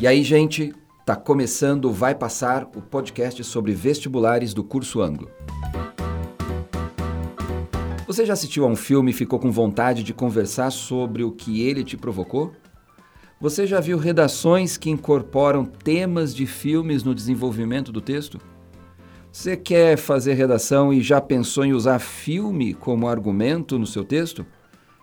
E 0.00 0.08
aí, 0.08 0.24
gente, 0.24 0.74
tá 1.06 1.14
começando 1.14 1.92
Vai 1.92 2.16
Passar, 2.16 2.64
o 2.74 2.82
podcast 2.82 3.42
sobre 3.44 3.72
vestibulares 3.72 4.52
do 4.52 4.64
curso 4.64 5.00
Anglo. 5.00 5.30
Você 8.04 8.26
já 8.26 8.32
assistiu 8.32 8.64
a 8.64 8.68
um 8.68 8.74
filme 8.74 9.12
e 9.12 9.14
ficou 9.14 9.38
com 9.38 9.52
vontade 9.52 10.02
de 10.02 10.12
conversar 10.12 10.70
sobre 10.72 11.22
o 11.22 11.30
que 11.30 11.62
ele 11.62 11.84
te 11.84 11.96
provocou? 11.96 12.52
Você 13.40 13.66
já 13.68 13.80
viu 13.80 13.96
redações 13.96 14.76
que 14.76 14.90
incorporam 14.90 15.64
temas 15.64 16.34
de 16.34 16.44
filmes 16.44 17.04
no 17.04 17.14
desenvolvimento 17.14 17.92
do 17.92 18.00
texto? 18.00 18.40
Você 19.30 19.56
quer 19.56 19.96
fazer 19.96 20.34
redação 20.34 20.92
e 20.92 21.00
já 21.00 21.20
pensou 21.20 21.64
em 21.64 21.72
usar 21.72 22.00
filme 22.00 22.74
como 22.74 23.08
argumento 23.08 23.78
no 23.78 23.86
seu 23.86 24.04
texto? 24.04 24.44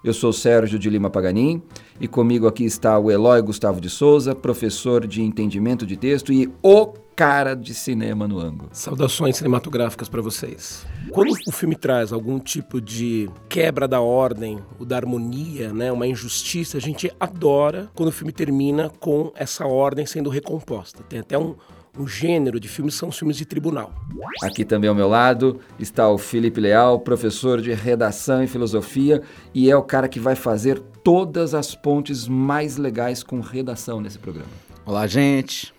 Eu 0.03 0.15
sou 0.15 0.33
Sérgio 0.33 0.79
de 0.79 0.89
Lima 0.89 1.11
Paganin 1.11 1.61
e 1.99 2.07
comigo 2.07 2.47
aqui 2.47 2.65
está 2.65 2.97
o 2.97 3.11
Eloy 3.11 3.39
Gustavo 3.39 3.79
de 3.79 3.87
Souza, 3.87 4.33
professor 4.33 5.05
de 5.05 5.21
entendimento 5.21 5.85
de 5.85 5.95
texto 5.95 6.33
e 6.33 6.51
o 6.63 6.87
cara 7.15 7.53
de 7.53 7.71
cinema 7.75 8.27
no 8.27 8.39
ângulo. 8.39 8.69
Saudações 8.71 9.37
cinematográficas 9.37 10.09
para 10.09 10.19
vocês. 10.19 10.87
Quando 11.11 11.33
o 11.45 11.51
filme 11.51 11.75
traz 11.75 12.11
algum 12.11 12.39
tipo 12.39 12.81
de 12.81 13.29
quebra 13.47 13.87
da 13.87 14.01
ordem, 14.01 14.57
ou 14.79 14.87
da 14.87 14.95
harmonia, 14.95 15.71
né, 15.71 15.91
uma 15.91 16.07
injustiça, 16.07 16.77
a 16.77 16.81
gente 16.81 17.13
adora 17.19 17.87
quando 17.93 18.09
o 18.09 18.11
filme 18.11 18.31
termina 18.31 18.89
com 18.99 19.31
essa 19.35 19.67
ordem 19.67 20.07
sendo 20.07 20.31
recomposta. 20.31 21.03
Tem 21.03 21.19
até 21.19 21.37
um, 21.37 21.55
um 21.97 22.07
gênero 22.07 22.59
de 22.59 22.67
filmes 22.67 22.95
são 22.95 23.09
os 23.09 23.17
filmes 23.17 23.37
de 23.37 23.45
tribunal. 23.45 23.93
Aqui 24.41 24.63
também 24.63 24.89
ao 24.89 24.95
meu 24.95 25.07
lado 25.07 25.59
está 25.77 26.09
o 26.09 26.17
Felipe 26.17 26.61
Leal, 26.61 26.99
professor 26.99 27.61
de 27.61 27.73
redação 27.73 28.43
e 28.43 28.47
filosofia, 28.47 29.21
e 29.53 29.69
é 29.69 29.75
o 29.75 29.83
cara 29.83 30.07
que 30.07 30.19
vai 30.19 30.35
fazer 30.35 30.79
todas 31.03 31.53
as 31.53 31.75
pontes 31.75 32.27
mais 32.27 32.77
legais 32.77 33.23
com 33.23 33.39
redação 33.39 33.99
nesse 33.99 34.17
programa. 34.17 34.49
Olá, 34.85 35.05
gente. 35.05 35.73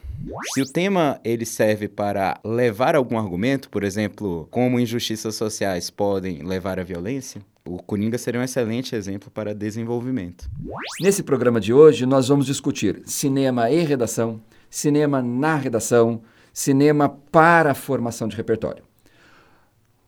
Se 0.54 0.62
o 0.62 0.66
tema 0.66 1.19
ele 1.24 1.44
serve 1.44 1.88
para 1.88 2.38
levar 2.44 2.94
algum 2.94 3.19
argumento, 3.19 3.69
por 3.69 3.82
exemplo, 3.82 4.47
como 4.50 4.78
injustiças 4.78 5.34
sociais 5.34 5.91
podem 5.91 6.42
levar 6.42 6.78
à 6.78 6.84
violência, 6.84 7.42
o 7.64 7.82
Coringa 7.82 8.19
seria 8.19 8.41
um 8.41 8.44
excelente 8.44 8.94
exemplo 8.94 9.30
para 9.30 9.54
desenvolvimento. 9.54 10.48
Nesse 11.00 11.22
programa 11.22 11.60
de 11.60 11.72
hoje, 11.72 12.06
nós 12.06 12.28
vamos 12.28 12.47
discutir 12.47 13.02
cinema 13.04 13.70
e 13.70 13.82
redação, 13.82 14.41
cinema 14.73 15.20
na 15.20 15.55
redação, 15.55 16.23
cinema 16.51 17.06
para 17.31 17.73
a 17.73 17.75
formação 17.75 18.27
de 18.27 18.34
repertório. 18.34 18.83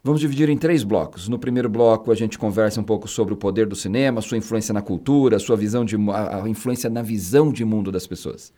Vamos 0.02 0.22
dividir 0.22 0.48
em 0.48 0.56
três 0.56 0.82
blocos. 0.82 1.28
No 1.28 1.38
primeiro 1.38 1.68
bloco, 1.68 2.10
a 2.10 2.14
gente 2.14 2.38
conversa 2.38 2.80
um 2.80 2.84
pouco 2.84 3.06
sobre 3.06 3.34
o 3.34 3.36
poder 3.36 3.66
do 3.66 3.76
cinema, 3.76 4.22
sua 4.22 4.38
influência 4.38 4.72
na 4.72 4.80
cultura, 4.80 5.38
sua 5.38 5.56
visão 5.56 5.84
de 5.84 5.96
a, 6.10 6.44
a 6.44 6.48
influência 6.48 6.88
na 6.88 7.02
visão 7.02 7.52
de 7.52 7.62
mundo 7.64 7.92
das 7.92 8.06
pessoas. 8.06 8.52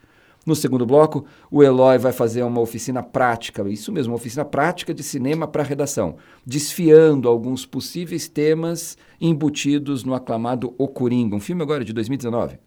No 0.45 0.55
segundo 0.55 0.87
bloco, 0.87 1.25
o 1.51 1.61
Eloy 1.61 1.99
vai 1.99 2.13
fazer 2.13 2.45
uma 2.45 2.61
oficina 2.61 3.03
prática, 3.03 3.69
isso 3.69 3.91
mesmo, 3.91 4.13
uma 4.13 4.17
oficina 4.17 4.45
prática 4.45 4.95
de 4.95 5.03
cinema 5.03 5.49
para 5.49 5.65
redação, 5.65 6.17
desfiando 6.45 7.29
alguns 7.29 7.67
possíveis 7.67 8.29
temas 8.29 8.97
embutidos 9.21 10.05
no 10.05 10.15
aclamado 10.15 10.73
O 10.79 10.87
Coringa, 10.87 11.35
um 11.35 11.41
filme 11.41 11.63
agora 11.63 11.85
de 11.85 11.93
2019. 11.93 12.61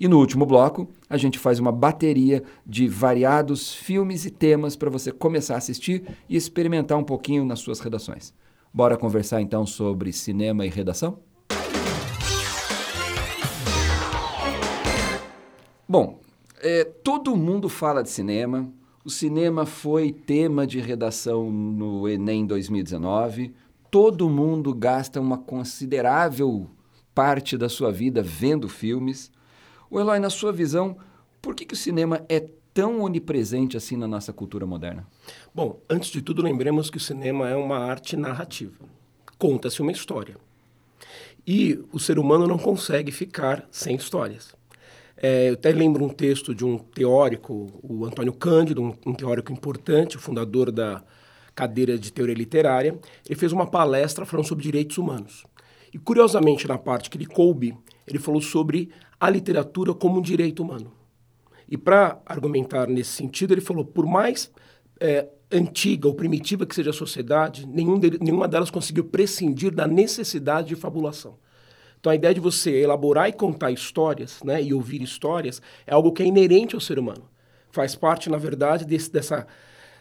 E 0.00 0.08
no 0.08 0.18
último 0.18 0.46
bloco, 0.46 0.88
a 1.10 1.18
gente 1.18 1.38
faz 1.38 1.58
uma 1.58 1.70
bateria 1.70 2.42
de 2.66 2.88
variados 2.88 3.74
filmes 3.74 4.24
e 4.24 4.30
temas 4.30 4.74
para 4.74 4.88
você 4.88 5.12
começar 5.12 5.56
a 5.56 5.58
assistir 5.58 6.04
e 6.26 6.36
experimentar 6.36 6.96
um 6.96 7.04
pouquinho 7.04 7.44
nas 7.44 7.60
suas 7.60 7.80
redações. 7.80 8.32
Bora 8.72 8.96
conversar 8.96 9.42
então 9.42 9.66
sobre 9.66 10.10
cinema 10.10 10.64
e 10.64 10.70
redação? 10.70 11.18
Bom, 15.86 16.18
é, 16.62 16.82
todo 16.82 17.36
mundo 17.36 17.68
fala 17.68 18.02
de 18.02 18.08
cinema. 18.08 18.72
O 19.04 19.10
cinema 19.10 19.66
foi 19.66 20.12
tema 20.12 20.66
de 20.66 20.80
redação 20.80 21.52
no 21.52 22.08
Enem 22.08 22.46
2019. 22.46 23.52
Todo 23.90 24.30
mundo 24.30 24.72
gasta 24.72 25.20
uma 25.20 25.36
considerável 25.36 26.70
parte 27.14 27.58
da 27.58 27.68
sua 27.68 27.92
vida 27.92 28.22
vendo 28.22 28.66
filmes. 28.66 29.30
O 29.90 29.98
Eloy, 29.98 30.20
na 30.20 30.30
sua 30.30 30.52
visão, 30.52 30.96
por 31.42 31.52
que, 31.52 31.64
que 31.64 31.74
o 31.74 31.76
cinema 31.76 32.24
é 32.28 32.46
tão 32.72 33.00
onipresente 33.02 33.76
assim 33.76 33.96
na 33.96 34.06
nossa 34.06 34.32
cultura 34.32 34.64
moderna? 34.64 35.04
Bom, 35.52 35.80
antes 35.90 36.10
de 36.10 36.22
tudo, 36.22 36.42
lembremos 36.42 36.88
que 36.88 36.96
o 36.96 37.00
cinema 37.00 37.48
é 37.48 37.56
uma 37.56 37.78
arte 37.78 38.16
narrativa. 38.16 38.84
Conta-se 39.36 39.82
uma 39.82 39.90
história. 39.90 40.36
E 41.44 41.82
o 41.92 41.98
ser 41.98 42.20
humano 42.20 42.46
não 42.46 42.56
consegue 42.56 43.10
ficar 43.10 43.66
sem 43.72 43.96
histórias. 43.96 44.54
É, 45.16 45.48
eu 45.48 45.54
até 45.54 45.72
lembro 45.72 46.04
um 46.04 46.08
texto 46.08 46.54
de 46.54 46.64
um 46.64 46.78
teórico, 46.78 47.80
o 47.82 48.04
Antônio 48.04 48.32
Cândido, 48.32 48.80
um, 48.80 48.94
um 49.04 49.12
teórico 49.12 49.52
importante, 49.52 50.16
o 50.16 50.20
fundador 50.20 50.70
da 50.70 51.02
cadeira 51.52 51.98
de 51.98 52.12
teoria 52.12 52.34
literária. 52.36 52.96
Ele 53.28 53.38
fez 53.38 53.50
uma 53.50 53.66
palestra 53.66 54.24
falando 54.24 54.46
sobre 54.46 54.62
direitos 54.62 54.96
humanos. 54.98 55.44
E, 55.92 55.98
curiosamente, 55.98 56.68
na 56.68 56.78
parte 56.78 57.10
que 57.10 57.18
ele 57.18 57.26
coube, 57.26 57.76
ele 58.06 58.18
falou 58.18 58.40
sobre 58.40 58.90
a 59.18 59.28
literatura 59.28 59.92
como 59.92 60.18
um 60.18 60.22
direito 60.22 60.62
humano. 60.62 60.92
E 61.68 61.76
para 61.76 62.20
argumentar 62.26 62.88
nesse 62.88 63.10
sentido, 63.10 63.52
ele 63.52 63.60
falou: 63.60 63.84
por 63.84 64.06
mais 64.06 64.50
é, 64.98 65.28
antiga 65.50 66.08
ou 66.08 66.14
primitiva 66.14 66.66
que 66.66 66.74
seja 66.74 66.90
a 66.90 66.94
sociedade, 66.94 67.66
nenhum 67.66 67.98
de, 67.98 68.18
nenhuma 68.22 68.48
delas 68.48 68.70
conseguiu 68.70 69.04
prescindir 69.04 69.74
da 69.74 69.86
necessidade 69.86 70.68
de 70.68 70.76
fabulação. 70.76 71.38
Então, 71.98 72.10
a 72.10 72.14
ideia 72.14 72.32
de 72.32 72.40
você 72.40 72.70
elaborar 72.80 73.28
e 73.28 73.32
contar 73.32 73.70
histórias, 73.70 74.42
né, 74.42 74.62
e 74.62 74.72
ouvir 74.72 75.02
histórias, 75.02 75.60
é 75.86 75.92
algo 75.92 76.12
que 76.12 76.22
é 76.22 76.26
inerente 76.26 76.74
ao 76.74 76.80
ser 76.80 76.98
humano. 76.98 77.28
Faz 77.70 77.94
parte, 77.94 78.30
na 78.30 78.38
verdade, 78.38 78.86
desse, 78.86 79.12
dessa, 79.12 79.46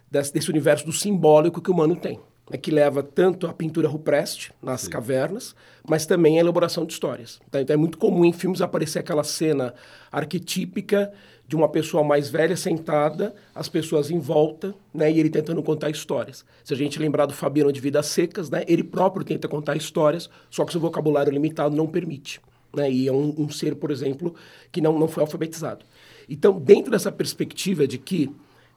desse, 0.09 0.33
desse 0.33 0.49
universo 0.49 0.85
do 0.85 0.93
simbólico 0.93 1.61
que 1.61 1.69
o 1.69 1.73
humano 1.73 1.95
tem 1.95 2.19
né, 2.49 2.57
que 2.57 2.71
leva 2.71 3.03
tanto 3.03 3.47
a 3.47 3.53
pintura 3.53 3.87
rupestre 3.87 4.51
nas 4.61 4.81
Sim. 4.81 4.89
cavernas, 4.89 5.55
mas 5.87 6.05
também 6.05 6.37
a 6.37 6.41
elaboração 6.41 6.85
de 6.85 6.93
histórias. 6.93 7.39
Tá? 7.51 7.61
Então 7.61 7.73
é 7.73 7.77
muito 7.77 7.97
comum 7.97 8.25
em 8.25 8.33
filmes 8.33 8.61
aparecer 8.61 8.99
aquela 8.99 9.23
cena 9.23 9.73
arquetípica 10.11 11.11
de 11.47 11.55
uma 11.55 11.67
pessoa 11.67 12.03
mais 12.03 12.29
velha 12.29 12.55
sentada, 12.55 13.33
as 13.55 13.67
pessoas 13.67 14.11
em 14.11 14.19
volta, 14.19 14.75
né, 14.93 15.11
e 15.11 15.19
ele 15.19 15.31
tentando 15.31 15.63
contar 15.63 15.89
histórias. 15.89 16.45
Se 16.63 16.75
a 16.75 16.77
gente 16.77 16.99
lembrar 16.99 17.25
do 17.25 17.33
Fabiano 17.33 17.73
de 17.73 17.81
Vidas 17.81 18.05
Secas, 18.05 18.51
né, 18.51 18.63
ele 18.67 18.83
próprio 18.83 19.25
tenta 19.25 19.47
contar 19.47 19.75
histórias, 19.75 20.29
só 20.49 20.63
que 20.63 20.71
seu 20.71 20.79
vocabulário 20.79 21.31
limitado 21.31 21.75
não 21.75 21.87
permite. 21.87 22.39
Né, 22.71 22.91
e 22.91 23.07
é 23.07 23.11
um, 23.11 23.33
um 23.35 23.49
ser, 23.49 23.75
por 23.75 23.89
exemplo, 23.89 24.35
que 24.71 24.79
não, 24.79 24.97
não 24.99 25.07
foi 25.07 25.21
alfabetizado. 25.21 25.83
Então, 26.29 26.59
dentro 26.59 26.91
dessa 26.91 27.11
perspectiva 27.11 27.87
de 27.87 27.97
que 27.97 28.29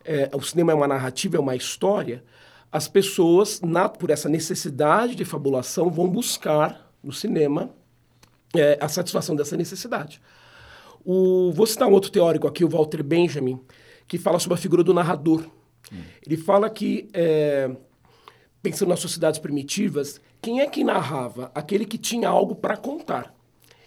é, 0.03 0.31
o 0.33 0.41
cinema 0.41 0.73
é 0.73 0.75
uma 0.75 0.89
narrativa, 0.89 1.37
é 1.37 1.41
uma 1.41 1.55
história, 1.55 2.25
as 2.73 2.89
pessoas, 2.89 3.61
na, 3.61 3.87
por 3.87 4.09
essa 4.09 4.31
necessidade 4.31 5.15
de 5.15 5.27
fabulação, 5.27 5.91
vão 5.91 6.09
buscar 6.09 6.91
no 7.05 7.13
cinema 7.13 7.71
é, 8.57 8.79
a 8.81 8.89
satisfação 8.89 9.37
dessa 9.37 9.57
necessidade. 9.59 10.23
O, 11.05 11.53
vou 11.53 11.67
citar 11.67 11.87
um 11.87 11.93
outro 11.93 12.11
teórico 12.11 12.47
aqui, 12.47 12.65
o 12.65 12.69
Walter 12.69 13.03
Benjamin, 13.03 13.61
que 14.09 14.17
fala 14.17 14.39
sobre 14.39 14.55
a 14.55 14.61
figura 14.61 14.83
do 14.83 14.95
narrador. 14.95 15.45
Hum. 15.93 16.01
Ele 16.25 16.37
fala 16.39 16.71
que, 16.71 17.09
é, 17.13 17.71
pensando 18.63 18.89
nas 18.89 19.01
sociedades 19.01 19.39
primitivas, 19.39 20.19
quem 20.41 20.61
é 20.61 20.67
que 20.67 20.83
narrava? 20.83 21.53
Aquele 21.55 21.85
que 21.85 21.99
tinha 21.99 22.29
algo 22.29 22.55
para 22.55 22.77
contar. 22.77 23.35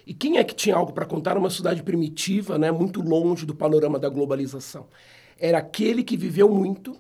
E 0.06 0.13
quem 0.13 0.38
é 0.38 0.44
que 0.44 0.53
tinha 0.53 0.75
algo 0.75 0.94
para 0.94 1.06
contar 1.06 1.34
numa 1.34 1.50
sociedade 1.50 1.81
primitiva, 1.81 2.59
né, 2.59 2.72
muito 2.72 3.01
longe 3.01 3.47
do 3.47 3.56
panorama 3.56 3.97
da 3.97 4.09
globalização? 4.09 4.85
Era 5.40 5.57
aquele 5.57 6.03
que 6.03 6.16
viveu 6.16 6.47
muito, 6.47 6.95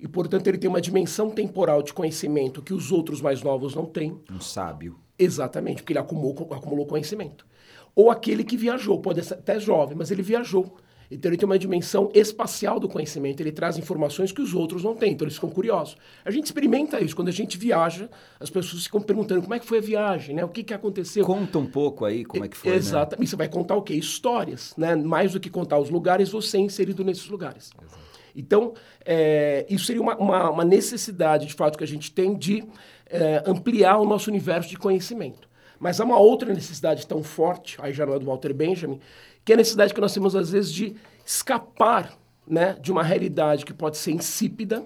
e, 0.00 0.08
portanto, 0.08 0.46
ele 0.46 0.58
tem 0.58 0.68
uma 0.68 0.80
dimensão 0.80 1.30
temporal 1.30 1.82
de 1.82 1.92
conhecimento 1.92 2.62
que 2.62 2.72
os 2.72 2.90
outros 2.90 3.20
mais 3.20 3.42
novos 3.42 3.74
não 3.74 3.84
têm. 3.84 4.18
Um 4.30 4.40
sábio. 4.40 4.98
Exatamente, 5.18 5.82
porque 5.82 5.92
ele 5.92 6.00
acumulou, 6.00 6.48
acumulou 6.52 6.86
conhecimento. 6.86 7.46
Ou 7.94 8.10
aquele 8.10 8.42
que 8.42 8.56
viajou, 8.56 9.00
pode 9.00 9.22
ser 9.22 9.34
até 9.34 9.60
jovem, 9.60 9.96
mas 9.96 10.10
ele 10.10 10.22
viajou. 10.22 10.76
Então 11.10 11.28
ele 11.28 11.36
tem 11.36 11.44
uma 11.44 11.58
dimensão 11.58 12.10
espacial 12.14 12.78
do 12.78 12.88
conhecimento, 12.88 13.40
ele 13.40 13.50
traz 13.50 13.76
informações 13.76 14.30
que 14.30 14.40
os 14.40 14.54
outros 14.54 14.84
não 14.84 14.94
têm, 14.94 15.12
então 15.12 15.26
eles 15.26 15.34
ficam 15.34 15.50
curiosos. 15.50 15.96
A 16.24 16.30
gente 16.30 16.44
experimenta 16.44 17.02
isso, 17.02 17.16
quando 17.16 17.28
a 17.28 17.32
gente 17.32 17.58
viaja, 17.58 18.08
as 18.38 18.48
pessoas 18.48 18.84
ficam 18.84 19.00
perguntando 19.02 19.42
como 19.42 19.52
é 19.52 19.58
que 19.58 19.66
foi 19.66 19.78
a 19.78 19.80
viagem, 19.80 20.36
né? 20.36 20.44
o 20.44 20.48
que, 20.48 20.62
que 20.62 20.72
aconteceu. 20.72 21.26
Conta 21.26 21.58
um 21.58 21.66
pouco 21.66 22.04
aí 22.04 22.24
como 22.24 22.44
é 22.44 22.48
que 22.48 22.56
foi. 22.56 22.74
Exatamente, 22.74 23.26
né? 23.26 23.26
você 23.26 23.36
vai 23.36 23.48
contar 23.48 23.74
o 23.74 23.82
quê? 23.82 23.94
Histórias, 23.94 24.72
né? 24.76 24.94
mais 24.94 25.32
do 25.32 25.40
que 25.40 25.50
contar 25.50 25.78
os 25.78 25.90
lugares, 25.90 26.30
você 26.30 26.58
é 26.58 26.60
inserido 26.60 27.04
nesses 27.04 27.28
lugares. 27.28 27.70
Exato. 27.82 27.99
Então, 28.34 28.74
é, 29.04 29.66
isso 29.68 29.86
seria 29.86 30.02
uma, 30.02 30.16
uma, 30.16 30.50
uma, 30.50 30.64
necessidade, 30.64 31.46
de 31.46 31.54
fato, 31.54 31.76
que 31.76 31.84
a 31.84 31.86
gente 31.86 32.12
tem 32.12 32.36
de 32.36 32.64
é, 33.06 33.42
ampliar 33.46 33.98
o 33.98 34.04
nosso 34.04 34.30
universo 34.30 34.68
de 34.68 34.76
conhecimento. 34.76 35.48
Mas 35.78 36.00
há 36.00 36.04
uma 36.04 36.18
outra 36.18 36.52
necessidade 36.52 37.06
tão 37.06 37.22
forte, 37.22 37.76
aí 37.80 37.92
já 37.92 38.04
não 38.04 38.14
é 38.14 38.18
do 38.18 38.26
Walter 38.26 38.52
Benjamin, 38.52 39.00
que 39.44 39.52
é 39.52 39.54
a 39.54 39.58
necessidade 39.58 39.94
que 39.94 40.00
nós 40.00 40.12
temos, 40.12 40.36
às 40.36 40.50
vezes, 40.50 40.72
de 40.72 40.94
escapar 41.24 42.16
né, 42.46 42.76
de 42.80 42.92
uma 42.92 43.02
realidade 43.02 43.64
que 43.64 43.72
pode 43.72 43.96
ser 43.96 44.10
insípida, 44.10 44.84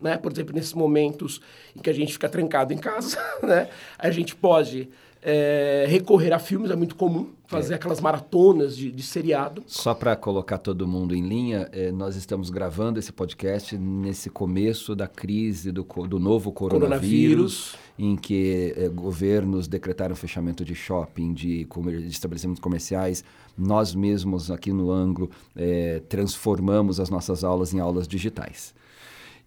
né? 0.00 0.16
por 0.16 0.32
exemplo, 0.32 0.54
nesses 0.54 0.72
momentos 0.72 1.40
em 1.76 1.80
que 1.80 1.90
a 1.90 1.92
gente 1.92 2.12
fica 2.12 2.28
trancado 2.28 2.72
em 2.72 2.78
casa, 2.78 3.18
né? 3.42 3.68
a 3.98 4.10
gente 4.10 4.34
pode 4.34 4.88
É, 5.22 5.84
recorrer 5.86 6.32
a 6.32 6.38
filmes 6.38 6.70
é 6.70 6.76
muito 6.76 6.96
comum, 6.96 7.28
fazer 7.46 7.74
é. 7.74 7.76
aquelas 7.76 8.00
maratonas 8.00 8.74
de, 8.74 8.90
de 8.90 9.02
seriado. 9.02 9.62
Só 9.66 9.92
para 9.92 10.16
colocar 10.16 10.56
todo 10.56 10.88
mundo 10.88 11.14
em 11.14 11.20
linha, 11.26 11.68
é, 11.72 11.92
nós 11.92 12.16
estamos 12.16 12.48
gravando 12.48 12.98
esse 12.98 13.12
podcast 13.12 13.76
nesse 13.76 14.30
começo 14.30 14.96
da 14.96 15.06
crise 15.06 15.70
do, 15.70 15.82
do 15.82 16.18
novo 16.18 16.50
coronavírus, 16.52 17.74
coronavírus. 17.74 17.76
em 17.98 18.16
que 18.16 18.72
é, 18.76 18.88
governos 18.88 19.68
decretaram 19.68 20.16
fechamento 20.16 20.64
de 20.64 20.74
shopping, 20.74 21.34
de, 21.34 21.66
de, 21.66 22.08
estabelecimentos 22.08 22.62
comerciais. 22.62 23.22
Nós 23.58 23.94
mesmos, 23.94 24.50
aqui 24.50 24.72
no 24.72 24.90
Anglo, 24.90 25.30
é, 25.54 26.00
transformamos 26.08 26.98
as 26.98 27.10
nossas 27.10 27.44
aulas 27.44 27.74
em 27.74 27.78
aulas 27.78 28.08
digitais. 28.08 28.72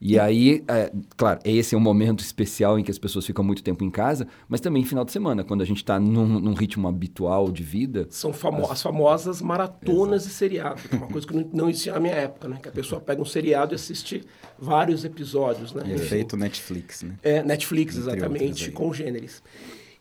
E 0.06 0.20
aí, 0.20 0.62
é, 0.68 0.92
claro, 1.16 1.40
esse 1.46 1.74
é 1.74 1.78
um 1.78 1.82
momento 1.82 2.20
especial 2.20 2.78
em 2.78 2.84
que 2.84 2.92
as 2.92 2.98
pessoas 2.98 3.26
ficam 3.26 3.42
muito 3.42 3.64
tempo 3.64 3.86
em 3.86 3.90
casa, 3.90 4.28
mas 4.50 4.60
também 4.60 4.84
final 4.84 5.06
de 5.06 5.14
semana, 5.14 5.46
quando 5.46 5.62
a 5.62 5.66
gente 5.66 5.78
está 5.78 5.98
num, 5.98 6.28
num, 6.42 6.54
ritmo 6.54 6.90
habitual 6.90 7.50
de 7.50 7.64
vida. 7.64 8.06
São 8.10 8.34
famo 8.34 8.66
as... 8.66 8.72
as 8.72 8.82
famosas 8.82 9.42
maratonas 9.42 10.24
Exato. 10.24 10.28
de 10.28 10.34
seriado, 10.34 10.82
que 10.82 10.94
é 10.94 10.98
uma 10.98 11.08
coisa 11.08 11.26
que 11.26 11.34
não, 11.34 11.50
não 11.54 11.70
existia 11.70 11.94
na 11.94 12.02
minha 12.02 12.16
época, 12.16 12.50
né? 12.50 12.60
Que 12.62 12.68
a 12.68 12.72
pessoa 12.74 13.00
pega 13.00 13.22
um 13.22 13.26
seriado 13.26 13.74
e 13.74 13.76
assiste 13.76 14.26
vários 14.60 15.06
episódios, 15.06 15.72
né? 15.72 15.84
É 15.90 15.98
feito 15.98 16.36
Netflix, 16.36 17.02
né? 17.04 17.18
É, 17.24 17.42
Netflix, 17.42 17.96
Entre 17.96 18.12
exatamente, 18.12 18.72
com 18.72 18.94
gêneros. 18.94 19.42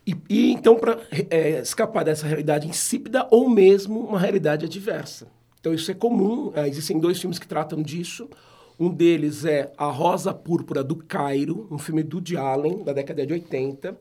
E, 0.04 0.16
e, 0.28 0.52
então, 0.52 0.74
para 0.74 0.98
é, 1.30 1.60
escapar 1.60 2.04
dessa 2.04 2.26
realidade 2.26 2.66
insípida 2.66 3.28
ou 3.30 3.48
mesmo 3.48 4.00
uma 4.00 4.18
realidade 4.18 4.66
adversa. 4.66 5.28
Então, 5.60 5.72
isso 5.72 5.92
é 5.92 5.94
comum. 5.94 6.50
É, 6.56 6.68
existem 6.68 6.98
dois 6.98 7.20
filmes 7.20 7.38
que 7.38 7.46
tratam 7.46 7.80
disso. 7.80 8.28
Um 8.82 8.90
deles 8.90 9.44
é 9.44 9.70
A 9.78 9.86
Rosa 9.86 10.34
Púrpura 10.34 10.82
do 10.82 10.96
Cairo, 10.96 11.68
um 11.70 11.78
filme 11.78 12.02
do 12.02 12.16
Woody 12.16 12.36
Allen, 12.36 12.82
da 12.82 12.92
década 12.92 13.24
de 13.24 13.32
80, 13.32 13.96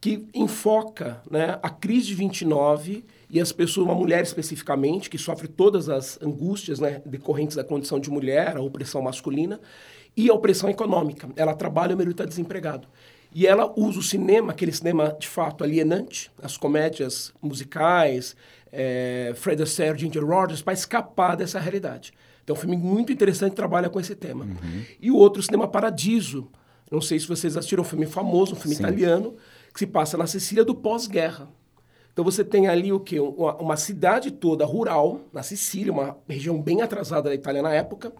que 0.00 0.26
enfoca 0.34 1.22
né, 1.30 1.60
a 1.62 1.70
crise 1.70 2.08
de 2.08 2.16
29 2.16 3.04
e 3.30 3.40
as 3.40 3.52
pessoas, 3.52 3.86
uma 3.86 3.94
mulher 3.94 4.20
especificamente, 4.24 5.08
que 5.08 5.16
sofre 5.16 5.46
todas 5.46 5.88
as 5.88 6.20
angústias 6.20 6.80
né, 6.80 7.00
decorrentes 7.06 7.54
da 7.54 7.62
condição 7.62 8.00
de 8.00 8.10
mulher, 8.10 8.56
a 8.56 8.60
opressão 8.60 9.00
masculina, 9.00 9.60
e 10.16 10.28
a 10.28 10.34
opressão 10.34 10.68
econômica. 10.68 11.28
Ela 11.36 11.54
trabalha, 11.54 11.94
o 11.94 11.96
marido 11.96 12.10
está 12.10 12.24
desempregado. 12.24 12.88
E 13.32 13.46
ela 13.46 13.72
usa 13.76 14.00
o 14.00 14.02
cinema, 14.02 14.50
aquele 14.50 14.72
cinema 14.72 15.16
de 15.20 15.28
fato 15.28 15.62
alienante, 15.62 16.32
as 16.42 16.56
comédias 16.56 17.32
musicais, 17.40 18.34
é, 18.72 19.34
Fred 19.36 19.62
Astaire, 19.62 19.96
Ginger 19.96 20.26
Rogers, 20.26 20.62
para 20.62 20.72
escapar 20.72 21.36
dessa 21.36 21.60
realidade. 21.60 22.12
Então, 22.42 22.54
é 22.54 22.58
um 22.58 22.60
filme 22.60 22.76
muito 22.76 23.12
interessante, 23.12 23.54
trabalha 23.54 23.88
com 23.88 24.00
esse 24.00 24.14
tema. 24.14 24.44
Uhum. 24.44 24.84
E 25.00 25.10
o 25.10 25.16
outro, 25.16 25.42
Cinema 25.42 25.68
Paradiso. 25.68 26.48
Não 26.90 27.00
sei 27.00 27.20
se 27.20 27.26
vocês 27.28 27.56
assistiram, 27.56 27.82
um 27.82 27.86
filme 27.86 28.06
famoso, 28.06 28.54
um 28.54 28.56
filme 28.56 28.74
Sim. 28.74 28.82
italiano, 28.82 29.36
que 29.72 29.78
se 29.78 29.86
passa 29.86 30.16
na 30.16 30.26
Sicília 30.26 30.64
do 30.64 30.74
pós-guerra. 30.74 31.48
Então 32.12 32.24
você 32.24 32.44
tem 32.44 32.66
ali 32.66 32.92
o 32.92 33.00
quê? 33.00 33.20
Uma, 33.20 33.56
uma, 33.56 33.76
cidade 33.76 34.30
toda 34.30 34.64
rural, 34.64 35.20
na 35.32 35.42
Sicília, 35.42 35.92
uma 35.92 36.18
região 36.28 36.60
bem 36.60 36.82
atrasada 36.82 37.28
da 37.28 37.34
Itália 37.34 37.62
na 37.62 37.72
época, 37.72 38.12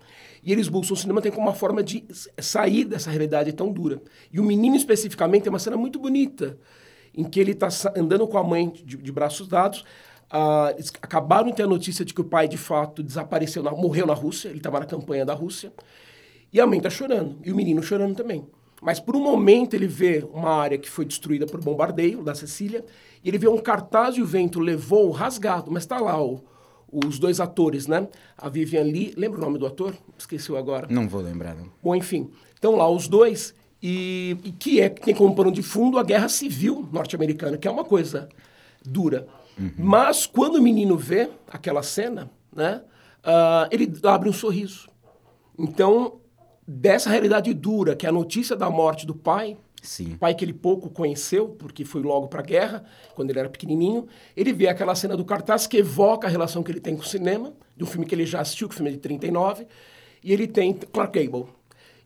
e 0.42 0.52
eles 0.52 0.68
buscam 0.68 0.94
o 0.94 0.96
cinema 0.96 1.20
tem 1.20 1.32
como 1.32 1.46
uma 1.46 1.54
forma 1.54 1.82
de 1.82 2.04
sair 2.38 2.84
dessa 2.84 3.10
realidade 3.10 3.52
tão 3.52 3.72
dura. 3.72 4.00
E 4.32 4.40
o 4.40 4.44
menino 4.44 4.76
especificamente 4.76 5.42
tem 5.42 5.52
uma 5.52 5.58
cena 5.58 5.76
muito 5.76 5.98
bonita, 5.98 6.56
em 7.14 7.24
que 7.24 7.40
ele 7.40 7.52
está 7.52 7.68
andando 7.96 8.26
com 8.26 8.38
a 8.38 8.44
mãe 8.44 8.70
de, 8.70 8.96
de 8.96 9.12
braços 9.12 9.48
dados, 9.48 9.84
Eles 10.74 10.92
acabaram 11.02 11.50
de 11.50 11.56
ter 11.56 11.64
a 11.64 11.66
notícia 11.66 12.04
de 12.04 12.14
que 12.14 12.20
o 12.20 12.24
pai, 12.24 12.46
de 12.46 12.56
fato, 12.56 13.02
desapareceu, 13.02 13.62
na, 13.62 13.72
morreu 13.72 14.06
na 14.06 14.14
Rússia, 14.14 14.48
ele 14.48 14.58
estava 14.58 14.78
na 14.78 14.86
campanha 14.86 15.24
da 15.24 15.34
Rússia, 15.34 15.72
e 16.52 16.60
a 16.60 16.66
mãe 16.66 16.78
está 16.78 16.90
chorando, 16.90 17.36
e 17.44 17.50
o 17.50 17.56
menino 17.56 17.82
chorando 17.82 18.14
também. 18.14 18.46
Mas 18.80 18.98
por 18.98 19.14
um 19.14 19.20
momento 19.20 19.74
ele 19.74 19.86
vê 19.86 20.26
uma 20.32 20.50
área 20.50 20.78
que 20.78 20.88
foi 20.88 21.04
destruída 21.04 21.46
por 21.46 21.60
bombardeio 21.60 22.22
da 22.22 22.34
Sicília, 22.34 22.84
e 23.22 23.28
ele 23.28 23.38
vê 23.38 23.48
um 23.48 23.58
cartaz 23.58 24.16
e 24.16 24.22
o 24.22 24.26
vento 24.26 24.60
levou 24.60 25.10
rasgado, 25.10 25.70
mas 25.70 25.82
está 25.82 26.00
lá 26.00 26.22
o, 26.22 26.42
os 26.90 27.18
dois 27.18 27.40
atores, 27.40 27.86
né? 27.86 28.08
A 28.38 28.48
Vivian 28.48 28.84
Lee, 28.84 29.12
lembra 29.16 29.38
o 29.38 29.40
nome 29.42 29.58
do 29.58 29.66
ator? 29.66 29.94
Esqueceu 30.16 30.56
agora. 30.56 30.86
Não 30.88 31.08
vou 31.08 31.20
lembrar. 31.20 31.54
Não. 31.54 31.66
Bom, 31.82 31.94
enfim, 31.94 32.30
estão 32.54 32.76
lá 32.76 32.88
os 32.88 33.06
dois, 33.06 33.54
e, 33.82 34.36
e 34.44 34.52
que 34.52 34.80
é 34.80 34.88
que 34.88 35.02
tem 35.02 35.14
como 35.14 35.34
pano 35.34 35.52
de 35.52 35.62
fundo 35.62 35.98
a 35.98 36.02
guerra 36.02 36.28
civil 36.28 36.88
norte-americana, 36.92 37.58
que 37.58 37.68
é 37.68 37.70
uma 37.70 37.84
coisa 37.84 38.28
dura. 38.84 39.26
Uhum. 39.58 39.72
Mas 39.76 40.26
quando 40.26 40.56
o 40.56 40.62
menino 40.62 40.96
vê 40.96 41.30
aquela 41.48 41.82
cena, 41.82 42.30
né, 42.54 42.82
uh, 43.24 43.68
ele 43.70 43.92
abre 44.04 44.28
um 44.28 44.32
sorriso. 44.32 44.88
Então, 45.58 46.20
dessa 46.66 47.10
realidade 47.10 47.52
dura, 47.52 47.94
que 47.96 48.06
é 48.06 48.08
a 48.08 48.12
notícia 48.12 48.56
da 48.56 48.70
morte 48.70 49.06
do 49.06 49.14
pai, 49.14 49.56
Sim. 49.82 50.16
pai 50.18 50.34
que 50.34 50.44
ele 50.44 50.52
pouco 50.52 50.90
conheceu, 50.90 51.48
porque 51.48 51.84
foi 51.84 52.02
logo 52.02 52.28
para 52.28 52.40
a 52.40 52.44
guerra, 52.44 52.84
quando 53.14 53.30
ele 53.30 53.38
era 53.38 53.48
pequenininho, 53.48 54.06
ele 54.36 54.52
vê 54.52 54.68
aquela 54.68 54.94
cena 54.94 55.16
do 55.16 55.24
cartaz 55.24 55.66
que 55.66 55.78
evoca 55.78 56.26
a 56.26 56.30
relação 56.30 56.62
que 56.62 56.70
ele 56.70 56.80
tem 56.80 56.96
com 56.96 57.02
o 57.02 57.06
cinema, 57.06 57.52
de 57.76 57.84
um 57.84 57.86
filme 57.86 58.06
que 58.06 58.14
ele 58.14 58.26
já 58.26 58.40
assistiu, 58.40 58.68
que 58.68 58.74
o 58.74 58.76
filme 58.76 58.90
é 58.90 58.94
de 58.94 59.00
39, 59.00 59.66
e 60.22 60.32
ele 60.32 60.46
tem 60.46 60.72
Clark 60.72 61.18
Gable. 61.18 61.48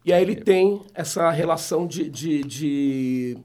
E 0.05 0.13
aí 0.13 0.23
ele 0.23 0.37
tem 0.37 0.83
essa 0.95 1.31
relação 1.31 1.87
de, 1.87 2.09
de, 2.11 2.43
de 2.45 3.39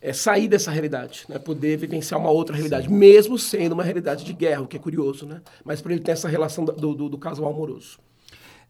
é, 0.00 0.12
sair 0.12 0.48
dessa 0.48 0.70
realidade, 0.70 1.24
né? 1.28 1.38
poder 1.38 1.76
vivenciar 1.76 2.18
uma 2.18 2.30
outra 2.30 2.54
realidade, 2.56 2.88
Sim. 2.88 2.94
mesmo 2.94 3.38
sendo 3.38 3.72
uma 3.72 3.84
realidade 3.84 4.24
de 4.24 4.32
guerra, 4.32 4.62
o 4.62 4.66
que 4.66 4.76
é 4.76 4.80
curioso, 4.80 5.26
né? 5.26 5.42
Mas 5.64 5.80
para 5.80 5.92
ele 5.92 6.02
ter 6.02 6.12
essa 6.12 6.28
relação 6.28 6.64
do, 6.64 6.94
do, 6.94 7.08
do 7.08 7.18
casal 7.18 7.46
amoroso. 7.46 7.98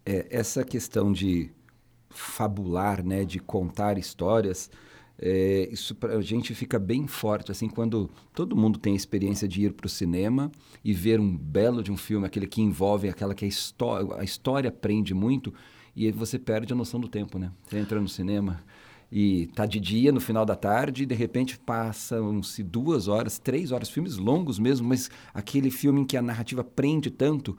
É, 0.04 0.26
essa 0.30 0.64
questão 0.64 1.12
de 1.12 1.50
fabular, 2.08 3.04
né, 3.04 3.24
de 3.24 3.38
contar 3.38 3.96
histórias, 3.96 4.70
é, 5.22 5.68
isso 5.70 5.94
para 5.94 6.16
a 6.16 6.22
gente 6.22 6.54
fica 6.54 6.78
bem 6.78 7.06
forte, 7.06 7.52
assim, 7.52 7.68
quando 7.68 8.10
todo 8.32 8.56
mundo 8.56 8.78
tem 8.78 8.94
a 8.94 8.96
experiência 8.96 9.46
de 9.46 9.66
ir 9.66 9.74
para 9.74 9.86
o 9.86 9.90
cinema 9.90 10.50
e 10.82 10.92
ver 10.92 11.20
um 11.20 11.36
belo 11.36 11.82
de 11.82 11.92
um 11.92 11.96
filme, 11.96 12.26
aquele 12.26 12.46
que 12.46 12.62
envolve 12.62 13.08
aquela 13.08 13.34
que 13.34 13.44
a 13.44 13.48
história, 13.48 14.16
a 14.16 14.24
história 14.24 14.72
prende 14.72 15.12
muito, 15.12 15.52
e 15.94 16.10
você 16.10 16.38
perde 16.38 16.72
a 16.72 16.76
noção 16.76 16.98
do 16.98 17.08
tempo, 17.08 17.38
né? 17.38 17.52
Você 17.66 17.78
entra 17.78 18.00
no 18.00 18.08
cinema, 18.08 18.64
e 19.10 19.48
tá 19.48 19.66
de 19.66 19.80
dia 19.80 20.12
no 20.12 20.20
final 20.20 20.44
da 20.44 20.54
tarde 20.54 21.02
e 21.02 21.06
de 21.06 21.14
repente 21.14 21.58
passam-se 21.58 22.62
duas 22.62 23.08
horas, 23.08 23.38
três 23.38 23.72
horas, 23.72 23.88
filmes 23.88 24.16
longos 24.16 24.58
mesmo, 24.58 24.88
mas 24.88 25.10
aquele 25.34 25.70
filme 25.70 26.02
em 26.02 26.04
que 26.04 26.16
a 26.16 26.22
narrativa 26.22 26.62
prende 26.62 27.10
tanto 27.10 27.58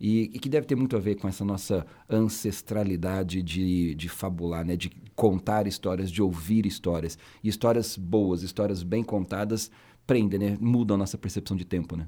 e, 0.00 0.30
e 0.34 0.38
que 0.38 0.48
deve 0.48 0.66
ter 0.66 0.74
muito 0.74 0.96
a 0.96 1.00
ver 1.00 1.16
com 1.16 1.28
essa 1.28 1.44
nossa 1.44 1.86
ancestralidade 2.08 3.42
de, 3.42 3.94
de 3.94 4.08
fabular, 4.08 4.64
né? 4.64 4.76
de 4.76 4.90
contar 5.14 5.66
histórias, 5.66 6.10
de 6.10 6.22
ouvir 6.22 6.66
histórias. 6.66 7.18
E 7.42 7.48
histórias 7.48 7.96
boas, 7.96 8.42
histórias 8.42 8.82
bem 8.82 9.02
contadas 9.02 9.70
prendem, 10.06 10.38
né? 10.38 10.58
mudam 10.60 10.94
a 10.94 10.98
nossa 10.98 11.18
percepção 11.18 11.56
de 11.56 11.64
tempo, 11.64 11.96
né? 11.96 12.06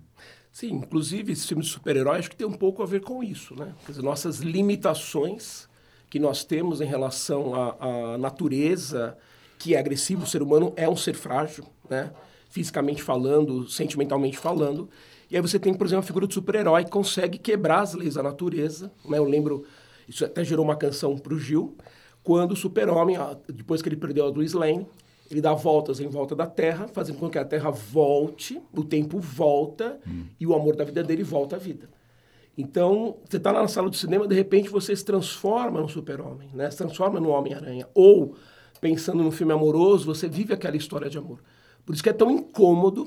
Sim, 0.53 0.75
inclusive 0.75 1.33
esse 1.33 1.47
filme 1.47 1.63
de 1.63 1.69
super-herói 1.69 2.19
acho 2.19 2.31
que 2.31 2.37
tem 2.37 2.47
um 2.47 2.53
pouco 2.53 2.83
a 2.83 2.87
ver 2.87 3.01
com 3.01 3.23
isso, 3.23 3.55
né? 3.55 3.75
Quer 3.85 3.93
dizer, 3.93 4.03
nossas 4.03 4.39
limitações 4.39 5.69
que 6.11 6.19
nós 6.19 6.45
temos 6.45 6.81
em 6.81 6.87
relação 6.87 7.55
à, 7.55 8.15
à 8.15 8.19
natureza, 8.19 9.17
que 9.59 9.75
é 9.75 9.79
agressivo, 9.79 10.25
o 10.25 10.27
ser 10.27 10.43
humano 10.43 10.73
é 10.77 10.89
um 10.89 10.97
ser 10.97 11.15
frágil, 11.15 11.65
né? 11.89 12.11
fisicamente 12.49 13.03
falando, 13.03 13.69
sentimentalmente 13.69 14.39
falando. 14.39 14.89
E 15.31 15.37
aí 15.37 15.43
você 15.43 15.59
tem, 15.59 15.75
por 15.75 15.87
exemplo, 15.87 16.05
a 16.05 16.07
figura 16.07 16.27
do 16.27 16.33
super-herói 16.33 16.85
que 16.85 16.91
consegue 16.91 17.39
quebrar 17.39 17.81
as 17.81 17.95
leis 17.95 18.15
da 18.15 18.23
natureza. 18.23 18.91
Né? 19.05 19.19
Eu 19.19 19.25
lembro, 19.25 19.65
isso 20.09 20.25
até 20.25 20.43
gerou 20.43 20.65
uma 20.65 20.77
canção 20.77 21.19
para 21.19 21.35
o 21.35 21.39
Gil, 21.39 21.77
quando 22.23 22.53
o 22.53 22.57
super-homem, 22.57 23.17
depois 23.49 23.83
que 23.83 23.89
ele 23.89 23.97
perdeu 23.97 24.25
a 24.25 24.29
Lois 24.29 24.53
Lane, 24.53 24.87
ele 25.31 25.41
dá 25.41 25.53
voltas 25.53 26.01
em 26.01 26.09
volta 26.09 26.35
da 26.35 26.47
Terra, 26.47 26.89
fazendo 26.89 27.19
com 27.19 27.29
que 27.29 27.39
a 27.39 27.45
Terra 27.45 27.71
volte, 27.71 28.61
o 28.73 28.83
tempo 28.83 29.21
volta 29.21 30.01
hum. 30.07 30.25
e 30.41 30.47
o 30.47 30.55
amor 30.55 30.75
da 30.75 30.85
vida 30.85 31.03
dele 31.03 31.23
volta 31.23 31.57
à 31.57 31.59
vida. 31.59 31.89
Então, 32.59 33.19
você 33.25 33.37
está 33.37 33.53
lá 33.53 33.63
na 33.63 33.69
sala 33.69 33.89
do 33.89 33.95
cinema, 33.95 34.27
de 34.27 34.35
repente 34.35 34.69
você 34.69 34.95
se 34.95 35.05
transforma 35.05 35.81
no 35.81 35.89
super-homem, 35.89 36.51
né? 36.53 36.69
se 36.69 36.77
transforma 36.77 37.21
no 37.21 37.29
Homem-Aranha. 37.29 37.87
Ou, 37.95 38.35
pensando 38.81 39.23
num 39.23 39.31
filme 39.31 39.53
amoroso, 39.53 40.05
você 40.05 40.29
vive 40.29 40.53
aquela 40.53 40.77
história 40.77 41.09
de 41.09 41.17
amor. 41.17 41.39
Por 41.87 41.95
isso 41.95 42.03
que 42.03 42.09
é 42.09 42.13
tão 42.13 42.29
incômodo 42.33 43.07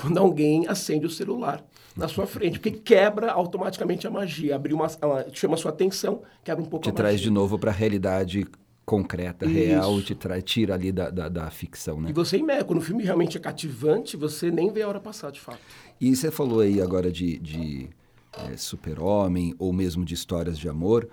quando 0.00 0.18
alguém 0.18 0.68
acende 0.68 1.06
o 1.06 1.10
celular 1.10 1.64
na 1.96 2.06
sua 2.06 2.24
frente, 2.24 2.60
porque 2.60 2.70
quebra 2.70 3.32
automaticamente 3.32 4.06
a 4.06 4.10
magia, 4.10 4.54
abre 4.54 4.72
uma, 4.72 4.88
chama 5.32 5.54
a 5.54 5.56
sua 5.56 5.72
atenção, 5.72 6.22
quebra 6.44 6.62
um 6.62 6.66
pouco 6.66 6.84
te 6.84 6.90
a 6.90 6.92
traz 6.92 7.20
de 7.20 7.30
novo 7.30 7.58
para 7.58 7.70
a 7.70 7.74
realidade 7.74 8.46
concreta, 8.84 9.44
Isso. 9.44 9.54
real, 9.54 10.02
te 10.02 10.14
traz, 10.14 10.42
tira 10.44 10.74
ali 10.74 10.92
da, 10.92 11.10
da, 11.10 11.28
da, 11.28 11.50
ficção, 11.50 12.00
né? 12.00 12.10
E 12.10 12.12
você 12.12 12.36
emerge, 12.36 12.64
quando 12.64 12.78
o 12.80 12.82
filme 12.82 13.02
realmente 13.02 13.36
é 13.36 13.40
cativante, 13.40 14.16
você 14.16 14.50
nem 14.50 14.72
vê 14.72 14.82
a 14.82 14.88
hora 14.88 15.00
passar, 15.00 15.30
de 15.30 15.40
fato. 15.40 15.60
E 16.00 16.14
você 16.14 16.30
falou 16.30 16.60
aí 16.60 16.80
agora 16.80 17.10
de, 17.10 17.38
de 17.38 17.88
é, 18.38 18.56
super-homem 18.56 19.54
ou 19.58 19.72
mesmo 19.72 20.04
de 20.04 20.14
histórias 20.14 20.58
de 20.58 20.68
amor, 20.68 21.08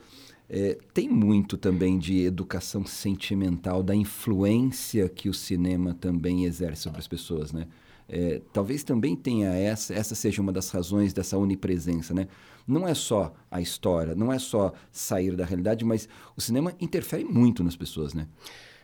é, 0.50 0.78
tem 0.94 1.08
muito 1.08 1.58
também 1.58 1.98
de 1.98 2.26
educação 2.26 2.86
sentimental, 2.86 3.82
da 3.82 3.96
influência 3.96 5.08
que 5.08 5.30
o 5.30 5.34
cinema 5.34 5.94
também 5.94 6.44
exerce 6.44 6.82
sobre 6.82 7.00
as 7.00 7.08
pessoas, 7.08 7.54
né? 7.54 7.68
É, 8.10 8.42
talvez 8.52 8.84
também 8.84 9.16
tenha 9.16 9.52
essa, 9.54 9.94
essa 9.94 10.14
seja 10.14 10.42
uma 10.42 10.52
das 10.52 10.70
razões 10.70 11.14
dessa 11.14 11.38
onipresença, 11.38 12.14
né? 12.14 12.28
Não 12.68 12.86
é 12.86 12.94
só 12.94 13.34
a 13.50 13.62
história, 13.62 14.14
não 14.14 14.34
é 14.34 14.38
só 14.38 14.74
sair 14.92 15.38
da 15.38 15.46
realidade, 15.46 15.86
mas 15.86 16.10
o 16.36 16.42
cinema 16.42 16.74
interfere 16.82 17.24
muito 17.24 17.64
nas 17.64 17.78
pessoas, 17.78 18.14
né? 18.14 18.28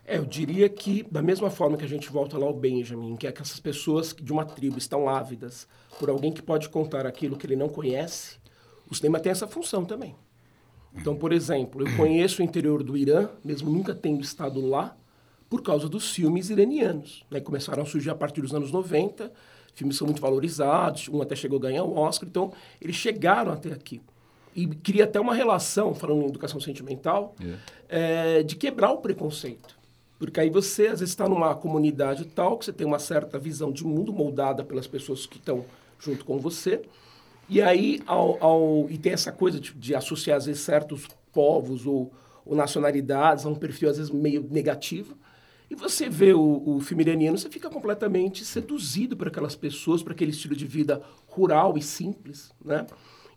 É, 0.07 0.17
eu 0.17 0.25
diria 0.25 0.69
que, 0.69 1.03
da 1.11 1.21
mesma 1.21 1.49
forma 1.49 1.75
que 1.75 1.83
a 1.83 1.87
gente 1.87 2.09
volta 2.09 2.37
lá 2.37 2.45
ao 2.45 2.53
Benjamin, 2.53 3.17
que 3.17 3.27
é 3.27 3.31
que 3.31 3.41
essas 3.41 3.59
pessoas 3.59 4.15
de 4.17 4.31
uma 4.31 4.45
tribo 4.45 4.77
estão 4.77 5.09
ávidas 5.09 5.67
por 5.99 6.09
alguém 6.09 6.31
que 6.31 6.41
pode 6.41 6.69
contar 6.69 7.05
aquilo 7.05 7.35
que 7.35 7.45
ele 7.45 7.57
não 7.57 7.67
conhece, 7.67 8.37
o 8.89 8.95
cinema 8.95 9.19
tem 9.19 9.33
essa 9.33 9.45
função 9.45 9.83
também. 9.83 10.15
Então, 10.95 11.13
por 11.13 11.33
exemplo, 11.33 11.85
eu 11.85 11.97
conheço 11.97 12.41
o 12.41 12.45
interior 12.45 12.83
do 12.83 12.95
Irã, 12.95 13.27
mesmo 13.43 13.69
nunca 13.69 13.93
tendo 13.93 14.21
estado 14.21 14.65
lá, 14.65 14.95
por 15.49 15.61
causa 15.61 15.89
dos 15.89 16.09
filmes 16.09 16.49
iranianos. 16.49 17.25
Né? 17.29 17.41
Começaram 17.41 17.83
a 17.83 17.85
surgir 17.85 18.09
a 18.09 18.15
partir 18.15 18.39
dos 18.41 18.53
anos 18.53 18.71
90, 18.71 19.29
filmes 19.73 19.97
são 19.97 20.07
muito 20.07 20.21
valorizados, 20.21 21.09
um 21.09 21.21
até 21.21 21.35
chegou 21.35 21.59
a 21.59 21.61
ganhar 21.61 21.83
o 21.83 21.97
Oscar, 21.97 22.29
então 22.29 22.53
eles 22.81 22.95
chegaram 22.95 23.51
até 23.51 23.73
aqui. 23.73 24.01
E 24.55 24.65
cria 24.65 25.03
até 25.03 25.19
uma 25.19 25.35
relação, 25.35 25.93
falando 25.93 26.23
em 26.23 26.29
educação 26.29 26.59
sentimental, 26.59 27.35
yeah. 27.39 27.61
é, 27.89 28.43
de 28.43 28.55
quebrar 28.55 28.91
o 28.91 28.97
preconceito. 28.97 29.76
Porque 30.19 30.39
aí 30.39 30.49
você, 30.49 30.87
às 30.87 30.99
vezes, 30.99 31.09
está 31.09 31.27
numa 31.27 31.53
comunidade 31.55 32.25
tal, 32.25 32.57
que 32.57 32.65
você 32.65 32.73
tem 32.73 32.87
uma 32.87 32.99
certa 32.99 33.37
visão 33.37 33.71
de 33.71 33.85
mundo 33.85 34.11
moldada 34.11 34.63
pelas 34.63 34.87
pessoas 34.87 35.25
que 35.25 35.37
estão 35.37 35.65
junto 35.99 36.25
com 36.25 36.39
você, 36.39 36.81
e 37.49 37.61
aí, 37.61 38.01
ao, 38.05 38.43
ao, 38.43 38.89
e 38.89 38.97
tem 38.97 39.13
essa 39.13 39.31
coisa 39.31 39.59
de, 39.59 39.73
de, 39.73 39.95
associar, 39.95 40.37
às 40.37 40.45
vezes, 40.47 40.61
certos 40.61 41.07
povos 41.31 41.85
ou, 41.85 42.11
ou, 42.45 42.55
nacionalidades 42.55 43.45
a 43.45 43.49
um 43.49 43.55
perfil, 43.55 43.89
às 43.89 43.97
vezes, 43.97 44.11
meio 44.11 44.45
negativo. 44.49 45.15
E 45.69 45.75
você 45.75 46.09
vê 46.09 46.33
o, 46.33 46.63
o 46.65 46.79
filme 46.81 47.03
iraniano, 47.03 47.37
você 47.37 47.49
fica 47.49 47.69
completamente 47.69 48.43
seduzido 48.43 49.15
por 49.15 49.27
aquelas 49.27 49.55
pessoas, 49.55 50.03
por 50.03 50.11
aquele 50.11 50.31
estilo 50.31 50.55
de 50.55 50.65
vida 50.65 51.01
rural 51.27 51.77
e 51.77 51.81
simples, 51.81 52.51
né? 52.63 52.85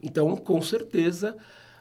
Então, 0.02 0.37
com 0.37 0.60
certeza, 0.62 1.37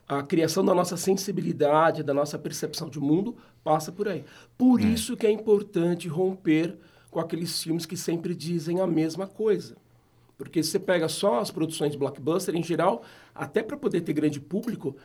a 0.10 0.24
criação 0.24 0.66
da 0.66 0.74
nossa 0.74 0.98
sensibilidade, 0.98 2.02
da 2.02 2.16
nossa 2.16 2.40
percepção 2.40 2.90
de 2.90 3.00
mundo 3.00 3.38
passa 3.64 3.92
por 3.92 4.08
aí. 4.08 4.26
Por 4.58 4.82
é. 4.82 4.86
isso 4.86 5.16
que 5.16 5.28
é 5.28 5.32
importante 5.32 6.08
romper 6.08 6.76
com 7.12 7.20
aqueles 7.20 7.62
filmes 7.62 7.86
que 7.86 7.96
sempre 7.96 8.34
dizem 8.34 8.82
a 8.82 8.88
mesma 8.88 9.28
coisa. 9.28 9.76
Porque 10.36 10.64
se 10.64 10.72
você 10.72 10.80
pega 10.80 11.08
só 11.08 11.40
as 11.40 11.52
produções 11.52 11.96
blockbuster, 11.96 12.56
em 12.56 12.64
geral, 12.64 13.04
até 13.36 13.62
para 13.62 13.78
poder 13.78 14.02
ter 14.02 14.14
grande 14.14 14.40
público, 14.40 14.96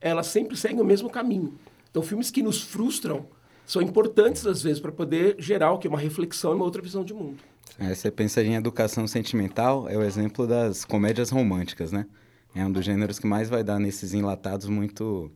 elas 0.00 0.28
sempre 0.28 0.56
seguem 0.56 0.80
o 0.80 0.84
mesmo 0.84 1.10
caminho. 1.10 1.54
Então, 1.90 2.02
filmes 2.02 2.30
que 2.30 2.42
nos 2.42 2.62
frustram 2.62 3.26
são 3.66 3.82
importantes, 3.82 4.46
às 4.46 4.62
vezes, 4.62 4.80
para 4.80 4.92
poder 4.92 5.36
gerar 5.38 5.72
o 5.72 5.78
que? 5.78 5.88
Uma 5.88 5.98
reflexão 5.98 6.52
e 6.52 6.54
uma 6.54 6.64
outra 6.64 6.80
visão 6.80 7.04
de 7.04 7.12
mundo. 7.12 7.38
É, 7.78 7.94
você 7.94 8.10
pensa 8.10 8.42
em 8.42 8.54
educação 8.54 9.06
sentimental, 9.06 9.88
é 9.88 9.96
o 9.96 10.02
exemplo 10.02 10.46
das 10.46 10.84
comédias 10.84 11.28
românticas, 11.28 11.92
né? 11.92 12.06
É 12.54 12.64
um 12.64 12.70
dos 12.70 12.84
gêneros 12.84 13.18
que 13.18 13.26
mais 13.26 13.48
vai 13.48 13.64
dar 13.64 13.78
nesses 13.78 14.14
enlatados 14.14 14.68
muito 14.68 15.30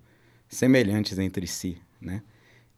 semelhantes 0.49 1.19
entre 1.19 1.47
si, 1.47 1.79
né? 2.01 2.23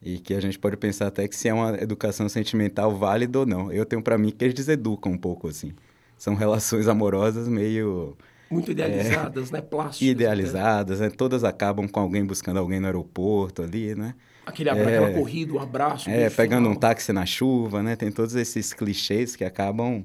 E 0.02 0.18
que 0.18 0.32
a 0.32 0.40
gente 0.40 0.58
pode 0.58 0.76
pensar 0.76 1.08
até 1.08 1.28
que 1.28 1.36
se 1.36 1.48
é 1.48 1.54
uma 1.54 1.74
educação 1.74 2.28
sentimental 2.28 2.96
válida 2.96 3.40
ou 3.40 3.46
não. 3.46 3.70
Eu 3.70 3.84
tenho 3.84 4.02
para 4.02 4.16
mim 4.16 4.30
que 4.30 4.42
eles 4.44 4.54
deseducam 4.54 5.12
um 5.12 5.18
pouco, 5.18 5.48
assim 5.48 5.74
são 6.20 6.34
relações 6.34 6.86
amorosas 6.86 7.48
meio 7.48 8.14
muito 8.50 8.72
idealizadas, 8.72 9.48
é, 9.48 9.52
né? 9.54 9.62
Plásticas. 9.62 10.06
Idealizadas, 10.06 11.00
né? 11.00 11.08
Todas 11.08 11.44
acabam 11.44 11.88
com 11.88 11.98
alguém 11.98 12.24
buscando 12.24 12.58
alguém 12.58 12.78
no 12.78 12.86
aeroporto 12.86 13.62
ali, 13.62 13.94
né? 13.94 14.14
Aquele, 14.44 14.68
é, 14.68 14.72
aquela 14.72 15.12
corrida, 15.14 15.54
o 15.54 15.56
um 15.56 15.60
abraço. 15.60 16.10
É, 16.10 16.28
pegando 16.28 16.64
final. 16.64 16.72
um 16.72 16.76
táxi 16.76 17.10
na 17.12 17.24
chuva, 17.24 17.82
né? 17.82 17.96
Tem 17.96 18.12
todos 18.12 18.34
esses 18.34 18.74
clichês 18.74 19.34
que 19.34 19.44
acabam 19.44 20.04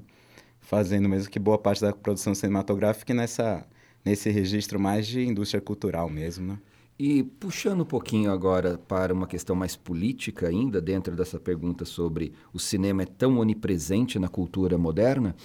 fazendo 0.60 1.06
mesmo 1.06 1.30
que 1.30 1.38
boa 1.38 1.58
parte 1.58 1.82
da 1.82 1.92
produção 1.92 2.34
cinematográfica 2.34 3.12
nessa, 3.12 3.66
nesse 4.06 4.30
registro 4.30 4.78
mais 4.78 5.04
de 5.04 5.20
indústria 5.26 5.60
cultural 5.60 6.08
mesmo, 6.08 6.46
né? 6.46 6.58
E 6.96 7.24
puxando 7.24 7.80
um 7.82 7.84
pouquinho 7.84 8.30
agora 8.30 8.78
para 8.78 9.12
uma 9.12 9.26
questão 9.26 9.54
mais 9.54 9.76
política 9.76 10.48
ainda, 10.48 10.80
dentro 10.80 11.14
dessa 11.14 11.38
pergunta 11.38 11.84
sobre 11.84 12.32
o 12.54 12.58
cinema 12.58 13.02
é 13.02 13.06
tão 13.06 13.38
onipresente 13.38 14.18
na 14.18 14.28
cultura 14.28 14.78
moderna, 14.78 15.36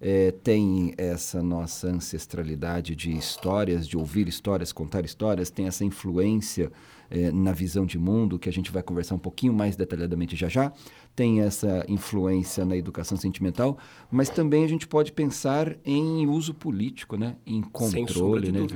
é, 0.00 0.32
tem 0.32 0.92
essa 0.98 1.42
nossa 1.42 1.88
ancestralidade 1.88 2.94
de 2.94 3.10
histórias, 3.16 3.86
de 3.88 3.96
ouvir 3.96 4.28
histórias, 4.28 4.70
contar 4.70 5.04
histórias, 5.04 5.48
tem 5.48 5.66
essa 5.66 5.84
influência 5.84 6.70
é, 7.10 7.30
na 7.30 7.52
visão 7.52 7.86
de 7.86 7.98
mundo, 7.98 8.38
que 8.38 8.48
a 8.48 8.52
gente 8.52 8.70
vai 8.70 8.82
conversar 8.82 9.14
um 9.14 9.18
pouquinho 9.18 9.52
mais 9.52 9.76
detalhadamente 9.76 10.36
já 10.36 10.48
já, 10.48 10.72
tem 11.14 11.40
essa 11.40 11.84
influência 11.88 12.64
na 12.64 12.76
educação 12.76 13.16
sentimental, 13.16 13.78
mas 14.10 14.28
também 14.28 14.64
a 14.64 14.68
gente 14.68 14.86
pode 14.86 15.12
pensar 15.12 15.76
em 15.84 16.26
uso 16.26 16.54
político, 16.54 17.16
né? 17.16 17.36
em 17.46 17.62
controle. 17.62 18.52
né? 18.52 18.66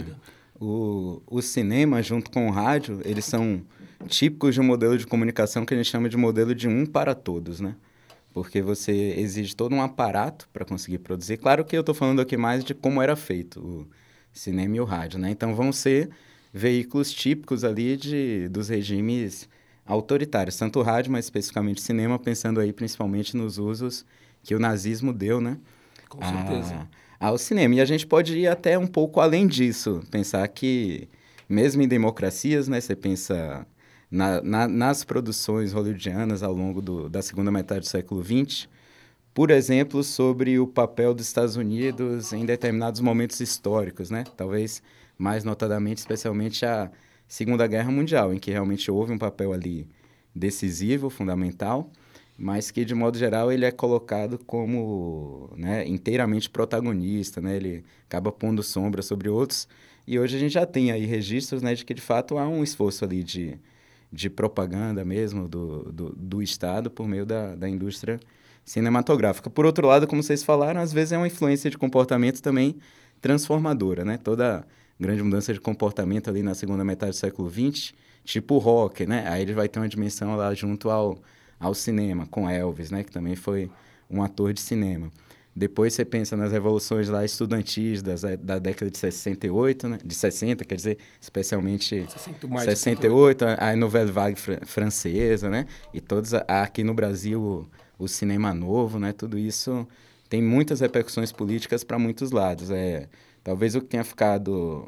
O, 0.60 1.20
o 1.26 1.42
cinema, 1.42 2.02
junto 2.02 2.30
com 2.30 2.48
o 2.48 2.50
rádio, 2.50 3.00
eles 3.04 3.24
são 3.24 3.62
típicos 4.06 4.54
de 4.54 4.60
um 4.60 4.64
modelo 4.64 4.96
de 4.96 5.06
comunicação 5.06 5.64
que 5.64 5.74
a 5.74 5.76
gente 5.76 5.90
chama 5.90 6.08
de 6.08 6.16
modelo 6.16 6.54
de 6.54 6.68
um 6.68 6.86
para 6.86 7.14
todos, 7.14 7.60
né? 7.60 7.74
porque 8.32 8.62
você 8.62 8.92
exige 8.92 9.54
todo 9.54 9.74
um 9.74 9.82
aparato 9.82 10.48
para 10.52 10.64
conseguir 10.64 10.98
produzir. 10.98 11.36
Claro 11.36 11.64
que 11.64 11.76
eu 11.76 11.80
estou 11.80 11.94
falando 11.94 12.20
aqui 12.20 12.36
mais 12.36 12.64
de 12.64 12.74
como 12.74 13.02
era 13.02 13.14
feito 13.14 13.60
o 13.60 13.86
cinema 14.32 14.76
e 14.76 14.80
o 14.80 14.84
rádio, 14.84 15.18
né? 15.18 15.30
Então 15.30 15.54
vão 15.54 15.70
ser 15.72 16.10
veículos 16.52 17.12
típicos 17.12 17.64
ali 17.64 17.96
de, 17.96 18.48
dos 18.48 18.68
regimes 18.68 19.48
autoritários, 19.86 20.56
tanto 20.56 20.78
o 20.78 20.82
rádio, 20.82 21.10
mas 21.10 21.24
especificamente 21.24 21.78
o 21.78 21.80
cinema, 21.80 22.18
pensando 22.18 22.60
aí 22.60 22.72
principalmente 22.72 23.36
nos 23.36 23.58
usos 23.58 24.04
que 24.42 24.54
o 24.54 24.58
nazismo 24.58 25.12
deu, 25.12 25.40
né? 25.40 25.58
Com 26.08 26.20
certeza. 26.20 26.88
A, 27.18 27.28
ao 27.28 27.38
cinema. 27.38 27.76
E 27.76 27.80
a 27.80 27.84
gente 27.84 28.06
pode 28.06 28.36
ir 28.36 28.46
até 28.48 28.78
um 28.78 28.86
pouco 28.86 29.20
além 29.20 29.46
disso, 29.46 30.02
pensar 30.10 30.46
que 30.48 31.08
mesmo 31.48 31.82
em 31.82 31.88
democracias, 31.88 32.68
né, 32.68 32.80
você 32.80 32.94
pensa 32.94 33.66
na, 34.10 34.42
na, 34.42 34.68
nas 34.68 35.04
produções 35.04 35.72
hollywoodianas 35.72 36.42
ao 36.42 36.52
longo 36.52 36.82
do, 36.82 37.08
da 37.08 37.22
segunda 37.22 37.50
metade 37.50 37.80
do 37.80 37.86
século 37.86 38.22
XX, 38.22 38.68
por 39.34 39.50
exemplo, 39.50 40.04
sobre 40.04 40.58
o 40.58 40.66
papel 40.66 41.14
dos 41.14 41.26
Estados 41.26 41.56
Unidos 41.56 42.32
em 42.32 42.44
determinados 42.44 43.00
momentos 43.00 43.40
históricos, 43.40 44.10
né? 44.10 44.24
Talvez 44.36 44.82
mais 45.22 45.44
notadamente, 45.44 45.98
especialmente 45.98 46.66
a 46.66 46.90
Segunda 47.28 47.64
Guerra 47.68 47.92
Mundial, 47.92 48.34
em 48.34 48.38
que 48.38 48.50
realmente 48.50 48.90
houve 48.90 49.12
um 49.12 49.18
papel 49.18 49.52
ali 49.52 49.88
decisivo, 50.34 51.08
fundamental, 51.08 51.92
mas 52.36 52.72
que 52.72 52.84
de 52.84 52.92
modo 52.92 53.16
geral 53.16 53.52
ele 53.52 53.64
é 53.64 53.70
colocado 53.70 54.36
como 54.44 55.48
né, 55.56 55.86
inteiramente 55.86 56.50
protagonista, 56.50 57.40
né? 57.40 57.54
Ele 57.56 57.84
acaba 58.08 58.32
pondo 58.32 58.64
sombra 58.64 59.00
sobre 59.00 59.28
outros. 59.28 59.68
E 60.06 60.18
hoje 60.18 60.36
a 60.36 60.40
gente 60.40 60.52
já 60.52 60.66
tem 60.66 60.90
aí 60.90 61.06
registros 61.06 61.62
né, 61.62 61.72
de 61.74 61.84
que 61.84 61.94
de 61.94 62.02
fato 62.02 62.36
há 62.36 62.48
um 62.48 62.64
esforço 62.64 63.04
ali 63.04 63.22
de 63.22 63.58
de 64.12 64.28
propaganda 64.28 65.06
mesmo 65.06 65.48
do, 65.48 65.90
do, 65.90 66.10
do 66.14 66.42
Estado 66.42 66.90
por 66.90 67.08
meio 67.08 67.24
da, 67.24 67.54
da 67.54 67.66
indústria 67.66 68.20
cinematográfica. 68.62 69.48
Por 69.48 69.64
outro 69.64 69.86
lado, 69.86 70.06
como 70.06 70.22
vocês 70.22 70.42
falaram, 70.42 70.82
às 70.82 70.92
vezes 70.92 71.12
é 71.12 71.16
uma 71.16 71.26
influência 71.26 71.70
de 71.70 71.78
comportamento 71.78 72.42
também 72.42 72.76
transformadora, 73.22 74.04
né? 74.04 74.18
Toda 74.18 74.66
grande 74.98 75.22
mudança 75.22 75.52
de 75.52 75.60
comportamento 75.60 76.28
ali 76.28 76.42
na 76.42 76.54
segunda 76.54 76.84
metade 76.84 77.12
do 77.12 77.16
século 77.16 77.50
XX, 77.50 77.92
tipo 78.24 78.58
rock, 78.58 79.06
né? 79.06 79.24
Aí 79.28 79.42
ele 79.42 79.52
vai 79.52 79.68
ter 79.68 79.78
uma 79.78 79.88
dimensão 79.88 80.36
lá 80.36 80.52
junto 80.54 80.90
ao, 80.90 81.18
ao 81.58 81.74
cinema, 81.74 82.26
com 82.26 82.48
Elvis, 82.48 82.90
né? 82.90 83.02
Que 83.02 83.10
também 83.10 83.36
foi 83.36 83.70
um 84.10 84.22
ator 84.22 84.52
de 84.52 84.60
cinema. 84.60 85.10
Depois 85.54 85.92
você 85.92 86.04
pensa 86.04 86.34
nas 86.34 86.50
revoluções 86.50 87.10
lá 87.10 87.24
estudantis 87.24 88.02
das, 88.02 88.22
da 88.22 88.58
década 88.58 88.90
de 88.90 88.96
68, 88.96 89.88
né? 89.88 89.98
De 90.02 90.14
60, 90.14 90.64
quer 90.64 90.76
dizer, 90.76 90.98
especialmente 91.20 92.06
68, 92.08 92.64
68 92.64 93.44
a 93.58 93.76
Nouvelle 93.76 94.10
Vague 94.10 94.40
fr 94.40 94.64
francesa, 94.64 95.50
né? 95.50 95.66
E 95.92 96.00
todos 96.00 96.32
aqui 96.48 96.82
no 96.82 96.94
Brasil 96.94 97.42
o, 97.42 97.68
o, 98.04 98.08
cinema 98.08 98.54
novo, 98.54 98.98
né? 98.98 99.12
Tudo 99.12 99.38
isso 99.38 99.86
tem 100.26 100.40
muitas 100.40 100.80
repercussões 100.80 101.30
políticas 101.30 101.84
para 101.84 101.98
muitos 101.98 102.30
lados. 102.30 102.70
É, 102.70 103.06
talvez 103.42 103.74
o 103.74 103.80
que 103.80 103.88
tenha 103.88 104.04
ficado 104.04 104.86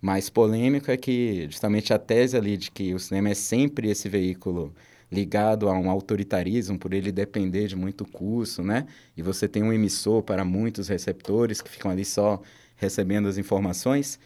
mais 0.00 0.28
polêmico 0.28 0.90
é 0.90 0.96
que 0.96 1.46
justamente 1.48 1.92
a 1.94 1.98
tese 1.98 2.36
ali 2.36 2.56
de 2.56 2.70
que 2.70 2.92
o 2.94 2.98
cinema 2.98 3.30
é 3.30 3.34
sempre 3.34 3.88
esse 3.88 4.08
veículo 4.08 4.74
ligado 5.10 5.68
a 5.68 5.78
um 5.78 5.90
autoritarismo, 5.90 6.78
por 6.78 6.94
ele 6.94 7.12
depender 7.12 7.66
de 7.66 7.76
muito 7.76 8.04
custo, 8.06 8.62
né? 8.62 8.86
E 9.14 9.22
você 9.22 9.46
tem 9.46 9.62
um 9.62 9.72
emissor 9.72 10.22
para 10.22 10.42
muitos 10.42 10.88
receptores 10.88 11.60
que 11.60 11.68
ficam 11.68 11.90
ali 11.90 12.04
só 12.04 12.40
recebendo 12.76 13.28
as 13.28 13.36
informações. 13.36 14.18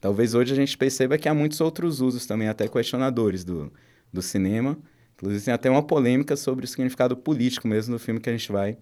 Talvez 0.00 0.34
hoje 0.34 0.52
a 0.52 0.56
gente 0.56 0.76
perceba 0.76 1.16
que 1.16 1.28
há 1.30 1.34
muitos 1.34 1.62
outros 1.62 2.02
usos 2.02 2.26
também, 2.26 2.46
até 2.46 2.68
questionadores 2.68 3.42
do, 3.42 3.72
do 4.12 4.20
cinema. 4.20 4.78
Inclusive, 5.16 5.46
tem 5.46 5.54
até 5.54 5.70
uma 5.70 5.82
polêmica 5.82 6.36
sobre 6.36 6.66
o 6.66 6.68
significado 6.68 7.16
político 7.16 7.66
mesmo 7.66 7.94
do 7.94 7.98
filme 7.98 8.20
que 8.20 8.28
a 8.28 8.32
gente 8.32 8.52
vai 8.52 8.76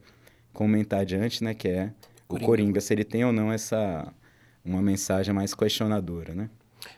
comentar 0.53 1.01
adiante, 1.03 1.45
né? 1.45 1.55
Que 1.55 1.69
é 1.69 1.93
Coringa. 2.27 2.45
o 2.45 2.47
Coringa, 2.47 2.81
se 2.81 2.93
ele 2.93 3.05
tem 3.05 3.25
ou 3.25 3.33
não 3.33 3.53
essa 3.53 4.13
uma 4.65 4.83
mensagem 4.83 5.35
mais 5.35 5.55
questionadora, 5.55 6.35
né? 6.35 6.51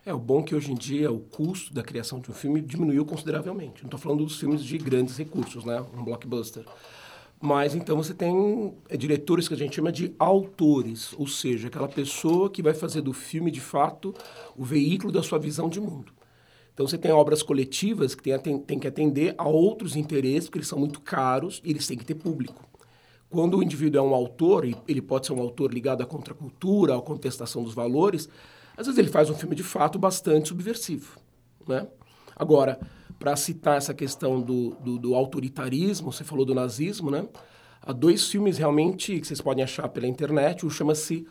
É, 0.04 0.12
o 0.12 0.18
bom 0.18 0.40
é 0.40 0.42
que 0.44 0.54
hoje 0.54 0.73
em 0.73 0.75
dia 0.75 1.11
o 1.12 1.21
custo 1.21 1.73
da 1.73 1.83
criação 1.83 2.21
de 2.21 2.30
um 2.30 2.35
filme 2.35 2.61
diminuiu 2.61 3.04
consideravelmente. 3.04 3.83
Não 3.83 3.88
estou 3.88 4.00
falando 4.00 4.25
dos 4.25 4.38
filmes 4.38 4.62
de 4.62 4.78
grandes 4.78 5.16
recursos, 5.16 5.64
né? 5.64 5.85
Um 5.94 6.02
blockbuster. 6.04 6.64
Mas 7.40 7.75
então 7.75 7.97
você 7.97 8.14
tem 8.14 8.75
é, 8.88 8.97
diretores 8.97 9.47
que 9.47 9.54
a 9.54 9.56
gente 9.56 9.76
chama 9.76 9.92
de 9.92 10.14
autores, 10.18 11.12
ou 11.18 11.26
seja, 11.26 11.68
aquela 11.68 11.88
pessoa 11.88 12.49
que 12.49 12.62
vai 12.62 12.73
fazer 12.73 13.02
do 13.02 13.12
filme 13.12 13.50
de 13.50 13.61
fato 13.61 14.14
o 14.56 14.64
veículo 14.64 15.12
da 15.12 15.23
sua 15.23 15.38
visão 15.38 15.68
de 15.68 15.80
mundo. 15.80 16.12
Então 16.73 16.87
você 16.87 16.99
tem 16.99 17.12
obras 17.12 17.42
coletivas 17.42 18.14
que 18.14 18.37
tem, 18.38 18.59
tem 18.59 18.78
que 18.78 18.88
atender 18.88 19.35
a 19.38 19.47
outros 19.47 19.94
interesses, 19.94 20.44
porque 20.49 20.59
eles 20.59 20.68
são 20.68 20.78
muito 20.78 21.00
caros 21.00 21.61
e 21.64 21.71
eles 21.71 21.87
têm 21.87 21.97
que 21.97 22.04
ter 22.04 22.14
público. 22.14 22.66
Quando 23.35 23.59
o 23.59 23.62
indivíduo 23.64 23.99
é 23.99 24.03
um 24.03 24.14
autor, 24.14 24.64
e 24.64 24.76
ele 24.87 25.03
pode 25.03 25.26
ser 25.26 25.33
um 25.33 25.41
autor 25.41 25.75
ligado 25.75 26.00
à 26.00 26.07
contracultura, 26.07 26.97
à 26.97 27.03
contestação 27.03 27.64
dos 27.64 27.75
valores, 27.75 28.29
às 28.76 28.87
vezes 28.87 28.97
ele 28.97 29.09
faz 29.09 29.29
um 29.29 29.35
filme 29.35 29.57
de 29.57 29.64
fato 29.64 29.99
bastante 29.99 30.50
subversivo. 30.50 31.19
Né? 31.67 31.85
Agora, 32.37 32.79
para 33.19 33.35
citar 33.35 33.76
essa 33.76 33.93
questão 33.93 34.41
do, 34.41 34.76
do, 34.76 34.99
do, 35.00 35.14
autoritarismo, 35.17 36.12
você 36.12 36.23
falou 36.23 36.47
do 36.47 36.55
nazismo, 36.55 37.11
né? 37.11 37.26
Há 37.83 37.93
dois 37.93 38.25
filmes 38.29 38.57
realmente 38.57 39.19
que 39.19 39.26
vocês 39.26 39.41
podem 39.41 39.64
achar 39.64 39.88
pela 39.88 40.07
internet. 40.07 40.64
Um 40.64 40.71
chama-se 40.71 41.26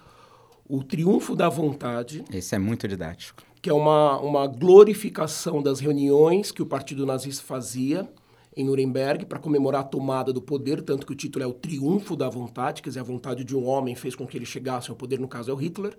O 0.67 0.83
Triunfo 0.83 1.38
da 1.38 1.48
Vontade. 1.48 2.25
Esse 2.33 2.53
é 2.53 2.60
muito 2.60 2.86
didático. 2.86 3.43
Que 3.62 3.69
é 3.69 3.74
uma, 3.74 4.19
uma 4.19 4.45
glorificação 4.45 5.63
das 5.63 5.79
reuniões 5.79 6.51
que 6.51 6.62
o 6.62 6.65
Partido 6.65 7.05
Nazista 7.05 7.45
fazia 7.45 8.10
em 8.55 8.63
Nuremberg 8.63 9.25
para 9.25 9.39
comemorar 9.39 9.81
a 9.81 9.86
tomada 9.86 10.31
do 10.31 10.41
poder, 10.41 10.81
tanto 10.81 11.05
que 11.05 11.13
o 11.13 11.15
título 11.15 11.43
é 11.43 11.48
O 11.48 11.53
Triunfo 11.53 12.15
da 12.15 12.29
Vontade, 12.29 12.81
quer 12.81 12.89
dizer, 12.89 13.00
a 13.00 13.03
vontade 13.03 13.43
de 13.43 13.55
um 13.55 13.65
homem 13.65 13.95
fez 13.95 14.15
com 14.15 14.27
que 14.27 14.38
ele 14.38 14.45
chegasse 14.45 14.89
ao 14.89 14.95
poder, 14.95 15.19
no 15.19 15.27
caso 15.27 15.51
é 15.51 15.53
o 15.53 15.57
Hitler. 15.57 15.98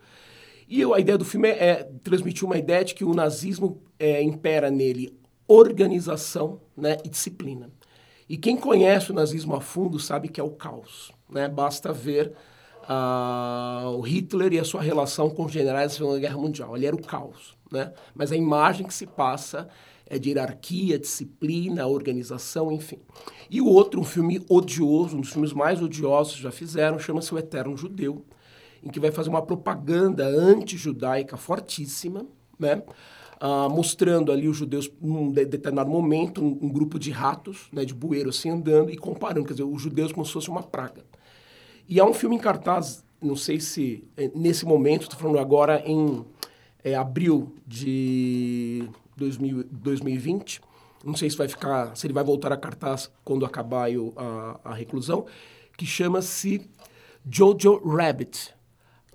E 0.68 0.80
eu, 0.80 0.94
a 0.94 1.00
ideia 1.00 1.18
do 1.18 1.24
filme 1.24 1.48
é, 1.48 1.52
é, 1.52 1.90
transmitir 2.02 2.44
uma 2.44 2.56
ideia 2.56 2.84
de 2.84 2.94
que 2.94 3.04
o 3.04 3.12
nazismo 3.12 3.82
é, 3.98 4.22
impera 4.22 4.70
nele 4.70 5.18
organização 5.46 6.60
né, 6.76 6.96
e 7.04 7.08
disciplina. 7.08 7.70
E 8.28 8.36
quem 8.38 8.56
conhece 8.56 9.10
o 9.10 9.14
nazismo 9.14 9.54
a 9.54 9.60
fundo 9.60 9.98
sabe 9.98 10.28
que 10.28 10.40
é 10.40 10.44
o 10.44 10.50
caos. 10.50 11.12
Né? 11.28 11.48
Basta 11.48 11.92
ver 11.92 12.32
o 13.96 14.00
Hitler 14.02 14.52
e 14.52 14.58
a 14.58 14.64
sua 14.64 14.82
relação 14.82 15.30
com 15.30 15.44
os 15.44 15.52
generais 15.52 15.92
da 15.92 15.98
Segunda 15.98 16.18
Guerra 16.18 16.36
Mundial. 16.36 16.76
Ele 16.76 16.86
era 16.86 16.96
o 16.96 17.02
caos. 17.02 17.56
Né? 17.70 17.92
Mas 18.14 18.32
a 18.32 18.36
imagem 18.36 18.86
que 18.86 18.94
se 18.94 19.06
passa 19.06 19.68
é 20.06 20.18
de 20.18 20.30
hierarquia, 20.30 20.98
disciplina, 20.98 21.86
organização, 21.86 22.70
enfim. 22.70 22.98
E 23.50 23.60
o 23.60 23.66
outro, 23.66 24.00
um 24.00 24.04
filme 24.04 24.44
odioso, 24.48 25.16
um 25.16 25.20
dos 25.20 25.30
filmes 25.30 25.52
mais 25.52 25.80
odiosos 25.80 26.36
que 26.36 26.42
já 26.42 26.50
fizeram, 26.50 26.98
chama-se 26.98 27.32
O 27.34 27.38
Eterno 27.38 27.76
Judeu, 27.76 28.24
em 28.82 28.88
que 28.88 29.00
vai 29.00 29.10
fazer 29.10 29.30
uma 29.30 29.42
propaganda 29.42 30.26
anti-judaica 30.26 31.36
fortíssima, 31.36 32.26
né? 32.58 32.82
Uh, 33.42 33.68
mostrando 33.68 34.30
ali 34.30 34.48
os 34.48 34.56
judeus, 34.56 34.90
num 35.00 35.30
determinado 35.30 35.90
momento, 35.90 36.42
um, 36.42 36.58
um, 36.62 36.68
grupo 36.68 36.98
de 36.98 37.10
ratos, 37.10 37.68
né, 37.72 37.84
de 37.84 37.92
bueiro 37.92 38.30
assim, 38.30 38.48
andando 38.48 38.90
e 38.90 38.96
comparando, 38.96 39.44
quer 39.44 39.54
dizer, 39.54 39.64
os 39.64 39.82
judeus 39.82 40.12
como 40.12 40.24
se 40.24 40.32
fosse 40.32 40.48
uma 40.48 40.62
praga. 40.62 41.04
E 41.86 42.00
há 42.00 42.04
um 42.06 42.14
filme 42.14 42.36
em 42.36 42.38
cartaz, 42.38 43.04
não 43.20 43.36
sei 43.36 43.60
se 43.60 44.04
é, 44.16 44.30
nesse 44.34 44.64
momento, 44.64 45.02
estou 45.02 45.18
falando 45.18 45.38
agora 45.38 45.82
em 45.84 46.24
é, 46.82 46.94
abril 46.94 47.54
de 47.66 48.88
2000, 49.16 49.64
2020, 49.70 50.60
não 51.04 51.14
sei 51.16 51.28
se 51.28 51.36
vai 51.36 51.48
ficar, 51.48 51.96
se 51.96 52.06
ele 52.06 52.14
vai 52.14 52.24
voltar 52.24 52.52
a 52.52 52.56
cartaz 52.56 53.10
quando 53.24 53.44
acabar 53.44 53.88
a, 54.16 54.60
a 54.64 54.74
reclusão, 54.74 55.26
que 55.76 55.84
chama-se 55.84 56.68
Jojo 57.28 57.76
Rabbit, 57.84 58.54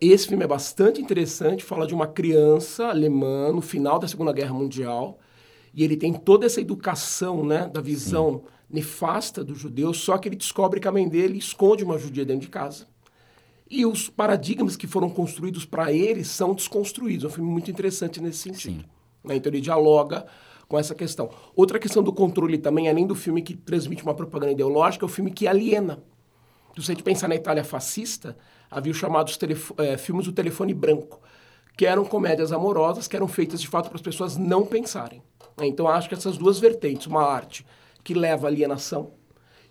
esse 0.02 0.28
filme 0.28 0.46
é 0.46 0.48
bastante 0.48 1.02
interessante, 1.02 1.64
fala 1.64 1.86
de 1.86 1.94
uma 1.94 2.08
criança 2.08 2.88
alemã 2.88 3.52
no 3.52 3.62
final 3.62 4.00
da 4.00 4.08
Segunda 4.08 4.32
Guerra 4.32 4.54
Mundial, 4.54 5.20
e 5.74 5.84
ele 5.84 5.98
tem 5.98 6.14
toda 6.14 6.46
essa 6.46 6.62
educação, 6.62 7.46
né, 7.46 7.68
da 7.68 7.82
visão 7.82 8.44
Sim. 8.44 8.52
nefasta 8.70 9.44
do 9.44 9.54
judeu, 9.54 9.94
só 9.94 10.18
que 10.18 10.30
ele 10.30 10.38
descobre 10.38 10.80
que 10.80 10.88
a 10.88 10.92
mãe 10.92 11.08
dele 11.08 11.38
esconde 11.38 11.84
uma 11.84 11.98
judia 11.98 12.26
dentro 12.26 12.42
de 12.42 12.50
casa. 12.50 12.88
E 13.70 13.86
os 13.86 14.10
paradigmas 14.10 14.76
que 14.76 14.88
foram 14.88 15.10
construídos 15.10 15.66
para 15.66 15.92
ele 15.92 16.24
são 16.24 16.56
desconstruídos. 16.56 17.26
É 17.26 17.28
um 17.28 17.32
filme 17.32 17.52
muito 17.52 17.70
interessante 17.70 18.20
nesse 18.20 18.40
sentido. 18.40 18.84
Né? 19.30 19.38
Então 19.38 19.52
ele 19.52 19.62
dialoga 19.62 20.26
com 20.68 20.78
essa 20.78 20.94
questão. 20.94 21.30
Outra 21.56 21.80
questão 21.80 22.04
do 22.04 22.14
controle 22.14 22.58
também, 22.58 22.90
além 22.90 23.08
do 23.08 23.16
filme 23.16 23.42
que 23.42 23.56
transmite 23.56 24.04
uma 24.04 24.14
propaganda 24.14 24.52
ideológica, 24.52 25.06
é 25.06 25.08
o 25.08 25.10
filme 25.10 25.32
que 25.32 25.48
aliena. 25.48 26.04
Se 26.76 26.86
você 26.86 26.96
pensar 26.96 27.28
na 27.28 27.36
Itália 27.36 27.64
fascista, 27.64 28.38
havia 28.70 28.92
os 28.92 28.98
chamados 28.98 29.38
é, 29.78 29.98
filmes 29.98 30.26
do 30.26 30.32
telefone 30.32 30.74
branco, 30.74 31.20
que 31.76 31.86
eram 31.86 32.06
comédias 32.06 32.52
amorosas 32.52 33.08
que 33.08 33.16
eram 33.16 33.28
feitas 33.28 33.60
de 33.60 33.68
fato 33.68 33.88
para 33.88 33.96
as 33.96 34.02
pessoas 34.02 34.38
não 34.38 34.66
pensarem. 34.66 35.24
Então 35.62 35.88
acho 35.88 36.08
que 36.08 36.16
essas 36.16 36.38
duas 36.38 36.60
vertentes, 36.60 37.08
uma 37.08 37.24
arte 37.24 37.66
que 38.04 38.14
leva 38.14 38.48
à 38.48 38.50
alienação 38.50 39.12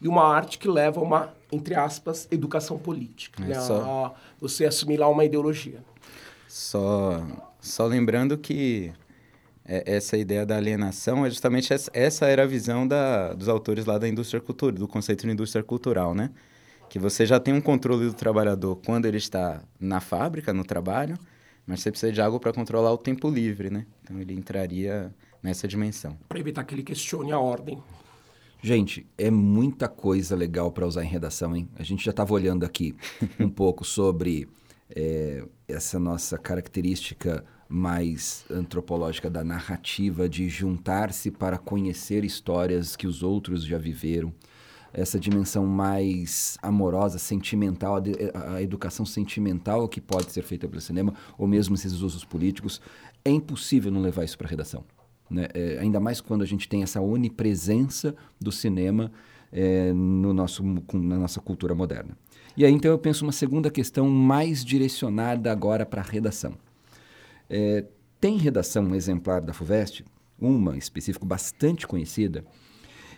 e 0.01 0.09
uma 0.09 0.25
arte 0.25 0.59
que 0.59 0.69
leva 0.69 1.01
a 1.01 1.03
uma, 1.03 1.35
entre 1.51 1.75
aspas, 1.75 2.29
educação 2.31 2.79
política, 2.79 3.43
é 3.45 3.49
né? 3.49 3.61
só... 3.61 4.15
você 4.41 4.65
assimilar 4.65 5.11
uma 5.11 5.25
ideologia. 5.25 5.83
Só, 6.47 7.23
só 7.61 7.87
lembrando 7.87 8.37
que 8.37 8.93
é, 9.69 9.85
essa 9.87 10.17
ideia 10.17 10.45
da 10.45 10.57
alienação 10.57 11.25
é 11.25 11.31
justamente 11.31 11.73
essa, 11.73 11.91
essa 11.95 12.27
era 12.27 12.43
a 12.43 12.47
visão 12.47 12.89
da, 12.89 13.35
dos 13.35 13.49
autores 13.49 13.85
lá 13.85 13.99
da 13.99 14.09
indústria 14.09 14.41
cultural, 14.41 14.73
do 14.73 14.89
conceito 14.89 15.27
de 15.27 15.33
indústria 15.33 15.63
cultural, 15.63 16.15
né? 16.15 16.31
que 16.89 16.99
você 16.99 17.27
já 17.27 17.39
tem 17.39 17.55
um 17.55 17.61
controle 17.61 18.07
do 18.07 18.15
trabalhador 18.15 18.77
quando 18.77 19.07
ele 19.07 19.19
está 19.19 19.63
na 19.79 20.01
fábrica, 20.01 20.53
no 20.53 20.65
trabalho, 20.65 21.19
mas 21.67 21.81
você 21.81 21.91
precisa 21.91 22.13
de 22.13 22.21
algo 22.21 22.41
para 22.41 22.53
controlar 22.53 22.93
o 22.93 22.99
tempo 22.99 23.29
livre, 23.29 23.69
né? 23.69 23.87
Então 24.03 24.19
ele 24.19 24.33
entraria 24.33 25.15
nessa 25.43 25.69
dimensão. 25.69 26.17
Para 26.29 26.41
evitar 26.41 26.65
que 26.65 26.75
ele 26.75 26.83
questione 26.83 27.31
a 27.31 27.39
ordem. 27.39 27.83
Gente, 28.63 29.07
é 29.17 29.31
muita 29.31 29.87
coisa 29.87 30.35
legal 30.35 30.73
para 30.73 30.87
usar 30.87 31.05
em 31.05 31.09
redação, 31.09 31.55
hein? 31.55 31.69
A 31.77 31.83
gente 31.83 32.05
já 32.05 32.11
estava 32.11 32.33
olhando 32.33 32.65
aqui 32.65 32.97
um 33.39 33.51
pouco 33.51 33.85
sobre 33.85 34.49
é, 34.97 35.45
essa 35.69 35.99
nossa 35.99 36.39
característica 36.39 37.45
mais 37.69 38.45
antropológica 38.51 39.29
da 39.29 39.45
narrativa, 39.45 40.29
de 40.29 40.49
juntar-se 40.49 41.31
para 41.31 41.59
conhecer 41.59 42.25
histórias 42.25 42.97
que 42.97 43.07
os 43.07 43.23
outros 43.23 43.65
já 43.65 43.77
viveram 43.77 44.33
essa 44.93 45.19
dimensão 45.19 45.67
mais 45.67 46.57
amorosa, 46.63 47.19
sentimental, 47.19 47.97
a, 48.35 48.55
a, 48.55 48.63
educação 48.63 49.05
sentimental 49.05 49.89
que 49.89 50.01
pode 50.01 50.33
ser 50.33 50.43
feita 50.43 50.67
pelo 50.67 50.81
cinema, 50.81 51.15
ou 51.37 51.47
mesmo 51.47 51.75
esses 51.75 52.01
usos 52.01 52.25
políticos, 52.25 52.81
é 53.25 53.31
impossível 53.31 53.93
não 53.93 54.01
levar 54.01 54.25
isso 54.25 54.39
para 54.39 54.47
a 54.47 54.51
redação. 54.51 54.85
Né? 55.31 55.47
É, 55.53 55.79
ainda 55.81 56.01
mais 56.01 56.21
quando 56.21 56.43
a 56.43 56.47
gente 56.47 56.69
tem 56.69 56.83
essa 56.83 57.01
onipresença 57.01 58.15
do 58.41 58.51
cinema 58.51 59.13
é, 59.53 59.93
no 59.93 60.33
nosso, 60.33 60.63
na 60.95 61.19
nossa 61.19 61.41
cultura 61.41 61.75
moderna. 61.75 62.17
E 62.57 62.65
aí, 62.65 62.73
então, 62.73 62.91
eu 62.91 62.99
penso 62.99 63.25
uma 63.25 63.33
segunda 63.33 63.71
questão 63.71 64.09
mais 64.09 64.65
direcionada 64.65 65.53
agora 65.53 65.87
para 65.87 66.01
a 66.01 66.05
redação. 66.05 66.55
É, 67.49 67.85
tem 68.21 68.37
redação 68.37 68.95
exemplar 68.95 69.41
da 69.41 69.53
FUVEST, 69.53 70.05
uma 70.39 70.77
específica 70.77 71.25
bastante 71.25 71.87
conhecida, 71.87 72.45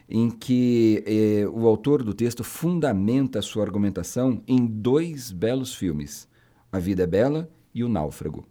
em 0.09 0.31
que 0.31 1.05
eh, 1.07 1.47
o 1.49 1.67
autor 1.67 2.03
do 2.03 2.13
texto 2.13 2.43
fundamenta 2.43 3.39
a 3.39 3.43
sua 3.43 3.63
argumentação 3.63 4.43
em 4.47 4.67
dois 4.67 5.31
belos 5.31 5.75
filmes, 5.75 6.29
A 6.73 6.79
Vida 6.79 7.05
é 7.05 7.07
Bela 7.07 7.49
e 7.73 7.85
O 7.85 7.89
Náufrago. 7.89 8.45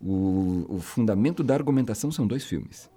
O, 0.00 0.66
o 0.68 0.78
fundamento 0.78 1.42
da 1.42 1.54
argumentação 1.54 2.12
são 2.12 2.26
dois 2.26 2.44
filmes. 2.44 2.88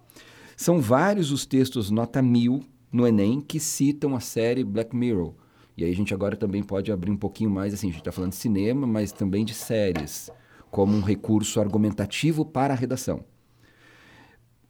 São 0.55 0.79
vários 0.79 1.31
os 1.31 1.45
textos 1.45 1.89
nota 1.89 2.21
mil 2.21 2.63
no 2.91 3.07
Enem 3.07 3.41
que 3.41 3.59
citam 3.59 4.15
a 4.15 4.19
série 4.19 4.63
Black 4.63 4.95
Mirror. 4.95 5.33
E 5.75 5.83
aí 5.83 5.91
a 5.91 5.95
gente 5.95 6.13
agora 6.13 6.35
também 6.35 6.61
pode 6.61 6.91
abrir 6.91 7.09
um 7.09 7.17
pouquinho 7.17 7.49
mais, 7.49 7.73
assim, 7.73 7.87
a 7.87 7.91
gente 7.91 8.01
está 8.01 8.11
falando 8.11 8.31
de 8.31 8.37
cinema, 8.37 8.85
mas 8.85 9.11
também 9.11 9.43
de 9.43 9.55
séries, 9.55 10.29
como 10.71 10.95
um 10.95 11.01
recurso 11.01 11.59
argumentativo 11.59 12.45
para 12.45 12.73
a 12.73 12.77
redação. 12.77 13.23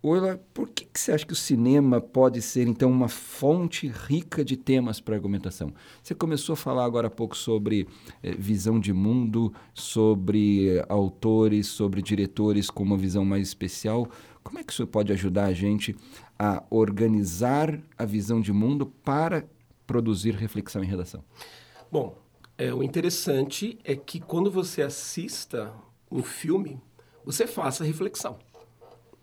Oila, 0.04 0.44
por 0.52 0.68
que, 0.68 0.86
que, 0.86 1.00
você 1.00 1.12
acha 1.12 1.24
que 1.24 1.34
o 1.34 1.36
cinema 1.36 2.02
pode 2.02 2.42
ser, 2.42 2.68
então, 2.68 2.90
uma 2.90 3.08
fonte 3.08 3.88
rica 3.88 4.44
de 4.44 4.58
temas 4.58 5.00
para 5.00 5.16
argumentação? 5.16 5.72
Você 6.02 6.16
começou 6.16 6.54
a 6.54 6.56
falar 6.56 6.86
agora 6.86 7.06
há 7.06 7.12
pouco 7.12 7.38
sobre 7.38 7.88
eh, 8.24 8.32
visão 8.32 8.80
de 8.80 8.92
mundo, 8.92 9.54
sobre 9.76 10.84
autores, 10.90 11.68
sobre 11.68 12.02
diretores 12.02 12.72
com 12.72 12.82
uma 12.82 12.98
visão 12.98 13.24
mais 13.24 13.48
especial. 13.48 14.10
Como 14.44 14.58
é 14.58 14.64
que 14.64 14.74
isso 14.74 14.88
pode 14.88 15.14
ajudar 15.14 15.46
a 15.46 15.54
gente 15.54 15.96
a 16.38 16.64
organizar 16.72 17.80
a 17.96 18.04
visão 18.04 18.42
de 18.42 18.52
mundo 18.52 18.88
para 18.88 19.46
produzir 19.86 20.34
reflexão 20.34 20.84
em 20.84 20.88
redação? 20.88 21.24
Bom, 21.92 22.18
é, 22.58 22.74
o 22.74 22.82
interessante 22.82 23.78
é 23.84 23.96
que 23.96 24.20
quando 24.20 24.50
você 24.50 24.82
assista 24.82 25.72
um 26.12 26.22
filme, 26.22 26.82
você 27.26 27.48
faça 27.48 27.84
reflexão 27.84 28.38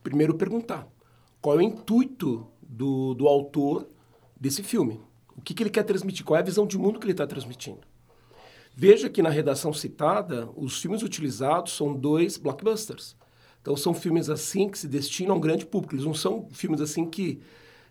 primeiro 0.09 0.35
perguntar 0.35 0.89
qual 1.41 1.57
é 1.57 1.59
o 1.59 1.63
intuito 1.63 2.47
do, 2.63 3.15
do 3.15 3.29
autor 3.29 3.89
desse 4.41 4.63
filme. 4.63 5.01
O 5.37 5.41
que, 5.41 5.55
que 5.55 5.63
ele 5.63 5.71
quer 5.71 5.85
transmitir? 5.85 6.25
Qual 6.25 6.37
é 6.37 6.41
a 6.41 6.45
visão 6.45 6.67
de 6.67 6.79
mundo 6.79 6.99
que 6.99 7.05
ele 7.05 7.13
está 7.13 7.27
transmitindo? 7.27 7.81
Veja 8.75 9.09
que 9.09 9.23
na 9.23 9.29
redação 9.29 9.73
citada, 9.73 10.49
os 10.57 10.81
filmes 10.81 11.03
utilizados 11.03 11.73
são 11.77 11.95
dois 11.95 12.37
blockbusters. 12.37 13.17
Então, 13.61 13.77
são 13.77 13.93
filmes 13.93 14.31
assim 14.31 14.69
que 14.69 14.79
se 14.79 14.89
destinam 14.89 15.35
a 15.35 15.37
um 15.37 15.41
grande 15.41 15.67
público. 15.67 15.95
Eles 15.95 16.07
não 16.07 16.15
são 16.15 16.49
filmes 16.51 16.81
assim 16.81 17.05
que 17.05 17.41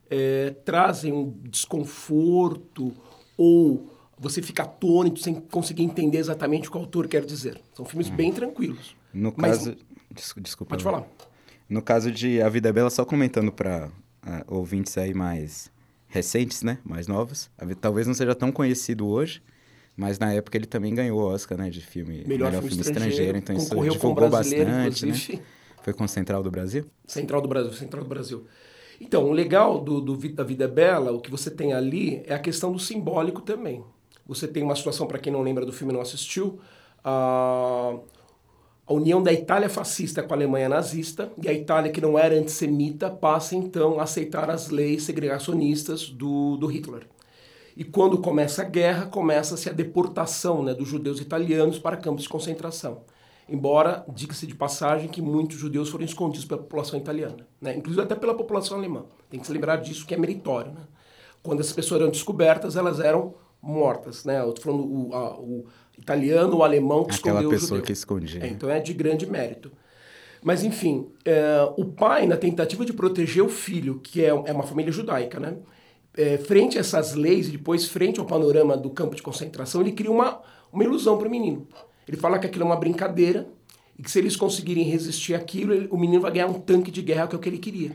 é, 0.10 0.52
trazem 0.66 1.14
um 1.14 1.30
desconforto 1.44 2.94
ou 3.38 3.92
você 4.20 4.42
fica 4.42 4.64
atônito 4.64 5.20
sem 5.20 5.36
conseguir 5.36 5.84
entender 5.84 6.18
exatamente 6.18 6.68
o 6.68 6.72
que 6.72 6.78
o 6.78 6.82
autor 6.82 7.08
quer 7.08 7.24
dizer. 7.24 7.60
São 7.74 7.86
filmes 7.86 8.10
bem 8.10 8.34
tranquilos. 8.34 8.96
No 9.14 9.34
Mas, 9.36 9.58
caso... 9.58 9.78
Desculpa. 10.38 10.72
Pode 10.72 10.84
falar. 10.84 11.08
No 11.70 11.82
caso 11.82 12.12
de 12.12 12.42
A 12.42 12.50
Vida 12.50 12.70
é 12.70 12.72
Bela, 12.72 12.90
só 12.90 13.06
comentando 13.06 13.52
para 13.52 13.88
uh, 14.26 14.56
ouvintes 14.56 14.98
aí 14.98 15.14
mais 15.14 15.70
recentes, 16.08 16.64
né? 16.64 16.80
Mais 16.84 17.08
novos. 17.08 17.52
Talvez 17.80 18.08
não 18.08 18.14
seja 18.14 18.34
tão 18.34 18.52
conhecido 18.52 19.08
hoje, 19.08 19.42
mas 19.96 20.18
na 20.18 20.34
época 20.34 20.58
ele 20.58 20.66
também 20.66 20.96
ganhou 20.96 21.20
o 21.20 21.24
Oscar, 21.24 21.58
né? 21.58 21.70
De 21.70 21.82
filme 21.82 22.24
melhor, 22.26 22.48
melhor 22.48 22.64
filme, 22.64 22.70
filme 22.70 22.82
estrangeiro, 22.82 23.38
Então 23.38 23.56
isso 23.56 23.76
divulgou 23.76 24.30
bastante, 24.30 25.06
né? 25.06 25.42
Foi 25.84 25.94
com 25.94 26.08
Central 26.08 26.42
do 26.42 26.50
Brasil? 26.50 26.86
Central 27.06 27.42
do 27.42 27.48
Brasil, 27.48 27.74
Central 27.74 28.04
do 28.04 28.10
Brasil. 28.10 28.46
Então, 29.00 29.26
o 29.26 29.32
legal 29.32 29.80
do, 29.80 30.02
do 30.02 30.18
da 30.34 30.44
Vida 30.44 30.66
é 30.66 30.68
Bela, 30.68 31.12
o 31.12 31.22
que 31.22 31.30
você 31.30 31.52
tem 31.52 31.74
ali 31.74 32.24
é 32.26 32.34
a 32.34 32.40
questão 32.40 32.72
do 32.72 32.80
simbólico 32.80 33.42
também. 33.42 33.84
Você 34.28 34.48
tem 34.48 34.64
uma 34.64 34.76
situação, 34.76 35.08
para 35.08 35.20
quem 35.20 35.32
não 35.32 35.42
lembra 35.42 35.66
do 35.66 35.72
filme 35.72 35.94
não 35.94 36.02
assistiu, 36.02 36.60
a, 37.04 37.96
a 38.86 38.94
união 38.94 39.22
da 39.22 39.32
Itália 39.32 39.70
fascista 39.70 40.22
com 40.22 40.34
a 40.34 40.38
Alemanha 40.38 40.68
nazista, 40.68 41.32
e 41.42 41.48
a 41.48 41.54
Itália, 41.54 41.92
que 41.92 42.02
não 42.02 42.18
era 42.18 42.36
antissemita, 42.36 43.10
passa 43.10 43.56
então 43.56 44.00
a 44.00 44.04
aceitar 44.04 44.50
as 44.50 44.70
leis 44.70 45.04
segregacionistas 45.04 46.10
do, 46.10 46.58
do 46.58 46.68
Hitler. 46.68 47.08
E 47.76 47.84
quando 47.84 48.18
começa 48.18 48.64
a 48.64 48.66
guerra, 48.66 49.06
começa-se 49.06 49.70
a 49.70 49.74
deportação 49.74 50.64
né, 50.64 50.74
dos 50.74 50.88
judeus 50.88 51.22
italianos 51.22 51.78
para 51.78 51.96
campos 51.96 52.24
de 52.24 52.30
concentração 52.30 53.04
embora 53.50 54.04
diga-se 54.10 54.46
de 54.46 54.56
passagem 54.56 55.08
que 55.08 55.22
muitos 55.22 55.58
judeus 55.58 55.90
foram 55.90 56.06
escondidos 56.06 56.46
pela 56.46 56.62
população 56.62 57.00
italiana, 57.00 57.48
né? 57.62 57.76
inclusive 57.76 58.04
até 58.04 58.16
pela 58.16 58.36
população 58.36 58.78
alemã. 58.78 59.06
Tem 59.30 59.40
que 59.40 59.48
se 59.48 59.54
lembrar 59.54 59.78
disso, 59.78 60.06
que 60.06 60.14
é 60.14 60.18
meritório. 60.18 60.72
Né? 60.74 60.82
Quando 61.42 61.62
essas 61.62 61.74
pessoas 61.74 62.02
eram 62.02 62.12
descobertas, 62.12 62.76
elas 62.76 63.00
eram 63.00 63.36
mortas. 63.62 64.24
Né? 64.26 64.40
Eu 64.40 64.50
estou 64.50 64.66
falando 64.66 64.86
o, 64.86 65.14
a, 65.14 65.40
o 65.40 65.66
italiano, 65.98 66.58
o 66.58 66.64
alemão 66.64 67.04
que 67.04 67.16
Aquela 67.16 67.40
escondeu 67.40 67.50
pessoa 67.50 67.66
o 67.66 67.70
judeu. 67.76 67.86
que 67.86 67.92
escondia. 67.92 68.44
É, 68.44 68.48
então 68.48 68.70
é 68.70 68.80
de 68.80 68.94
grande 68.94 69.26
mérito. 69.26 69.72
Mas, 70.44 70.64
enfim, 70.64 71.08
é, 71.26 71.68
o 71.76 71.86
pai, 71.86 72.26
na 72.26 72.38
tentativa 72.38 72.86
de 72.86 72.94
proteger 72.94 73.44
o 73.44 73.50
filho, 73.50 74.00
que 74.00 74.24
é, 74.24 74.28
é 74.28 74.54
uma 74.54 74.64
família 74.64 74.92
judaica, 74.92 75.40
né? 75.40 75.58
É, 76.16 76.38
frente 76.38 76.78
a 76.78 76.82
essas 76.82 77.14
leis 77.14 77.48
e 77.48 77.52
depois 77.52 77.86
frente 77.88 78.20
ao 78.20 78.26
panorama 78.26 78.76
do 78.76 78.90
campo 78.90 79.16
de 79.16 79.22
concentração, 79.22 79.82
ele 79.82 79.92
cria 79.92 80.12
uma, 80.12 80.42
uma 80.72 80.84
ilusão 80.84 81.18
para 81.18 81.28
o 81.28 81.32
menino. 81.32 81.68
Ele 82.08 82.18
fala 82.18 82.40
que 82.40 82.48
aquilo 82.48 82.64
é 82.64 82.68
uma 82.68 82.76
brincadeira 82.76 83.48
e 83.98 84.02
que 84.02 84.10
se 84.10 84.18
eles 84.18 84.36
conseguirem 84.36 84.84
resistir 84.84 85.34
aquilo, 85.34 85.74
ele, 85.74 85.88
o 85.92 85.98
menino 85.98 86.22
vai 86.22 86.32
ganhar 86.32 86.48
um 86.48 86.54
tanque 86.54 86.90
de 86.90 87.02
guerra, 87.02 87.28
que 87.28 87.36
é 87.36 87.38
o 87.38 87.42
que 87.42 87.50
ele 87.50 87.58
queria. 87.58 87.92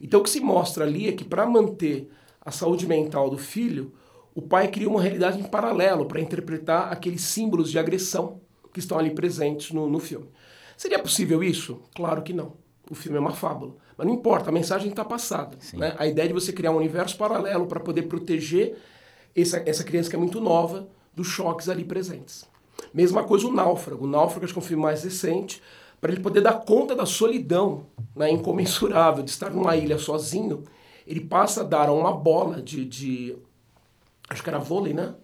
Então 0.00 0.20
o 0.20 0.22
que 0.22 0.30
se 0.30 0.40
mostra 0.40 0.84
ali 0.84 1.08
é 1.08 1.12
que 1.12 1.24
para 1.24 1.46
manter 1.46 2.10
a 2.40 2.50
saúde 2.50 2.86
mental 2.86 3.30
do 3.30 3.38
filho, 3.38 3.92
o 4.34 4.42
pai 4.42 4.68
cria 4.68 4.88
uma 4.88 5.00
realidade 5.00 5.38
em 5.38 5.44
paralelo 5.44 6.06
para 6.06 6.20
interpretar 6.20 6.92
aqueles 6.92 7.22
símbolos 7.22 7.70
de 7.70 7.78
agressão 7.78 8.40
que 8.72 8.78
estão 8.78 8.98
ali 8.98 9.10
presentes 9.10 9.72
no, 9.72 9.88
no 9.88 9.98
filme. 9.98 10.28
Seria 10.76 10.98
possível 10.98 11.42
isso? 11.44 11.80
Claro 11.94 12.22
que 12.22 12.32
não. 12.32 12.54
O 12.90 12.94
filme 12.94 13.18
é 13.18 13.20
uma 13.20 13.32
fábula. 13.32 13.74
Mas 13.96 14.06
não 14.06 14.14
importa, 14.14 14.50
a 14.50 14.52
mensagem 14.52 14.88
está 14.88 15.04
passada. 15.04 15.56
Né? 15.74 15.94
A 15.98 16.06
ideia 16.06 16.28
de 16.28 16.34
você 16.34 16.52
criar 16.52 16.72
um 16.72 16.78
universo 16.78 17.16
paralelo 17.16 17.66
para 17.66 17.78
poder 17.78 18.02
proteger 18.02 18.76
essa, 19.36 19.62
essa 19.66 19.84
criança 19.84 20.10
que 20.10 20.16
é 20.16 20.18
muito 20.18 20.40
nova 20.40 20.88
dos 21.14 21.26
choques 21.26 21.68
ali 21.68 21.84
presentes. 21.84 22.46
Mesma 22.92 23.22
coisa 23.24 23.46
o 23.46 23.52
Náufrago. 23.52 24.04
O 24.04 24.08
Náufrago 24.08 24.44
acho 24.44 24.54
que 24.54 24.58
é 24.58 24.62
um 24.62 24.66
filme 24.66 24.82
mais 24.82 25.04
recente, 25.04 25.62
para 26.00 26.10
ele 26.10 26.20
poder 26.20 26.40
dar 26.40 26.64
conta 26.64 26.96
da 26.96 27.06
solidão 27.06 27.86
né, 28.16 28.30
incomensurável 28.30 29.22
de 29.22 29.30
estar 29.30 29.50
numa 29.50 29.76
ilha 29.76 29.98
sozinho. 29.98 30.64
Ele 31.06 31.20
passa 31.20 31.60
a 31.60 31.64
dar 31.64 31.90
uma 31.92 32.12
bola 32.12 32.60
de, 32.60 32.84
de 32.84 33.36
acho 34.32 34.42
que 34.42 34.48
era 34.48 34.58
vôlei, 34.58 34.92
né? 34.92 35.14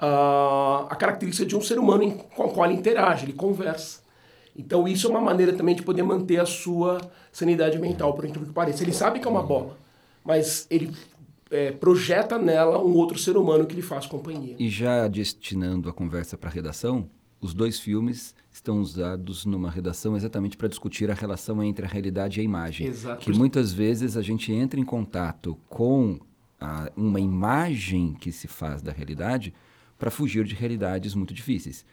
Uh, 0.00 0.86
a 0.90 0.96
característica 0.98 1.46
de 1.46 1.56
um 1.56 1.60
ser 1.60 1.78
humano 1.78 2.10
com 2.34 2.44
o 2.44 2.50
qual 2.50 2.66
ele 2.66 2.78
interage, 2.78 3.24
ele 3.24 3.32
conversa. 3.32 4.00
Então 4.54 4.86
isso 4.88 5.06
é 5.06 5.10
uma 5.10 5.20
maneira 5.20 5.52
também 5.52 5.74
de 5.74 5.82
poder 5.82 6.02
manter 6.02 6.40
a 6.40 6.46
sua 6.46 6.98
sanidade 7.32 7.78
mental, 7.78 8.14
por 8.14 8.24
incrível 8.24 8.48
que 8.48 8.54
pareça. 8.54 8.82
Ele 8.82 8.92
sabe 8.92 9.20
que 9.20 9.26
é 9.26 9.30
uma 9.30 9.42
bola, 9.42 9.78
mas 10.24 10.66
ele 10.70 10.92
é, 11.50 11.72
projeta 11.72 12.38
nela 12.38 12.82
um 12.82 12.94
outro 12.94 13.18
ser 13.18 13.36
humano 13.36 13.66
que 13.66 13.74
lhe 13.74 13.82
faz 13.82 14.06
companhia. 14.06 14.56
E 14.58 14.68
já 14.68 15.06
destinando 15.08 15.88
a 15.88 15.92
conversa 15.92 16.36
para 16.36 16.50
a 16.50 16.52
redação, 16.52 17.08
os 17.40 17.54
dois 17.54 17.78
filmes 17.78 18.34
estão 18.50 18.80
usados 18.80 19.44
numa 19.44 19.70
redação 19.70 20.16
exatamente 20.16 20.56
para 20.56 20.68
discutir 20.68 21.10
a 21.10 21.14
relação 21.14 21.62
entre 21.62 21.84
a 21.84 21.88
realidade 21.88 22.38
e 22.38 22.40
a 22.40 22.44
imagem. 22.44 22.86
Exato. 22.86 23.24
Que 23.24 23.32
muitas 23.32 23.72
vezes 23.72 24.16
a 24.16 24.22
gente 24.22 24.52
entra 24.52 24.80
em 24.80 24.84
contato 24.84 25.58
com 25.68 26.18
a, 26.60 26.90
uma 26.96 27.20
imagem 27.20 28.14
que 28.14 28.32
se 28.32 28.48
faz 28.48 28.82
da 28.82 28.92
realidade 28.92 29.52
para 29.98 30.10
fugir 30.10 30.44
de 30.44 30.54
realidades 30.54 31.14
muito 31.14 31.32
difíceis. 31.32 31.84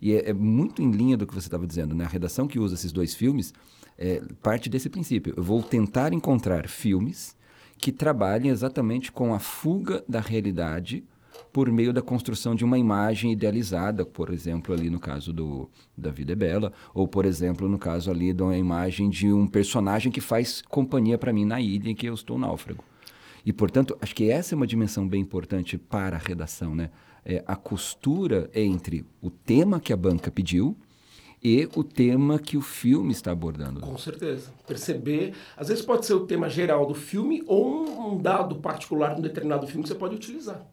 E 0.00 0.12
é, 0.12 0.30
é 0.30 0.32
muito 0.32 0.82
em 0.82 0.90
linha 0.90 1.16
do 1.16 1.26
que 1.26 1.34
você 1.34 1.46
estava 1.46 1.66
dizendo, 1.66 1.94
né? 1.94 2.04
A 2.04 2.08
redação 2.08 2.48
que 2.48 2.58
usa 2.58 2.74
esses 2.74 2.92
dois 2.92 3.14
filmes 3.14 3.52
é, 3.98 4.22
parte 4.42 4.68
desse 4.68 4.88
princípio. 4.88 5.34
Eu 5.36 5.42
vou 5.42 5.62
tentar 5.62 6.12
encontrar 6.12 6.68
filmes 6.68 7.36
que 7.76 7.92
trabalhem 7.92 8.50
exatamente 8.50 9.12
com 9.12 9.34
a 9.34 9.38
fuga 9.38 10.04
da 10.08 10.20
realidade 10.20 11.04
por 11.52 11.70
meio 11.70 11.92
da 11.92 12.02
construção 12.02 12.54
de 12.54 12.64
uma 12.64 12.78
imagem 12.78 13.32
idealizada, 13.32 14.04
por 14.04 14.32
exemplo, 14.32 14.74
ali 14.74 14.90
no 14.90 15.00
caso 15.00 15.32
do 15.32 15.68
da 15.96 16.10
Vida 16.10 16.32
é 16.32 16.36
Bela, 16.36 16.72
ou 16.94 17.08
por 17.08 17.24
exemplo, 17.24 17.68
no 17.68 17.78
caso 17.78 18.10
ali 18.10 18.32
de 18.32 18.42
uma 18.42 18.56
imagem 18.56 19.08
de 19.08 19.32
um 19.32 19.46
personagem 19.46 20.12
que 20.12 20.20
faz 20.20 20.62
companhia 20.68 21.18
para 21.18 21.32
mim 21.32 21.44
na 21.44 21.60
ilha 21.60 21.90
em 21.90 21.94
que 21.94 22.06
eu 22.06 22.14
estou 22.14 22.38
náufrago. 22.38 22.84
E, 23.44 23.52
portanto, 23.52 23.96
acho 24.00 24.14
que 24.14 24.30
essa 24.30 24.54
é 24.54 24.56
uma 24.56 24.66
dimensão 24.66 25.08
bem 25.08 25.20
importante 25.20 25.78
para 25.78 26.16
a 26.16 26.18
redação, 26.18 26.74
né? 26.74 26.90
É 27.24 27.42
a 27.46 27.56
costura 27.56 28.50
entre 28.54 29.04
o 29.20 29.30
tema 29.30 29.78
que 29.78 29.92
a 29.92 29.96
banca 29.96 30.30
pediu 30.30 30.76
e 31.42 31.68
o 31.74 31.82
tema 31.82 32.38
que 32.38 32.56
o 32.56 32.60
filme 32.60 33.12
está 33.12 33.30
abordando. 33.30 33.80
Com 33.80 33.96
certeza. 33.96 34.52
Perceber, 34.66 35.34
às 35.56 35.68
vezes 35.68 35.84
pode 35.84 36.04
ser 36.06 36.14
o 36.14 36.26
tema 36.26 36.48
geral 36.48 36.86
do 36.86 36.94
filme 36.94 37.42
ou 37.46 38.12
um, 38.12 38.18
dado 38.20 38.56
particular 38.56 39.14
de 39.14 39.20
um 39.20 39.22
determinado 39.22 39.66
filme 39.66 39.82
que 39.82 39.88
você 39.88 39.94
pode 39.94 40.14
utilizar. 40.14 40.66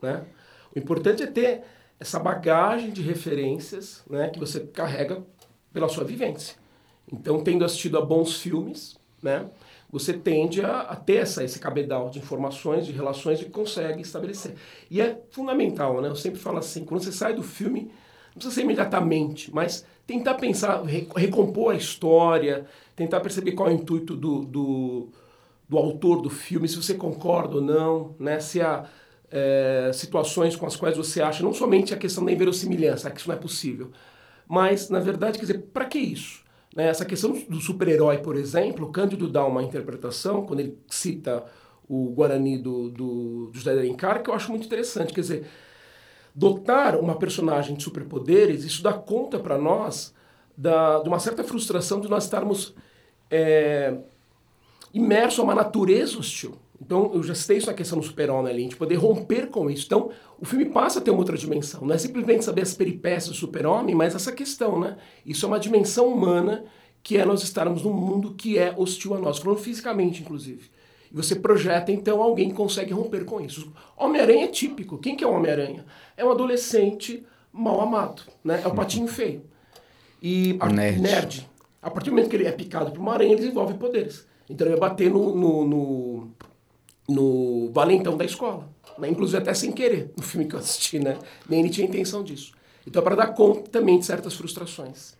Né? 0.00 0.24
O 0.74 0.78
importante 0.78 1.22
é 1.22 1.26
ter 1.26 1.62
essa 2.00 2.18
bagagem 2.18 2.90
de 2.90 3.02
referências 3.02 4.02
né, 4.08 4.28
que 4.28 4.38
você 4.38 4.60
carrega 4.60 5.22
pela 5.72 5.88
sua 5.88 6.04
vivência. 6.04 6.56
Então, 7.12 7.42
tendo 7.42 7.64
assistido 7.64 7.98
a 7.98 8.00
bons 8.00 8.40
filmes, 8.40 8.96
né, 9.22 9.46
você 9.94 10.12
tende 10.12 10.60
a, 10.60 10.80
a, 10.80 10.96
ter 10.96 11.18
essa, 11.18 11.44
esse 11.44 11.60
cabedal 11.60 12.10
de 12.10 12.18
informações, 12.18 12.84
de 12.84 12.90
relações 12.90 13.40
e 13.40 13.44
consegue 13.44 14.02
estabelecer. 14.02 14.56
E 14.90 15.00
é 15.00 15.20
fundamental, 15.30 16.00
né? 16.00 16.08
Eu 16.08 16.16
sempre 16.16 16.40
falo 16.40 16.58
assim, 16.58 16.84
quando 16.84 17.04
você 17.04 17.12
sai 17.12 17.32
do 17.32 17.44
filme, 17.44 17.82
não 17.82 18.32
precisa 18.34 18.56
ser 18.56 18.62
imediatamente, 18.62 19.54
mas 19.54 19.86
tentar 20.04 20.34
pensar, 20.34 20.82
recompor 20.82 21.74
a 21.74 21.76
história, 21.76 22.66
tentar 22.96 23.20
perceber 23.20 23.52
qual 23.52 23.68
é 23.68 23.72
o 23.72 23.76
intuito 23.76 24.16
do, 24.16 24.44
do, 24.44 25.08
do 25.68 25.78
autor 25.78 26.20
do 26.20 26.28
filme, 26.28 26.66
se 26.66 26.74
você 26.74 26.94
concorda 26.94 27.54
ou 27.54 27.62
não, 27.62 28.16
né? 28.18 28.40
se 28.40 28.60
há 28.60 28.86
é, 29.30 29.92
situações 29.94 30.56
com 30.56 30.66
as 30.66 30.74
quais 30.74 30.96
você 30.96 31.22
acha, 31.22 31.44
não 31.44 31.54
somente 31.54 31.94
a 31.94 31.96
questão 31.96 32.24
da 32.24 32.32
inverossimilhança, 32.32 33.12
que 33.12 33.20
isso 33.20 33.28
não 33.28 33.36
é 33.36 33.38
possível, 33.38 33.92
mas, 34.48 34.90
na 34.90 34.98
verdade, 34.98 35.38
quer 35.38 35.46
dizer, 35.46 35.58
para 35.72 35.84
que 35.84 36.00
isso? 36.00 36.43
Né? 36.74 36.88
Essa 36.88 37.04
questão 37.04 37.32
do 37.48 37.60
super-herói, 37.60 38.18
por 38.18 38.36
exemplo, 38.36 38.90
Cândido 38.90 39.28
dá 39.28 39.44
uma 39.46 39.62
interpretação, 39.62 40.44
quando 40.44 40.60
ele 40.60 40.78
cita 40.88 41.44
o 41.88 42.10
Guarani 42.10 42.58
do, 42.58 42.90
do, 42.90 43.46
do 43.46 43.58
José 43.58 43.72
Alencar, 43.72 44.22
que 44.22 44.30
eu 44.30 44.34
acho 44.34 44.50
muito 44.50 44.66
interessante, 44.66 45.12
quer 45.12 45.20
dizer, 45.20 45.46
dotar 46.34 46.96
uma 46.96 47.16
personagem 47.16 47.76
de 47.76 47.82
superpoderes, 47.82 48.64
isso 48.64 48.82
dá 48.82 48.92
conta 48.92 49.38
para 49.38 49.56
nós 49.56 50.14
da, 50.56 51.00
de 51.00 51.08
uma 51.08 51.18
certa 51.18 51.44
frustração 51.44 52.00
de 52.00 52.08
nós 52.08 52.24
estarmos 52.24 52.74
é, 53.30 53.96
imersos 54.92 55.40
a 55.40 55.42
uma 55.42 55.54
natureza 55.54 56.18
hostil. 56.18 56.56
Então, 56.80 57.12
eu 57.14 57.22
já 57.22 57.34
citei 57.34 57.58
isso 57.58 57.66
na 57.66 57.74
questão 57.74 57.98
do 57.98 58.04
super-homem 58.04 58.52
ali, 58.52 58.60
a 58.60 58.64
gente 58.64 58.76
poder 58.76 58.96
romper 58.96 59.48
com 59.48 59.70
isso. 59.70 59.86
Então, 59.86 60.10
o 60.38 60.44
filme 60.44 60.66
passa 60.66 60.98
a 60.98 61.02
ter 61.02 61.10
uma 61.10 61.20
outra 61.20 61.36
dimensão. 61.36 61.82
Não 61.82 61.94
é 61.94 61.98
simplesmente 61.98 62.44
saber 62.44 62.62
as 62.62 62.74
peripécias 62.74 63.34
do 63.34 63.34
super-homem, 63.34 63.94
mas 63.94 64.14
essa 64.14 64.32
questão, 64.32 64.78
né? 64.80 64.96
Isso 65.24 65.46
é 65.46 65.48
uma 65.48 65.58
dimensão 65.58 66.08
humana 66.08 66.64
que 67.02 67.16
é 67.16 67.24
nós 67.24 67.42
estarmos 67.42 67.82
num 67.82 67.92
mundo 67.92 68.34
que 68.34 68.58
é 68.58 68.74
hostil 68.76 69.14
a 69.14 69.18
nós, 69.18 69.38
falando 69.38 69.58
fisicamente, 69.58 70.22
inclusive. 70.22 70.70
E 71.12 71.14
você 71.14 71.36
projeta, 71.36 71.92
então, 71.92 72.20
alguém 72.22 72.48
que 72.48 72.54
consegue 72.54 72.92
romper 72.92 73.24
com 73.24 73.40
isso. 73.40 73.72
Homem-Aranha 73.96 74.44
é 74.44 74.48
típico. 74.48 74.98
Quem 74.98 75.16
que 75.16 75.22
é 75.22 75.26
o 75.26 75.32
Homem-Aranha? 75.32 75.86
É 76.16 76.24
um 76.24 76.30
adolescente 76.30 77.24
mal 77.52 77.80
amado, 77.80 78.22
né? 78.42 78.60
É 78.64 78.66
o 78.66 78.74
patinho 78.74 79.06
feio. 79.06 79.42
E 80.20 80.56
a, 80.58 80.68
nerd. 80.68 81.00
nerd. 81.00 81.50
A 81.80 81.90
partir 81.90 82.10
do 82.10 82.16
momento 82.16 82.30
que 82.30 82.36
ele 82.36 82.46
é 82.46 82.52
picado 82.52 82.90
por 82.90 82.98
uma 82.98 83.12
aranha, 83.12 83.32
ele 83.32 83.40
desenvolve 83.42 83.74
poderes. 83.74 84.26
Então 84.48 84.66
ele 84.66 84.76
vai 84.76 84.88
bater 84.88 85.10
no, 85.10 85.34
no, 85.34 85.64
no, 85.66 86.33
no 87.08 87.70
valentão 87.72 88.16
da 88.16 88.24
escola. 88.24 88.68
Né? 88.98 89.08
Inclusive 89.08 89.38
até 89.38 89.54
sem 89.54 89.72
querer, 89.72 90.12
no 90.16 90.22
filme 90.22 90.46
que 90.46 90.54
eu 90.54 90.58
assisti, 90.58 90.98
né? 90.98 91.18
Nem 91.48 91.60
ele 91.60 91.70
tinha 91.70 91.86
intenção 91.86 92.22
disso. 92.22 92.52
Então 92.86 93.00
é 93.00 93.04
para 93.04 93.16
dar 93.16 93.28
conta 93.28 93.70
também 93.70 93.98
de 93.98 94.04
certas 94.04 94.34
frustrações. 94.34 95.14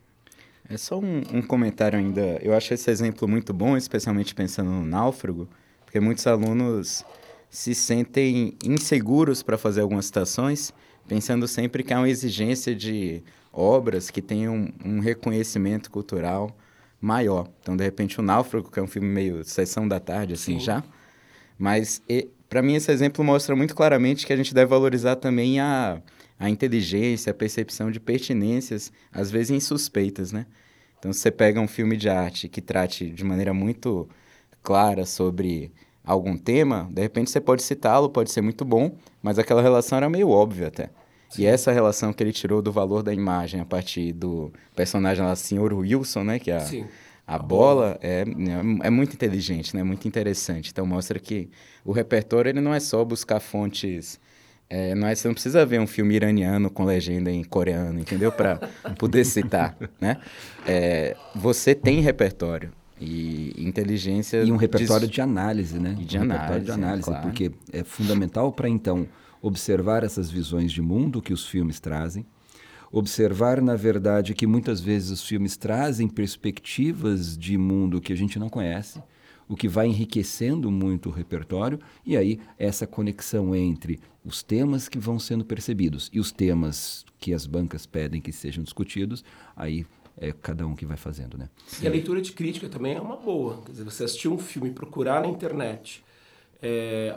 É 0.68 0.76
só 0.76 0.98
um, 0.98 1.22
um 1.32 1.42
comentário 1.42 1.98
ainda. 1.98 2.38
Eu 2.42 2.54
acho 2.54 2.72
esse 2.72 2.90
exemplo 2.90 3.28
muito 3.28 3.52
bom, 3.52 3.76
especialmente 3.76 4.34
pensando 4.34 4.70
no 4.70 4.84
náufrago, 4.84 5.48
porque 5.84 6.00
muitos 6.00 6.26
alunos 6.26 7.04
se 7.50 7.74
sentem 7.74 8.56
inseguros 8.64 9.42
para 9.42 9.58
fazer 9.58 9.82
algumas 9.82 10.06
citações, 10.06 10.72
pensando 11.06 11.46
sempre 11.46 11.82
que 11.82 11.92
há 11.92 11.98
uma 11.98 12.08
exigência 12.08 12.74
de 12.74 13.22
obras 13.52 14.10
que 14.10 14.20
tenham 14.20 14.72
um 14.84 15.00
reconhecimento 15.00 15.90
cultural 15.90 16.56
maior. 17.00 17.48
Então, 17.60 17.76
de 17.76 17.84
repente, 17.84 18.18
o 18.18 18.22
Náufrago, 18.22 18.70
que 18.70 18.80
é 18.80 18.82
um 18.82 18.86
filme 18.86 19.06
meio 19.08 19.44
sessão 19.44 19.86
da 19.86 20.00
tarde, 20.00 20.34
assim, 20.34 20.58
Sim. 20.58 20.64
já. 20.64 20.82
Mas, 21.58 22.02
para 22.48 22.62
mim, 22.62 22.74
esse 22.74 22.90
exemplo 22.90 23.24
mostra 23.24 23.54
muito 23.54 23.74
claramente 23.74 24.26
que 24.26 24.32
a 24.32 24.36
gente 24.36 24.54
deve 24.54 24.66
valorizar 24.66 25.16
também 25.16 25.60
a, 25.60 26.00
a 26.38 26.50
inteligência, 26.50 27.30
a 27.30 27.34
percepção 27.34 27.90
de 27.90 28.00
pertinências, 28.00 28.92
às 29.12 29.30
vezes 29.30 29.50
insuspeitas, 29.50 30.32
né? 30.32 30.46
Então, 30.98 31.12
se 31.12 31.20
você 31.20 31.30
pega 31.30 31.60
um 31.60 31.68
filme 31.68 31.96
de 31.96 32.08
arte 32.08 32.48
que 32.48 32.62
trate 32.62 33.10
de 33.10 33.24
maneira 33.24 33.52
muito 33.52 34.08
clara 34.62 35.04
sobre 35.04 35.70
algum 36.04 36.36
tema, 36.36 36.88
de 36.90 37.02
repente 37.02 37.30
você 37.30 37.40
pode 37.40 37.62
citá-lo, 37.62 38.08
pode 38.08 38.30
ser 38.30 38.40
muito 38.40 38.64
bom, 38.64 38.96
mas 39.22 39.38
aquela 39.38 39.62
relação 39.62 39.98
era 39.98 40.08
meio 40.08 40.30
óbvia 40.30 40.68
até. 40.68 40.90
E 41.36 41.46
essa 41.46 41.72
relação 41.72 42.12
que 42.12 42.22
ele 42.22 42.32
tirou 42.32 42.62
do 42.62 42.70
valor 42.70 43.02
da 43.02 43.12
imagem 43.12 43.60
a 43.60 43.64
partir 43.64 44.12
do 44.12 44.52
personagem 44.76 45.24
lá, 45.24 45.34
Sr. 45.34 45.74
Wilson, 45.74 46.22
né? 46.24 46.38
Que 46.38 46.50
é 46.50 46.56
a, 46.56 46.60
Sim. 46.60 46.86
A 47.26 47.38
bola 47.38 47.98
é, 48.02 48.22
é, 48.22 48.86
é 48.86 48.90
muito 48.90 49.14
inteligente, 49.14 49.74
né? 49.74 49.82
Muito 49.82 50.06
interessante. 50.06 50.70
Então 50.70 50.84
mostra 50.84 51.18
que 51.18 51.48
o 51.84 51.92
repertório 51.92 52.50
ele 52.50 52.60
não 52.60 52.74
é 52.74 52.80
só 52.80 53.04
buscar 53.04 53.40
fontes. 53.40 54.20
É, 54.68 54.94
não 54.94 55.06
é, 55.06 55.14
você 55.14 55.28
não 55.28 55.34
precisa 55.34 55.64
ver 55.64 55.80
um 55.80 55.86
filme 55.86 56.14
iraniano 56.14 56.70
com 56.70 56.84
legenda 56.84 57.30
em 57.30 57.44
coreano, 57.44 57.98
entendeu? 58.00 58.32
Para 58.32 58.56
poder 58.98 59.24
citar, 59.24 59.76
né? 60.00 60.18
É, 60.66 61.16
você 61.34 61.74
tem 61.74 62.00
repertório 62.00 62.72
e 63.00 63.52
inteligência... 63.58 64.42
E 64.42 64.50
um 64.50 64.56
repertório 64.56 65.06
de... 65.06 65.14
de 65.14 65.20
análise, 65.20 65.78
né? 65.78 65.96
E 66.00 66.04
de 66.04 66.18
um 66.18 66.22
análise, 66.22 66.46
repertório 66.46 66.64
de 66.64 66.70
análise, 66.72 67.04
claro. 67.04 67.22
porque 67.22 67.52
é 67.72 67.84
fundamental 67.84 68.52
para, 68.52 68.68
então, 68.68 69.06
observar 69.42 70.02
essas 70.02 70.30
visões 70.30 70.72
de 70.72 70.80
mundo 70.80 71.20
que 71.20 71.32
os 71.32 71.46
filmes 71.46 71.78
trazem, 71.78 72.24
observar, 72.94 73.60
na 73.60 73.74
verdade, 73.74 74.34
que 74.34 74.46
muitas 74.46 74.80
vezes 74.80 75.10
os 75.10 75.26
filmes 75.26 75.56
trazem 75.56 76.06
perspectivas 76.08 77.36
de 77.36 77.58
mundo 77.58 78.00
que 78.00 78.12
a 78.12 78.16
gente 78.16 78.38
não 78.38 78.48
conhece, 78.48 79.02
o 79.48 79.56
que 79.56 79.66
vai 79.68 79.88
enriquecendo 79.88 80.70
muito 80.70 81.08
o 81.08 81.12
repertório, 81.12 81.80
e 82.06 82.16
aí 82.16 82.40
essa 82.56 82.86
conexão 82.86 83.54
entre 83.54 83.98
os 84.24 84.44
temas 84.44 84.88
que 84.88 84.96
vão 84.96 85.18
sendo 85.18 85.44
percebidos 85.44 86.08
e 86.12 86.20
os 86.20 86.30
temas 86.30 87.04
que 87.18 87.34
as 87.34 87.46
bancas 87.46 87.84
pedem 87.84 88.20
que 88.20 88.32
sejam 88.32 88.62
discutidos, 88.62 89.24
aí 89.56 89.84
é 90.16 90.32
cada 90.32 90.64
um 90.64 90.76
que 90.76 90.86
vai 90.86 90.96
fazendo, 90.96 91.36
né? 91.36 91.48
E 91.82 91.86
a 91.88 91.90
leitura 91.90 92.22
de 92.22 92.30
crítica 92.30 92.68
também 92.68 92.94
é 92.94 93.00
uma 93.00 93.16
boa. 93.16 93.60
Quer 93.62 93.72
dizer, 93.72 93.84
você 93.84 94.04
assistir 94.04 94.28
um 94.28 94.38
filme, 94.38 94.70
procurar 94.70 95.20
na 95.20 95.26
internet 95.26 96.04
é, 96.62 97.14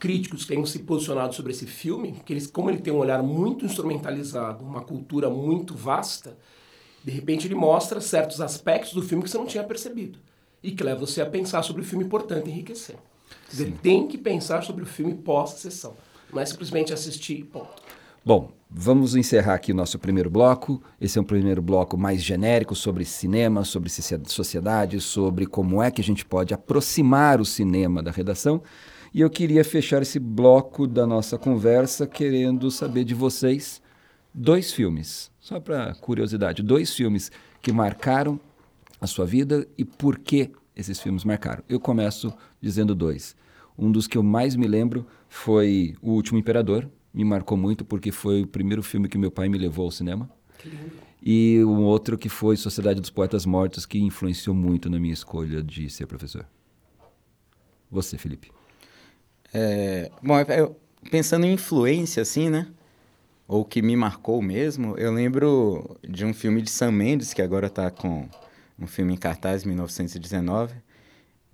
críticos 0.00 0.42
que 0.42 0.48
tenham 0.48 0.64
se 0.64 0.80
posicionado 0.80 1.34
sobre 1.34 1.52
esse 1.52 1.66
filme, 1.66 2.20
que 2.24 2.32
eles, 2.32 2.46
como 2.46 2.70
ele 2.70 2.80
tem 2.80 2.92
um 2.92 2.96
olhar 2.96 3.22
muito 3.22 3.66
instrumentalizado, 3.66 4.64
uma 4.64 4.80
cultura 4.80 5.28
muito 5.28 5.76
vasta, 5.76 6.36
de 7.04 7.12
repente 7.12 7.46
ele 7.46 7.54
mostra 7.54 8.00
certos 8.00 8.40
aspectos 8.40 8.94
do 8.94 9.02
filme 9.02 9.22
que 9.22 9.30
você 9.30 9.38
não 9.38 9.46
tinha 9.46 9.62
percebido 9.62 10.18
e 10.62 10.72
que 10.72 10.82
leva 10.82 11.00
você 11.00 11.20
a 11.20 11.26
pensar 11.26 11.62
sobre 11.62 11.82
o 11.82 11.84
filme, 11.84 12.06
portanto, 12.06 12.48
enriquecer. 12.48 12.96
Quer 13.46 13.50
dizer, 13.50 13.72
tem 13.82 14.08
que 14.08 14.18
pensar 14.18 14.62
sobre 14.62 14.82
o 14.82 14.86
filme 14.86 15.14
pós-sessão, 15.14 15.94
não 16.32 16.40
é 16.40 16.46
simplesmente 16.46 16.92
assistir, 16.92 17.44
ponto. 17.44 17.82
Bom, 18.24 18.50
vamos 18.70 19.16
encerrar 19.16 19.54
aqui 19.54 19.72
o 19.72 19.74
nosso 19.74 19.98
primeiro 19.98 20.28
bloco. 20.28 20.82
Esse 21.00 21.18
é 21.18 21.22
um 21.22 21.24
primeiro 21.24 21.62
bloco 21.62 21.96
mais 21.96 22.22
genérico 22.22 22.74
sobre 22.74 23.02
cinema, 23.06 23.64
sobre 23.64 23.90
sociedade, 24.26 25.00
sobre 25.00 25.46
como 25.46 25.82
é 25.82 25.90
que 25.90 26.02
a 26.02 26.04
gente 26.04 26.24
pode 26.26 26.52
aproximar 26.52 27.40
o 27.40 27.46
cinema 27.46 28.02
da 28.02 28.10
redação. 28.10 28.62
E 29.12 29.20
eu 29.20 29.28
queria 29.28 29.64
fechar 29.64 30.02
esse 30.02 30.20
bloco 30.20 30.86
da 30.86 31.04
nossa 31.04 31.36
conversa 31.36 32.06
querendo 32.06 32.70
saber 32.70 33.02
de 33.02 33.12
vocês 33.12 33.82
dois 34.32 34.72
filmes, 34.72 35.32
só 35.40 35.58
para 35.58 35.94
curiosidade, 35.96 36.62
dois 36.62 36.94
filmes 36.94 37.32
que 37.60 37.72
marcaram 37.72 38.38
a 39.00 39.08
sua 39.08 39.26
vida 39.26 39.66
e 39.76 39.84
por 39.84 40.16
que 40.16 40.52
esses 40.76 41.00
filmes 41.00 41.24
marcaram. 41.24 41.64
Eu 41.68 41.80
começo 41.80 42.32
dizendo 42.60 42.94
dois. 42.94 43.34
Um 43.76 43.90
dos 43.90 44.06
que 44.06 44.16
eu 44.16 44.22
mais 44.22 44.54
me 44.54 44.68
lembro 44.68 45.04
foi 45.28 45.96
O 46.00 46.12
Último 46.12 46.38
Imperador, 46.38 46.88
me 47.12 47.24
marcou 47.24 47.58
muito 47.58 47.84
porque 47.84 48.12
foi 48.12 48.42
o 48.42 48.46
primeiro 48.46 48.82
filme 48.82 49.08
que 49.08 49.18
meu 49.18 49.32
pai 49.32 49.48
me 49.48 49.58
levou 49.58 49.86
ao 49.86 49.90
cinema. 49.90 50.30
E 51.20 51.62
um 51.64 51.82
outro 51.82 52.16
que 52.16 52.28
foi 52.28 52.56
Sociedade 52.56 53.00
dos 53.00 53.10
Poetas 53.10 53.44
Mortos, 53.44 53.84
que 53.84 53.98
influenciou 53.98 54.54
muito 54.54 54.88
na 54.88 55.00
minha 55.00 55.12
escolha 55.12 55.62
de 55.62 55.90
ser 55.90 56.06
professor. 56.06 56.46
Você, 57.90 58.16
Felipe. 58.16 58.59
É, 59.52 60.10
bom, 60.22 60.38
eu, 60.40 60.76
pensando 61.10 61.46
em 61.46 61.52
influência, 61.52 62.22
assim, 62.22 62.48
né? 62.50 62.68
Ou 63.48 63.64
que 63.64 63.82
me 63.82 63.96
marcou 63.96 64.40
mesmo, 64.40 64.96
eu 64.96 65.12
lembro 65.12 65.98
de 66.08 66.24
um 66.24 66.32
filme 66.32 66.62
de 66.62 66.70
Sam 66.70 66.92
Mendes, 66.92 67.34
que 67.34 67.42
agora 67.42 67.66
está 67.66 67.90
com 67.90 68.28
um 68.78 68.86
filme 68.86 69.14
em 69.14 69.16
cartaz, 69.16 69.64
1919. 69.64 70.74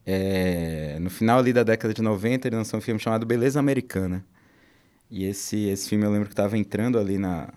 É, 0.04 0.98
no 1.00 1.10
final 1.10 1.38
ali 1.38 1.52
da 1.52 1.62
década 1.64 1.92
de 1.94 2.02
90, 2.02 2.48
ele 2.48 2.56
lançou 2.56 2.78
um 2.78 2.82
filme 2.82 3.00
chamado 3.00 3.26
Beleza 3.26 3.58
Americana. 3.58 4.24
E 5.10 5.24
esse, 5.24 5.68
esse 5.68 5.88
filme 5.88 6.04
eu 6.04 6.10
lembro 6.10 6.28
que 6.28 6.32
estava 6.32 6.58
entrando 6.58 6.98
ali 6.98 7.18
na, 7.18 7.52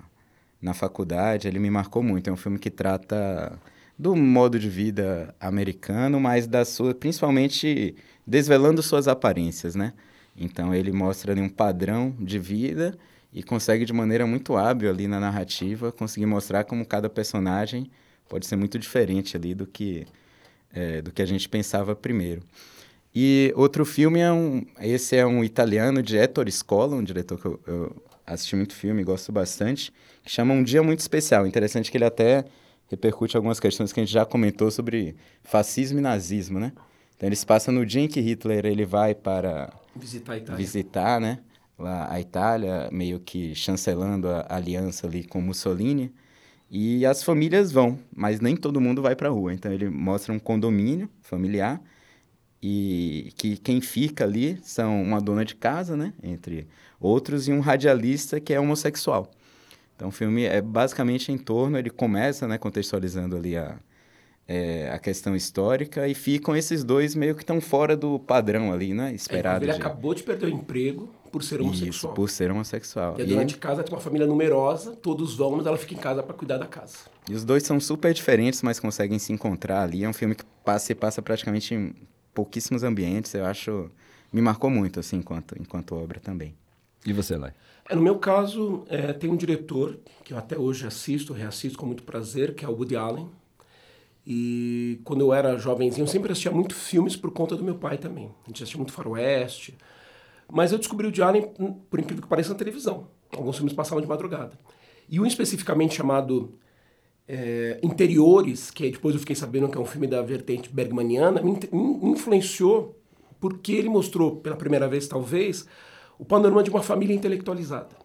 na 0.61 0.73
faculdade, 0.73 1.47
ele 1.47 1.59
me 1.59 1.69
marcou 1.69 2.01
muito. 2.03 2.29
É 2.29 2.33
um 2.33 2.37
filme 2.37 2.59
que 2.59 2.69
trata 2.71 3.59
do 3.97 4.15
modo 4.15 4.57
de 4.59 4.69
vida 4.69 5.35
americano, 5.39 6.19
mas 6.19 6.47
da 6.47 6.63
sua, 6.65 6.93
principalmente 6.95 7.95
desvelando 8.25 8.81
suas 8.81 9.07
aparências, 9.07 9.75
né? 9.75 9.93
Então 10.35 10.73
ele 10.73 10.91
mostra 10.91 11.31
ali 11.31 11.41
um 11.41 11.49
padrão 11.49 12.15
de 12.19 12.39
vida 12.39 12.97
e 13.33 13.43
consegue 13.43 13.85
de 13.85 13.93
maneira 13.93 14.25
muito 14.25 14.55
hábil 14.55 14.89
ali 14.89 15.07
na 15.07 15.19
narrativa 15.19 15.91
conseguir 15.91 16.25
mostrar 16.25 16.63
como 16.63 16.85
cada 16.85 17.09
personagem 17.09 17.89
pode 18.27 18.45
ser 18.45 18.55
muito 18.55 18.79
diferente 18.79 19.35
ali 19.35 19.53
do 19.53 19.67
que 19.67 20.07
é, 20.71 21.01
do 21.01 21.11
que 21.11 21.21
a 21.21 21.25
gente 21.25 21.49
pensava 21.49 21.95
primeiro. 21.95 22.43
E 23.13 23.51
outro 23.55 23.83
filme 23.85 24.19
é 24.19 24.31
um. 24.31 24.65
Esse 24.79 25.15
é 25.15 25.25
um 25.25 25.43
italiano 25.43 26.01
de 26.03 26.15
Ettore 26.15 26.51
Scola, 26.51 26.95
um 26.95 27.03
diretor 27.03 27.39
que 27.39 27.45
eu, 27.45 27.59
eu 27.65 28.03
assisti 28.25 28.55
muito 28.55 28.75
filme, 28.75 29.03
gosto 29.03 29.31
bastante, 29.31 29.91
que 30.23 30.29
chama 30.29 30.53
Um 30.53 30.63
Dia 30.63 30.83
Muito 30.83 30.99
Especial. 30.99 31.47
Interessante 31.47 31.89
que 31.89 31.97
ele 31.97 32.05
até 32.05 32.45
repercute 32.87 33.35
algumas 33.35 33.59
questões 33.59 33.91
que 33.91 33.99
a 33.99 34.03
gente 34.03 34.13
já 34.13 34.25
comentou 34.25 34.69
sobre 34.69 35.15
fascismo 35.43 35.97
e 35.97 36.01
nazismo, 36.01 36.59
né? 36.59 36.71
Então 37.17 37.27
ele 37.27 37.35
se 37.35 37.45
passa 37.45 37.71
no 37.71 37.85
dia 37.85 38.01
em 38.01 38.07
que 38.07 38.21
Hitler 38.21 38.65
ele 38.65 38.85
vai 38.85 39.15
para 39.15 39.73
visitar 39.99 40.33
a 40.33 40.37
Itália. 40.37 40.57
visitar, 40.57 41.21
né? 41.21 41.39
Lá 41.77 42.11
a 42.11 42.19
Itália, 42.19 42.89
meio 42.91 43.19
que 43.19 43.55
chancelando 43.55 44.27
a 44.29 44.45
aliança 44.49 45.07
ali 45.07 45.23
com 45.23 45.41
Mussolini. 45.41 46.13
E 46.69 47.05
as 47.05 47.23
famílias 47.23 47.71
vão, 47.71 47.97
mas 48.15 48.39
nem 48.39 48.55
todo 48.55 48.81
mundo 48.81 49.01
vai 49.01 49.15
para 49.15 49.29
a 49.29 49.31
rua. 49.31 49.53
Então 49.53 49.71
ele 49.71 49.89
mostra 49.89 50.33
um 50.33 50.39
condomínio 50.39 51.09
familiar 51.21 51.81
e 52.61 53.31
que 53.37 53.57
quem 53.57 53.79
fica 53.81 54.23
ali 54.23 54.59
são 54.61 55.01
uma 55.01 55.21
dona 55.21 55.45
de 55.45 55.55
casa, 55.55 55.95
né, 55.95 56.13
entre 56.21 56.67
outros, 56.99 57.47
e 57.47 57.53
um 57.53 57.59
radialista 57.61 58.39
que 58.39 58.53
é 58.53 58.59
homossexual. 58.59 59.31
Então 59.95 60.09
o 60.09 60.11
filme 60.11 60.43
é 60.43 60.61
basicamente 60.61 61.31
em 61.31 61.37
torno, 61.37 61.77
ele 61.77 61.89
começa, 61.89 62.47
né, 62.47 62.57
contextualizando 62.57 63.35
ali 63.35 63.57
a, 63.57 63.79
é, 64.51 64.89
a 64.91 64.97
questão 64.97 65.35
histórica 65.35 66.07
e 66.07 66.15
ficam 66.15 66.55
esses 66.55 66.83
dois 66.83 67.13
meio 67.13 67.35
que 67.35 67.43
estão 67.43 67.61
fora 67.61 67.95
do 67.95 68.17
padrão 68.17 68.73
ali, 68.73 68.95
né, 68.95 69.13
esperado. 69.13 69.63
É, 69.63 69.67
ele 69.67 69.73
de... 69.73 69.79
acabou 69.79 70.15
de 70.15 70.23
perder 70.23 70.47
o 70.47 70.49
emprego 70.49 71.07
por 71.31 71.43
ser 71.43 71.61
homossexual. 71.61 71.89
Isso, 71.89 72.07
por 72.07 72.29
ser 72.31 72.49
homossexual. 72.49 73.15
E 73.19 73.21
a 73.21 73.25
dona 73.25 73.45
de 73.45 73.57
casa 73.57 73.83
tem 73.83 73.93
uma 73.93 74.01
família 74.01 74.25
numerosa, 74.25 74.95
todos 74.95 75.35
vão, 75.35 75.57
mas 75.57 75.67
ela 75.67 75.77
fica 75.77 75.93
em 75.93 75.97
casa 75.97 76.23
para 76.23 76.33
cuidar 76.33 76.57
da 76.57 76.65
casa. 76.65 76.97
E 77.29 77.35
os 77.35 77.45
dois 77.45 77.61
são 77.61 77.79
super 77.79 78.11
diferentes, 78.11 78.63
mas 78.63 78.79
conseguem 78.79 79.19
se 79.19 79.31
encontrar 79.31 79.83
ali. 79.83 80.03
É 80.03 80.09
um 80.09 80.13
filme 80.13 80.33
que 80.33 80.43
passa 80.65 80.93
e 80.93 80.95
passa 80.95 81.21
praticamente 81.21 81.75
em 81.75 81.93
pouquíssimos 82.33 82.81
ambientes. 82.81 83.35
Eu 83.35 83.45
acho... 83.45 83.91
Me 84.33 84.41
marcou 84.41 84.71
muito, 84.71 84.99
assim, 84.99 85.17
enquanto, 85.17 85.55
enquanto 85.59 85.95
obra 85.95 86.19
também. 86.19 86.55
E 87.05 87.13
você, 87.13 87.37
Lai? 87.37 87.53
É, 87.87 87.95
no 87.95 88.01
meu 88.01 88.17
caso, 88.17 88.83
é, 88.89 89.13
tem 89.13 89.29
um 89.29 89.35
diretor 89.35 89.99
que 90.23 90.33
eu 90.33 90.37
até 90.39 90.57
hoje 90.57 90.87
assisto, 90.87 91.33
reassisto 91.33 91.77
com 91.77 91.85
muito 91.85 92.01
prazer, 92.01 92.55
que 92.55 92.65
é 92.65 92.67
o 92.67 92.71
Woody 92.71 92.95
Allen. 92.95 93.29
E 94.31 95.01
quando 95.03 95.21
eu 95.21 95.33
era 95.33 95.57
jovenzinho, 95.57 96.03
eu 96.03 96.07
sempre 96.07 96.31
assistia 96.31 96.51
muito 96.51 96.75
filmes 96.75 97.15
por 97.15 97.31
conta 97.31 97.55
do 97.55 97.63
meu 97.63 97.73
pai 97.73 97.97
também. 97.97 98.31
A 98.43 98.47
gente 98.47 98.61
assistia 98.61 98.77
muito 98.77 98.93
faroeste. 98.93 99.75
Mas 100.47 100.71
eu 100.71 100.77
descobri 100.77 101.07
o 101.07 101.23
Allen, 101.23 101.51
por 101.89 101.99
incrível 101.99 102.21
que 102.21 102.29
pareça, 102.29 102.49
na 102.49 102.55
televisão. 102.55 103.07
Alguns 103.35 103.55
filmes 103.55 103.73
passavam 103.73 103.99
de 103.99 104.07
madrugada. 104.07 104.51
E 105.09 105.19
um 105.19 105.25
especificamente 105.25 105.95
chamado 105.95 106.53
é, 107.27 107.79
Interiores, 107.81 108.69
que 108.69 108.91
depois 108.91 109.15
eu 109.15 109.19
fiquei 109.19 109.35
sabendo 109.35 109.67
que 109.67 109.79
é 109.79 109.81
um 109.81 109.85
filme 109.85 110.05
da 110.05 110.21
vertente 110.21 110.69
bergmaniana, 110.69 111.41
me, 111.41 111.53
me 111.71 112.11
influenciou 112.11 112.95
porque 113.39 113.71
ele 113.71 113.89
mostrou, 113.89 114.35
pela 114.35 114.55
primeira 114.55 114.87
vez 114.87 115.07
talvez, 115.07 115.65
o 116.19 116.25
panorama 116.25 116.61
de 116.61 116.69
uma 116.69 116.83
família 116.83 117.15
intelectualizada. 117.15 117.95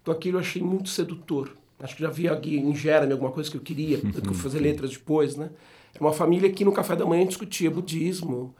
Então 0.00 0.14
aquilo 0.14 0.36
eu 0.36 0.40
achei 0.40 0.62
muito 0.62 0.90
sedutor. 0.90 1.50
Acho 1.82 1.96
que 1.96 2.02
já 2.02 2.10
vi 2.10 2.28
aqui 2.28 2.56
em 2.56 2.74
Jeremy 2.74 3.12
alguma 3.12 3.32
coisa 3.32 3.50
que 3.50 3.56
eu 3.56 3.60
queria, 3.60 3.98
que 3.98 4.16
eu 4.16 4.34
fazer 4.34 4.60
letras 4.60 4.90
depois, 4.90 5.34
né? 5.36 5.50
Era 5.92 6.04
uma 6.04 6.12
família 6.12 6.50
que 6.50 6.64
no 6.64 6.72
café 6.72 6.94
da 6.94 7.04
manhã 7.04 7.26
discutia 7.26 7.70
budismo, 7.70 8.54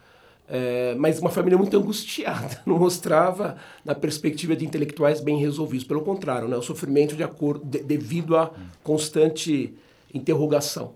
é, 0.48 0.94
mas 0.96 1.20
uma 1.20 1.30
família 1.30 1.56
muito 1.56 1.76
angustiada, 1.76 2.60
não 2.66 2.78
mostrava 2.78 3.56
na 3.84 3.94
perspectiva 3.94 4.56
de 4.56 4.64
intelectuais 4.64 5.20
bem 5.20 5.38
resolvidos. 5.38 5.86
Pelo 5.86 6.02
contrário, 6.02 6.48
né? 6.48 6.56
o 6.56 6.62
sofrimento 6.62 7.14
de 7.14 7.22
acordo, 7.22 7.64
de, 7.64 7.82
devido 7.82 8.36
à 8.36 8.50
constante 8.82 9.72
interrogação. 10.12 10.94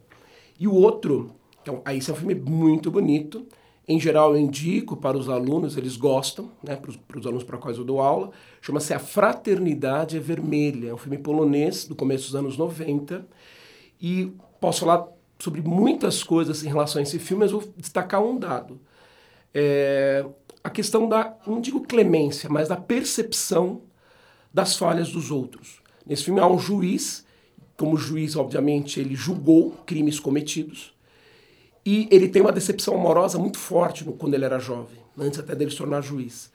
E 0.59 0.67
o 0.67 0.75
outro, 0.75 1.35
Então, 1.63 1.81
aí 1.85 1.99
esse 1.99 2.11
é 2.11 2.13
um 2.13 2.17
filme 2.17 2.35
muito 2.35 2.91
bonito. 2.91 3.47
Em 3.89 4.01
geral, 4.01 4.35
eu 4.35 4.41
indico 4.41 4.97
para 4.97 5.17
os 5.17 5.29
alunos, 5.29 5.77
eles 5.77 5.97
gostam, 5.97 6.51
né, 6.63 6.75
para, 6.75 6.91
os, 6.91 6.97
para 6.97 7.21
os 7.21 7.27
alunos 7.27 7.45
para 7.45 7.57
quais 7.57 7.79
eu 7.79 7.85
dou 7.85 8.01
aula. 8.01 8.31
Chama-se 8.67 8.93
A 8.93 8.99
Fraternidade 8.99 10.17
é 10.17 10.21
Vermelha. 10.21 10.89
É 10.89 10.95
um 10.95 10.97
filme 10.97 11.19
polonês 11.19 11.85
do 11.85 11.95
começo 11.95 12.25
dos 12.25 12.35
anos 12.35 12.57
90. 12.57 13.25
E 14.01 14.33
posso 14.61 14.81
falar 14.81 15.07
sobre 15.39 15.63
muitas 15.63 16.25
coisas 16.25 16.65
em 16.65 16.67
relação 16.67 16.99
a 16.99 17.03
esse 17.05 17.17
filme, 17.21 17.45
mas 17.45 17.53
vou 17.53 17.63
destacar 17.77 18.21
um 18.21 18.37
dado. 18.37 18.81
É 19.55 20.27
a 20.65 20.69
questão 20.69 21.09
da, 21.09 21.37
não 21.47 21.61
digo 21.61 21.87
clemência, 21.87 22.51
mas 22.51 22.67
da 22.67 22.77
percepção 22.77 23.83
das 24.53 24.77
falhas 24.77 25.13
dos 25.13 25.31
outros. 25.31 25.81
Nesse 26.05 26.25
filme 26.25 26.41
há 26.41 26.47
um 26.49 26.59
juiz, 26.59 27.25
como 27.77 27.97
juiz, 27.97 28.35
obviamente, 28.35 28.99
ele 28.99 29.15
julgou 29.15 29.77
crimes 29.87 30.19
cometidos, 30.19 30.93
e 31.85 32.09
ele 32.11 32.29
tem 32.29 32.43
uma 32.43 32.51
decepção 32.51 32.97
amorosa 32.97 33.39
muito 33.39 33.59
forte 33.59 34.05
no, 34.05 34.15
quando 34.15 34.35
ele 34.35 34.45
era 34.45 34.59
jovem, 34.59 34.99
antes 35.17 35.39
até 35.39 35.55
dele 35.55 35.71
se 35.71 35.77
tornar 35.77 36.01
juiz. 36.01 36.51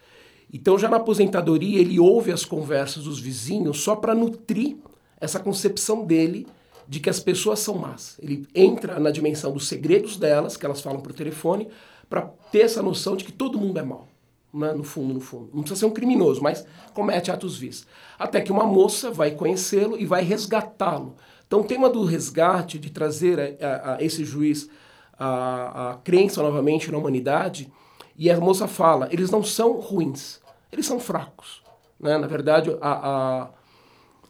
Então, 0.53 0.77
já 0.77 0.89
na 0.89 0.97
aposentadoria, 0.97 1.79
ele 1.79 1.99
ouve 1.99 2.31
as 2.31 2.43
conversas 2.43 3.05
dos 3.05 3.19
vizinhos 3.19 3.81
só 3.81 3.95
para 3.95 4.13
nutrir 4.13 4.77
essa 5.19 5.39
concepção 5.39 6.05
dele 6.05 6.45
de 6.87 6.99
que 6.99 7.09
as 7.09 7.19
pessoas 7.19 7.59
são 7.59 7.75
más. 7.75 8.19
Ele 8.21 8.45
entra 8.53 8.99
na 8.99 9.11
dimensão 9.11 9.53
dos 9.53 9.67
segredos 9.67 10.17
delas, 10.17 10.57
que 10.57 10.65
elas 10.65 10.81
falam 10.81 10.99
por 10.99 11.13
telefone, 11.13 11.69
para 12.09 12.23
ter 12.51 12.61
essa 12.61 12.81
noção 12.81 13.15
de 13.15 13.23
que 13.23 13.31
todo 13.31 13.57
mundo 13.57 13.79
é 13.79 13.83
mau. 13.83 14.09
Né? 14.53 14.73
No 14.73 14.83
fundo, 14.83 15.13
no 15.13 15.21
fundo. 15.21 15.49
Não 15.53 15.61
precisa 15.61 15.79
ser 15.79 15.85
um 15.85 15.91
criminoso, 15.91 16.43
mas 16.43 16.65
comete 16.93 17.31
atos 17.31 17.57
vis. 17.57 17.87
Até 18.19 18.41
que 18.41 18.51
uma 18.51 18.65
moça 18.65 19.09
vai 19.09 19.31
conhecê-lo 19.31 19.97
e 19.97 20.05
vai 20.05 20.21
resgatá-lo. 20.21 21.15
Então, 21.47 21.61
o 21.61 21.63
tema 21.63 21.89
do 21.89 22.03
resgate, 22.03 22.77
de 22.77 22.89
trazer 22.89 23.57
a, 23.61 23.65
a, 23.65 23.95
a 23.95 24.03
esse 24.03 24.25
juiz 24.25 24.69
a, 25.17 25.91
a 25.91 25.93
crença 25.95 26.41
novamente 26.41 26.91
na 26.91 26.97
humanidade, 26.97 27.71
e 28.17 28.29
a 28.29 28.39
moça 28.39 28.67
fala: 28.67 29.07
eles 29.11 29.31
não 29.31 29.43
são 29.43 29.79
ruins, 29.79 30.40
eles 30.71 30.85
são 30.85 30.99
fracos. 30.99 31.61
Né? 31.99 32.17
Na 32.17 32.27
verdade, 32.27 32.75
a, 32.81 32.91
a, 32.91 33.49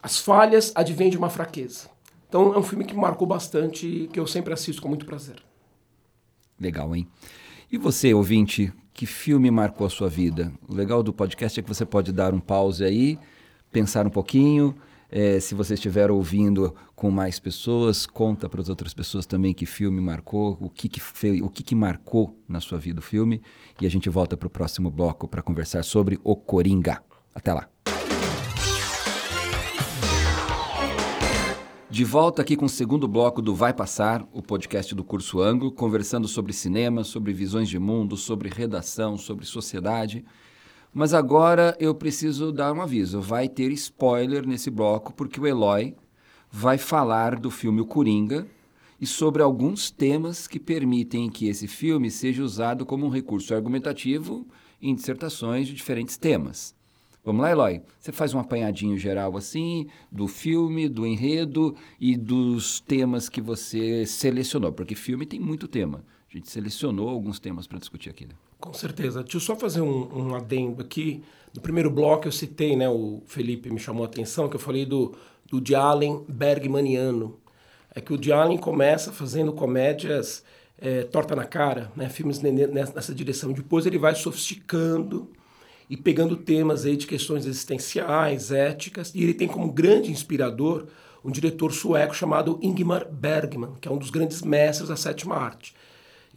as 0.02 0.18
falhas 0.18 0.72
advêm 0.74 1.10
de 1.10 1.16
uma 1.16 1.30
fraqueza. 1.30 1.88
Então 2.28 2.54
é 2.54 2.58
um 2.58 2.62
filme 2.62 2.84
que 2.84 2.94
marcou 2.94 3.26
bastante 3.26 3.86
e 3.86 4.08
que 4.08 4.18
eu 4.18 4.26
sempre 4.26 4.52
assisto 4.52 4.80
com 4.80 4.88
muito 4.88 5.06
prazer. 5.06 5.36
Legal, 6.58 6.94
hein? 6.94 7.06
E 7.70 7.78
você, 7.78 8.12
ouvinte, 8.14 8.72
que 8.92 9.06
filme 9.06 9.50
marcou 9.50 9.86
a 9.86 9.90
sua 9.90 10.08
vida? 10.08 10.52
O 10.68 10.74
legal 10.74 11.02
do 11.02 11.12
podcast 11.12 11.58
é 11.58 11.62
que 11.62 11.68
você 11.68 11.84
pode 11.84 12.12
dar 12.12 12.34
um 12.34 12.40
pause 12.40 12.84
aí, 12.84 13.18
pensar 13.70 14.06
um 14.06 14.10
pouquinho 14.10 14.74
é, 15.14 15.38
se 15.38 15.54
você 15.54 15.74
estiver 15.74 16.10
ouvindo 16.10 16.74
com 16.96 17.10
mais 17.10 17.38
pessoas, 17.38 18.06
conta 18.06 18.48
para 18.48 18.62
as 18.62 18.70
outras 18.70 18.94
pessoas 18.94 19.26
também 19.26 19.52
que 19.52 19.66
filme 19.66 20.00
marcou, 20.00 20.56
o 20.58 20.70
que, 20.70 20.88
que, 20.88 21.00
fez, 21.00 21.42
o 21.42 21.50
que, 21.50 21.62
que 21.62 21.74
marcou 21.74 22.34
na 22.48 22.60
sua 22.60 22.78
vida 22.78 22.98
o 22.98 23.02
filme. 23.02 23.42
E 23.78 23.86
a 23.86 23.90
gente 23.90 24.08
volta 24.08 24.38
para 24.38 24.46
o 24.46 24.50
próximo 24.50 24.90
bloco 24.90 25.28
para 25.28 25.42
conversar 25.42 25.84
sobre 25.84 26.18
o 26.24 26.34
Coringa. 26.34 27.02
Até 27.34 27.52
lá. 27.52 27.68
De 31.90 32.04
volta 32.04 32.40
aqui 32.40 32.56
com 32.56 32.64
o 32.64 32.70
segundo 32.70 33.06
bloco 33.06 33.42
do 33.42 33.54
Vai 33.54 33.74
Passar, 33.74 34.26
o 34.32 34.40
podcast 34.40 34.94
do 34.94 35.04
curso 35.04 35.42
Anglo, 35.42 35.70
conversando 35.70 36.26
sobre 36.26 36.54
cinema, 36.54 37.04
sobre 37.04 37.34
visões 37.34 37.68
de 37.68 37.78
mundo, 37.78 38.16
sobre 38.16 38.48
redação, 38.48 39.18
sobre 39.18 39.44
sociedade. 39.44 40.24
Mas 40.94 41.14
agora 41.14 41.74
eu 41.80 41.94
preciso 41.94 42.52
dar 42.52 42.72
um 42.72 42.82
aviso. 42.82 43.20
Vai 43.20 43.48
ter 43.48 43.72
spoiler 43.72 44.46
nesse 44.46 44.70
bloco, 44.70 45.14
porque 45.14 45.40
o 45.40 45.46
Eloy 45.46 45.94
vai 46.50 46.76
falar 46.76 47.40
do 47.40 47.50
filme 47.50 47.80
O 47.80 47.86
Coringa 47.86 48.46
e 49.00 49.06
sobre 49.06 49.42
alguns 49.42 49.90
temas 49.90 50.46
que 50.46 50.60
permitem 50.60 51.30
que 51.30 51.48
esse 51.48 51.66
filme 51.66 52.10
seja 52.10 52.42
usado 52.42 52.84
como 52.84 53.06
um 53.06 53.08
recurso 53.08 53.54
argumentativo 53.54 54.46
em 54.82 54.94
dissertações 54.94 55.66
de 55.66 55.72
diferentes 55.72 56.18
temas. 56.18 56.74
Vamos 57.24 57.40
lá, 57.40 57.50
Eloy? 57.50 57.80
Você 57.98 58.12
faz 58.12 58.34
um 58.34 58.38
apanhadinho 58.38 58.98
geral 58.98 59.34
assim 59.34 59.86
do 60.10 60.28
filme, 60.28 60.90
do 60.90 61.06
enredo 61.06 61.74
e 61.98 62.16
dos 62.16 62.80
temas 62.80 63.30
que 63.30 63.40
você 63.40 64.04
selecionou, 64.04 64.72
porque 64.72 64.94
filme 64.94 65.24
tem 65.24 65.40
muito 65.40 65.66
tema. 65.66 66.04
A 66.28 66.36
gente 66.36 66.50
selecionou 66.50 67.08
alguns 67.08 67.40
temas 67.40 67.66
para 67.66 67.78
discutir 67.78 68.10
aqui. 68.10 68.26
Né? 68.26 68.34
Com 68.62 68.72
certeza. 68.72 69.24
Deixa 69.24 69.38
eu 69.38 69.40
só 69.40 69.56
fazer 69.56 69.80
um, 69.80 70.28
um, 70.28 70.34
adendo 70.36 70.80
aqui. 70.80 71.24
No 71.52 71.60
primeiro 71.60 71.90
bloco 71.90 72.28
eu 72.28 72.32
citei, 72.32 72.76
né, 72.76 72.88
o 72.88 73.20
Felipe 73.26 73.68
me 73.68 73.80
chamou 73.80 74.04
a 74.04 74.06
atenção, 74.06 74.48
que 74.48 74.54
eu 74.54 74.60
falei 74.60 74.86
do, 74.86 75.16
do 75.50 75.60
de 75.60 75.74
Allen 75.74 76.24
Bergmaniano. 76.28 77.40
É 77.92 78.00
que 78.00 78.12
o 78.12 78.16
de 78.16 78.32
Allen 78.32 78.56
começa 78.56 79.10
fazendo 79.10 79.52
comédias 79.52 80.44
é, 80.78 81.02
torta 81.02 81.34
na 81.34 81.44
cara, 81.44 81.90
né, 81.96 82.08
filmes 82.08 82.40
nessa 82.40 83.12
direção. 83.12 83.52
Depois 83.52 83.84
ele 83.84 83.98
vai 83.98 84.14
sofisticando 84.14 85.28
e 85.90 85.96
pegando 85.96 86.36
temas 86.36 86.86
aí 86.86 86.96
de 86.96 87.08
questões 87.08 87.44
existenciais, 87.44 88.52
éticas. 88.52 89.12
E 89.12 89.24
ele 89.24 89.34
tem 89.34 89.48
como 89.48 89.72
grande 89.72 90.12
inspirador 90.12 90.86
um 91.24 91.32
diretor 91.32 91.72
sueco 91.72 92.14
chamado 92.14 92.60
Ingmar 92.62 93.10
Bergman, 93.10 93.74
que 93.80 93.88
é 93.88 93.90
um 93.90 93.98
dos 93.98 94.10
grandes 94.10 94.40
mestres 94.40 94.88
da 94.88 94.96
sétima 94.96 95.34
arte. 95.34 95.74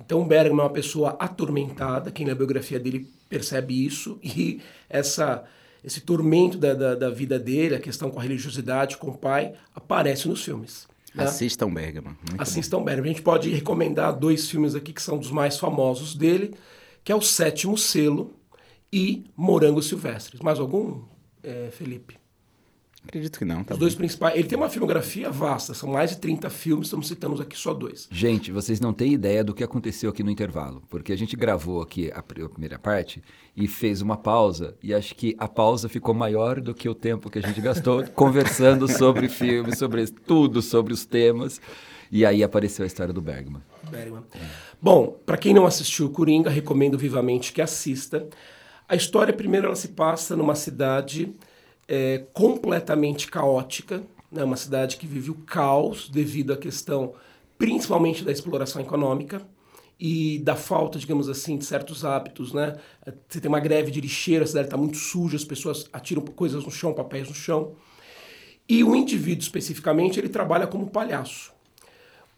Então, 0.03 0.21
o 0.21 0.25
Bergman 0.25 0.60
é 0.60 0.63
uma 0.63 0.69
pessoa 0.69 1.15
atormentada, 1.19 2.12
quem 2.12 2.25
lê 2.25 2.31
a 2.31 2.36
biografia 2.36 2.79
dele 2.79 3.10
percebe 3.29 3.86
isso, 3.86 4.19
e 4.23 4.62
essa, 4.89 5.43
esse 5.84 6.01
tormento 6.01 6.58
da, 6.58 6.73
da, 6.73 6.95
da 6.95 7.10
vida 7.10 7.39
dele, 7.39 7.75
a 7.75 7.79
questão 7.79 8.12
com 8.12 8.19
a 8.19 8.23
religiosidade, 8.23 8.97
com 8.97 9.08
o 9.08 9.17
pai, 9.17 9.53
aparece 9.73 10.27
nos 10.27 10.43
filmes. 10.43 10.88
Né? 11.13 11.23
Assistam 11.23 11.73
Bergman. 11.73 12.15
Assistam 12.38 12.79
bom. 12.79 12.84
Bergman. 12.84 13.12
A 13.12 13.13
gente 13.13 13.23
pode 13.23 13.49
recomendar 13.49 14.13
dois 14.13 14.49
filmes 14.49 14.75
aqui 14.75 14.91
que 14.91 15.01
são 15.01 15.17
dos 15.17 15.31
mais 15.31 15.58
famosos 15.58 16.13
dele, 16.13 16.53
que 17.03 17.12
é 17.12 17.15
O 17.15 17.21
Sétimo 17.21 17.77
Selo 17.77 18.34
e 18.91 19.25
Morangos 19.36 19.88
Silvestres. 19.88 20.41
Mais 20.41 20.60
algum, 20.60 21.03
é, 21.41 21.69
Felipe? 21.71 22.17
Acredito 23.07 23.37
que 23.37 23.45
não. 23.45 23.63
Tá 23.63 23.73
Os 23.73 23.79
dois 23.79 23.95
principais. 23.95 24.35
Ele 24.35 24.47
tem 24.47 24.57
uma 24.57 24.69
filmografia 24.69 25.29
vasta, 25.29 25.73
são 25.73 25.89
mais 25.89 26.11
de 26.11 26.17
30 26.17 26.49
filmes, 26.49 26.87
estamos 26.87 27.07
citando 27.07 27.41
aqui 27.41 27.57
só 27.57 27.73
dois. 27.73 28.07
Gente, 28.11 28.51
vocês 28.51 28.79
não 28.79 28.93
têm 28.93 29.13
ideia 29.13 29.43
do 29.43 29.53
que 29.53 29.63
aconteceu 29.63 30.09
aqui 30.09 30.23
no 30.23 30.31
intervalo, 30.31 30.83
porque 30.89 31.13
a 31.13 31.17
gente 31.17 31.35
gravou 31.35 31.81
aqui 31.81 32.11
a, 32.11 32.19
a 32.19 32.49
primeira 32.49 32.79
parte 32.79 33.23
e 33.55 33.67
fez 33.67 34.01
uma 34.01 34.17
pausa, 34.17 34.75
e 34.81 34.93
acho 34.93 35.15
que 35.15 35.35
a 35.37 35.47
pausa 35.47 35.87
ficou 35.87 36.13
maior 36.13 36.59
do 36.59 36.73
que 36.73 36.89
o 36.89 36.95
tempo 36.95 37.29
que 37.29 37.39
a 37.39 37.41
gente 37.41 37.61
gastou 37.61 38.03
conversando 38.11 38.87
sobre 38.87 39.29
filmes, 39.29 39.77
sobre 39.77 40.05
tudo, 40.07 40.61
sobre 40.61 40.93
os 40.93 41.05
temas. 41.05 41.61
E 42.11 42.25
aí 42.25 42.43
apareceu 42.43 42.83
a 42.83 42.87
história 42.87 43.13
do 43.13 43.21
Bergman. 43.21 43.61
Bergman. 43.89 44.23
É. 44.33 44.39
Bom, 44.81 45.19
para 45.25 45.37
quem 45.37 45.53
não 45.53 45.65
assistiu 45.65 46.09
Coringa, 46.09 46.49
recomendo 46.49 46.97
vivamente 46.97 47.51
que 47.51 47.61
assista. 47.61 48.27
A 48.87 48.95
história, 48.95 49.33
primeiro, 49.33 49.65
ela 49.65 49.75
se 49.75 49.89
passa 49.89 50.35
numa 50.35 50.55
cidade 50.55 51.33
é, 51.87 52.23
completamente 52.33 53.27
caótica, 53.27 54.03
né? 54.31 54.43
uma 54.43 54.55
cidade 54.55 54.97
que 54.97 55.07
vive 55.07 55.31
o 55.31 55.35
caos 55.35 56.09
devido 56.09 56.53
à 56.53 56.57
questão 56.57 57.13
principalmente 57.57 58.23
da 58.23 58.31
exploração 58.31 58.81
econômica 58.81 59.41
e 59.99 60.39
da 60.39 60.55
falta, 60.55 60.99
digamos 60.99 61.29
assim, 61.29 61.57
de 61.57 61.65
certos 61.65 62.03
hábitos, 62.03 62.51
né? 62.51 62.75
Você 63.29 63.39
tem 63.39 63.47
uma 63.47 63.61
greve 63.61 63.91
de 63.91 64.01
lixeira, 64.01 64.43
a 64.43 64.47
cidade 64.47 64.67
está 64.67 64.75
muito 64.75 64.97
suja, 64.97 65.37
as 65.37 65.45
pessoas 65.45 65.87
atiram 65.93 66.21
coisas 66.21 66.65
no 66.65 66.71
chão, 66.71 66.93
papéis 66.93 67.29
no 67.29 67.33
chão. 67.33 67.75
E 68.67 68.83
o 68.83 68.95
indivíduo, 68.95 69.41
especificamente, 69.41 70.19
ele 70.19 70.27
trabalha 70.27 70.67
como 70.67 70.89
palhaço. 70.89 71.53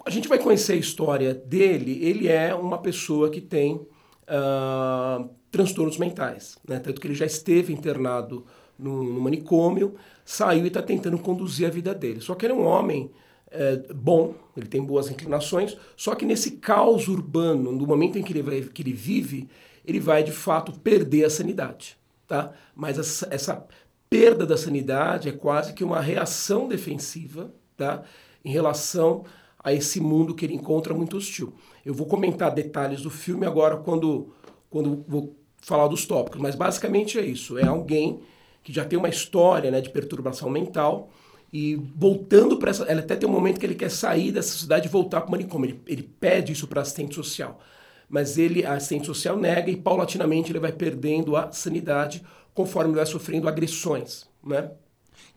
A 0.06 0.10
gente 0.10 0.28
vai 0.28 0.38
conhecer 0.38 0.74
a 0.74 0.78
história 0.78 1.34
dele, 1.34 2.00
ele 2.06 2.28
é 2.28 2.54
uma 2.54 2.78
pessoa 2.78 3.30
que 3.30 3.42
tem 3.42 3.76
uh, 3.76 5.30
transtornos 5.52 5.98
mentais, 5.98 6.58
né? 6.68 6.80
Tanto 6.80 7.02
que 7.02 7.08
ele 7.08 7.16
já 7.16 7.26
esteve 7.26 7.74
internado 7.74 8.46
no, 8.78 9.04
no 9.04 9.22
manicômio, 9.22 9.96
saiu 10.24 10.66
e 10.66 10.68
está 10.68 10.82
tentando 10.82 11.18
conduzir 11.18 11.68
a 11.68 11.72
vida 11.72 11.94
dele. 11.94 12.22
Só 12.22 12.36
que 12.36 12.46
ele 12.46 12.54
é 12.54 12.56
um 12.56 12.66
homem 12.66 13.12
é, 13.50 13.78
bom, 13.94 14.36
ele 14.56 14.68
tem 14.68 14.84
boas 14.84 15.10
inclinações, 15.10 15.78
só 15.96 16.16
que 16.16 16.26
nesse 16.26 16.52
caos 16.52 17.08
urbano, 17.08 17.72
no 17.72 17.88
momento 17.88 18.18
em 18.18 18.24
que 18.24 18.34
ele, 18.34 18.42
vai, 18.42 18.62
que 18.62 18.82
ele 18.82 18.94
vive, 18.94 19.48
ele 19.86 20.00
vai 20.00 20.24
de 20.24 20.32
fato 20.32 20.72
perder 20.72 21.26
a 21.26 21.30
sanidade. 21.30 21.98
Tá? 22.28 22.52
Mas 22.76 23.00
essa, 23.00 23.28
essa 23.32 23.68
perda 24.10 24.46
da 24.46 24.58
sanidade 24.58 25.30
é 25.30 25.32
quase 25.32 25.74
que 25.74 25.84
uma 25.84 26.02
reação 26.02 26.68
defensiva 26.68 27.54
tá? 27.78 28.04
em 28.44 28.52
relação 28.52 29.24
a 29.64 29.74
esse 29.74 30.00
mundo 30.00 30.36
que 30.36 30.46
ele 30.46 30.54
encontra 30.54 30.94
muito 30.94 31.18
hostil. 31.18 31.54
Eu 31.86 31.94
vou 31.94 32.06
comentar 32.06 32.54
detalhes 32.54 33.02
do 33.02 33.10
filme 33.10 33.46
agora 33.46 33.78
quando, 33.78 34.34
quando 34.70 35.04
vou 35.08 35.36
falar 35.58 35.88
dos 35.88 36.06
tópicos, 36.06 36.40
mas 36.40 36.56
basicamente 36.56 37.18
é 37.18 37.26
isso: 37.26 37.58
é 37.58 37.66
alguém 37.66 38.22
que 38.68 38.74
já 38.74 38.84
tem 38.84 39.00
uma 39.00 39.08
história 39.08 39.72
né, 39.72 39.80
de 39.80 39.90
perturbação 39.90 40.50
mental. 40.50 41.10
E 41.54 41.78
voltando 41.96 42.58
para 42.58 42.72
essa. 42.72 42.84
Ela 42.84 43.00
até 43.00 43.16
tem 43.16 43.28
um 43.28 43.32
momento 43.32 43.62
que 43.62 43.66
ele 43.66 43.76
quer 43.76 43.90
sair 43.90 44.30
dessa 44.30 44.58
cidade 44.58 44.90
e 44.90 44.92
voltar 44.92 45.22
para 45.22 45.30
o 45.30 45.32
manicômio. 45.32 45.70
Ele, 45.70 45.82
ele 45.88 46.04
pede 46.04 46.52
isso 46.52 46.68
para 46.68 46.82
assistente 46.82 47.16
social. 47.16 47.62
Mas 48.10 48.38
ele, 48.38 48.66
a 48.66 48.74
assistente 48.74 49.06
social 49.06 49.38
nega 49.38 49.72
e 49.72 49.78
paulatinamente 49.78 50.52
ele 50.52 50.60
vai 50.60 50.74
perdendo 50.74 51.38
a 51.38 51.50
sanidade 51.54 52.22
conforme 52.54 52.90
ele 52.90 52.98
vai 52.98 53.06
sofrendo 53.06 53.48
agressões. 53.48 54.26
Né? 54.46 54.70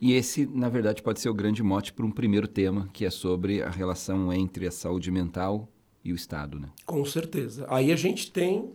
E 0.01 0.11
esse, 0.11 0.45
na 0.45 0.67
verdade, 0.67 1.01
pode 1.01 1.21
ser 1.21 1.29
o 1.29 1.33
grande 1.33 1.63
mote 1.63 1.93
para 1.93 2.05
um 2.05 2.11
primeiro 2.11 2.49
tema, 2.49 2.89
que 2.91 3.05
é 3.05 3.09
sobre 3.09 3.63
a 3.63 3.69
relação 3.69 4.33
entre 4.33 4.67
a 4.67 4.71
saúde 4.71 5.09
mental 5.09 5.69
e 6.03 6.11
o 6.11 6.15
Estado, 6.17 6.59
né? 6.59 6.67
Com 6.85 7.05
certeza. 7.05 7.65
Aí 7.69 7.93
a 7.93 7.95
gente 7.95 8.29
tem 8.29 8.73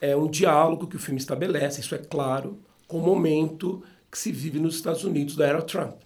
é, 0.00 0.16
um 0.16 0.26
diálogo 0.26 0.88
que 0.88 0.96
o 0.96 0.98
filme 0.98 1.20
estabelece, 1.20 1.80
isso 1.80 1.94
é 1.94 1.98
claro, 1.98 2.58
com 2.86 2.98
o 2.98 3.02
momento 3.02 3.82
que 4.10 4.18
se 4.18 4.32
vive 4.32 4.58
nos 4.58 4.76
Estados 4.76 5.04
Unidos 5.04 5.36
da 5.36 5.46
era 5.46 5.62
Trump. 5.62 5.96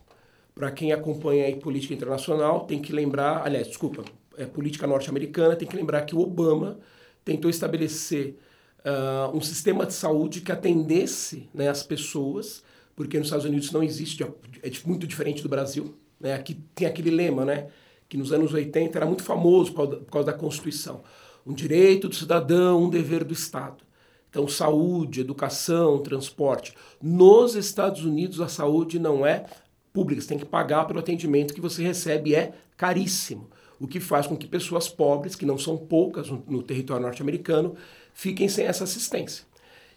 Para 0.54 0.70
quem 0.70 0.92
acompanha 0.92 1.48
a 1.48 1.56
política 1.56 1.94
internacional, 1.94 2.66
tem 2.66 2.80
que 2.80 2.92
lembrar, 2.92 3.46
aliás, 3.46 3.68
desculpa, 3.68 4.04
é, 4.36 4.46
política 4.46 4.86
norte-americana, 4.86 5.56
tem 5.56 5.68
que 5.68 5.76
lembrar 5.76 6.02
que 6.02 6.14
o 6.14 6.20
Obama 6.20 6.78
tentou 7.24 7.50
estabelecer 7.50 8.36
uh, 8.80 9.36
um 9.36 9.40
sistema 9.40 9.86
de 9.86 9.92
saúde 9.92 10.40
que 10.40 10.50
atendesse 10.50 11.48
né, 11.54 11.68
as 11.68 11.82
pessoas, 11.82 12.62
porque 12.96 13.18
nos 13.18 13.28
Estados 13.28 13.46
Unidos 13.46 13.70
não 13.72 13.82
existe, 13.82 14.22
é 14.22 14.70
muito 14.84 15.06
diferente 15.06 15.42
do 15.42 15.48
Brasil. 15.48 15.94
Né? 16.18 16.34
Aqui 16.34 16.58
tem 16.74 16.86
aquele 16.86 17.10
lema, 17.10 17.44
né, 17.44 17.68
que 18.08 18.16
nos 18.16 18.32
anos 18.32 18.52
80 18.52 18.98
era 18.98 19.06
muito 19.06 19.22
famoso 19.22 19.72
por 19.72 20.04
causa 20.06 20.26
da 20.26 20.32
Constituição. 20.32 21.02
Um 21.46 21.54
direito 21.54 22.08
do 22.08 22.14
cidadão, 22.14 22.82
um 22.82 22.90
dever 22.90 23.24
do 23.24 23.32
Estado. 23.32 23.84
Então, 24.30 24.46
saúde, 24.46 25.20
educação, 25.20 25.98
transporte. 25.98 26.72
Nos 27.02 27.56
Estados 27.56 28.04
Unidos, 28.04 28.40
a 28.40 28.46
saúde 28.48 28.98
não 28.98 29.26
é 29.26 29.44
pública, 29.92 30.22
você 30.22 30.28
tem 30.28 30.38
que 30.38 30.44
pagar 30.44 30.86
pelo 30.86 31.00
atendimento 31.00 31.52
que 31.52 31.60
você 31.60 31.82
recebe, 31.82 32.34
é 32.34 32.54
caríssimo. 32.76 33.50
O 33.80 33.88
que 33.88 33.98
faz 33.98 34.26
com 34.26 34.36
que 34.36 34.46
pessoas 34.46 34.88
pobres, 34.88 35.34
que 35.34 35.44
não 35.44 35.58
são 35.58 35.76
poucas 35.76 36.28
no, 36.28 36.62
território 36.62 37.02
norte-americano, 37.02 37.74
fiquem 38.14 38.48
sem 38.48 38.66
essa 38.66 38.84
assistência. 38.84 39.44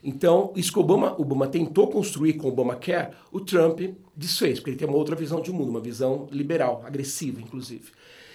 Então, 0.04 0.52
isso 0.56 0.72
que 0.72 0.80
Obama, 0.80 1.14
Obama 1.20 1.48
tentou 1.48 1.88
construir 1.88 2.34
com 2.34 2.48
o 2.48 2.52
Obamacare, 2.52 3.14
o 3.32 3.40
Trump 3.40 3.82
desfez, 4.16 4.60
porque 4.60 4.72
ele 4.72 4.78
tem 4.78 4.88
uma 4.88 4.98
outra 4.98 5.16
visão 5.16 5.42
de 5.42 5.52
mundo, 5.52 5.70
uma 5.70 5.80
visão 5.80 6.28
liberal, 6.32 6.82
agressiva, 6.86 7.40
inclusive. 7.40 7.92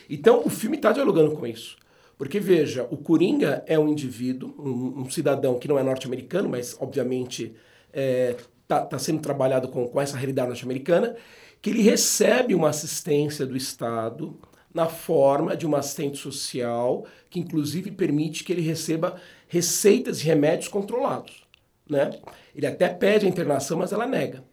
Então, 0.08 0.42
o 0.44 0.48
filme 0.48 0.76
está 0.76 0.92
dialogando 0.92 1.32
com 1.32 1.46
isso. 1.46 1.76
Porque, 2.18 2.40
veja, 2.40 2.86
o 2.90 2.96
Coringa 2.96 3.62
é 3.64 3.78
um 3.78 3.88
indivíduo, 3.88 4.52
um, 4.58 5.02
um 5.02 5.10
cidadão 5.10 5.56
que 5.56 5.68
não 5.68 5.78
é 5.78 5.84
norte-americano, 5.84 6.48
mas, 6.48 6.76
obviamente, 6.80 7.54
está 7.86 7.92
é, 7.92 8.36
tá, 8.66 8.84
tá 8.84 8.98
sendo 8.98 9.22
trabalhado 9.22 9.68
com, 9.68 9.86
com 9.86 10.00
essa 10.00 10.16
realidade 10.16 10.48
norte-americana, 10.48 11.14
que 11.62 11.70
ele 11.70 11.80
recebe 11.80 12.56
uma 12.56 12.70
assistência 12.70 13.46
do 13.46 13.56
Estado 13.56 14.36
na 14.74 14.86
forma 14.86 15.56
de 15.56 15.64
uma 15.64 15.78
assistente 15.78 16.18
social, 16.18 17.06
que 17.30 17.38
inclusive 17.38 17.90
permite 17.92 18.42
que 18.42 18.52
ele 18.52 18.62
receba 18.62 19.20
receitas 19.46 20.18
de 20.18 20.26
remédios 20.26 20.68
controlados. 20.68 21.46
Né? 21.88 22.10
Ele 22.54 22.66
até 22.66 22.88
pede 22.88 23.26
a 23.26 23.28
internação, 23.28 23.78
mas 23.78 23.92
ela 23.92 24.06
nega. 24.06 24.44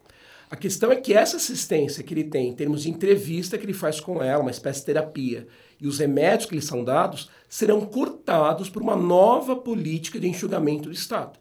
A 0.50 0.56
questão 0.56 0.92
é 0.92 0.96
que 0.96 1.14
essa 1.14 1.38
assistência 1.38 2.04
que 2.04 2.14
ele 2.14 2.24
tem, 2.24 2.50
em 2.50 2.56
termos 2.56 2.84
de 2.84 2.90
entrevista 2.90 3.58
que 3.58 3.66
ele 3.66 3.74
faz 3.74 4.00
com 4.00 4.22
ela, 4.22 4.42
uma 4.42 4.52
espécie 4.52 4.82
de 4.82 4.86
terapia, 4.86 5.48
e 5.86 5.88
os 5.88 6.00
remédios 6.00 6.50
que 6.50 6.56
lhe 6.56 6.62
são 6.64 6.84
dados, 6.84 7.30
serão 7.48 7.82
cortados 7.82 8.72
por 8.72 8.82
uma 8.82 8.96
nova 8.96 9.56
política 9.56 10.20
de 10.20 10.28
enxugamento 10.28 10.86
do 10.86 10.92
Estado. 10.92 11.38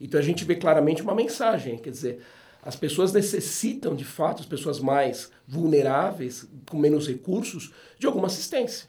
Então 0.00 0.18
a 0.18 0.22
gente 0.22 0.46
vê 0.46 0.54
claramente 0.54 1.02
uma 1.02 1.14
mensagem, 1.14 1.76
quer 1.76 1.90
dizer, 1.90 2.22
as 2.62 2.74
pessoas 2.74 3.12
necessitam, 3.12 3.94
de 3.94 4.04
fato, 4.04 4.40
as 4.40 4.48
pessoas 4.48 4.80
mais 4.80 5.30
vulneráveis, 5.46 6.48
com 6.70 6.78
menos 6.78 7.06
recursos, 7.06 7.70
de 7.98 8.06
alguma 8.06 8.28
assistência. 8.28 8.88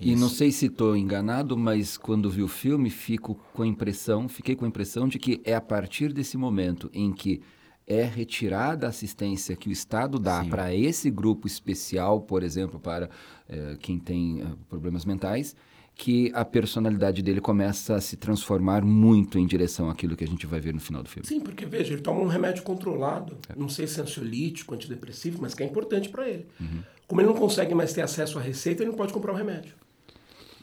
E 0.00 0.12
Isso. 0.12 0.20
não 0.20 0.28
sei 0.28 0.50
se 0.50 0.66
estou 0.66 0.96
enganado, 0.96 1.56
mas 1.56 1.96
quando 1.96 2.28
vi 2.28 2.42
o 2.42 2.48
filme, 2.48 2.90
fico 2.90 3.36
com 3.54 3.62
a 3.62 3.66
impressão, 3.68 4.28
fiquei 4.28 4.56
com 4.56 4.64
a 4.64 4.68
impressão 4.68 5.06
de 5.06 5.20
que 5.20 5.40
é 5.44 5.54
a 5.54 5.60
partir 5.60 6.12
desse 6.12 6.36
momento 6.36 6.90
em 6.92 7.12
que 7.12 7.40
é 7.88 8.02
retirada 8.02 8.86
a 8.86 8.90
assistência 8.90 9.56
que 9.56 9.68
o 9.68 9.72
Estado 9.72 10.18
dá 10.18 10.44
para 10.44 10.74
esse 10.74 11.10
grupo 11.10 11.46
especial, 11.46 12.20
por 12.20 12.42
exemplo, 12.42 12.78
para 12.78 13.08
é, 13.48 13.76
quem 13.80 13.98
tem 13.98 14.42
é, 14.42 14.46
problemas 14.68 15.06
mentais, 15.06 15.56
que 15.94 16.30
a 16.32 16.44
personalidade 16.44 17.22
dele 17.22 17.40
começa 17.40 17.96
a 17.96 18.00
se 18.00 18.16
transformar 18.16 18.84
muito 18.84 19.38
em 19.38 19.46
direção 19.46 19.90
àquilo 19.90 20.16
que 20.16 20.22
a 20.22 20.28
gente 20.28 20.46
vai 20.46 20.60
ver 20.60 20.72
no 20.72 20.78
final 20.78 21.02
do 21.02 21.08
filme. 21.08 21.26
Sim, 21.26 21.40
porque 21.40 21.66
veja, 21.66 21.92
ele 21.92 22.02
toma 22.02 22.20
um 22.20 22.28
remédio 22.28 22.62
controlado, 22.62 23.36
é. 23.48 23.58
não 23.58 23.68
sei 23.68 23.86
se 23.88 23.98
é 23.98 24.04
ansiolítico, 24.04 24.74
antidepressivo, 24.74 25.38
mas 25.40 25.54
que 25.54 25.62
é 25.62 25.66
importante 25.66 26.08
para 26.08 26.28
ele. 26.28 26.46
Uhum. 26.60 26.82
Como 27.06 27.20
ele 27.20 27.28
não 27.28 27.34
consegue 27.34 27.74
mais 27.74 27.92
ter 27.92 28.02
acesso 28.02 28.38
à 28.38 28.42
receita, 28.42 28.82
ele 28.82 28.90
não 28.90 28.96
pode 28.96 29.12
comprar 29.12 29.32
o 29.32 29.34
remédio. 29.34 29.74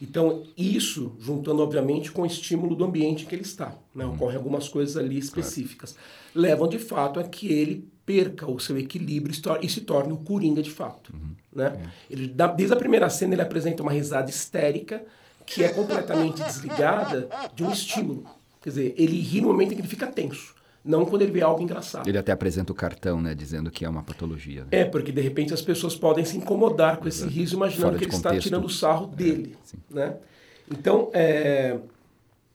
Então, 0.00 0.42
isso, 0.56 1.16
juntando, 1.18 1.62
obviamente, 1.62 2.12
com 2.12 2.22
o 2.22 2.26
estímulo 2.26 2.76
do 2.76 2.84
ambiente 2.84 3.24
em 3.24 3.26
que 3.26 3.34
ele 3.34 3.42
está, 3.42 3.74
né? 3.94 4.04
uhum. 4.04 4.14
ocorrem 4.14 4.36
algumas 4.36 4.68
coisas 4.68 4.96
ali 4.96 5.18
específicas, 5.18 5.92
claro. 5.92 6.08
levam 6.34 6.68
de 6.68 6.78
fato 6.78 7.18
a 7.18 7.24
que 7.24 7.50
ele 7.50 7.88
perca 8.04 8.48
o 8.48 8.60
seu 8.60 8.78
equilíbrio 8.78 9.34
e 9.62 9.68
se 9.68 9.80
torne 9.80 10.12
o 10.12 10.18
coringa 10.18 10.62
de 10.62 10.70
fato. 10.70 11.12
Uhum. 11.12 11.30
Né? 11.52 11.82
É. 11.82 12.12
Ele, 12.12 12.28
desde 12.28 12.74
a 12.74 12.76
primeira 12.76 13.08
cena, 13.08 13.34
ele 13.34 13.42
apresenta 13.42 13.82
uma 13.82 13.92
risada 13.92 14.28
histérica 14.28 15.02
que 15.46 15.64
é 15.64 15.68
completamente 15.68 16.42
desligada 16.42 17.28
de 17.54 17.64
um 17.64 17.70
estímulo. 17.70 18.26
Quer 18.60 18.70
dizer, 18.70 18.94
ele 18.98 19.20
ri 19.20 19.40
no 19.40 19.48
momento 19.48 19.72
em 19.72 19.76
que 19.76 19.80
ele 19.80 19.88
fica 19.88 20.06
tenso. 20.06 20.54
Não 20.86 21.04
quando 21.04 21.22
ele 21.22 21.32
vê 21.32 21.42
algo 21.42 21.60
engraçado. 21.60 22.08
Ele 22.08 22.16
até 22.16 22.30
apresenta 22.30 22.72
o 22.72 22.74
cartão, 22.74 23.20
né? 23.20 23.34
Dizendo 23.34 23.70
que 23.70 23.84
é 23.84 23.88
uma 23.88 24.02
patologia. 24.02 24.62
Né? 24.62 24.68
É, 24.70 24.84
porque 24.84 25.10
de 25.10 25.20
repente 25.20 25.52
as 25.52 25.60
pessoas 25.60 25.96
podem 25.96 26.24
se 26.24 26.36
incomodar 26.36 26.98
com 26.98 27.08
esse 27.08 27.26
riso, 27.26 27.56
imaginando 27.56 27.88
Fora 27.88 27.98
que 27.98 28.04
ele 28.04 28.12
contexto. 28.12 28.36
está 28.36 28.40
tirando 28.40 28.68
sarro 28.68 29.10
é, 29.12 29.16
dele. 29.16 29.56
É, 29.72 29.94
né? 29.94 30.16
Então, 30.70 31.10
é, 31.12 31.76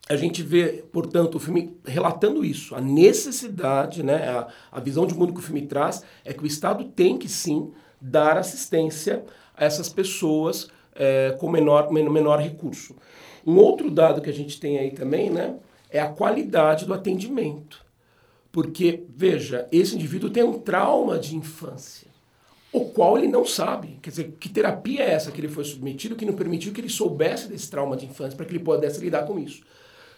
a 0.09 0.15
gente 0.15 0.41
vê, 0.41 0.83
portanto, 0.91 1.35
o 1.35 1.39
filme 1.39 1.75
relatando 1.85 2.43
isso. 2.43 2.73
A 2.73 2.81
necessidade, 2.81 4.01
né? 4.01 4.29
A, 4.29 4.47
a 4.71 4.79
visão 4.79 5.05
de 5.05 5.13
mundo 5.13 5.33
que 5.33 5.39
o 5.39 5.43
filme 5.43 5.63
traz 5.63 6.03
é 6.23 6.33
que 6.33 6.43
o 6.43 6.47
Estado 6.47 6.85
tem 6.85 7.17
que 7.17 7.27
sim 7.27 7.71
dar 7.99 8.37
assistência 8.37 9.23
a 9.55 9.65
essas 9.65 9.89
pessoas 9.89 10.69
é, 10.95 11.35
com 11.39 11.49
menor, 11.49 11.91
menor 11.91 12.39
recurso. 12.39 12.95
Um 13.45 13.57
outro 13.57 13.89
dado 13.89 14.21
que 14.21 14.29
a 14.29 14.33
gente 14.33 14.59
tem 14.59 14.77
aí 14.77 14.91
também 14.91 15.29
né, 15.29 15.55
é 15.89 15.99
a 15.99 16.09
qualidade 16.09 16.85
do 16.85 16.93
atendimento. 16.93 17.83
Porque, 18.51 19.05
veja, 19.15 19.67
esse 19.71 19.95
indivíduo 19.95 20.29
tem 20.29 20.43
um 20.43 20.59
trauma 20.59 21.17
de 21.17 21.35
infância, 21.35 22.07
o 22.71 22.85
qual 22.85 23.17
ele 23.17 23.27
não 23.27 23.45
sabe. 23.45 23.99
Quer 24.01 24.09
dizer, 24.09 24.35
que 24.39 24.49
terapia 24.49 25.03
é 25.03 25.11
essa 25.11 25.31
que 25.31 25.39
ele 25.39 25.47
foi 25.47 25.63
submetido 25.63 26.15
que 26.15 26.25
não 26.25 26.33
permitiu 26.33 26.73
que 26.73 26.81
ele 26.81 26.89
soubesse 26.89 27.47
desse 27.47 27.69
trauma 27.69 27.95
de 27.95 28.05
infância 28.05 28.35
para 28.35 28.45
que 28.45 28.51
ele 28.51 28.63
pudesse 28.63 28.99
lidar 28.99 29.25
com 29.25 29.39
isso? 29.39 29.63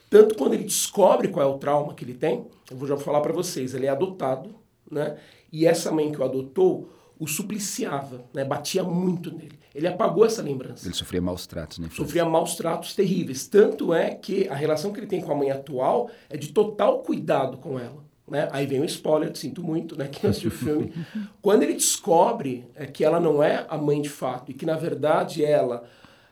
Tanto 0.09 0.35
quando 0.35 0.53
ele 0.53 0.63
descobre 0.63 1.27
qual 1.27 1.47
é 1.47 1.49
o 1.49 1.57
trauma 1.57 1.93
que 1.93 2.03
ele 2.03 2.13
tem, 2.13 2.45
eu 2.69 2.77
vou 2.77 2.87
já 2.87 2.97
falar 2.97 3.21
para 3.21 3.33
vocês, 3.33 3.73
ele 3.73 3.85
é 3.85 3.89
adotado, 3.89 4.55
né? 4.89 5.17
E 5.51 5.65
essa 5.65 5.91
mãe 5.91 6.11
que 6.11 6.19
o 6.19 6.23
adotou 6.23 6.89
o 7.19 7.27
supliciava, 7.27 8.25
né? 8.33 8.43
batia 8.43 8.83
muito 8.83 9.31
nele. 9.31 9.57
Ele 9.73 9.87
apagou 9.87 10.25
essa 10.25 10.41
lembrança. 10.41 10.85
Ele 10.85 10.93
sofria 10.93 11.21
maus 11.21 11.47
tratos, 11.47 11.79
né? 11.79 11.89
Sofria 11.91 12.25
maus 12.25 12.55
tratos 12.55 12.93
terríveis. 12.93 13.47
Tanto 13.47 13.93
é 13.93 14.13
que 14.13 14.47
a 14.49 14.55
relação 14.55 14.91
que 14.91 14.99
ele 14.99 15.07
tem 15.07 15.21
com 15.21 15.31
a 15.31 15.35
mãe 15.35 15.49
atual 15.49 16.09
é 16.29 16.37
de 16.37 16.49
total 16.49 16.99
cuidado 16.99 17.57
com 17.57 17.79
ela. 17.79 18.02
Né? 18.27 18.47
Aí 18.51 18.65
vem 18.65 18.79
o 18.79 18.83
um 18.83 18.85
spoiler, 18.85 19.35
sinto 19.35 19.63
muito, 19.63 19.97
né? 19.97 20.07
Quem 20.07 20.29
assistiu 20.29 20.49
o 20.51 20.53
filme. 20.53 20.93
Quando 21.41 21.63
ele 21.63 21.73
descobre 21.73 22.65
é, 22.75 22.85
que 22.85 23.03
ela 23.03 23.19
não 23.19 23.43
é 23.43 23.65
a 23.69 23.77
mãe 23.77 24.01
de 24.01 24.09
fato 24.09 24.51
e 24.51 24.53
que, 24.53 24.65
na 24.65 24.75
verdade, 24.75 25.43
ela 25.43 25.83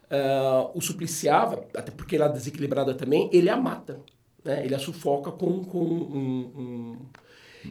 uh, 0.09 0.71
o 0.73 0.81
supliciava, 0.81 1.65
até 1.75 1.91
porque 1.91 2.15
ela 2.15 2.25
é 2.25 2.31
desequilibrada 2.31 2.93
também, 2.93 3.29
ele 3.33 3.49
a 3.49 3.57
mata. 3.57 3.99
Né? 4.43 4.65
Ele 4.65 4.73
a 4.73 4.79
sufoca 4.79 5.31
com, 5.31 5.63
com 5.63 5.83
um, 5.83 6.51
um 6.55 6.97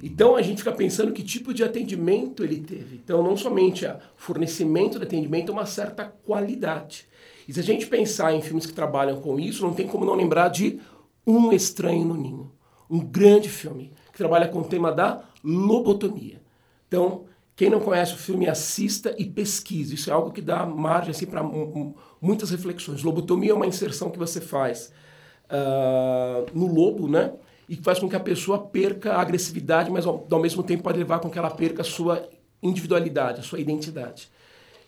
então 0.02 0.36
a 0.36 0.42
gente 0.42 0.58
fica 0.58 0.72
pensando 0.72 1.12
que 1.12 1.22
tipo 1.22 1.52
de 1.52 1.64
atendimento 1.64 2.44
ele 2.44 2.60
teve. 2.60 3.00
Então 3.02 3.22
não 3.22 3.36
somente 3.36 3.84
o 3.84 3.96
fornecimento 4.16 4.98
de 4.98 5.04
atendimento, 5.04 5.50
uma 5.50 5.66
certa 5.66 6.04
qualidade. 6.04 7.08
E 7.48 7.52
se 7.52 7.58
a 7.58 7.62
gente 7.62 7.86
pensar 7.86 8.32
em 8.32 8.40
filmes 8.40 8.66
que 8.66 8.72
trabalham 8.72 9.20
com 9.20 9.38
isso, 9.38 9.66
não 9.66 9.74
tem 9.74 9.86
como 9.86 10.04
não 10.04 10.14
lembrar 10.14 10.48
de 10.48 10.78
Um 11.26 11.52
Estranho 11.52 12.04
no 12.04 12.14
Ninho, 12.14 12.52
um 12.88 13.00
grande 13.00 13.48
filme 13.48 13.92
trabalha 14.20 14.46
com 14.46 14.60
o 14.60 14.64
tema 14.64 14.92
da 14.92 15.22
lobotomia. 15.42 16.40
Então, 16.86 17.24
quem 17.56 17.70
não 17.70 17.80
conhece 17.80 18.14
o 18.14 18.18
filme, 18.18 18.48
assista 18.48 19.14
e 19.18 19.24
pesquise. 19.24 19.94
Isso 19.94 20.10
é 20.10 20.12
algo 20.12 20.30
que 20.30 20.42
dá 20.42 20.64
margem 20.64 21.10
assim, 21.10 21.26
para 21.26 21.42
muitas 22.20 22.50
reflexões. 22.50 23.02
Lobotomia 23.02 23.52
é 23.52 23.54
uma 23.54 23.66
inserção 23.66 24.10
que 24.10 24.18
você 24.18 24.40
faz 24.40 24.92
uh, 25.50 26.46
no 26.54 26.66
lobo, 26.72 27.08
né? 27.08 27.32
e 27.70 27.76
faz 27.76 28.00
com 28.00 28.08
que 28.08 28.16
a 28.16 28.20
pessoa 28.20 28.58
perca 28.58 29.12
a 29.12 29.20
agressividade, 29.20 29.92
mas 29.92 30.04
ao, 30.04 30.26
ao 30.28 30.40
mesmo 30.40 30.60
tempo 30.60 30.82
pode 30.82 30.98
levar 30.98 31.20
com 31.20 31.30
que 31.30 31.38
ela 31.38 31.50
perca 31.50 31.82
a 31.82 31.84
sua 31.84 32.28
individualidade, 32.60 33.38
a 33.38 33.42
sua 33.44 33.60
identidade. 33.60 34.28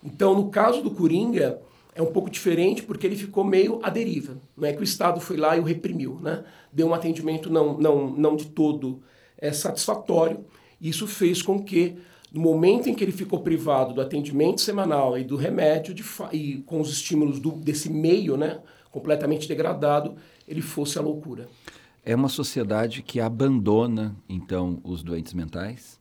Então, 0.02 0.34
no 0.34 0.50
caso 0.50 0.82
do 0.82 0.90
Coringa, 0.90 1.60
é 1.94 2.02
um 2.02 2.12
pouco 2.12 2.28
diferente 2.28 2.82
porque 2.82 3.06
ele 3.06 3.14
ficou 3.14 3.44
meio 3.44 3.78
à 3.84 3.88
deriva. 3.88 4.36
Não 4.56 4.66
é 4.66 4.72
que 4.72 4.80
o 4.80 4.82
Estado 4.82 5.20
foi 5.20 5.36
lá 5.36 5.56
e 5.56 5.60
o 5.60 5.62
reprimiu, 5.62 6.18
né? 6.20 6.42
Deu 6.72 6.88
um 6.88 6.92
atendimento 6.92 7.48
não, 7.48 7.78
não, 7.78 8.10
não 8.10 8.34
de 8.34 8.46
todo 8.46 9.00
é, 9.42 9.52
satisfatório. 9.52 10.44
Isso 10.80 11.06
fez 11.06 11.42
com 11.42 11.62
que, 11.62 11.96
no 12.32 12.40
momento 12.40 12.88
em 12.88 12.94
que 12.94 13.02
ele 13.02 13.12
ficou 13.12 13.40
privado 13.40 13.92
do 13.92 14.00
atendimento 14.00 14.60
semanal 14.60 15.18
e 15.18 15.24
do 15.24 15.36
remédio, 15.36 15.94
e 16.32 16.58
com 16.64 16.80
os 16.80 16.90
estímulos 16.90 17.40
do, 17.40 17.50
desse 17.50 17.90
meio 17.90 18.36
né, 18.36 18.60
completamente 18.90 19.48
degradado, 19.48 20.14
ele 20.46 20.62
fosse 20.62 20.96
a 20.96 21.02
loucura. 21.02 21.48
É 22.04 22.14
uma 22.14 22.28
sociedade 22.28 23.02
que 23.02 23.20
abandona, 23.20 24.16
então, 24.28 24.80
os 24.84 25.02
doentes 25.02 25.34
mentais, 25.34 26.00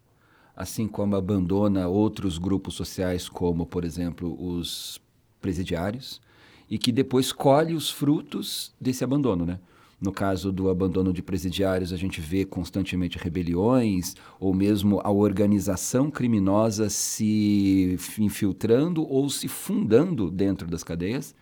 assim 0.56 0.88
como 0.88 1.16
abandona 1.16 1.88
outros 1.88 2.38
grupos 2.38 2.76
sociais, 2.76 3.28
como, 3.28 3.66
por 3.66 3.84
exemplo, 3.84 4.36
os 4.40 5.02
presidiários, 5.42 6.22
e 6.70 6.78
que 6.78 6.92
depois 6.92 7.32
colhe 7.32 7.74
os 7.74 7.90
frutos 7.90 8.74
desse 8.80 9.04
abandono, 9.04 9.46
né? 9.46 9.60
No 10.02 10.12
caso 10.12 10.52
do 10.52 10.68
abandono 10.68 11.14
de 11.14 11.22
presidiários, 11.22 11.94
a 11.94 11.96
gente 11.96 12.20
vê 12.20 12.44
constantemente 12.44 13.20
rebeliões 13.20 14.16
ou 14.40 14.52
mesmo 14.52 15.00
a 15.04 15.12
organização 15.12 16.10
criminosa 16.10 16.90
se 16.90 18.00
infiltrando 18.18 19.08
ou 19.08 19.30
se 19.30 19.48
fundando 19.48 20.32
dentro 20.32 20.68
das 20.68 20.84
cadeias. 20.84 21.36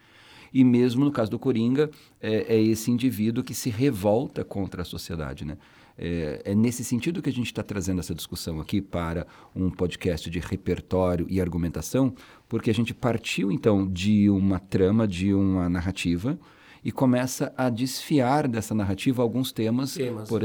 E 0.54 0.62
mesmo 0.66 1.06
no 1.06 1.12
caso 1.12 1.32
do 1.32 1.40
Coringa, 1.40 1.90
é, 2.20 2.54
é 2.56 2.62
esse 2.62 2.92
indivíduo 2.92 3.46
que 3.46 3.54
se 3.54 3.70
revolta 3.70 4.44
contra 4.44 4.82
a 4.82 4.86
sociedade. 4.86 5.46
Né? 5.46 5.58
É, 5.98 6.42
é 6.44 6.56
nesse 6.56 6.84
sentido 6.84 7.22
que 7.22 7.30
a 7.30 7.34
gente 7.34 7.46
está 7.46 7.64
trazendo 7.64 8.00
essa 8.00 8.14
discussão 8.14 8.60
aqui 8.60 8.82
para 8.82 9.26
um 9.56 9.70
podcast 9.70 10.30
de 10.30 10.40
repertório 10.40 11.26
e 11.30 11.40
argumentação, 11.40 12.14
porque 12.50 12.70
a 12.70 12.74
gente 12.74 12.94
partiu 12.94 13.54
então 13.54 13.88
de 13.88 14.30
uma 14.30 14.60
trama, 14.60 15.08
de 15.08 15.34
uma 15.34 15.70
narrativa 15.70 16.38
e 16.84 16.92
começa 16.92 17.54
a 17.58 17.70
desfiar 17.70 18.48
dessa 18.48 18.74
narrativa 18.74 19.22
alguns 19.22 19.52
temas, 19.52 19.94
temas 19.94 20.30
por, 20.30 20.42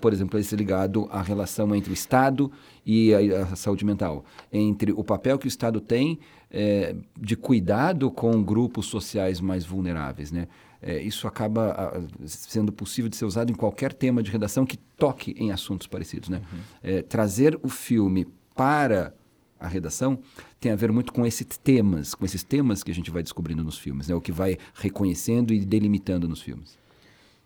por 0.00 0.12
exemplo, 0.12 0.38
esse 0.38 0.54
ligado 0.56 1.08
à 1.10 1.22
relação 1.22 1.74
entre 1.74 1.92
o 1.92 1.94
Estado 1.94 2.50
e 2.84 3.14
a, 3.14 3.44
a 3.44 3.56
saúde 3.56 3.84
mental, 3.84 4.24
entre 4.52 4.92
o 4.92 5.04
papel 5.04 5.38
que 5.38 5.46
o 5.46 5.48
Estado 5.48 5.80
tem 5.80 6.18
é, 6.50 6.94
de 7.18 7.36
cuidado 7.36 8.10
com 8.10 8.42
grupos 8.42 8.86
sociais 8.86 9.40
mais 9.40 9.64
vulneráveis, 9.64 10.32
né? 10.32 10.48
É, 10.82 11.00
isso 11.00 11.26
acaba 11.26 11.72
a, 11.72 12.26
sendo 12.26 12.70
possível 12.70 13.08
de 13.08 13.16
ser 13.16 13.24
usado 13.24 13.50
em 13.50 13.54
qualquer 13.54 13.92
tema 13.92 14.22
de 14.22 14.30
redação 14.30 14.66
que 14.66 14.76
toque 14.76 15.34
em 15.38 15.50
assuntos 15.50 15.86
parecidos, 15.86 16.28
né? 16.28 16.42
Uhum. 16.52 16.58
É, 16.82 17.02
trazer 17.02 17.58
o 17.62 17.68
filme 17.68 18.26
para 18.54 19.14
a 19.58 19.66
redação 19.66 20.18
tem 20.66 20.72
a 20.72 20.76
ver 20.76 20.90
muito 20.90 21.12
com 21.12 21.24
esses 21.24 21.46
temas, 21.56 22.12
com 22.12 22.24
esses 22.24 22.42
temas 22.42 22.82
que 22.82 22.90
a 22.90 22.94
gente 22.94 23.08
vai 23.08 23.22
descobrindo 23.22 23.62
nos 23.62 23.78
filmes, 23.78 24.08
né? 24.08 24.16
O 24.16 24.20
que 24.20 24.32
vai 24.32 24.58
reconhecendo 24.74 25.54
e 25.54 25.64
delimitando 25.64 26.28
nos 26.28 26.42
filmes. 26.42 26.76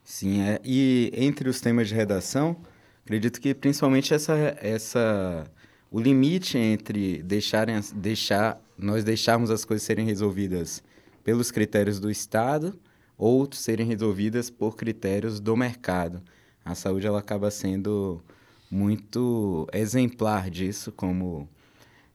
Sim, 0.02 0.40
é, 0.40 0.58
e 0.64 1.12
entre 1.14 1.46
os 1.46 1.60
temas 1.60 1.88
de 1.88 1.94
redação, 1.94 2.56
acredito 3.04 3.38
que 3.38 3.52
principalmente 3.52 4.14
essa, 4.14 4.56
essa 4.58 5.44
o 5.90 6.00
limite 6.00 6.56
entre 6.56 7.22
deixarem, 7.22 7.78
deixar, 7.94 8.58
nós 8.78 9.04
deixarmos 9.04 9.50
as 9.50 9.66
coisas 9.66 9.84
serem 9.84 10.06
resolvidas 10.06 10.82
pelos 11.22 11.50
critérios 11.50 12.00
do 12.00 12.10
Estado 12.10 12.80
ou 13.18 13.46
serem 13.52 13.86
resolvidas 13.86 14.48
por 14.48 14.76
critérios 14.76 15.40
do 15.40 15.54
mercado. 15.54 16.22
A 16.64 16.74
saúde 16.74 17.06
ela 17.06 17.18
acaba 17.18 17.50
sendo 17.50 18.22
muito 18.70 19.68
exemplar 19.74 20.48
disso, 20.48 20.90
como 20.90 21.46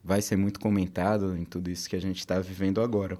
vai 0.05 0.21
ser 0.21 0.37
muito 0.37 0.59
comentado 0.59 1.35
em 1.35 1.43
tudo 1.43 1.69
isso 1.69 1.89
que 1.89 1.95
a 1.95 2.01
gente 2.01 2.19
está 2.19 2.39
vivendo 2.39 2.79
agora. 2.79 3.17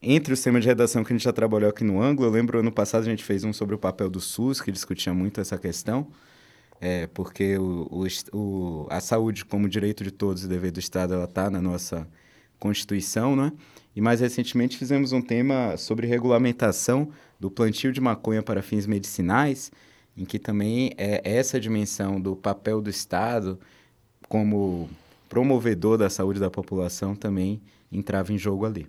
Entre 0.00 0.32
os 0.32 0.42
temas 0.42 0.62
de 0.62 0.68
redação 0.68 1.02
que 1.02 1.12
a 1.12 1.16
gente 1.16 1.24
já 1.24 1.32
trabalhou 1.32 1.70
aqui 1.70 1.82
no 1.82 2.00
ângulo, 2.00 2.28
eu 2.28 2.32
lembro 2.32 2.60
ano 2.60 2.70
passado 2.70 3.02
a 3.02 3.10
gente 3.10 3.24
fez 3.24 3.42
um 3.44 3.52
sobre 3.52 3.74
o 3.74 3.78
papel 3.78 4.10
do 4.10 4.20
SUS, 4.20 4.60
que 4.60 4.70
discutia 4.70 5.14
muito 5.14 5.40
essa 5.40 5.56
questão, 5.56 6.06
é, 6.80 7.06
porque 7.08 7.56
o, 7.56 8.06
o, 8.32 8.86
a 8.90 9.00
saúde 9.00 9.44
como 9.44 9.68
direito 9.68 10.04
de 10.04 10.10
todos 10.10 10.44
e 10.44 10.48
dever 10.48 10.70
do 10.70 10.78
Estado, 10.78 11.14
ela 11.14 11.24
está 11.24 11.50
na 11.50 11.60
nossa 11.60 12.06
Constituição, 12.58 13.34
né? 13.34 13.52
E 13.96 14.00
mais 14.00 14.20
recentemente 14.20 14.76
fizemos 14.76 15.12
um 15.12 15.22
tema 15.22 15.76
sobre 15.76 16.06
regulamentação 16.06 17.08
do 17.40 17.50
plantio 17.50 17.90
de 17.90 18.00
maconha 18.00 18.42
para 18.42 18.62
fins 18.62 18.86
medicinais, 18.86 19.72
em 20.16 20.24
que 20.24 20.38
também 20.38 20.92
é 20.98 21.20
essa 21.24 21.58
dimensão 21.58 22.20
do 22.20 22.36
papel 22.36 22.80
do 22.80 22.90
Estado 22.90 23.58
como 24.28 24.88
promovedor 25.28 25.98
da 25.98 26.08
saúde 26.08 26.40
da 26.40 26.50
população 26.50 27.14
também 27.14 27.60
entrava 27.90 28.32
em 28.32 28.38
jogo 28.38 28.64
ali. 28.64 28.86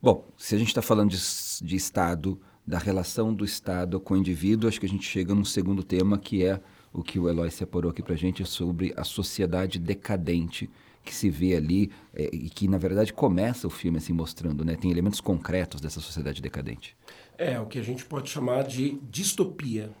Bom, 0.00 0.26
se 0.36 0.54
a 0.54 0.58
gente 0.58 0.68
está 0.68 0.82
falando 0.82 1.10
de, 1.10 1.18
de 1.62 1.76
Estado, 1.76 2.40
da 2.66 2.78
relação 2.78 3.32
do 3.32 3.44
Estado 3.44 4.00
com 4.00 4.14
o 4.14 4.16
indivíduo, 4.16 4.68
acho 4.68 4.80
que 4.80 4.86
a 4.86 4.88
gente 4.88 5.06
chega 5.06 5.34
num 5.34 5.44
segundo 5.44 5.82
tema 5.82 6.18
que 6.18 6.44
é 6.44 6.60
o 6.92 7.02
que 7.02 7.18
o 7.18 7.28
Eloy 7.28 7.50
separou 7.50 7.90
aqui 7.90 8.02
para 8.02 8.14
a 8.14 8.16
gente 8.16 8.44
sobre 8.44 8.92
a 8.96 9.04
sociedade 9.04 9.78
decadente 9.78 10.68
que 11.04 11.14
se 11.14 11.30
vê 11.30 11.54
ali 11.54 11.90
é, 12.12 12.28
e 12.32 12.50
que, 12.50 12.66
na 12.66 12.78
verdade, 12.78 13.12
começa 13.12 13.66
o 13.66 13.70
filme 13.70 13.98
assim 13.98 14.12
mostrando, 14.12 14.64
né? 14.64 14.74
Tem 14.74 14.90
elementos 14.90 15.20
concretos 15.20 15.80
dessa 15.80 16.00
sociedade 16.00 16.42
decadente. 16.42 16.96
É, 17.38 17.60
o 17.60 17.66
que 17.66 17.78
a 17.78 17.82
gente 17.82 18.04
pode 18.04 18.28
chamar 18.28 18.64
de 18.64 18.98
distopia. 19.08 19.92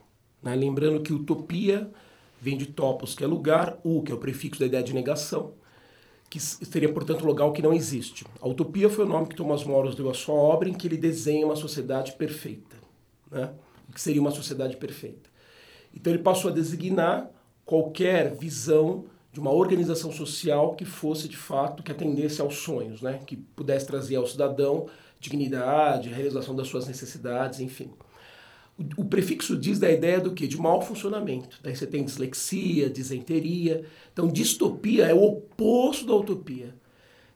Né? 0.42 0.56
Lembrando 0.56 1.00
que 1.00 1.12
utopia 1.12 1.88
vem 2.40 2.56
de 2.56 2.66
topos, 2.66 3.14
que 3.14 3.24
é 3.24 3.26
lugar, 3.26 3.78
u, 3.84 4.02
que 4.02 4.12
é 4.12 4.14
o 4.14 4.18
prefixo 4.18 4.60
da 4.60 4.66
ideia 4.66 4.82
de 4.82 4.92
negação, 4.92 5.54
que 6.28 6.40
seria, 6.40 6.92
portanto, 6.92 7.24
lugar 7.24 7.50
que 7.52 7.62
não 7.62 7.72
existe. 7.72 8.24
A 8.40 8.48
utopia 8.48 8.90
foi 8.90 9.04
o 9.04 9.08
nome 9.08 9.28
que 9.28 9.36
Thomas 9.36 9.64
Moros 9.64 9.94
deu 9.94 10.10
à 10.10 10.14
sua 10.14 10.34
obra, 10.34 10.68
em 10.68 10.74
que 10.74 10.86
ele 10.86 10.96
desenha 10.96 11.46
uma 11.46 11.56
sociedade 11.56 12.12
perfeita, 12.12 12.76
né? 13.30 13.52
que 13.94 14.00
seria 14.00 14.20
uma 14.20 14.30
sociedade 14.30 14.76
perfeita. 14.76 15.30
Então 15.94 16.12
ele 16.12 16.22
passou 16.22 16.50
a 16.50 16.54
designar 16.54 17.30
qualquer 17.64 18.34
visão 18.34 19.06
de 19.32 19.40
uma 19.40 19.52
organização 19.52 20.10
social 20.12 20.74
que 20.74 20.84
fosse 20.84 21.28
de 21.28 21.36
fato 21.36 21.82
que 21.82 21.92
atendesse 21.92 22.40
aos 22.40 22.56
sonhos, 22.56 23.00
né? 23.00 23.20
que 23.26 23.36
pudesse 23.36 23.86
trazer 23.86 24.16
ao 24.16 24.26
cidadão 24.26 24.86
dignidade, 25.18 26.10
realização 26.10 26.54
das 26.54 26.68
suas 26.68 26.86
necessidades, 26.86 27.60
enfim. 27.60 27.90
O, 28.96 29.04
prefixo 29.06 29.56
diz 29.56 29.78
da 29.78 29.90
ideia 29.90 30.20
do 30.20 30.32
que? 30.32 30.46
De 30.46 30.58
mau 30.58 30.82
funcionamento. 30.82 31.58
Daí 31.62 31.74
você 31.74 31.86
tem 31.86 32.04
dislexia, 32.04 32.90
disenteria. 32.90 33.84
Então, 34.12 34.28
distopia 34.28 35.06
é 35.06 35.14
o 35.14 35.22
oposto 35.22 36.06
da 36.06 36.14
utopia. 36.14 36.74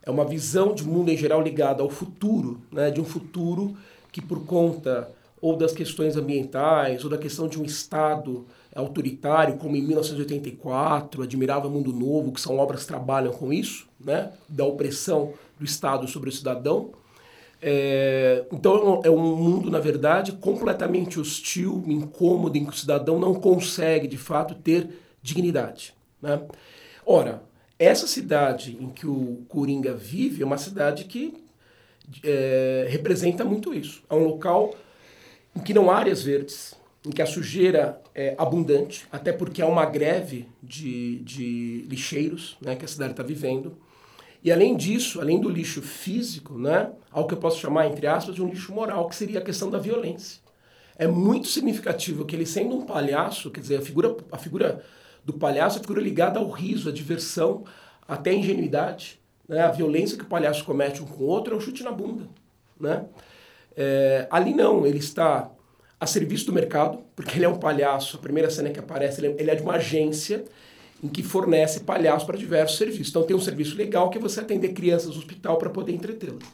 É 0.02 0.10
uma 0.10 0.24
visão 0.24 0.74
de 0.74 0.84
mundo 0.84 1.10
em 1.10 1.16
geral 1.16 1.40
ligada 1.40 1.82
ao 1.82 1.88
futuro, 1.88 2.60
né? 2.70 2.90
de 2.90 3.00
um 3.00 3.04
futuro 3.04 3.74
que, 4.12 4.20
por 4.20 4.44
conta 4.44 5.10
ou 5.40 5.56
das 5.56 5.72
questões 5.72 6.16
ambientais, 6.16 7.02
ou 7.02 7.08
da 7.08 7.16
questão 7.16 7.48
de 7.48 7.58
um 7.58 7.64
Estado 7.64 8.44
autoritário, 8.74 9.56
como 9.56 9.74
em 9.74 9.82
1984, 9.82 11.22
Admirável 11.22 11.70
Mundo 11.70 11.92
Novo, 11.92 12.32
que 12.32 12.40
são 12.40 12.58
obras 12.58 12.82
que 12.82 12.88
trabalham 12.88 13.32
com 13.32 13.50
isso, 13.50 13.88
né? 13.98 14.32
da 14.46 14.64
opressão 14.64 15.32
do 15.58 15.64
Estado 15.64 16.06
sobre 16.06 16.28
o 16.28 16.32
cidadão, 16.32 16.92
é, 17.62 18.44
então 18.52 19.00
é 19.04 19.10
um 19.10 19.36
mundo, 19.36 19.70
na 19.70 19.78
verdade, 19.78 20.32
completamente 20.32 21.20
hostil, 21.20 21.84
incômodo, 21.86 22.56
em 22.56 22.64
que 22.64 22.70
o 22.70 22.76
cidadão 22.76 23.18
não 23.18 23.34
consegue, 23.34 24.08
de 24.08 24.16
fato, 24.16 24.54
ter 24.54 24.88
dignidade. 25.22 25.94
Né? 26.22 26.40
Ora, 27.04 27.42
essa 27.78 28.06
cidade 28.06 28.76
em 28.80 28.88
que 28.88 29.06
o 29.06 29.44
Coringa 29.48 29.94
vive 29.94 30.42
é 30.42 30.46
uma 30.46 30.58
cidade 30.58 31.04
que 31.04 31.34
é, 32.24 32.86
representa 32.88 33.44
muito 33.44 33.74
isso. 33.74 34.02
É 34.08 34.14
um 34.14 34.24
local 34.24 34.74
em 35.54 35.60
que 35.60 35.74
não 35.74 35.90
há 35.90 35.96
áreas 35.96 36.22
verdes, 36.22 36.74
em 37.04 37.10
que 37.10 37.22
a 37.22 37.26
sujeira 37.26 38.00
é 38.14 38.34
abundante, 38.38 39.06
até 39.10 39.32
porque 39.32 39.62
há 39.62 39.66
uma 39.66 39.86
greve 39.86 40.48
de, 40.62 41.20
de 41.20 41.86
lixeiros 41.88 42.56
né, 42.60 42.76
que 42.76 42.84
a 42.84 42.88
cidade 42.88 43.12
está 43.12 43.22
vivendo. 43.22 43.76
E 44.42 44.50
além 44.50 44.76
disso, 44.76 45.20
além 45.20 45.40
do 45.40 45.48
lixo 45.48 45.82
físico, 45.82 46.58
né, 46.58 46.90
ao 47.10 47.26
que 47.26 47.34
eu 47.34 47.38
posso 47.38 47.60
chamar, 47.60 47.86
entre 47.86 48.06
aspas, 48.06 48.34
de 48.34 48.42
um 48.42 48.48
lixo 48.48 48.72
moral, 48.72 49.08
que 49.08 49.16
seria 49.16 49.38
a 49.38 49.42
questão 49.42 49.68
da 49.70 49.78
violência. 49.78 50.40
É 50.96 51.06
muito 51.06 51.48
significativo 51.48 52.24
que 52.24 52.34
ele, 52.36 52.46
sendo 52.46 52.76
um 52.76 52.86
palhaço, 52.86 53.50
quer 53.50 53.60
dizer, 53.60 53.76
a 53.78 53.82
figura, 53.82 54.16
a 54.32 54.38
figura 54.38 54.82
do 55.24 55.34
palhaço 55.34 55.76
é 55.76 55.80
a 55.80 55.82
figura 55.82 56.00
ligada 56.00 56.38
ao 56.38 56.50
riso, 56.50 56.88
à 56.88 56.92
diversão, 56.92 57.64
até 58.08 58.30
à 58.30 58.34
ingenuidade. 58.34 59.20
Né? 59.48 59.60
A 59.60 59.70
violência 59.70 60.16
que 60.16 60.24
o 60.24 60.26
palhaço 60.26 60.64
comete 60.64 61.02
um 61.02 61.06
com 61.06 61.24
o 61.24 61.26
outro 61.26 61.54
é 61.54 61.56
um 61.56 61.60
chute 61.60 61.82
na 61.82 61.92
bunda. 61.92 62.28
Né? 62.78 63.04
É, 63.76 64.26
ali 64.30 64.54
não, 64.54 64.86
ele 64.86 64.98
está 64.98 65.50
a 65.98 66.06
serviço 66.06 66.46
do 66.46 66.52
mercado, 66.52 67.02
porque 67.14 67.36
ele 67.36 67.44
é 67.44 67.48
um 67.48 67.58
palhaço. 67.58 68.16
A 68.16 68.20
primeira 68.20 68.48
cena 68.50 68.70
que 68.70 68.78
aparece, 68.78 69.20
ele 69.20 69.34
é, 69.34 69.40
ele 69.40 69.50
é 69.50 69.54
de 69.54 69.62
uma 69.62 69.74
agência 69.74 70.44
em 71.02 71.08
que 71.08 71.22
fornece 71.22 71.80
palhaços 71.80 72.24
para 72.24 72.36
diversos 72.36 72.76
serviços. 72.76 73.08
Então 73.08 73.22
tem 73.22 73.36
um 73.36 73.40
serviço 73.40 73.76
legal 73.76 74.10
que 74.10 74.18
é 74.18 74.20
você 74.20 74.40
atender 74.40 74.70
crianças 74.70 75.14
no 75.14 75.18
hospital 75.18 75.56
para 75.56 75.70
poder 75.70 75.92
entretê-las. 75.92 76.44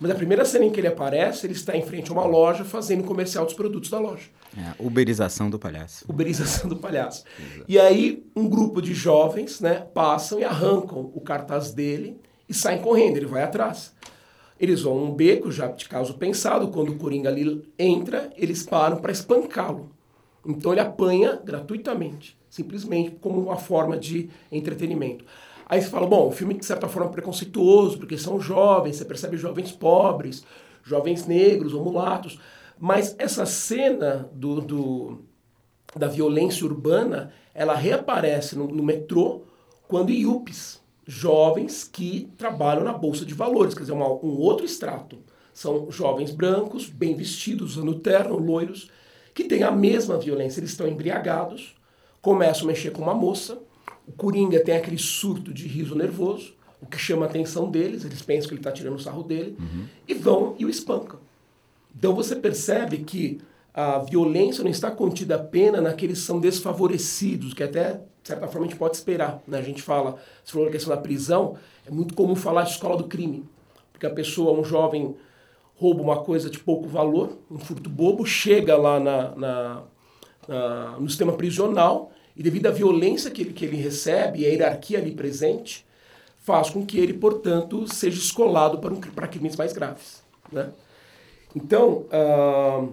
Mas 0.00 0.12
a 0.12 0.14
primeira 0.14 0.44
cena 0.44 0.64
em 0.64 0.70
que 0.70 0.78
ele 0.78 0.86
aparece, 0.86 1.44
ele 1.44 1.54
está 1.54 1.76
em 1.76 1.82
frente 1.82 2.10
a 2.10 2.14
uma 2.14 2.24
loja 2.24 2.64
fazendo 2.64 3.02
comercial 3.02 3.44
dos 3.44 3.54
produtos 3.54 3.90
da 3.90 3.98
loja. 3.98 4.26
É, 4.56 4.74
uberização 4.78 5.50
do 5.50 5.58
palhaço. 5.58 6.04
Uberização 6.08 6.68
do 6.68 6.76
palhaço. 6.76 7.24
Exato. 7.38 7.64
E 7.66 7.78
aí 7.78 8.24
um 8.36 8.48
grupo 8.48 8.80
de 8.80 8.94
jovens 8.94 9.60
né, 9.60 9.86
passam 9.92 10.38
e 10.38 10.44
arrancam 10.44 11.10
o 11.14 11.20
cartaz 11.20 11.72
dele 11.72 12.20
e 12.48 12.54
saem 12.54 12.80
correndo, 12.80 13.16
ele 13.16 13.26
vai 13.26 13.42
atrás. 13.42 13.92
Eles 14.58 14.82
vão 14.82 15.04
um 15.04 15.14
beco, 15.14 15.50
já 15.50 15.66
de 15.68 15.88
caso 15.88 16.14
pensado, 16.14 16.68
quando 16.68 16.90
o 16.90 16.96
Coringa 16.96 17.28
ali 17.28 17.62
entra, 17.78 18.30
eles 18.36 18.62
param 18.62 18.98
para 18.98 19.12
espancá-lo. 19.12 19.90
Então 20.46 20.72
ele 20.72 20.80
apanha 20.80 21.40
gratuitamente 21.44 22.37
simplesmente 22.48 23.12
como 23.20 23.40
uma 23.40 23.56
forma 23.56 23.96
de 23.96 24.30
entretenimento. 24.50 25.24
Aí 25.66 25.82
você 25.82 25.88
fala, 25.88 26.06
bom, 26.06 26.28
o 26.28 26.32
filme 26.32 26.54
de 26.54 26.64
certa 26.64 26.88
forma 26.88 27.10
é 27.10 27.12
preconceituoso, 27.12 27.98
porque 27.98 28.16
são 28.16 28.40
jovens, 28.40 28.96
você 28.96 29.04
percebe 29.04 29.36
jovens 29.36 29.70
pobres, 29.70 30.42
jovens 30.82 31.26
negros 31.26 31.74
ou 31.74 31.84
mulatos, 31.84 32.38
mas 32.78 33.14
essa 33.18 33.44
cena 33.44 34.30
do, 34.32 34.60
do 34.60 35.18
da 35.94 36.06
violência 36.06 36.64
urbana, 36.64 37.32
ela 37.54 37.74
reaparece 37.74 38.56
no, 38.56 38.68
no 38.68 38.82
metrô 38.82 39.42
quando 39.86 40.10
IUPs, 40.10 40.80
jovens 41.06 41.84
que 41.84 42.30
trabalham 42.36 42.84
na 42.84 42.92
Bolsa 42.92 43.24
de 43.24 43.32
Valores, 43.32 43.74
quer 43.74 43.80
dizer, 43.80 43.92
uma, 43.92 44.08
um 44.08 44.38
outro 44.38 44.66
extrato, 44.66 45.18
São 45.54 45.90
jovens 45.90 46.30
brancos, 46.30 46.88
bem 46.88 47.14
vestidos, 47.16 47.76
usando 47.76 47.98
terno, 47.98 48.36
loiros, 48.36 48.90
que 49.34 49.44
têm 49.44 49.62
a 49.62 49.70
mesma 49.70 50.18
violência. 50.18 50.60
Eles 50.60 50.70
estão 50.70 50.86
embriagados, 50.86 51.74
começam 52.20 52.64
a 52.64 52.66
mexer 52.66 52.90
com 52.90 53.02
uma 53.02 53.14
moça, 53.14 53.58
o 54.06 54.12
Coringa 54.12 54.60
tem 54.60 54.76
aquele 54.76 54.98
surto 54.98 55.52
de 55.52 55.66
riso 55.66 55.94
nervoso, 55.94 56.54
o 56.80 56.86
que 56.86 56.98
chama 56.98 57.26
a 57.26 57.28
atenção 57.28 57.70
deles, 57.70 58.04
eles 58.04 58.22
pensam 58.22 58.48
que 58.48 58.54
ele 58.54 58.60
está 58.60 58.72
tirando 58.72 58.94
o 58.96 59.00
sarro 59.00 59.22
dele, 59.22 59.56
uhum. 59.58 59.84
e 60.06 60.14
vão 60.14 60.54
e 60.58 60.64
o 60.64 60.70
espancam. 60.70 61.18
Então 61.94 62.14
você 62.14 62.36
percebe 62.36 62.98
que 62.98 63.40
a 63.74 63.98
violência 63.98 64.64
não 64.64 64.70
está 64.70 64.90
contida 64.90 65.36
apenas 65.36 65.82
naqueles 65.82 66.20
que 66.20 66.24
são 66.24 66.40
desfavorecidos, 66.40 67.54
que 67.54 67.62
até, 67.62 67.94
de 67.94 68.28
certa 68.28 68.46
forma, 68.46 68.66
a 68.66 68.68
gente 68.68 68.78
pode 68.78 68.96
esperar. 68.96 69.42
Né? 69.46 69.58
A 69.58 69.62
gente 69.62 69.82
fala, 69.82 70.16
se 70.44 70.52
for 70.52 70.66
a 70.66 70.70
questão 70.70 70.94
da 70.94 71.00
prisão, 71.00 71.56
é 71.86 71.90
muito 71.90 72.14
comum 72.14 72.34
falar 72.34 72.64
de 72.64 72.70
escola 72.70 72.96
do 72.96 73.04
crime, 73.04 73.44
porque 73.92 74.06
a 74.06 74.10
pessoa, 74.10 74.58
um 74.58 74.64
jovem, 74.64 75.14
rouba 75.76 76.02
uma 76.02 76.22
coisa 76.22 76.50
de 76.50 76.58
pouco 76.58 76.88
valor, 76.88 77.38
um 77.50 77.58
furto 77.58 77.88
bobo, 77.88 78.26
chega 78.26 78.76
lá 78.76 78.98
na, 78.98 79.34
na, 79.36 79.82
na 80.48 80.98
no 80.98 81.08
sistema 81.08 81.34
prisional 81.34 82.10
e 82.34 82.42
devido 82.42 82.66
à 82.66 82.70
violência 82.70 83.30
que 83.30 83.42
ele, 83.42 83.52
que 83.52 83.64
ele 83.64 83.76
recebe 83.76 84.40
e 84.40 84.46
a 84.46 84.48
hierarquia 84.48 84.98
ali 84.98 85.12
presente, 85.12 85.84
faz 86.38 86.70
com 86.70 86.86
que 86.86 86.98
ele, 86.98 87.12
portanto, 87.12 87.86
seja 87.92 88.18
escolado 88.18 88.78
para, 88.78 88.94
um, 88.94 89.00
para 89.00 89.28
crimes 89.28 89.54
mais 89.54 89.72
graves. 89.72 90.22
Né? 90.50 90.70
Então, 91.54 92.06
uh, 92.12 92.92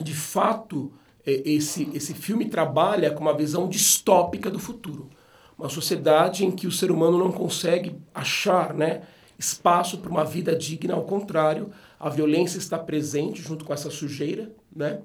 de 0.00 0.14
fato, 0.14 0.92
é, 1.26 1.42
esse, 1.44 1.90
esse 1.92 2.14
filme 2.14 2.48
trabalha 2.48 3.10
com 3.10 3.20
uma 3.20 3.36
visão 3.36 3.68
distópica 3.68 4.50
do 4.50 4.58
futuro. 4.58 5.10
Uma 5.58 5.68
sociedade 5.68 6.46
em 6.46 6.50
que 6.50 6.66
o 6.66 6.72
ser 6.72 6.90
humano 6.90 7.18
não 7.18 7.30
consegue 7.30 7.96
achar 8.14 8.72
né, 8.72 9.02
espaço 9.38 9.98
para 9.98 10.10
uma 10.10 10.24
vida 10.24 10.54
digna, 10.56 10.94
ao 10.94 11.02
contrário, 11.02 11.70
a 11.98 12.08
violência 12.08 12.58
está 12.58 12.78
presente 12.78 13.42
junto 13.42 13.64
com 13.64 13.72
essa 13.74 13.90
sujeira, 13.90 14.50
né? 14.74 15.00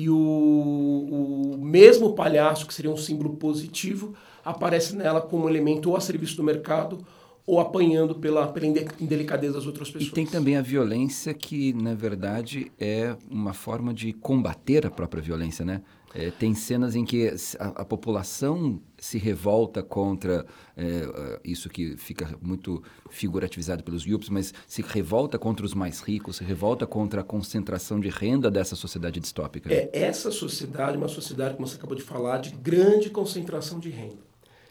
E 0.00 0.08
o, 0.08 0.14
o 0.14 1.58
mesmo 1.58 2.14
palhaço, 2.14 2.68
que 2.68 2.72
seria 2.72 2.88
um 2.88 2.96
símbolo 2.96 3.30
positivo, 3.34 4.14
aparece 4.44 4.94
nela 4.94 5.20
como 5.20 5.46
um 5.46 5.48
elemento 5.48 5.90
ou 5.90 5.96
a 5.96 6.00
serviço 6.00 6.36
do 6.36 6.44
mercado 6.44 7.04
ou 7.44 7.58
apanhando 7.58 8.14
pela, 8.14 8.46
pela 8.46 8.66
indelicadeza 9.00 9.54
das 9.54 9.66
outras 9.66 9.90
pessoas. 9.90 10.12
E 10.12 10.14
tem 10.14 10.24
também 10.24 10.56
a 10.56 10.62
violência 10.62 11.34
que, 11.34 11.72
na 11.72 11.94
verdade, 11.94 12.70
é 12.78 13.16
uma 13.28 13.52
forma 13.52 13.92
de 13.92 14.12
combater 14.12 14.86
a 14.86 14.90
própria 14.90 15.20
violência, 15.20 15.64
né? 15.64 15.82
É, 16.14 16.30
tem 16.30 16.54
cenas 16.54 16.94
em 16.94 17.04
que 17.04 17.28
a, 17.58 17.66
a 17.66 17.84
população 17.84 18.80
se 18.98 19.18
revolta 19.18 19.82
contra 19.82 20.46
é, 20.76 21.40
isso 21.44 21.68
que 21.68 21.96
fica 21.96 22.36
muito 22.40 22.82
figurativizado 23.10 23.84
pelos 23.84 24.04
Yups, 24.04 24.28
mas 24.28 24.54
se 24.66 24.82
revolta 24.82 25.38
contra 25.38 25.64
os 25.64 25.74
mais 25.74 26.00
ricos, 26.00 26.36
se 26.36 26.44
revolta 26.44 26.86
contra 26.86 27.20
a 27.20 27.24
concentração 27.24 28.00
de 28.00 28.08
renda 28.08 28.50
dessa 28.50 28.74
sociedade 28.74 29.20
distópica. 29.20 29.72
É, 29.72 29.90
essa 29.92 30.30
sociedade 30.30 30.94
é 30.94 30.98
uma 30.98 31.08
sociedade, 31.08 31.54
como 31.54 31.66
você 31.66 31.76
acabou 31.76 31.96
de 31.96 32.02
falar, 32.02 32.38
de 32.38 32.50
grande 32.50 33.10
concentração 33.10 33.78
de 33.78 33.90
renda. 33.90 34.28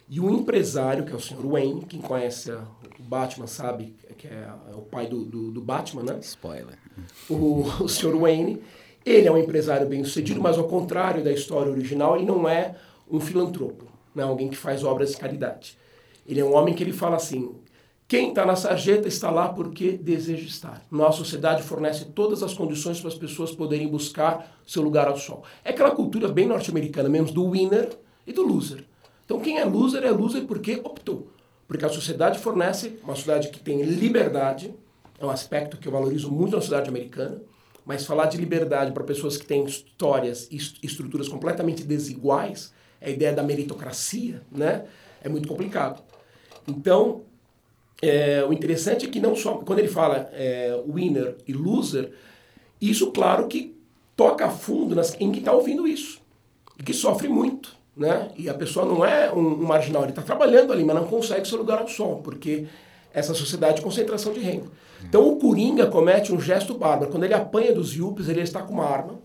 E 0.09 0.21
o 0.21 0.29
empresário, 0.29 1.05
que 1.05 1.11
é 1.11 1.15
o 1.15 1.19
Sr. 1.19 1.45
Wayne, 1.45 1.85
quem 1.85 1.99
conhece 1.99 2.49
o 2.51 3.03
Batman 3.03 3.45
sabe 3.45 3.93
que 4.17 4.27
é, 4.27 4.49
é 4.71 4.75
o 4.75 4.81
pai 4.81 5.05
do, 5.07 5.25
do, 5.25 5.51
do, 5.51 5.61
Batman, 5.61 6.03
né? 6.03 6.19
Spoiler. 6.21 6.77
O, 7.29 7.63
o 7.81 7.89
Sr. 7.89 8.15
Wayne, 8.17 8.61
ele 9.09 9.27
é 9.27 9.31
um 9.31 9.37
empresário 9.37 9.87
bem 9.87 10.03
sucedido, 10.03 10.41
mas 10.41 10.57
ao 10.57 10.67
contrário 10.67 11.23
da 11.23 11.31
história 11.31 11.71
original, 11.71 12.15
ele 12.15 12.25
não 12.25 12.47
é 12.47 12.75
um 13.09 13.19
filantropo, 13.19 13.85
né? 14.13 14.23
alguém 14.23 14.49
que 14.49 14.57
faz 14.57 14.83
obras 14.83 15.11
de 15.11 15.17
caridade. 15.17 15.77
Ele 16.27 16.41
é 16.41 16.45
um 16.45 16.53
homem 16.53 16.73
que 16.73 16.83
ele 16.83 16.91
fala 16.91 17.15
assim, 17.15 17.55
quem 18.07 18.29
está 18.29 18.45
na 18.45 18.55
sarjeta 18.55 19.07
está 19.07 19.31
lá 19.31 19.49
porque 19.49 19.93
deseja 19.93 20.45
estar. 20.45 20.85
Nossa 20.91 21.19
sociedade 21.19 21.63
fornece 21.63 22.05
todas 22.05 22.43
as 22.43 22.53
condições 22.53 22.99
para 22.99 23.09
as 23.09 23.15
pessoas 23.15 23.51
poderem 23.51 23.87
buscar 23.87 24.59
seu 24.65 24.81
lugar 24.81 25.07
ao 25.07 25.17
sol. 25.17 25.43
É 25.63 25.69
aquela 25.69 25.91
cultura 25.91 26.27
bem 26.27 26.45
norte-americana 26.45 27.07
mesmo, 27.07 27.31
do 27.31 27.51
winner 27.51 27.89
e 28.25 28.33
do 28.33 28.45
loser. 28.45 28.83
Então 29.25 29.39
quem 29.39 29.57
é 29.57 29.65
loser 29.65 30.03
é 30.03 30.11
loser 30.11 30.45
porque 30.45 30.81
optou. 30.83 31.29
Porque 31.67 31.85
a 31.85 31.89
sociedade 31.89 32.39
fornece 32.39 32.97
uma 33.03 33.15
sociedade 33.15 33.49
que 33.49 33.59
tem 33.59 33.81
liberdade, 33.83 34.73
é 35.19 35.25
um 35.25 35.29
aspecto 35.29 35.77
que 35.77 35.87
eu 35.87 35.91
valorizo 35.91 36.31
muito 36.31 36.55
na 36.55 36.61
sociedade 36.61 36.89
americana, 36.89 37.41
mas 37.87 38.05
falar 38.05 38.25
de 38.25 38.37
liberdade 38.37 38.91
para 38.91 39.03
pessoas 39.03 39.37
que 39.37 39.45
têm 39.45 39.65
histórias 39.65 40.47
e 40.51 40.57
estruturas 40.83 41.29
completamente 41.29 41.83
desiguais, 41.83 42.73
a 43.01 43.09
ideia 43.09 43.31
da 43.33 43.41
meritocracia, 43.41 44.41
né? 44.51 44.85
É 45.23 45.29
muito 45.29 45.47
complicado. 45.47 46.03
Então, 46.67 47.21
é, 48.01 48.43
o 48.43 48.51
interessante 48.51 49.05
é 49.05 49.09
que 49.09 49.19
não 49.19 49.35
só 49.35 49.55
quando 49.55 49.79
ele 49.79 49.87
fala 49.87 50.29
é, 50.33 50.79
winner 50.87 51.37
e 51.47 51.53
loser, 51.53 52.11
isso 52.79 53.11
claro 53.11 53.47
que 53.47 53.75
toca 54.15 54.49
fundo 54.49 54.93
nas, 54.93 55.15
em 55.19 55.31
quem 55.31 55.39
está 55.39 55.53
ouvindo 55.53 55.87
isso 55.87 56.21
que 56.83 56.93
sofre 56.93 57.27
muito 57.27 57.77
né? 57.97 58.29
E 58.37 58.47
a 58.47 58.53
pessoa 58.53 58.85
não 58.85 59.03
é 59.03 59.33
um, 59.33 59.39
um 59.39 59.65
marginal, 59.65 60.03
ele 60.03 60.11
está 60.11 60.21
trabalhando 60.21 60.71
ali, 60.71 60.83
mas 60.83 60.95
não 60.95 61.07
consegue 61.07 61.47
seu 61.47 61.57
lugar 61.57 61.79
ao 61.79 61.87
sol, 61.87 62.21
porque 62.23 62.67
essa 63.11 63.33
sociedade 63.33 63.77
de 63.77 63.81
concentração 63.81 64.31
de 64.31 64.39
renda. 64.39 64.67
Então 65.05 65.27
o 65.29 65.37
Coringa 65.37 65.87
comete 65.87 66.33
um 66.33 66.39
gesto 66.39 66.73
bárbaro. 66.73 67.11
Quando 67.11 67.23
ele 67.23 67.33
apanha 67.33 67.73
dos 67.73 67.93
Yuppies, 67.93 68.27
ele 68.29 68.41
está 68.41 68.61
com 68.61 68.73
uma 68.73 68.85
arma, 68.85 69.19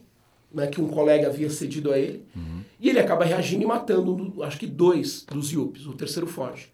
né, 0.53 0.67
que 0.67 0.81
um 0.81 0.89
colega 0.89 1.29
havia 1.29 1.49
cedido 1.49 1.93
a 1.93 1.99
ele, 1.99 2.25
uhum. 2.37 2.61
e 2.79 2.91
ele 2.91 2.99
acaba 2.99 3.25
reagindo 3.25 3.63
e 3.63 3.67
matando, 3.67 4.43
acho 4.43 4.59
que 4.59 4.67
dois 4.67 5.25
dos 5.25 5.51
Yuppies, 5.51 5.87
o 5.87 5.95
terceiro 5.95 6.27
foge. 6.27 6.69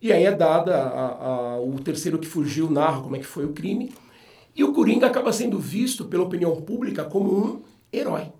E 0.00 0.12
aí 0.12 0.24
é 0.24 0.32
dada, 0.32 0.76
a, 0.76 1.54
a, 1.54 1.60
o 1.60 1.78
terceiro 1.80 2.18
que 2.18 2.26
fugiu 2.26 2.70
narra 2.70 3.02
como 3.02 3.16
é 3.16 3.18
que 3.18 3.26
foi 3.26 3.44
o 3.44 3.52
crime, 3.52 3.92
e 4.54 4.64
o 4.64 4.72
Coringa 4.72 5.06
acaba 5.06 5.32
sendo 5.32 5.58
visto 5.58 6.04
pela 6.04 6.24
opinião 6.24 6.54
pública 6.60 7.04
como 7.04 7.32
um 7.32 7.62
herói. 7.92 8.32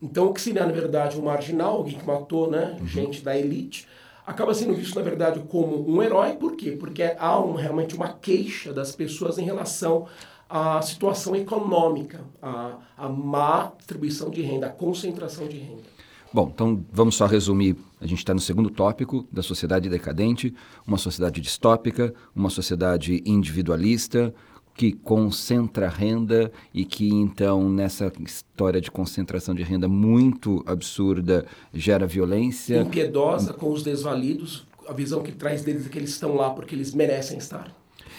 Então, 0.00 0.26
o 0.26 0.34
que 0.34 0.40
seria, 0.40 0.64
na 0.64 0.72
verdade, 0.72 1.18
um 1.18 1.22
marginal, 1.22 1.76
alguém 1.76 1.98
que 1.98 2.06
matou 2.06 2.50
né, 2.50 2.76
uhum. 2.80 2.86
gente 2.86 3.22
da 3.22 3.36
elite, 3.36 3.86
acaba 4.28 4.52
sendo 4.52 4.74
visto, 4.74 4.94
na 4.94 5.02
verdade, 5.02 5.40
como 5.48 5.88
um 5.90 6.02
herói. 6.02 6.34
Por 6.34 6.54
quê? 6.54 6.72
Porque 6.72 7.02
há 7.18 7.40
um, 7.40 7.54
realmente 7.54 7.96
uma 7.96 8.08
queixa 8.08 8.74
das 8.74 8.94
pessoas 8.94 9.38
em 9.38 9.44
relação 9.44 10.06
à 10.48 10.82
situação 10.82 11.34
econômica, 11.34 12.20
à, 12.42 12.76
à 12.96 13.08
má 13.08 13.72
distribuição 13.78 14.28
de 14.28 14.42
renda, 14.42 14.66
à 14.66 14.70
concentração 14.70 15.48
de 15.48 15.56
renda. 15.56 15.82
Bom, 16.30 16.50
então 16.54 16.84
vamos 16.92 17.14
só 17.14 17.24
resumir. 17.24 17.74
A 17.98 18.06
gente 18.06 18.18
está 18.18 18.34
no 18.34 18.40
segundo 18.40 18.68
tópico 18.68 19.26
da 19.32 19.42
sociedade 19.42 19.88
decadente, 19.88 20.54
uma 20.86 20.98
sociedade 20.98 21.40
distópica, 21.40 22.12
uma 22.36 22.50
sociedade 22.50 23.22
individualista, 23.24 24.34
que 24.78 24.92
concentra 24.92 25.88
renda 25.88 26.52
e 26.72 26.84
que 26.84 27.08
então 27.08 27.68
nessa 27.68 28.12
história 28.24 28.80
de 28.80 28.92
concentração 28.92 29.52
de 29.52 29.64
renda 29.64 29.88
muito 29.88 30.62
absurda 30.64 31.44
gera 31.74 32.06
violência. 32.06 32.80
Impiedosa 32.80 33.52
com 33.52 33.72
os 33.72 33.82
desvalidos, 33.82 34.68
a 34.86 34.92
visão 34.92 35.20
que 35.20 35.32
traz 35.32 35.62
deles 35.62 35.84
é 35.84 35.88
que 35.88 35.98
eles 35.98 36.10
estão 36.10 36.36
lá 36.36 36.50
porque 36.50 36.76
eles 36.76 36.94
merecem 36.94 37.38
estar. 37.38 37.74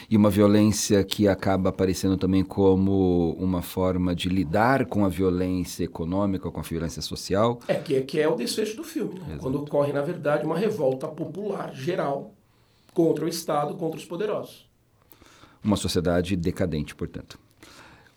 E 0.09 0.17
uma 0.17 0.29
violência 0.29 1.01
que 1.01 1.29
acaba 1.29 1.69
aparecendo 1.69 2.17
também 2.17 2.43
como 2.43 3.37
uma 3.39 3.61
forma 3.61 4.13
de 4.13 4.27
lidar 4.27 4.85
com 4.85 5.05
a 5.05 5.09
violência 5.09 5.85
econômica, 5.85 6.51
com 6.51 6.59
a 6.59 6.63
violência 6.63 7.01
social. 7.01 7.59
É 7.69 7.75
que, 7.75 8.01
que 8.01 8.19
é 8.19 8.27
o 8.27 8.35
desfecho 8.35 8.75
do 8.75 8.83
filme, 8.83 9.17
né? 9.21 9.37
quando 9.39 9.61
ocorre, 9.61 9.93
na 9.93 10.01
verdade, 10.01 10.45
uma 10.45 10.57
revolta 10.57 11.07
popular 11.07 11.73
geral 11.73 12.33
contra 12.93 13.23
o 13.23 13.29
Estado, 13.29 13.75
contra 13.75 13.97
os 13.97 14.03
poderosos 14.03 14.68
uma 15.63 15.75
sociedade 15.75 16.35
decadente, 16.35 16.95
portanto. 16.95 17.39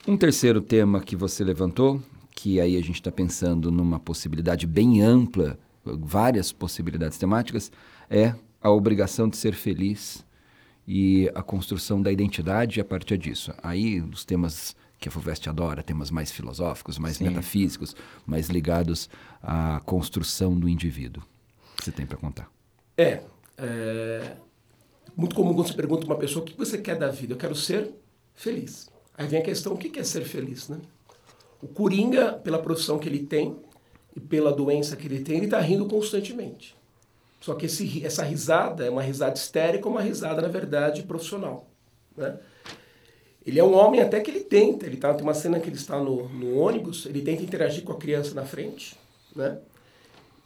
Um 0.07 0.16
terceiro 0.16 0.61
tema 0.61 1.01
que 1.01 1.14
você 1.14 1.45
levantou, 1.45 2.03
que 2.34 2.61
aí 2.61 2.76
a 2.76 2.80
gente 2.80 2.97
está 2.97 3.12
pensando 3.12 3.70
numa 3.70 4.01
possibilidade 4.01 4.66
bem 4.66 5.03
ampla, 5.03 5.59
várias 5.84 6.53
possibilidades 6.53 7.18
temáticas, 7.18 7.70
é 8.11 8.34
a 8.61 8.70
obrigação 8.70 9.28
de 9.28 9.36
ser 9.36 9.55
feliz 9.55 10.24
e 10.86 11.30
a 11.34 11.43
construção 11.43 12.01
da 12.03 12.11
identidade 12.11 12.80
a 12.80 12.84
partir 12.84 13.18
disso. 13.18 13.53
Aí 13.62 14.01
os 14.01 14.24
temas 14.24 14.74
que 14.99 15.09
a 15.09 15.12
FUVEST 15.12 15.49
adora, 15.49 15.82
temas 15.82 16.11
mais 16.11 16.30
filosóficos, 16.30 16.97
mais 16.97 17.16
Sim. 17.16 17.24
metafísicos, 17.28 17.95
mais 18.24 18.49
ligados 18.49 19.11
à 19.43 19.80
construção 19.84 20.59
do 20.59 20.68
indivíduo. 20.68 21.22
Você 21.80 21.90
tem 21.90 22.07
para 22.07 22.16
contar? 22.16 22.49
É, 22.97 23.24
é, 23.59 24.36
muito 25.16 25.34
comum 25.34 25.54
quando 25.54 25.68
você 25.68 25.74
pergunta 25.74 26.06
uma 26.06 26.16
pessoa 26.16 26.42
o 26.42 26.46
que 26.46 26.56
você 26.56 26.78
quer 26.78 26.96
da 26.96 27.08
vida. 27.08 27.34
Eu 27.34 27.38
quero 27.38 27.54
ser 27.54 27.92
feliz. 28.34 28.88
Aí 29.16 29.26
vem 29.26 29.40
a 29.40 29.42
questão, 29.42 29.74
o 29.74 29.78
que 29.78 29.98
é 29.98 30.04
ser 30.04 30.24
feliz, 30.24 30.68
né? 30.68 30.80
O 31.60 31.68
Coringa, 31.68 32.32
pela 32.32 32.58
profissão 32.58 32.98
que 32.98 33.08
ele 33.08 33.20
tem 33.20 33.56
e 34.16 34.20
pela 34.20 34.52
doença 34.52 34.96
que 34.96 35.06
ele 35.06 35.20
tem, 35.20 35.36
ele 35.36 35.44
está 35.46 35.60
rindo 35.60 35.86
constantemente. 35.86 36.76
Só 37.40 37.54
que 37.54 37.66
esse, 37.66 38.04
essa 38.04 38.22
risada 38.22 38.84
é 38.84 38.90
uma 38.90 39.02
risada 39.02 39.34
histérica 39.34 39.88
uma 39.88 40.00
risada, 40.00 40.40
na 40.40 40.48
verdade, 40.48 41.02
profissional. 41.02 41.68
Né? 42.16 42.38
Ele 43.44 43.58
é 43.58 43.64
um 43.64 43.74
homem 43.74 44.00
até 44.00 44.20
que 44.20 44.30
ele 44.30 44.40
tenta. 44.40 44.86
Ele 44.86 44.96
tá, 44.96 45.12
tem 45.12 45.22
uma 45.22 45.34
cena 45.34 45.60
que 45.60 45.68
ele 45.68 45.76
está 45.76 45.98
no, 45.98 46.28
no 46.28 46.56
ônibus, 46.56 47.06
ele 47.06 47.20
tenta 47.20 47.42
interagir 47.42 47.82
com 47.84 47.92
a 47.92 47.98
criança 47.98 48.34
na 48.34 48.44
frente, 48.44 48.96
né? 49.34 49.58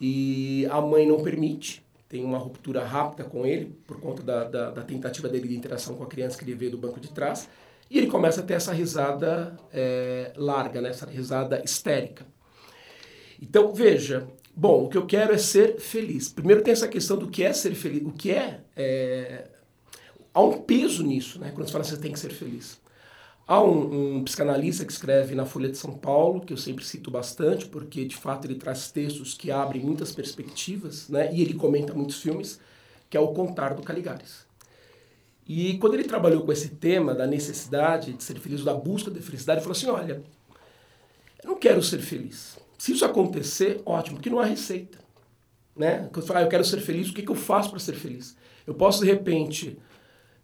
E 0.00 0.66
a 0.70 0.80
mãe 0.80 1.06
não 1.06 1.22
permite 1.22 1.86
tem 2.09 2.24
uma 2.24 2.38
ruptura 2.38 2.84
rápida 2.84 3.24
com 3.24 3.44
ele, 3.44 3.76
por 3.86 4.00
conta 4.00 4.22
da, 4.22 4.44
da, 4.44 4.70
da, 4.70 4.82
tentativa 4.82 5.28
dele 5.28 5.48
de 5.48 5.57
interação 5.57 5.96
com 5.96 6.04
a 6.04 6.07
criança 6.07 6.38
que 6.38 6.44
ele 6.44 6.54
vê 6.54 6.68
do 6.68 6.78
banco 6.78 7.00
de 7.00 7.09
trás. 7.11 7.48
E 7.90 7.98
ele 7.98 8.07
começa 8.07 8.40
a 8.40 8.44
ter 8.44 8.54
essa 8.54 8.72
risada 8.72 9.57
é, 9.72 10.32
larga, 10.36 10.80
né? 10.80 10.90
essa 10.90 11.07
risada 11.07 11.62
histérica. 11.64 12.26
Então, 13.40 13.72
veja, 13.72 14.26
bom, 14.54 14.84
o 14.84 14.88
que 14.88 14.96
eu 14.96 15.07
quero 15.07 15.32
é 15.32 15.38
ser 15.38 15.78
feliz. 15.78 16.28
Primeiro 16.28 16.62
tem 16.62 16.72
essa 16.72 16.88
questão 16.88 17.16
do 17.16 17.28
que 17.28 17.42
é 17.42 17.52
ser 17.52 17.74
feliz, 17.74 18.02
o 18.02 18.12
que 18.12 18.30
é... 18.30 18.61
é 18.76 19.48
há 20.32 20.40
um 20.42 20.61
peso 20.61 21.02
nisso, 21.02 21.40
né? 21.40 21.50
quando 21.54 21.66
você 21.66 21.72
fala 21.72 21.84
que 21.84 21.90
você 21.90 21.96
tem 21.96 22.12
que 22.12 22.18
ser 22.18 22.30
feliz. 22.30 22.78
Há 23.49 23.62
um, 23.62 24.16
um, 24.16 24.24
psicanalista 24.24 24.84
que 24.84 24.92
escreve 24.92 25.34
na 25.36 25.47
Folha 25.47 25.68
de 25.68 25.78
São 25.78 25.92
Paulo, 25.92 26.40
que 26.40 26.53
eu 26.53 26.57
sempre 26.57 26.84
cito 26.84 27.12
bastante, 27.12 27.66
porque 27.66 28.05
de 28.05 28.16
fato 28.16 28.44
ele 28.44 28.57
traz 28.57 28.90
textos 28.90 29.34
que 29.34 29.53
abrem 29.53 29.80
muitas 29.80 30.11
perspectivas, 30.11 31.09
né? 31.09 31.32
e 31.32 31.42
ele 31.42 31.55
comenta 31.55 31.94
muitos 31.94 32.20
filmes, 32.20 32.59
que 33.09 33.16
é 33.16 33.20
o 33.20 33.28
Contar 33.28 33.74
do 33.74 33.82
Caligares. 33.82 34.44
E 35.47 35.78
quando 35.78 35.94
ele 35.94 36.03
trabalhou 36.03 36.42
com 36.42 36.51
esse 36.51 36.70
tema 36.70 37.14
da 37.14 37.24
necessidade 37.24 38.14
de 38.14 38.24
ser 38.24 38.38
feliz, 38.40 38.64
da 38.64 38.74
busca 38.74 39.12
da 39.12 39.20
felicidade, 39.20 39.61
ele 39.61 39.64
falou 39.64 39.76
assim: 39.76 39.86
olha, 39.86 40.24
eu 41.44 41.51
não 41.51 41.57
quero 41.57 41.80
ser 41.82 42.01
feliz. 42.01 42.59
Se 42.76 42.92
isso 42.92 43.05
acontecer, 43.05 43.80
ótimo, 43.86 44.16
porque 44.16 44.28
não 44.28 44.40
há 44.40 44.44
receita. 44.44 44.99
Né? 45.76 46.09
Quando 46.12 46.22
eu 46.22 46.26
falo, 46.26 46.40
ah, 46.40 46.42
eu 46.42 46.49
quero 46.49 46.64
ser 46.64 46.80
feliz, 46.80 47.11
o 47.11 47.14
que, 47.14 47.22
que 47.22 47.30
eu 47.30 47.36
faço 47.36 47.70
para 47.70 47.78
ser 47.78 47.94
feliz? 47.94 48.36
Eu 48.66 48.74
posso, 48.74 49.05
de 49.05 49.07
repente, 49.07 49.78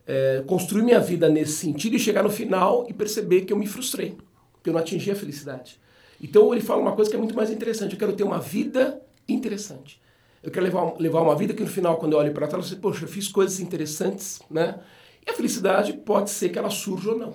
é, 0.06 0.42
construir 0.46 0.82
minha 0.82 1.00
vida 1.00 1.28
nesse 1.28 1.52
sentido 1.52 1.96
e 1.96 1.98
chegar 1.98 2.22
no 2.22 2.30
final 2.30 2.86
e 2.88 2.92
perceber 2.92 3.42
que 3.42 3.52
eu 3.52 3.56
me 3.56 3.66
frustrei, 3.66 4.16
que 4.62 4.70
eu 4.70 4.72
não 4.72 4.80
atingi 4.80 5.10
a 5.10 5.16
felicidade. 5.16 5.80
Então 6.20 6.52
ele 6.52 6.62
fala 6.62 6.80
uma 6.80 6.92
coisa 6.92 7.10
que 7.10 7.16
é 7.16 7.18
muito 7.18 7.34
mais 7.34 7.50
interessante: 7.50 7.92
eu 7.92 7.98
quero 7.98 8.12
ter 8.12 8.22
uma 8.22 8.38
vida 8.38 9.00
interessante. 9.28 10.00
Eu 10.42 10.50
quero 10.50 10.64
levar, 10.64 10.94
levar 10.98 11.20
uma 11.20 11.36
vida 11.36 11.54
que 11.54 11.62
no 11.62 11.68
final, 11.68 11.96
quando 11.98 12.14
eu 12.14 12.18
olho 12.18 12.32
para 12.32 12.48
trás, 12.48 12.64
eu 12.64 12.68
sei, 12.70 12.78
poxa, 12.78 13.04
eu 13.04 13.08
fiz 13.08 13.28
coisas 13.28 13.60
interessantes, 13.60 14.40
né? 14.50 14.80
E 15.24 15.30
a 15.30 15.34
felicidade 15.34 15.92
pode 15.92 16.30
ser 16.30 16.48
que 16.48 16.58
ela 16.58 16.70
surja 16.70 17.10
ou 17.10 17.18
não 17.18 17.34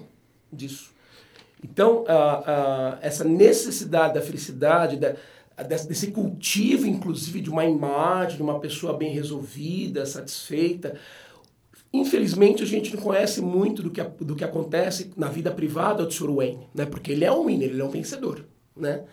disso. 0.52 0.92
Então, 1.64 2.06
essa 3.02 3.24
necessidade 3.24 4.14
da 4.14 4.22
felicidade, 4.22 4.98
da, 4.98 5.16
desse 5.64 6.12
cultivo, 6.12 6.86
inclusive, 6.86 7.42
de 7.42 7.50
uma 7.50 7.66
imagem, 7.66 8.38
de 8.38 8.44
uma 8.44 8.60
pessoa 8.60 8.94
bem 8.94 9.12
resolvida, 9.12 10.06
satisfeita, 10.06 11.00
Infelizmente, 11.98 12.64
a 12.64 12.66
gente 12.66 12.96
não 12.96 13.02
conhece 13.02 13.42
muito 13.42 13.82
do 13.82 13.90
que, 13.90 14.04
do 14.04 14.36
que 14.36 14.44
acontece 14.44 15.12
na 15.18 15.28
vida 15.30 15.50
privada 15.52 16.06
do 16.06 16.14
Sr. 16.14 16.32
Wayne, 16.32 16.68
né? 16.74 16.86
porque 16.86 17.12
ele 17.12 17.26
é 17.26 17.32
um 17.32 17.46
winner, 17.46 17.70
ele 17.70 17.82
é 17.82 17.84
um 17.84 17.90
vencedor. 17.90 18.46
Né? 18.76 19.04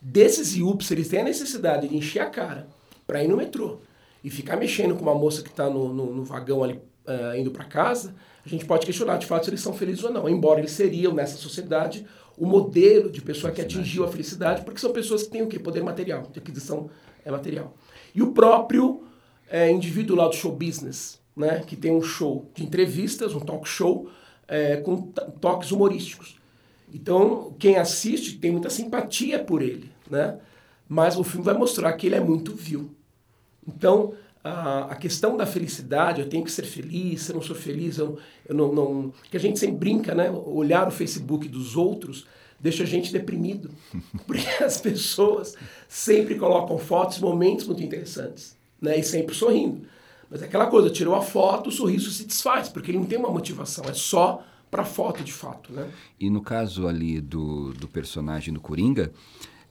Desses 0.00 0.54
IUPs, 0.54 0.90
eles 0.90 1.08
têm 1.08 1.20
a 1.20 1.24
necessidade 1.24 1.88
de 1.88 1.96
encher 1.96 2.20
a 2.20 2.26
cara 2.26 2.68
para 3.06 3.24
ir 3.24 3.28
no 3.28 3.36
metrô 3.36 3.78
e 4.22 4.28
ficar 4.28 4.56
mexendo 4.56 4.94
com 4.94 5.02
uma 5.02 5.14
moça 5.14 5.42
que 5.42 5.48
está 5.48 5.68
no, 5.70 5.92
no, 5.92 6.14
no, 6.14 6.24
vagão 6.24 6.62
ali 6.62 6.74
uh, 6.74 7.36
indo 7.36 7.50
para 7.50 7.64
casa, 7.64 8.14
a 8.44 8.48
gente 8.48 8.64
pode 8.66 8.84
questionar 8.84 9.16
de 9.16 9.26
fato 9.26 9.44
se 9.44 9.50
eles 9.50 9.60
são 9.60 9.72
felizes 9.72 10.04
ou 10.04 10.12
não. 10.12 10.28
Embora 10.28 10.60
eles 10.60 10.72
seriam, 10.72 11.14
nessa 11.14 11.36
sociedade, 11.36 12.06
o 12.36 12.46
modelo 12.46 13.10
de 13.10 13.22
pessoa 13.22 13.52
que 13.52 13.60
atingiu 13.60 14.04
a 14.04 14.08
felicidade, 14.08 14.62
porque 14.62 14.80
são 14.80 14.92
pessoas 14.92 15.22
que 15.22 15.30
têm 15.30 15.42
o 15.42 15.46
quê? 15.46 15.58
Poder 15.58 15.82
material, 15.82 16.24
de 16.30 16.38
aquisição 16.38 16.90
é 17.24 17.30
material. 17.30 17.74
E 18.14 18.22
o 18.22 18.32
próprio 18.32 19.04
é, 19.48 19.70
indivíduo 19.70 20.16
lá 20.16 20.28
do 20.28 20.34
show 20.34 20.52
business, 20.52 21.18
né, 21.36 21.62
que 21.66 21.76
tem 21.76 21.92
um 21.92 22.02
show 22.02 22.50
de 22.54 22.64
entrevistas, 22.64 23.34
um 23.34 23.40
talk 23.40 23.68
show, 23.68 24.08
é, 24.46 24.76
com 24.76 25.02
toques 25.40 25.70
humorísticos. 25.70 26.38
Então, 26.92 27.54
quem 27.58 27.76
assiste 27.76 28.38
tem 28.38 28.52
muita 28.52 28.70
simpatia 28.70 29.42
por 29.42 29.62
ele, 29.62 29.90
né? 30.08 30.38
mas 30.88 31.16
o 31.18 31.24
filme 31.24 31.44
vai 31.44 31.54
mostrar 31.54 31.92
que 31.94 32.06
ele 32.06 32.14
é 32.14 32.20
muito 32.20 32.54
vil. 32.54 32.90
Então, 33.66 34.12
a, 34.42 34.92
a 34.92 34.94
questão 34.94 35.36
da 35.36 35.46
felicidade, 35.46 36.20
eu 36.20 36.28
tenho 36.28 36.44
que 36.44 36.52
ser 36.52 36.64
feliz, 36.64 37.22
se 37.22 37.32
eu 37.32 37.36
não 37.36 37.42
sou 37.42 37.56
feliz, 37.56 37.98
eu, 37.98 38.18
eu 38.46 38.54
não, 38.54 38.72
não... 38.72 39.12
Que 39.30 39.36
a 39.36 39.40
gente 39.40 39.58
sempre 39.58 39.76
brinca, 39.76 40.14
né? 40.14 40.30
Olhar 40.30 40.86
o 40.86 40.90
Facebook 40.90 41.48
dos 41.48 41.76
outros 41.76 42.26
deixa 42.60 42.82
a 42.82 42.86
gente 42.86 43.12
deprimido. 43.12 43.70
Porque 44.26 44.62
as 44.62 44.80
pessoas 44.80 45.56
sempre 45.88 46.36
colocam 46.36 46.78
fotos, 46.78 47.18
momentos 47.18 47.66
muito 47.66 47.82
interessantes, 47.82 48.56
né? 48.80 48.98
E 48.98 49.02
sempre 49.02 49.34
sorrindo. 49.34 49.86
Mas 50.34 50.42
é 50.42 50.46
aquela 50.46 50.66
coisa, 50.66 50.90
tirou 50.90 51.14
a 51.14 51.22
foto, 51.22 51.68
o 51.68 51.72
sorriso 51.72 52.10
se 52.10 52.24
desfaz, 52.24 52.68
porque 52.68 52.90
ele 52.90 52.98
não 52.98 53.06
tem 53.06 53.16
uma 53.16 53.30
motivação, 53.30 53.84
é 53.84 53.92
só 53.92 54.44
para 54.68 54.84
foto 54.84 55.22
de 55.22 55.32
fato, 55.32 55.72
né? 55.72 55.88
E 56.18 56.28
no 56.28 56.40
caso 56.40 56.88
ali 56.88 57.20
do, 57.20 57.72
do 57.74 57.86
personagem 57.86 58.52
do 58.52 58.58
Coringa, 58.60 59.12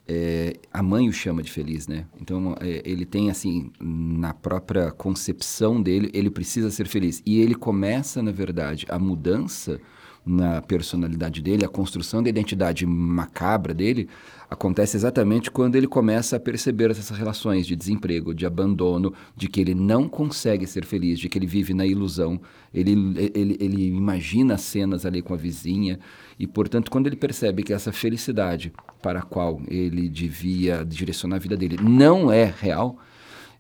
é, 0.08 0.54
a 0.72 0.82
mãe 0.82 1.10
o 1.10 1.12
chama 1.12 1.44
de 1.44 1.52
feliz, 1.52 1.86
né? 1.86 2.06
Então 2.22 2.56
é, 2.62 2.82
ele 2.86 3.04
tem 3.06 3.30
assim 3.30 3.74
na 3.78 4.34
própria 4.34 4.90
concepção 4.90 5.82
dele, 5.82 6.10
ele 6.14 6.30
precisa 6.30 6.72
ser 6.72 6.88
feliz 6.88 7.22
e 7.26 7.42
ele 7.42 7.56
começa 7.56 8.24
na 8.24 8.32
verdade 8.32 8.86
a 8.88 8.98
mudança 8.98 9.82
na 10.26 10.62
personalidade 10.62 11.42
dele, 11.42 11.66
a 11.66 11.70
construção 11.70 12.24
da 12.24 12.30
identidade 12.30 12.86
macabra 12.86 13.74
dele, 13.74 14.08
acontece 14.50 14.96
exatamente 14.96 15.52
quando 15.52 15.76
ele 15.76 15.88
começa 15.88 16.38
a 16.38 16.40
perceber 16.40 16.92
essas 16.92 17.18
relações 17.18 17.66
de 17.68 17.76
desemprego, 17.76 18.34
de 18.34 18.46
abandono, 18.46 19.14
de 19.36 19.48
que 19.48 19.60
ele 19.60 19.74
não 19.74 20.08
consegue 20.08 20.66
ser 20.66 20.86
feliz, 20.86 21.20
de 21.20 21.28
que 21.28 21.38
ele 21.38 21.48
vive 21.48 21.74
na 21.74 21.86
ilusão, 21.86 22.40
ele, 22.74 22.92
ele, 23.34 23.58
ele 23.60 23.88
imagina 23.88 24.58
cenas 24.58 25.06
ali 25.06 25.22
com 25.22 25.34
a 25.34 25.38
vizinha, 25.38 26.00
e 26.40 26.48
portanto, 26.48 26.90
quando 26.90 27.08
ele 27.08 27.16
percebe 27.16 27.64
que 27.64 27.74
essa 27.74 27.92
felicidade 27.92 28.72
para 29.02 29.20
a 29.20 29.24
qual 29.24 29.62
ele 29.68 30.08
devia 30.08 30.86
direcionar 30.86 31.36
a 31.36 31.40
vida 31.40 31.58
dele 31.58 31.78
não 31.82 32.32
é 32.32 32.46
real, 32.46 32.98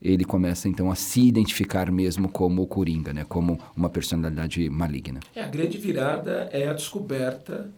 ele 0.04 0.26
começa 0.26 0.68
então 0.68 0.91
a 0.91 0.95
se 0.95 1.22
identificar 1.22 1.89
mesmo 1.89 2.28
como 2.28 2.62
o 2.62 2.68
Coringa, 2.68 3.14
né? 3.14 3.24
como 3.24 3.58
uma 3.76 3.89
personalidade 3.89 4.70
maligna. 4.70 5.22
É, 5.34 5.41
a 5.41 5.47
grande 5.47 5.78
virada 5.78 6.49
é 6.51 6.68
a 6.68 6.74
descoberta 6.74 7.72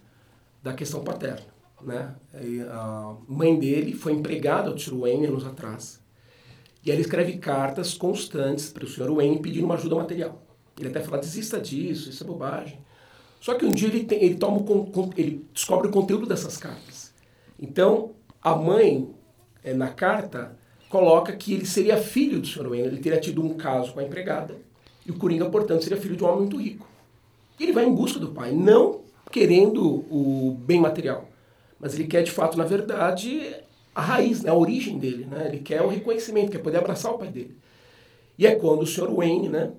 da 0.63 0.73
questão 0.73 1.03
paterna. 1.03 1.45
Né? 1.83 2.15
A 2.71 3.15
mãe 3.27 3.59
dele 3.59 3.93
foi 3.93 4.13
empregada 4.13 4.71
ao 4.71 4.77
Sr. 4.77 4.95
Wayne 5.01 5.27
anos 5.27 5.45
atrás. 5.45 6.01
E 6.83 6.91
ela 6.91 6.99
escreve 6.99 7.37
cartas 7.37 7.93
constantes 7.93 8.69
para 8.71 8.85
o 8.85 8.87
Sr. 8.87 9.13
Wayne 9.13 9.39
pedindo 9.39 9.65
uma 9.65 9.75
ajuda 9.75 9.95
material. 9.95 10.41
Ele 10.79 10.89
até 10.89 11.01
fala, 11.01 11.19
desista 11.19 11.59
disso, 11.59 12.09
isso 12.09 12.23
é 12.23 12.27
bobagem. 12.27 12.79
Só 13.39 13.53
que 13.53 13.65
um 13.65 13.71
dia 13.71 13.87
ele, 13.87 14.03
tem, 14.03 14.23
ele, 14.23 14.35
toma 14.35 14.65
ele 15.15 15.45
descobre 15.53 15.87
o 15.87 15.91
conteúdo 15.91 16.25
dessas 16.25 16.57
cartas. 16.57 17.13
Então, 17.59 18.15
a 18.41 18.55
mãe, 18.55 19.13
é, 19.63 19.73
na 19.73 19.89
carta, 19.89 20.57
coloca 20.95 21.33
que 21.33 21.53
ele 21.53 21.65
seria 21.65 21.97
filho 21.97 22.39
do 22.39 22.47
Sr. 22.47 22.69
Wayne, 22.69 22.87
ele 22.87 23.01
teria 23.01 23.19
tido 23.19 23.43
um 23.43 23.55
caso 23.55 23.91
com 23.91 23.99
a 23.99 24.03
empregada, 24.03 24.55
e 25.05 25.11
o 25.11 25.15
Coringa, 25.15 25.49
portanto, 25.49 25.83
seria 25.83 25.99
filho 25.99 26.15
de 26.15 26.23
um 26.23 26.27
homem 26.27 26.39
muito 26.39 26.55
rico. 26.55 26.87
E 27.59 27.63
ele 27.63 27.73
vai 27.73 27.85
em 27.85 27.93
busca 27.93 28.17
do 28.17 28.29
pai, 28.29 28.53
não 28.53 29.01
querendo 29.29 29.83
o 30.09 30.57
bem 30.57 30.79
material, 30.79 31.27
mas 31.77 31.93
ele 31.93 32.07
quer, 32.07 32.23
de 32.23 32.31
fato, 32.31 32.57
na 32.57 32.63
verdade, 32.63 33.55
a 33.93 34.01
raiz, 34.01 34.41
né, 34.41 34.49
a 34.49 34.55
origem 34.55 34.97
dele. 34.97 35.25
Né? 35.25 35.49
Ele 35.49 35.59
quer 35.59 35.81
o 35.81 35.89
reconhecimento, 35.89 36.49
quer 36.49 36.59
poder 36.59 36.77
abraçar 36.77 37.13
o 37.13 37.17
pai 37.17 37.27
dele. 37.27 37.57
E 38.37 38.47
é 38.47 38.55
quando 38.55 38.83
o 38.83 38.87
Sr. 38.87 39.13
Wayne 39.13 39.49
né, 39.49 39.73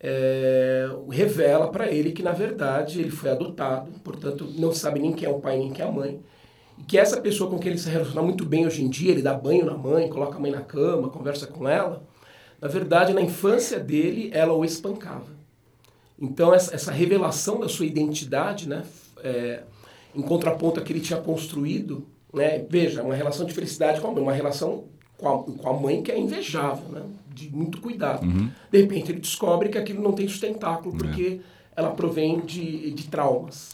é, 0.00 0.88
revela 1.10 1.68
para 1.68 1.92
ele 1.92 2.12
que, 2.12 2.22
na 2.22 2.32
verdade, 2.32 2.98
ele 2.98 3.10
foi 3.10 3.30
adotado, 3.30 3.92
portanto, 4.02 4.48
não 4.56 4.72
sabe 4.72 5.00
nem 5.00 5.12
quem 5.12 5.28
é 5.28 5.30
o 5.30 5.38
pai 5.38 5.58
nem 5.58 5.70
quem 5.70 5.84
é 5.84 5.88
a 5.88 5.92
mãe, 5.92 6.18
e 6.78 6.82
que 6.82 6.98
essa 6.98 7.20
pessoa 7.20 7.50
com 7.50 7.58
quem 7.58 7.70
ele 7.70 7.78
se 7.78 7.88
relaciona 7.88 8.22
muito 8.22 8.44
bem 8.44 8.66
hoje 8.66 8.82
em 8.82 8.88
dia, 8.88 9.10
ele 9.10 9.22
dá 9.22 9.34
banho 9.34 9.64
na 9.64 9.76
mãe, 9.76 10.08
coloca 10.08 10.36
a 10.36 10.40
mãe 10.40 10.50
na 10.50 10.60
cama, 10.60 11.08
conversa 11.08 11.46
com 11.46 11.68
ela, 11.68 12.02
na 12.60 12.68
verdade, 12.68 13.12
na 13.12 13.20
infância 13.20 13.80
dele, 13.80 14.30
ela 14.32 14.52
o 14.52 14.64
espancava. 14.64 15.26
Então, 16.16 16.54
essa, 16.54 16.72
essa 16.72 16.92
revelação 16.92 17.58
da 17.58 17.68
sua 17.68 17.84
identidade, 17.84 18.68
né, 18.68 18.84
é, 19.24 19.64
em 20.14 20.22
contraponto 20.22 20.78
a 20.78 20.82
que 20.82 20.92
ele 20.92 21.00
tinha 21.00 21.20
construído, 21.20 22.06
né, 22.32 22.64
veja, 22.70 23.02
uma 23.02 23.16
relação 23.16 23.44
de 23.44 23.52
felicidade 23.52 24.00
com 24.00 24.06
a 24.06 24.12
mãe, 24.12 24.22
uma 24.22 24.32
relação 24.32 24.84
com 25.18 25.28
a, 25.28 25.42
com 25.42 25.68
a 25.68 25.72
mãe 25.72 26.02
que 26.02 26.12
é 26.12 26.18
invejável, 26.18 26.88
né, 26.90 27.02
de 27.34 27.50
muito 27.50 27.80
cuidado. 27.80 28.24
Uhum. 28.24 28.48
De 28.70 28.80
repente, 28.80 29.10
ele 29.10 29.20
descobre 29.20 29.68
que 29.68 29.78
aquilo 29.78 30.00
não 30.00 30.12
tem 30.12 30.28
sustentáculo, 30.28 30.96
porque 30.96 31.40
é. 31.40 31.80
ela 31.80 31.90
provém 31.90 32.40
de, 32.40 32.92
de 32.92 33.08
traumas. 33.08 33.72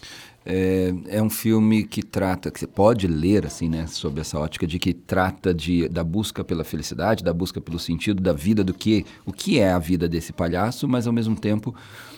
É, 0.51 0.95
é, 1.09 1.23
um 1.23 1.29
filme 1.29 1.85
que 1.85 2.03
trata, 2.03 2.51
que 2.51 2.59
você 2.59 2.67
pode 2.67 3.07
ler 3.07 3.45
assim, 3.45 3.69
né, 3.69 3.87
sob 3.87 4.19
essa 4.19 4.39
ótica 4.39 4.67
de 4.67 4.79
que 4.79 4.95
trata 4.95 5.53
de, 5.53 5.87
da 5.91 6.03
busca 6.03 6.43
pela 6.43 6.65
felicidade, 6.65 7.23
da 7.23 7.35
busca 7.35 7.61
pelo 7.61 7.79
sentido 7.79 8.23
da 8.23 8.33
vida, 8.33 8.65
do 8.65 8.73
que 8.73 9.05
o 9.27 9.33
que 9.33 9.59
é 9.59 9.71
a 9.71 9.79
vida 9.79 10.09
desse 10.09 10.33
palhaço, 10.33 10.89
mas 10.89 11.07
ao 11.07 11.13
mesmo 11.13 11.37
tempo 11.37 11.75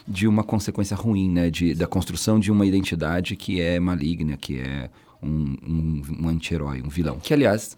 de 0.06 0.28
uma 0.28 0.44
consequência 0.44 0.96
ruim, 0.96 1.28
né, 1.28 1.50
de, 1.50 1.74
da 1.74 1.88
construção 1.88 2.38
de 2.38 2.52
uma 2.52 2.64
identidade 2.64 3.34
que 3.34 3.60
é 3.60 3.80
maligna, 3.80 4.36
que 4.36 4.60
é 4.60 4.88
um, 5.20 5.56
um, 5.66 6.02
um 6.20 6.28
anti-herói, 6.28 6.82
um 6.82 6.88
vilão. 6.88 7.18
Que 7.18 7.34
aliás 7.34 7.76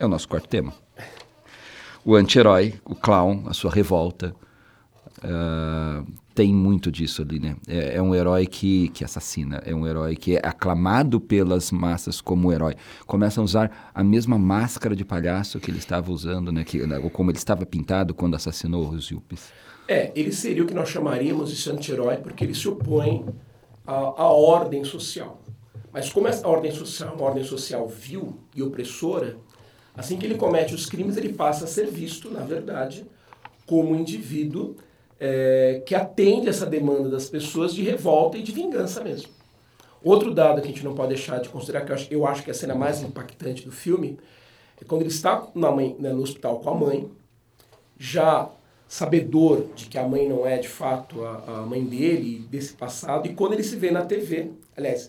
é 0.00 0.04
o 0.04 0.08
nosso 0.08 0.28
quarto 0.28 0.48
tema. 0.48 0.72
O 2.04 2.16
anti-herói, 2.16 2.74
o 2.84 2.96
clown, 2.96 3.44
a 3.46 3.54
sua 3.54 3.70
revolta. 3.70 4.34
Uh, 5.18 6.04
tem 6.34 6.52
muito 6.54 6.90
disso 6.90 7.22
ali, 7.22 7.38
né? 7.38 7.56
É, 7.68 7.96
é, 7.96 8.02
um 8.02 8.14
herói 8.14 8.46
que, 8.46 8.88
que 8.88 9.04
assassina, 9.04 9.62
é 9.66 9.74
um 9.74 9.86
herói 9.86 10.16
que 10.16 10.36
é 10.36 10.40
aclamado 10.42 11.20
pelas 11.20 11.70
massas 11.70 12.20
como 12.20 12.52
herói. 12.52 12.74
Começa 13.06 13.40
a 13.40 13.44
usar 13.44 13.90
a 13.94 14.02
mesma 14.02 14.38
máscara 14.38 14.96
de 14.96 15.04
palhaço 15.04 15.60
que 15.60 15.70
ele 15.70 15.78
estava 15.78 16.10
usando, 16.10 16.50
né? 16.50 16.64
Que, 16.64 16.86
né? 16.86 16.98
ou 16.98 17.10
como 17.10 17.30
ele 17.30 17.38
estava 17.38 17.66
pintado 17.66 18.14
quando 18.14 18.34
assassinou 18.34 18.88
os 18.88 19.10
Yuppies. 19.10 19.52
É, 19.86 20.12
ele 20.14 20.32
seria 20.32 20.62
o 20.62 20.66
que 20.66 20.74
nós 20.74 20.88
chamaríamos 20.88 21.54
de 21.54 21.70
anti-herói, 21.70 22.16
porque 22.16 22.44
ele 22.44 22.54
se 22.54 22.68
opõe 22.68 23.26
a, 23.86 23.92
a 23.94 24.32
ordem 24.32 24.84
social. 24.84 25.42
Mas 25.92 26.10
como 26.10 26.28
essa 26.28 26.48
ordem 26.48 26.72
social 26.72 27.10
é 27.10 27.12
uma 27.12 27.24
ordem 27.24 27.44
social 27.44 27.86
vil 27.86 28.38
e 28.54 28.62
opressora, 28.62 29.36
assim 29.94 30.16
que 30.16 30.24
ele 30.24 30.36
comete 30.36 30.74
os 30.74 30.86
crimes, 30.86 31.16
ele 31.16 31.34
passa 31.34 31.64
a 31.64 31.68
ser 31.68 31.86
visto, 31.88 32.30
na 32.30 32.40
verdade, 32.40 33.04
como 33.66 33.90
um 33.90 34.00
indivíduo 34.00 34.76
é, 35.24 35.80
que 35.86 35.94
atende 35.94 36.48
essa 36.48 36.66
demanda 36.66 37.08
das 37.08 37.28
pessoas 37.28 37.72
de 37.72 37.80
revolta 37.80 38.36
e 38.36 38.42
de 38.42 38.50
vingança 38.50 39.04
mesmo. 39.04 39.30
Outro 40.02 40.34
dado 40.34 40.60
que 40.60 40.66
a 40.66 40.70
gente 40.70 40.84
não 40.84 40.96
pode 40.96 41.10
deixar 41.10 41.38
de 41.38 41.48
considerar, 41.48 41.84
que 41.84 41.92
eu 41.92 41.94
acho, 41.94 42.08
eu 42.12 42.26
acho 42.26 42.42
que 42.42 42.50
é 42.50 42.52
a 42.52 42.54
cena 42.54 42.74
mais 42.74 43.00
impactante 43.00 43.64
do 43.64 43.70
filme, 43.70 44.18
é 44.80 44.84
quando 44.84 45.02
ele 45.02 45.10
está 45.10 45.46
mãe, 45.54 45.94
né, 46.00 46.12
no 46.12 46.22
hospital 46.22 46.58
com 46.58 46.70
a 46.70 46.74
mãe, 46.74 47.08
já 47.96 48.50
sabedor 48.88 49.68
de 49.76 49.86
que 49.86 49.96
a 49.96 50.08
mãe 50.08 50.28
não 50.28 50.44
é 50.44 50.58
de 50.58 50.66
fato 50.66 51.24
a, 51.24 51.60
a 51.60 51.62
mãe 51.62 51.84
dele, 51.84 52.44
desse 52.50 52.72
passado, 52.72 53.28
e 53.28 53.32
quando 53.32 53.52
ele 53.52 53.62
se 53.62 53.76
vê 53.76 53.92
na 53.92 54.04
TV, 54.04 54.50
aliás, 54.76 55.08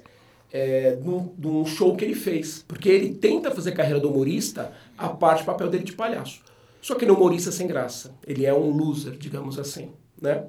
é, 0.51 0.95
de 0.95 1.47
um 1.47 1.65
show 1.65 1.95
que 1.95 2.05
ele 2.05 2.13
fez. 2.13 2.63
Porque 2.67 2.87
ele 2.87 3.15
tenta 3.15 3.49
fazer 3.49 3.71
carreira 3.71 3.99
do 3.99 4.11
humorista 4.11 4.71
a 4.95 5.09
parte 5.09 5.41
do 5.41 5.47
papel 5.47 5.71
dele 5.71 5.83
de 5.83 5.93
palhaço. 5.93 6.43
Só 6.79 6.93
que 6.93 7.03
ele 7.03 7.09
é 7.09 7.13
um 7.15 7.17
humorista 7.17 7.51
sem 7.51 7.65
graça. 7.65 8.13
Ele 8.27 8.45
é 8.45 8.53
um 8.53 8.69
loser, 8.69 9.13
digamos 9.17 9.57
assim. 9.57 9.91
Né? 10.21 10.45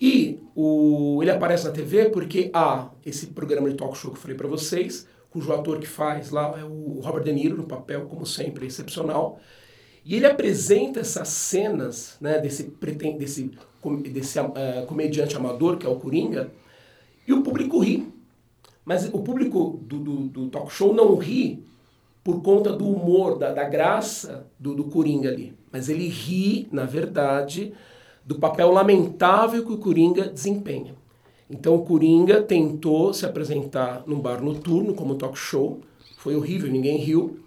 E 0.00 0.40
o, 0.54 1.18
ele 1.22 1.30
aparece 1.30 1.66
na 1.66 1.72
TV 1.72 2.10
porque 2.10 2.50
há 2.52 2.90
esse 3.04 3.28
programa 3.28 3.68
de 3.68 3.76
talk 3.76 3.96
show 3.96 4.10
que 4.10 4.16
eu 4.16 4.22
falei 4.22 4.36
para 4.36 4.46
vocês, 4.46 5.08
cujo 5.30 5.52
ator 5.52 5.78
que 5.78 5.86
faz 5.86 6.30
lá 6.30 6.58
é 6.58 6.64
o 6.64 7.00
Robert 7.00 7.24
De 7.24 7.32
Niro, 7.32 7.56
no 7.56 7.64
papel, 7.64 8.06
como 8.06 8.24
sempre, 8.24 8.66
excepcional. 8.66 9.40
E 10.04 10.14
ele 10.14 10.26
apresenta 10.26 11.00
essas 11.00 11.28
cenas 11.28 12.16
né, 12.20 12.38
desse, 12.38 12.72
desse, 13.18 13.50
desse 14.10 14.40
uh, 14.40 14.86
comediante 14.86 15.36
amador, 15.36 15.76
que 15.76 15.86
é 15.86 15.88
o 15.88 15.96
Coringa, 15.96 16.50
e 17.26 17.32
o 17.32 17.42
público 17.42 17.80
ri. 17.80 18.08
Mas 18.84 19.06
o 19.06 19.18
público 19.18 19.78
do, 19.82 19.98
do, 19.98 20.16
do 20.28 20.48
talk 20.48 20.72
show 20.72 20.94
não 20.94 21.16
ri 21.16 21.62
por 22.24 22.40
conta 22.40 22.72
do 22.72 22.88
humor, 22.88 23.38
da, 23.38 23.52
da 23.52 23.64
graça 23.64 24.46
do, 24.58 24.74
do 24.74 24.84
Coringa 24.84 25.28
ali. 25.28 25.54
Mas 25.70 25.88
ele 25.88 26.08
ri, 26.08 26.68
na 26.72 26.84
verdade, 26.84 27.74
do 28.28 28.34
papel 28.34 28.70
lamentável 28.70 29.64
que 29.64 29.72
o 29.72 29.78
Coringa 29.78 30.28
desempenha. 30.28 30.94
Então 31.48 31.74
o 31.76 31.82
Coringa 31.82 32.42
tentou 32.42 33.14
se 33.14 33.24
apresentar 33.24 34.02
num 34.06 34.20
bar 34.20 34.42
noturno 34.42 34.92
como 34.92 35.14
talk 35.14 35.38
show, 35.38 35.80
foi 36.18 36.36
horrível, 36.36 36.70
ninguém 36.70 36.98
riu. 36.98 37.40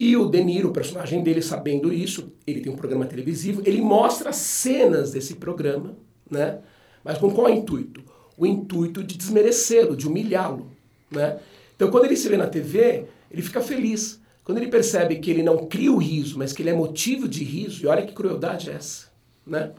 E 0.00 0.16
o 0.16 0.24
De 0.24 0.42
Niro, 0.42 0.70
o 0.70 0.72
personagem 0.72 1.22
dele, 1.22 1.42
sabendo 1.42 1.92
isso, 1.92 2.32
ele 2.46 2.62
tem 2.62 2.72
um 2.72 2.76
programa 2.76 3.04
televisivo, 3.04 3.60
ele 3.66 3.82
mostra 3.82 4.32
cenas 4.32 5.12
desse 5.12 5.34
programa, 5.34 5.94
né? 6.30 6.60
Mas 7.04 7.18
com 7.18 7.30
qual 7.30 7.50
intuito? 7.50 8.02
O 8.38 8.46
intuito 8.46 9.04
de 9.04 9.18
desmerecê-lo, 9.18 9.94
de 9.94 10.08
humilhá-lo, 10.08 10.70
né? 11.10 11.40
Então, 11.74 11.90
quando 11.90 12.06
ele 12.06 12.16
se 12.16 12.26
vê 12.30 12.38
na 12.38 12.46
TV, 12.46 13.04
ele 13.30 13.42
fica 13.42 13.60
feliz. 13.60 14.18
Quando 14.42 14.56
ele 14.56 14.68
percebe 14.68 15.16
que 15.16 15.30
ele 15.30 15.42
não 15.42 15.66
cria 15.66 15.92
o 15.92 15.98
riso, 15.98 16.38
mas 16.38 16.54
que 16.54 16.62
ele 16.62 16.70
é 16.70 16.74
motivo 16.74 17.28
de 17.28 17.44
riso, 17.44 17.84
e 17.84 17.86
olha 17.86 18.06
que 18.06 18.14
crueldade 18.14 18.70
é 18.70 18.74
essa, 18.74 19.08
né? 19.46 19.72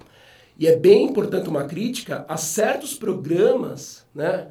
E 0.59 0.67
é 0.67 0.75
bem 0.75 1.05
importante 1.05 1.47
uma 1.47 1.65
crítica 1.65 2.25
a 2.27 2.35
certos 2.35 2.93
programas, 2.95 4.05
né, 4.13 4.47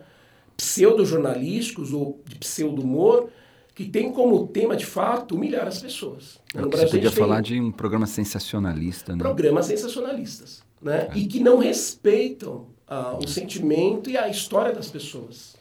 pseudo-jornalísticos 0.56 1.92
ou 1.92 2.20
de 2.24 2.36
pseudo-humor, 2.36 3.28
que 3.74 3.84
tem 3.84 4.10
como 4.10 4.46
tema, 4.46 4.74
de 4.74 4.86
fato, 4.86 5.34
humilhar 5.34 5.66
as 5.66 5.80
pessoas. 5.80 6.40
É 6.54 6.60
no 6.60 6.68
Brasil, 6.68 6.88
você 6.88 6.96
podia 6.96 7.12
falar 7.12 7.42
de 7.42 7.60
um 7.60 7.70
programa 7.70 8.06
sensacionalista, 8.06 9.14
né? 9.14 9.18
Programas 9.18 9.66
sensacionalistas, 9.66 10.62
né? 10.80 11.08
É. 11.12 11.18
E 11.18 11.26
que 11.26 11.40
não 11.40 11.58
respeitam 11.58 12.68
uh, 12.88 13.18
o 13.22 13.28
sentimento 13.28 14.08
e 14.08 14.16
a 14.16 14.28
história 14.28 14.72
das 14.72 14.88
pessoas. 14.88 15.56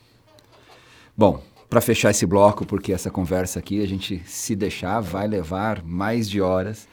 Bom, 1.18 1.42
para 1.70 1.82
fechar 1.82 2.12
esse 2.12 2.26
bloco, 2.26 2.66
porque 2.66 2.94
essa 2.94 3.12
conversa 3.12 3.60
aqui, 3.60 3.84
a 3.84 3.88
gente 3.88 4.22
se 4.26 4.56
deixar, 4.56 5.02
vai 5.02 5.28
levar 5.28 5.84
mais 5.84 6.30
de 6.30 6.40
horas. 6.40 6.88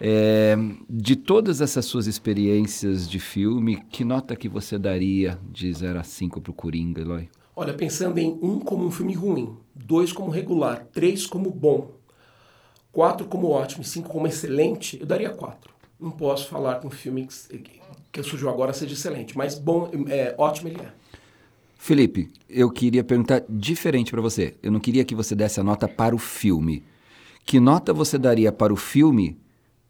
É, 0.00 0.56
de 0.88 1.16
todas 1.16 1.60
essas 1.60 1.84
suas 1.84 2.06
experiências 2.06 3.08
de 3.08 3.18
filme, 3.18 3.82
que 3.90 4.04
nota 4.04 4.36
que 4.36 4.48
você 4.48 4.78
daria 4.78 5.38
de 5.50 5.72
0 5.72 5.98
a 5.98 6.04
5 6.04 6.40
para 6.40 6.50
o 6.50 6.54
Coringa, 6.54 7.00
Eloy? 7.00 7.28
Olha, 7.56 7.74
pensando 7.74 8.18
em 8.18 8.38
um 8.40 8.60
como 8.60 8.86
um 8.86 8.90
filme 8.90 9.12
ruim, 9.12 9.56
dois 9.74 10.12
como 10.12 10.30
regular, 10.30 10.86
três 10.92 11.26
como 11.26 11.50
bom, 11.50 11.90
quatro 12.92 13.26
como 13.26 13.48
ótimo 13.48 13.82
e 13.82 13.84
cinco 13.84 14.08
como 14.08 14.28
excelente, 14.28 14.96
eu 15.00 15.06
daria 15.06 15.30
quatro. 15.30 15.74
Não 15.98 16.12
posso 16.12 16.46
falar 16.46 16.76
que 16.76 16.86
um 16.86 16.90
filme 16.90 17.26
que, 17.26 17.80
que 18.12 18.22
surgiu 18.22 18.48
agora 18.48 18.72
seja 18.72 18.92
excelente, 18.92 19.36
mas 19.36 19.58
bom, 19.58 19.90
é, 20.08 20.36
ótimo 20.38 20.68
ele 20.68 20.80
é. 20.80 20.92
Felipe, 21.76 22.30
eu 22.48 22.70
queria 22.70 23.02
perguntar 23.02 23.42
diferente 23.48 24.12
para 24.12 24.20
você. 24.20 24.54
Eu 24.62 24.70
não 24.70 24.78
queria 24.78 25.04
que 25.04 25.14
você 25.14 25.34
desse 25.34 25.58
a 25.58 25.64
nota 25.64 25.88
para 25.88 26.14
o 26.14 26.18
filme. 26.18 26.84
Que 27.44 27.58
nota 27.58 27.92
você 27.92 28.18
daria 28.18 28.52
para 28.52 28.72
o 28.72 28.76
filme 28.76 29.36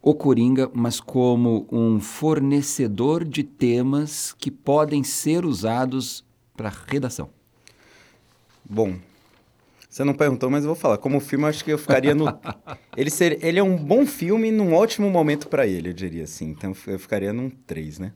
O 0.01 0.15
Coringa, 0.15 0.71
mas 0.73 1.01
como 1.01 1.67
um 1.71 2.01
fornecedor 2.01 3.25
de 3.25 3.43
temas 3.43 4.33
que 4.39 4.51
podem 4.51 5.03
ser 5.03 5.45
usados 5.45 6.25
para 6.57 6.73
redação? 6.89 7.31
Bom, 8.65 8.97
você 9.89 10.05
não 10.05 10.15
perguntou, 10.15 10.49
mas 10.49 10.65
eu 10.65 10.69
vou 10.69 10.77
falar. 10.77 10.99
Como 10.99 11.19
filme, 11.19 11.47
acho 11.47 11.65
que 11.65 11.73
eu 11.73 11.79
ficaria 11.79 12.15
no. 12.15 12.27
ele, 12.97 13.11
ser... 13.11 13.45
ele 13.45 13.59
é 13.59 13.63
um 13.63 13.77
bom 13.77 14.07
filme 14.07 14.53
num 14.53 14.73
ótimo 14.75 15.11
momento 15.11 15.49
para 15.49 15.67
ele, 15.67 15.89
eu 15.89 15.93
diria 15.93 16.25
assim. 16.25 16.51
Então 16.51 16.75
eu 16.87 16.99
ficaria 16.99 17.33
num 17.33 17.51
3, 17.51 17.99
né? 17.99 18.13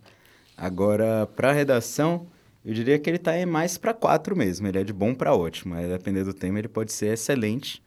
Agora, 0.56 1.26
para 1.34 1.50
redação, 1.50 2.26
eu 2.64 2.72
diria 2.72 2.98
que 2.98 3.10
ele 3.10 3.18
tá 3.18 3.32
mais 3.46 3.76
para 3.76 3.92
4 3.92 4.36
mesmo. 4.36 4.68
Ele 4.68 4.78
é 4.78 4.84
de 4.84 4.92
bom 4.92 5.14
para 5.14 5.34
ótimo. 5.34 5.74
Aí, 5.74 5.88
dependendo 5.88 6.26
do 6.26 6.34
tema, 6.34 6.58
ele 6.58 6.68
pode 6.68 6.92
ser 6.92 7.14
excelente. 7.14 7.82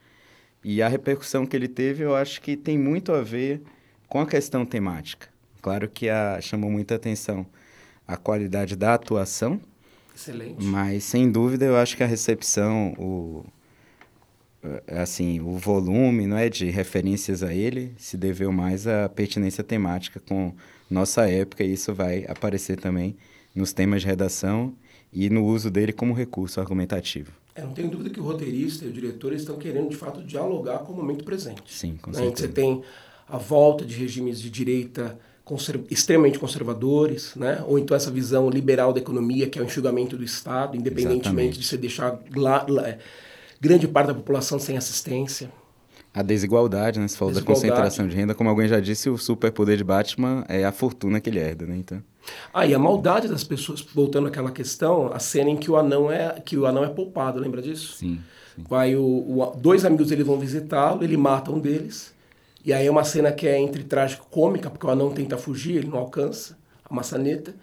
E 0.62 0.82
a 0.82 0.88
repercussão 0.88 1.46
que 1.46 1.56
ele 1.56 1.68
teve, 1.68 2.02
eu 2.02 2.14
acho 2.14 2.42
que 2.42 2.56
tem 2.56 2.76
muito 2.76 3.12
a 3.12 3.22
ver 3.22 3.62
com 4.08 4.20
a 4.20 4.26
questão 4.26 4.64
temática. 4.64 5.28
Claro 5.60 5.88
que 5.88 6.08
a... 6.08 6.40
chamou 6.40 6.70
muita 6.70 6.94
atenção 6.94 7.46
a 8.06 8.16
qualidade 8.16 8.76
da 8.76 8.94
atuação 8.94 9.60
Excelente. 10.16 10.64
Mas, 10.64 11.04
sem 11.04 11.30
dúvida, 11.30 11.66
eu 11.66 11.76
acho 11.76 11.94
que 11.94 12.02
a 12.02 12.06
recepção, 12.06 12.94
o, 12.98 13.44
é, 14.88 15.00
assim, 15.02 15.40
o 15.40 15.58
volume 15.58 16.26
não 16.26 16.38
é, 16.38 16.48
de 16.48 16.70
referências 16.70 17.42
a 17.42 17.52
ele 17.52 17.92
se 17.98 18.16
deveu 18.16 18.50
mais 18.50 18.86
à 18.86 19.10
pertinência 19.10 19.62
temática 19.62 20.18
com 20.18 20.54
nossa 20.90 21.28
época, 21.28 21.62
e 21.62 21.74
isso 21.74 21.92
vai 21.92 22.24
aparecer 22.26 22.78
também 22.80 23.14
nos 23.54 23.74
temas 23.74 24.00
de 24.00 24.06
redação 24.06 24.74
e 25.12 25.28
no 25.28 25.44
uso 25.44 25.70
dele 25.70 25.92
como 25.92 26.14
recurso 26.14 26.60
argumentativo. 26.60 27.32
É, 27.54 27.62
não 27.62 27.72
tenho 27.72 27.90
dúvida 27.90 28.08
que 28.08 28.20
o 28.20 28.22
roteirista 28.22 28.86
e 28.86 28.88
o 28.88 28.92
diretor 28.92 29.34
estão 29.34 29.58
querendo, 29.58 29.90
de 29.90 29.96
fato, 29.96 30.22
dialogar 30.22 30.78
com 30.78 30.94
o 30.94 30.96
momento 30.96 31.24
presente. 31.24 31.74
Sim, 31.74 31.98
com 32.00 32.10
né? 32.10 32.18
certeza. 32.18 32.46
Você 32.46 32.52
tem 32.52 32.82
a 33.28 33.38
volta 33.38 33.84
de 33.84 33.94
regimes 33.94 34.40
de 34.40 34.50
direita 34.50 35.18
conserv 35.44 35.84
extremamente 35.88 36.40
conservadores, 36.40 37.34
né? 37.36 37.62
ou 37.66 37.78
então 37.78 37.96
essa 37.96 38.10
visão 38.10 38.50
liberal 38.50 38.92
da 38.92 38.98
economia, 38.98 39.48
que 39.48 39.58
é 39.58 39.62
o 39.62 39.64
enxugamento 39.64 40.16
do 40.16 40.24
Estado, 40.24 40.76
independentemente 40.76 41.28
Exatamente. 41.28 41.58
de 41.60 41.66
você 41.66 41.76
deixar 41.76 42.18
lá, 42.34 42.66
lá, 42.68 42.88
é, 42.88 42.98
grande 43.60 43.86
parte 43.86 44.08
da 44.08 44.14
população 44.14 44.58
sem 44.58 44.76
assistência. 44.76 45.48
A 46.12 46.22
desigualdade, 46.22 46.98
né? 46.98 47.06
Você 47.06 47.16
falou 47.16 47.32
desigualdade. 47.32 47.66
da 47.66 47.74
concentração 47.74 48.08
de 48.08 48.16
renda, 48.16 48.34
como 48.34 48.50
alguém 48.50 48.66
já 48.66 48.80
disse, 48.80 49.08
o 49.08 49.16
superpoder 49.16 49.76
de 49.76 49.84
Batman 49.84 50.44
é 50.48 50.64
a 50.64 50.72
fortuna 50.72 51.20
que 51.20 51.30
ele 51.30 51.38
herda, 51.38 51.64
né? 51.64 51.76
Então... 51.76 52.02
Ah, 52.52 52.66
e 52.66 52.74
a 52.74 52.78
maldade 52.78 53.28
das 53.28 53.44
pessoas, 53.44 53.80
voltando 53.80 54.26
àquela 54.26 54.50
questão, 54.50 55.12
a 55.12 55.20
cena 55.20 55.50
em 55.50 55.56
que 55.56 55.70
o 55.70 55.76
anão 55.76 56.10
é, 56.10 56.40
que 56.44 56.56
o 56.56 56.66
anão 56.66 56.82
é 56.82 56.88
poupado, 56.88 57.38
lembra 57.38 57.62
disso? 57.62 57.98
Sim. 57.98 58.18
sim. 58.56 58.64
Vai 58.68 58.96
o, 58.96 59.04
o, 59.04 59.52
dois 59.56 59.84
amigos 59.84 60.08
dele 60.08 60.24
vão 60.24 60.40
visitá-lo, 60.40 61.04
ele 61.04 61.16
mata 61.16 61.52
um 61.52 61.60
deles, 61.60 62.15
e 62.66 62.72
aí 62.72 62.84
é 62.84 62.90
uma 62.90 63.04
cena 63.04 63.30
que 63.30 63.46
é 63.46 63.56
entre 63.56 63.84
trágico 63.84 64.26
cômica, 64.28 64.68
porque 64.68 64.84
o 64.84 64.90
anão 64.90 65.12
tenta 65.12 65.38
fugir, 65.38 65.76
ele 65.76 65.86
não 65.86 65.98
alcança 65.98 66.58
a 66.84 66.92
maçaneta. 66.92 67.54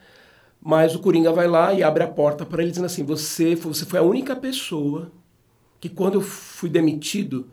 Mas 0.61 0.95
o 0.95 0.99
Coringa 0.99 1.29
vai 1.33 1.45
lá 1.45 1.73
e 1.73 1.83
abre 1.83 2.03
a 2.03 2.07
porta 2.07 2.45
para 2.45 2.61
ele, 2.61 2.71
dizendo 2.71 2.85
assim: 2.85 3.03
você, 3.03 3.53
você 3.53 3.85
foi 3.85 3.99
a 3.99 4.01
única 4.01 4.33
pessoa 4.33 5.11
que, 5.81 5.89
quando 5.89 6.13
eu 6.13 6.21
fui 6.21 6.69
demitido, 6.69 7.49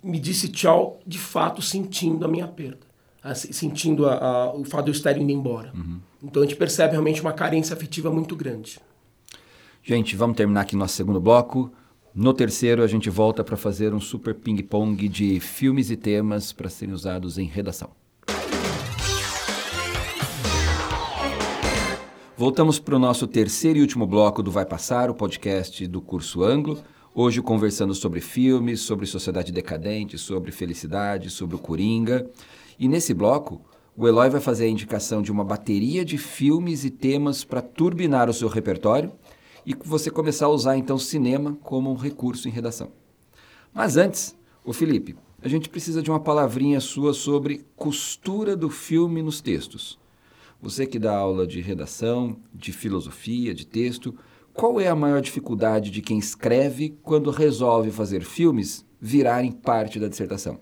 me 0.00 0.20
disse 0.20 0.48
tchau, 0.48 1.00
de 1.04 1.18
fato 1.18 1.60
sentindo 1.60 2.24
a 2.24 2.28
minha 2.28 2.46
perda. 2.46 2.86
Assim, 3.20 3.52
sentindo 3.52 4.06
a, 4.06 4.14
a, 4.14 4.54
o 4.54 4.64
fato 4.64 4.84
de 4.84 4.90
eu 4.92 4.94
estar 4.94 5.18
indo 5.18 5.32
embora. 5.32 5.72
Uhum. 5.74 5.98
Então 6.22 6.40
a 6.40 6.46
gente 6.46 6.56
percebe 6.56 6.92
realmente 6.92 7.20
uma 7.20 7.32
carência 7.32 7.74
afetiva 7.74 8.12
muito 8.12 8.36
grande. 8.36 8.78
Gente, 9.82 10.14
vamos 10.14 10.36
terminar 10.36 10.60
aqui 10.60 10.76
nosso 10.76 10.94
segundo 10.94 11.20
bloco. 11.20 11.72
No 12.12 12.34
terceiro, 12.34 12.82
a 12.82 12.88
gente 12.88 13.08
volta 13.08 13.44
para 13.44 13.56
fazer 13.56 13.94
um 13.94 14.00
super 14.00 14.34
ping-pong 14.34 15.08
de 15.08 15.38
filmes 15.38 15.92
e 15.92 15.96
temas 15.96 16.52
para 16.52 16.68
serem 16.68 16.92
usados 16.92 17.38
em 17.38 17.44
redação. 17.44 17.90
Voltamos 22.36 22.80
para 22.80 22.96
o 22.96 22.98
nosso 22.98 23.28
terceiro 23.28 23.78
e 23.78 23.82
último 23.82 24.08
bloco 24.08 24.42
do 24.42 24.50
Vai 24.50 24.66
Passar, 24.66 25.08
o 25.08 25.14
podcast 25.14 25.86
do 25.86 26.00
curso 26.00 26.42
Anglo. 26.42 26.78
Hoje 27.14 27.40
conversando 27.40 27.94
sobre 27.94 28.20
filmes, 28.20 28.80
sobre 28.80 29.06
sociedade 29.06 29.52
decadente, 29.52 30.18
sobre 30.18 30.50
felicidade, 30.50 31.30
sobre 31.30 31.54
o 31.54 31.60
Coringa. 31.60 32.28
E 32.76 32.88
nesse 32.88 33.14
bloco, 33.14 33.60
o 33.96 34.08
Eloy 34.08 34.30
vai 34.30 34.40
fazer 34.40 34.64
a 34.64 34.68
indicação 34.68 35.22
de 35.22 35.30
uma 35.30 35.44
bateria 35.44 36.04
de 36.04 36.18
filmes 36.18 36.84
e 36.84 36.90
temas 36.90 37.44
para 37.44 37.62
turbinar 37.62 38.28
o 38.28 38.34
seu 38.34 38.48
repertório 38.48 39.12
e 39.64 39.74
você 39.74 40.10
começar 40.10 40.46
a 40.46 40.50
usar 40.50 40.76
então 40.76 40.98
cinema 40.98 41.56
como 41.62 41.90
um 41.90 41.96
recurso 41.96 42.48
em 42.48 42.50
redação. 42.50 42.92
Mas 43.72 43.96
antes, 43.96 44.36
o 44.64 44.72
Felipe, 44.72 45.16
a 45.42 45.48
gente 45.48 45.68
precisa 45.68 46.02
de 46.02 46.10
uma 46.10 46.20
palavrinha 46.20 46.80
sua 46.80 47.14
sobre 47.14 47.64
costura 47.76 48.56
do 48.56 48.68
filme 48.68 49.22
nos 49.22 49.40
textos. 49.40 49.98
Você 50.60 50.86
que 50.86 50.98
dá 50.98 51.16
aula 51.16 51.46
de 51.46 51.60
redação, 51.60 52.36
de 52.52 52.72
filosofia, 52.72 53.54
de 53.54 53.66
texto, 53.66 54.14
qual 54.52 54.78
é 54.80 54.88
a 54.88 54.94
maior 54.94 55.22
dificuldade 55.22 55.90
de 55.90 56.02
quem 56.02 56.18
escreve 56.18 56.98
quando 57.02 57.30
resolve 57.30 57.90
fazer 57.90 58.22
filmes 58.22 58.84
virarem 59.00 59.52
parte 59.52 59.98
da 59.98 60.08
dissertação? 60.08 60.60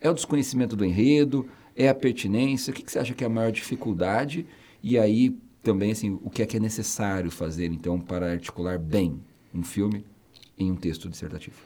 É 0.00 0.08
o 0.08 0.14
desconhecimento 0.14 0.76
do 0.76 0.84
enredo? 0.84 1.48
É 1.74 1.88
a 1.88 1.94
pertinência? 1.94 2.70
O 2.70 2.74
que 2.74 2.88
você 2.90 2.98
acha 2.98 3.14
que 3.14 3.24
é 3.24 3.26
a 3.26 3.30
maior 3.30 3.50
dificuldade? 3.50 4.46
E 4.82 4.98
aí, 4.98 5.36
também, 5.62 5.92
assim, 5.92 6.18
o 6.22 6.30
que 6.30 6.42
é 6.42 6.46
que 6.46 6.56
é 6.56 6.60
necessário 6.60 7.30
fazer, 7.30 7.66
então, 7.66 8.00
para 8.00 8.30
articular 8.32 8.78
bem 8.78 9.22
um 9.54 9.62
filme 9.62 10.04
em 10.58 10.70
um 10.70 10.76
texto 10.76 11.08
dissertativo? 11.08 11.56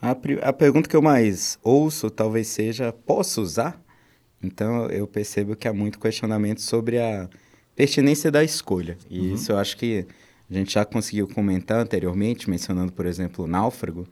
A, 0.00 0.16
a 0.42 0.52
pergunta 0.52 0.88
que 0.88 0.94
eu 0.94 1.02
mais 1.02 1.58
ouço 1.62 2.10
talvez 2.10 2.46
seja: 2.46 2.92
posso 2.92 3.40
usar? 3.42 3.82
Então 4.42 4.86
eu 4.86 5.06
percebo 5.06 5.56
que 5.56 5.66
há 5.66 5.72
muito 5.72 5.98
questionamento 5.98 6.60
sobre 6.60 6.98
a 6.98 7.28
pertinência 7.74 8.30
da 8.30 8.44
escolha. 8.44 8.96
E 9.10 9.18
uhum. 9.18 9.34
isso 9.34 9.52
eu 9.52 9.58
acho 9.58 9.76
que 9.76 10.06
a 10.48 10.54
gente 10.54 10.72
já 10.72 10.84
conseguiu 10.84 11.26
comentar 11.28 11.80
anteriormente, 11.80 12.48
mencionando, 12.48 12.92
por 12.92 13.06
exemplo, 13.06 13.44
o 13.44 13.48
Náufrago, 13.48 14.06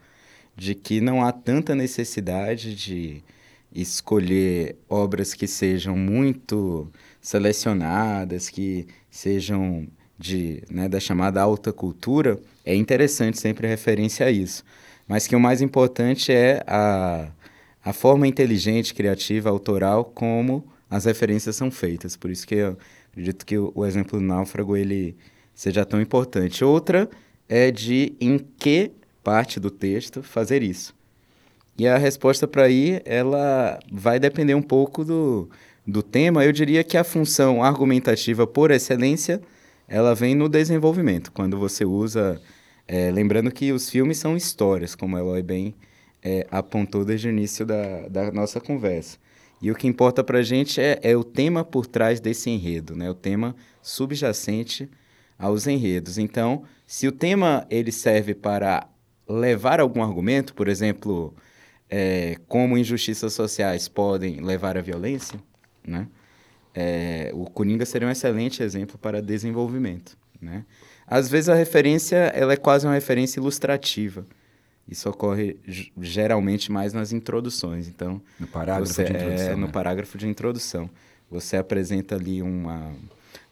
de 0.56 0.74
que 0.74 1.00
não 1.00 1.24
há 1.24 1.32
tanta 1.32 1.74
necessidade 1.74 2.74
de 2.74 3.22
escolher 3.72 4.76
obras 4.88 5.34
que 5.34 5.46
sejam 5.46 5.96
muito 5.96 6.90
selecionadas, 7.26 8.48
que 8.48 8.86
sejam 9.10 9.86
de, 10.18 10.62
né, 10.70 10.88
da 10.88 11.00
chamada 11.00 11.40
alta 11.40 11.72
cultura. 11.72 12.38
É 12.64 12.74
interessante 12.74 13.38
sempre 13.38 13.66
referência 13.66 14.26
a 14.26 14.30
isso 14.30 14.64
mas 15.06 15.26
que 15.26 15.36
o 15.36 15.40
mais 15.40 15.62
importante 15.62 16.32
é 16.32 16.62
a, 16.66 17.28
a 17.84 17.92
forma 17.92 18.26
inteligente, 18.26 18.94
criativa, 18.94 19.48
autoral, 19.48 20.04
como 20.04 20.66
as 20.90 21.04
referências 21.04 21.56
são 21.56 21.70
feitas. 21.70 22.16
Por 22.16 22.30
isso 22.30 22.46
que 22.46 22.56
eu 22.56 22.76
acredito 23.12 23.46
que 23.46 23.56
o, 23.56 23.72
o 23.74 23.86
exemplo 23.86 24.18
do 24.18 24.24
náufrago 24.24 24.76
ele 24.76 25.16
seja 25.54 25.84
tão 25.84 26.00
importante. 26.00 26.64
Outra 26.64 27.08
é 27.48 27.70
de 27.70 28.14
em 28.20 28.38
que 28.38 28.92
parte 29.22 29.60
do 29.60 29.70
texto 29.70 30.22
fazer 30.22 30.62
isso. 30.62 30.94
E 31.78 31.86
a 31.86 31.98
resposta 31.98 32.48
para 32.48 32.64
aí, 32.64 33.00
ela 33.04 33.78
vai 33.92 34.18
depender 34.18 34.54
um 34.54 34.62
pouco 34.62 35.04
do, 35.04 35.48
do 35.86 36.02
tema. 36.02 36.44
Eu 36.44 36.52
diria 36.52 36.82
que 36.82 36.96
a 36.96 37.04
função 37.04 37.62
argumentativa 37.62 38.46
por 38.46 38.70
excelência, 38.70 39.40
ela 39.86 40.14
vem 40.14 40.34
no 40.34 40.48
desenvolvimento. 40.48 41.30
Quando 41.32 41.58
você 41.58 41.84
usa 41.84 42.40
é, 42.88 43.10
lembrando 43.10 43.50
que 43.50 43.72
os 43.72 43.90
filmes 43.90 44.18
são 44.18 44.36
histórias, 44.36 44.94
como 44.94 45.16
a 45.16 45.20
Eloy 45.20 45.42
bem 45.42 45.74
é, 46.22 46.46
apontou 46.50 47.04
desde 47.04 47.28
o 47.28 47.30
início 47.30 47.66
da, 47.66 48.08
da 48.08 48.32
nossa 48.32 48.60
conversa. 48.60 49.18
E 49.60 49.70
o 49.70 49.74
que 49.74 49.86
importa 49.86 50.22
para 50.22 50.38
a 50.38 50.42
gente 50.42 50.80
é, 50.80 51.00
é, 51.02 51.16
o 51.16 51.24
tema 51.24 51.64
por 51.64 51.86
trás 51.86 52.20
desse 52.20 52.50
enredo, 52.50 52.94
né? 52.94 53.10
o 53.10 53.14
tema 53.14 53.56
subjacente 53.82 54.88
aos 55.38 55.66
enredos. 55.66 56.18
Então, 56.18 56.64
se 56.86 57.08
o 57.08 57.12
tema 57.12 57.66
ele 57.70 57.90
serve 57.90 58.34
para 58.34 58.88
levar 59.28 59.80
algum 59.80 60.02
argumento, 60.02 60.54
por 60.54 60.68
exemplo, 60.68 61.34
é, 61.88 62.36
como 62.46 62.78
injustiças 62.78 63.32
sociais 63.32 63.88
podem 63.88 64.40
levar 64.40 64.76
à 64.76 64.80
violência, 64.80 65.40
né? 65.86 66.08
É, 66.74 67.30
o 67.32 67.46
Coringa 67.46 67.86
seria 67.86 68.06
um 68.06 68.10
excelente 68.10 68.62
exemplo 68.62 68.98
para 68.98 69.22
desenvolvimento. 69.22 70.16
Né? 70.40 70.64
Às 71.06 71.28
vezes 71.28 71.48
a 71.48 71.54
referência 71.54 72.16
ela 72.34 72.52
é 72.52 72.56
quase 72.56 72.86
uma 72.86 72.94
referência 72.94 73.40
ilustrativa. 73.40 74.26
Isso 74.88 75.08
ocorre 75.08 75.56
geralmente 76.00 76.70
mais 76.70 76.92
nas 76.92 77.12
introduções. 77.12 77.88
Então, 77.88 78.20
no 78.38 78.46
parágrafo 78.46 78.92
você, 78.92 79.04
de 79.04 79.12
introdução. 79.12 79.48
É, 79.48 79.56
no 79.56 79.66
né? 79.66 79.72
parágrafo 79.72 80.18
de 80.18 80.28
introdução. 80.28 80.90
Você 81.30 81.56
apresenta 81.56 82.14
ali 82.14 82.40
uma, 82.40 82.92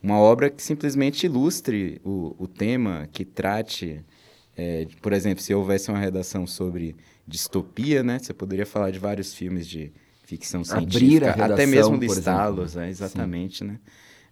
uma 0.03 0.18
obra 0.18 0.49
que 0.49 0.62
simplesmente 0.62 1.26
ilustre 1.26 2.01
o, 2.05 2.37
o 2.39 2.47
tema, 2.47 3.09
que 3.11 3.24
trate. 3.24 4.05
É, 4.57 4.87
por 5.03 5.12
exemplo, 5.12 5.43
se 5.43 5.53
houvesse 5.53 5.91
uma 5.91 5.99
redação 5.99 6.47
sobre 6.47 6.95
distopia, 7.26 8.03
né? 8.05 8.20
Você 8.20 8.32
poderia 8.32 8.66
falar 8.66 8.93
de 8.93 9.01
vários 9.01 9.35
filmes 9.35 9.66
de 9.66 9.91
ficção 10.25 10.64
científica, 10.64 10.97
Abrir 10.97 11.25
a 11.25 11.33
redação, 11.33 11.55
até 11.55 11.66
mesmo 11.66 11.97
listá-los, 11.97 12.75
né? 12.75 12.89
exatamente, 12.89 13.59
Sim. 13.59 13.64
né? 13.66 13.79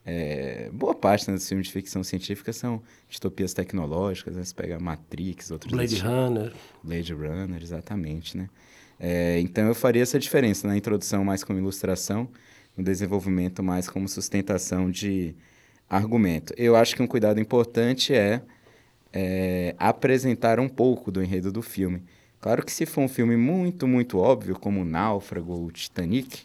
É, 0.04 0.68
boa 0.72 0.94
parte 0.94 1.30
né, 1.30 1.36
dos 1.36 1.48
filmes 1.48 1.68
de 1.68 1.72
ficção 1.72 2.02
científica 2.02 2.52
são 2.52 2.82
distopias 3.08 3.54
tecnológicas, 3.54 4.34
né? 4.34 4.42
Você 4.42 4.52
pega 4.52 4.80
Matrix, 4.80 5.52
outros... 5.52 5.72
Blade 5.72 5.96
Runner. 6.00 6.52
Blade 6.82 7.12
Runner, 7.12 7.62
exatamente, 7.62 8.36
né? 8.36 8.48
É, 8.98 9.38
então 9.40 9.66
eu 9.66 9.74
faria 9.74 10.02
essa 10.02 10.18
diferença 10.18 10.66
na 10.66 10.76
introdução 10.76 11.24
mais 11.24 11.44
como 11.44 11.58
ilustração, 11.58 12.28
no 12.76 12.82
desenvolvimento 12.82 13.62
mais 13.62 13.88
como 13.88 14.08
sustentação 14.08 14.90
de 14.90 15.36
argumento. 15.88 16.52
Eu 16.56 16.74
acho 16.74 16.96
que 16.96 17.02
um 17.02 17.06
cuidado 17.06 17.38
importante 17.38 18.12
é, 18.12 18.42
é 19.12 19.74
apresentar 19.78 20.58
um 20.58 20.68
pouco 20.68 21.12
do 21.12 21.22
enredo 21.22 21.52
do 21.52 21.62
filme. 21.62 22.02
Claro 22.42 22.62
que 22.62 22.72
se 22.72 22.84
for 22.84 23.00
um 23.00 23.08
filme 23.08 23.38
muito, 23.38 23.88
muito 23.88 24.18
óbvio, 24.18 24.58
como 24.58 24.84
Náufrago 24.84 25.52
ou 25.52 25.70
Titanic, 25.70 26.42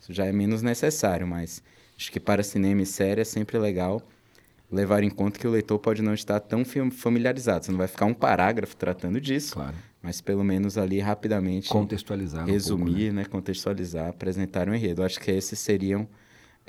isso 0.00 0.14
já 0.14 0.24
é 0.24 0.32
menos 0.32 0.62
necessário, 0.62 1.26
mas 1.26 1.62
Acho 2.00 2.10
que 2.10 2.18
para 2.18 2.42
cinema 2.42 2.80
e 2.80 2.86
série 2.86 3.20
é 3.20 3.24
sempre 3.24 3.58
legal 3.58 4.00
levar 4.72 5.02
em 5.02 5.10
conta 5.10 5.38
que 5.38 5.46
o 5.46 5.50
leitor 5.50 5.78
pode 5.78 6.00
não 6.00 6.14
estar 6.14 6.40
tão 6.40 6.64
familiarizado. 6.90 7.66
Você 7.66 7.70
não 7.70 7.76
vai 7.76 7.88
ficar 7.88 8.06
um 8.06 8.14
parágrafo 8.14 8.74
tratando 8.74 9.20
disso, 9.20 9.52
claro. 9.52 9.76
mas 10.02 10.18
pelo 10.22 10.42
menos 10.42 10.78
ali 10.78 10.98
rapidamente 10.98 11.68
contextualizar, 11.68 12.46
resumir, 12.46 12.82
um 12.82 12.86
pouco, 12.86 13.00
né? 13.00 13.10
né? 13.10 13.24
contextualizar, 13.26 14.08
apresentar 14.08 14.66
um 14.66 14.74
enredo. 14.74 15.02
Acho 15.02 15.20
que 15.20 15.30
esses 15.30 15.58
seriam 15.58 16.08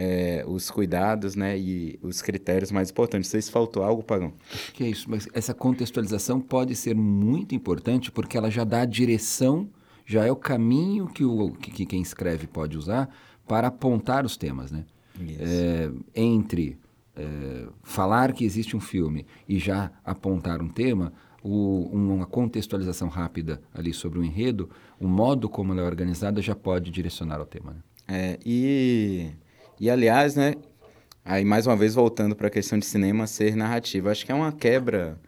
é, 0.04 0.43
os 0.47 0.72
cuidados, 0.72 1.36
né, 1.36 1.56
e 1.56 1.99
os 2.02 2.24
critérios 2.24 2.72
mais 2.72 2.89
importantes. 2.89 3.28
Não 3.28 3.32
sei 3.32 3.41
se 3.43 3.52
faltou 3.52 3.84
algo, 3.84 4.02
Pagão. 4.02 4.34
Que 4.74 4.84
é 4.84 4.89
isso. 4.89 5.08
Mas 5.08 5.28
essa 5.32 5.54
contextualização 5.54 6.41
pode 6.41 6.76
ser 6.76 6.95
muito 6.95 7.54
importante 7.54 8.12
porque 8.12 8.36
ela 8.36 8.49
já 8.49 8.64
dá 8.64 8.82
a 8.82 8.86
direção, 8.86 9.70
já 10.04 10.26
é 10.26 10.32
o 10.32 10.36
caminho 10.36 11.06
que, 11.08 11.24
o, 11.24 11.52
que, 11.52 11.70
que 11.70 11.86
quem 11.86 12.02
escreve 12.02 12.47
pode 12.47 12.76
usar 12.78 13.14
para 13.47 13.68
apontar 13.68 14.26
os 14.26 14.36
temas, 14.36 14.72
né? 14.72 14.86
é, 15.39 15.91
entre 16.16 16.80
é, 17.16 17.68
falar 17.84 18.34
que 18.34 18.43
existe 18.43 18.76
um 18.76 18.80
filme 18.80 19.28
e 19.47 19.60
já 19.60 19.91
apontar 20.04 20.64
um 20.64 20.70
tema, 20.70 21.14
o, 21.43 21.89
uma 21.91 22.26
contextualização 22.26 23.08
rápida 23.08 23.62
ali 23.72 23.93
sobre 23.93 24.18
o 24.18 24.24
enredo, 24.24 24.68
o 24.99 25.08
modo 25.08 25.47
como 25.47 25.74
ela 25.74 25.82
é 25.82 25.86
organizada 25.86 26.41
já 26.41 26.56
pode 26.56 26.89
direcionar 26.89 27.39
ao 27.39 27.45
tema. 27.45 27.74
Né? 27.74 27.80
É, 28.08 28.39
e, 28.45 29.30
e, 29.82 29.90
aliás, 29.90 30.36
né, 30.36 30.54
aí 31.26 31.44
mais 31.44 31.66
uma 31.66 31.76
vez 31.76 31.96
voltando 31.96 32.36
para 32.36 32.46
a 32.46 32.52
questão 32.52 32.78
de 32.78 32.86
cinema 32.86 33.26
ser 33.26 33.56
narrativa, 33.56 34.12
acho 34.12 34.24
que 34.24 34.32
é 34.32 34.36
uma 34.36 34.52
quebra 34.52 35.20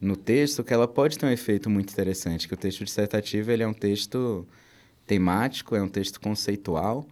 no 0.00 0.16
texto 0.16 0.64
que 0.64 0.74
ela 0.74 0.88
pode 0.88 1.16
ter 1.16 1.24
um 1.24 1.30
efeito 1.30 1.70
muito 1.70 1.92
interessante, 1.92 2.48
que 2.48 2.54
o 2.54 2.56
texto 2.56 2.84
dissertativo 2.84 3.52
ele 3.52 3.62
é 3.62 3.68
um 3.68 3.72
texto 3.72 4.44
temático, 5.06 5.76
é 5.76 5.80
um 5.80 5.88
texto 5.88 6.20
conceitual, 6.20 7.06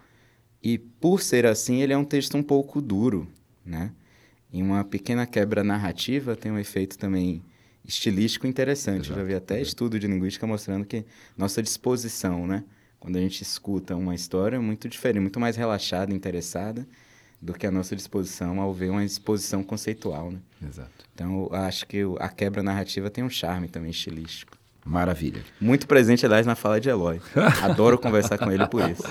e 0.61 0.79
por 0.79 1.23
ser 1.23 1.47
assim, 1.47 1.81
ele 1.81 1.93
é 1.93 1.97
um 1.97 2.05
texto 2.05 2.37
um 2.37 2.43
pouco 2.43 2.81
duro, 2.81 3.29
né? 3.65 3.93
E 4.53 4.61
uma 4.61 4.83
pequena 4.83 5.25
quebra 5.29 5.63
narrativa 5.63 6.35
tem 6.35 6.51
um 6.51 6.59
efeito 6.59 6.99
também 6.99 7.41
estilístico 7.85 8.49
interessante. 8.49 9.07
Exato, 9.07 9.21
já 9.21 9.25
vi 9.25 9.35
até 9.35 9.63
estudo 9.63 9.97
de 9.97 10.09
linguística 10.09 10.45
mostrando 10.45 10.85
que 10.85 11.05
nossa 11.39 11.63
disposição, 11.63 12.49
né? 12.49 12.65
Quando 13.01 13.17
a 13.17 13.21
gente 13.21 13.43
escuta 13.43 13.97
uma 13.97 14.15
história, 14.15 14.57
é 14.57 14.59
muito 14.59 14.87
diferente, 14.89 15.23
muito 15.23 15.41
mais 15.41 15.57
relaxada, 15.57 16.15
interessada 16.15 16.87
do 17.41 17.55
que 17.55 17.67
a 17.67 17.71
nossa 17.71 17.97
disposição 17.97 18.61
ao 18.61 18.75
ver 18.75 18.91
uma 18.91 19.03
exposição 19.03 19.65
conceitual, 19.65 20.31
né? 20.31 20.39
Exato. 20.63 21.07
Então, 21.15 21.49
acho 21.51 21.87
que 21.87 22.03
a 22.19 22.29
quebra 22.29 22.63
narrativa 22.63 23.09
tem 23.09 23.25
um 23.25 23.31
charme 23.31 23.67
também 23.67 23.91
estilístico. 23.91 24.59
Maravilha. 24.85 25.43
Muito 25.59 25.87
presente, 25.87 26.27
aliás, 26.27 26.47
na 26.47 26.55
fala 26.55 26.81
de 26.81 26.91
Eloy. 26.91 27.21
Adoro 27.63 27.99
conversar 27.99 28.37
com 28.37 28.51
ele 28.51 28.67
por 28.67 28.89
isso. 28.91 29.03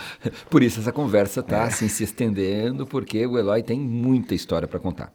Por 0.50 0.62
isso 0.62 0.80
essa 0.80 0.92
conversa 0.92 1.40
está 1.40 1.58
é. 1.58 1.64
assim 1.64 1.88
se 1.88 2.04
estendendo, 2.04 2.86
porque 2.86 3.26
o 3.26 3.38
Eloy 3.38 3.64
tem 3.64 3.80
muita 3.80 4.36
história 4.36 4.68
para 4.68 4.80
contar. 4.80 5.12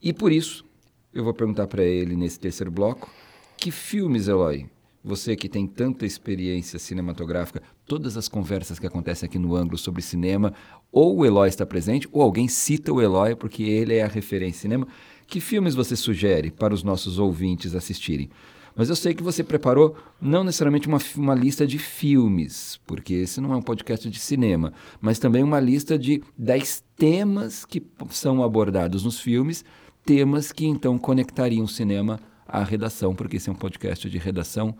E 0.00 0.12
por 0.12 0.30
isso, 0.30 0.64
eu 1.12 1.24
vou 1.24 1.34
perguntar 1.34 1.66
para 1.66 1.82
ele 1.82 2.14
nesse 2.14 2.38
terceiro 2.38 2.70
bloco, 2.70 3.10
que 3.56 3.70
filmes, 3.70 4.28
Eloy, 4.28 4.68
você 5.04 5.36
que 5.36 5.50
tem 5.50 5.66
tanta 5.66 6.06
experiência 6.06 6.78
cinematográfica, 6.78 7.62
todas 7.84 8.16
as 8.16 8.26
conversas 8.26 8.78
que 8.78 8.86
acontecem 8.86 9.26
aqui 9.26 9.38
no 9.38 9.54
ângulo 9.54 9.76
sobre 9.76 10.00
cinema, 10.00 10.54
ou 10.90 11.18
o 11.18 11.26
Eloy 11.26 11.46
está 11.46 11.66
presente, 11.66 12.08
ou 12.10 12.22
alguém 12.22 12.48
cita 12.48 12.90
o 12.90 13.02
Eloy 13.02 13.36
porque 13.36 13.62
ele 13.62 13.94
é 13.94 14.02
a 14.02 14.08
referência 14.08 14.56
em 14.56 14.60
cinema. 14.62 14.88
Que 15.26 15.40
filmes 15.40 15.74
você 15.74 15.94
sugere 15.94 16.50
para 16.50 16.72
os 16.72 16.82
nossos 16.82 17.18
ouvintes 17.18 17.74
assistirem? 17.74 18.30
Mas 18.74 18.88
eu 18.88 18.96
sei 18.96 19.14
que 19.14 19.22
você 19.22 19.44
preparou 19.44 19.94
não 20.20 20.42
necessariamente 20.42 20.88
uma, 20.88 20.98
uma 21.16 21.34
lista 21.34 21.66
de 21.66 21.78
filmes, 21.78 22.80
porque 22.86 23.14
esse 23.14 23.40
não 23.40 23.52
é 23.52 23.56
um 23.56 23.62
podcast 23.62 24.08
de 24.08 24.18
cinema, 24.18 24.72
mas 25.00 25.18
também 25.18 25.44
uma 25.44 25.60
lista 25.60 25.98
de 25.98 26.22
10 26.36 26.82
temas 26.96 27.64
que 27.64 27.86
são 28.10 28.42
abordados 28.42 29.04
nos 29.04 29.20
filmes, 29.20 29.64
temas 30.04 30.50
que 30.50 30.66
então 30.66 30.98
conectariam 30.98 31.64
o 31.64 31.68
cinema 31.68 32.18
à 32.48 32.64
redação, 32.64 33.14
porque 33.14 33.36
esse 33.36 33.48
é 33.48 33.52
um 33.52 33.56
podcast 33.56 34.08
de 34.10 34.18
redação 34.18 34.74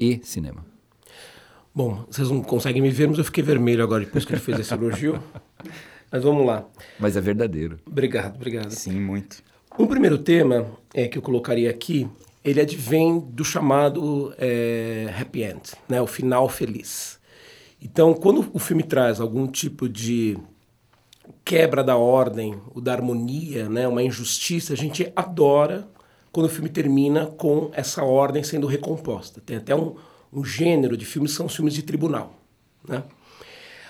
e 0.00 0.20
cinema. 0.24 0.64
Bom, 1.74 2.04
vocês 2.10 2.30
não 2.30 2.42
conseguem 2.42 2.82
me 2.82 2.90
ver, 2.90 3.06
mas 3.06 3.18
eu 3.18 3.24
fiquei 3.24 3.44
vermelho 3.44 3.84
agora 3.84 4.04
depois 4.04 4.24
que 4.24 4.32
ele 4.32 4.40
fez 4.40 4.58
esse 4.58 4.72
elogio. 4.74 5.22
Mas 6.10 6.24
vamos 6.24 6.44
lá. 6.44 6.66
Mas 6.98 7.16
é 7.16 7.20
verdadeiro. 7.20 7.78
Obrigado, 7.86 8.34
obrigado. 8.34 8.70
Sim, 8.70 8.98
muito. 8.98 9.42
Um 9.78 9.86
primeiro 9.86 10.18
tema 10.18 10.66
é, 10.92 11.06
que 11.06 11.16
eu 11.16 11.22
colocaria 11.22 11.70
aqui, 11.70 12.08
ele 12.44 12.60
advém 12.60 13.20
do 13.20 13.44
chamado 13.44 14.34
é, 14.36 15.14
happy 15.18 15.44
end, 15.44 15.72
né, 15.88 16.02
o 16.02 16.06
final 16.06 16.48
feliz. 16.48 17.20
Então, 17.80 18.12
quando 18.12 18.50
o 18.52 18.58
filme 18.58 18.82
traz 18.82 19.20
algum 19.20 19.46
tipo 19.46 19.88
de 19.88 20.36
quebra 21.44 21.84
da 21.84 21.96
ordem, 21.96 22.60
ou 22.74 22.80
da 22.80 22.92
harmonia, 22.92 23.68
né, 23.68 23.86
uma 23.86 24.02
injustiça, 24.02 24.72
a 24.72 24.76
gente 24.76 25.12
adora 25.14 25.88
quando 26.32 26.46
o 26.46 26.50
filme 26.50 26.68
termina 26.68 27.26
com 27.26 27.70
essa 27.72 28.04
ordem 28.04 28.42
sendo 28.42 28.66
recomposta. 28.66 29.40
Tem 29.40 29.56
até 29.56 29.74
um, 29.74 29.96
um 30.32 30.44
gênero 30.44 30.96
de 30.96 31.04
filmes 31.04 31.32
que 31.32 31.36
são 31.36 31.48
filmes 31.48 31.74
de 31.74 31.82
tribunal. 31.82 32.34
Né? 32.86 33.02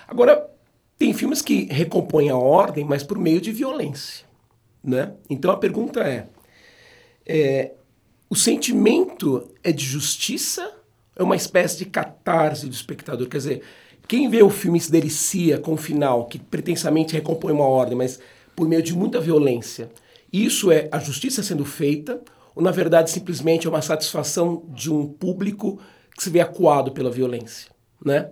Agora, 0.07 0.49
tem 0.97 1.13
filmes 1.13 1.41
que 1.41 1.65
recompõem 1.65 2.29
a 2.29 2.37
ordem, 2.37 2.85
mas 2.85 3.03
por 3.03 3.17
meio 3.17 3.41
de 3.41 3.51
violência. 3.51 4.25
Né? 4.83 5.13
Então 5.29 5.51
a 5.51 5.57
pergunta 5.57 6.01
é, 6.01 6.27
é: 7.25 7.71
o 8.29 8.35
sentimento 8.35 9.49
é 9.63 9.71
de 9.71 9.85
justiça? 9.85 10.77
É 11.15 11.21
uma 11.21 11.35
espécie 11.35 11.77
de 11.77 11.85
catarse 11.85 12.65
do 12.65 12.73
espectador? 12.73 13.27
Quer 13.27 13.37
dizer, 13.37 13.61
quem 14.07 14.29
vê 14.29 14.41
o 14.41 14.49
filme 14.49 14.79
se 14.79 14.91
delicia 14.91 15.57
com 15.57 15.73
o 15.73 15.77
final, 15.77 16.25
que 16.25 16.39
pretensamente 16.39 17.13
recompõe 17.13 17.51
uma 17.51 17.65
ordem, 17.65 17.97
mas 17.97 18.19
por 18.55 18.67
meio 18.67 18.81
de 18.81 18.93
muita 18.95 19.19
violência, 19.19 19.91
isso 20.31 20.71
é 20.71 20.87
a 20.91 20.99
justiça 20.99 21.43
sendo 21.43 21.65
feita? 21.65 22.21
Ou 22.55 22.61
na 22.61 22.71
verdade 22.71 23.09
simplesmente 23.09 23.67
é 23.67 23.69
uma 23.69 23.81
satisfação 23.81 24.63
de 24.69 24.91
um 24.91 25.07
público 25.07 25.79
que 26.15 26.23
se 26.23 26.29
vê 26.29 26.39
acuado 26.39 26.91
pela 26.91 27.09
violência? 27.09 27.71
Né? 28.03 28.29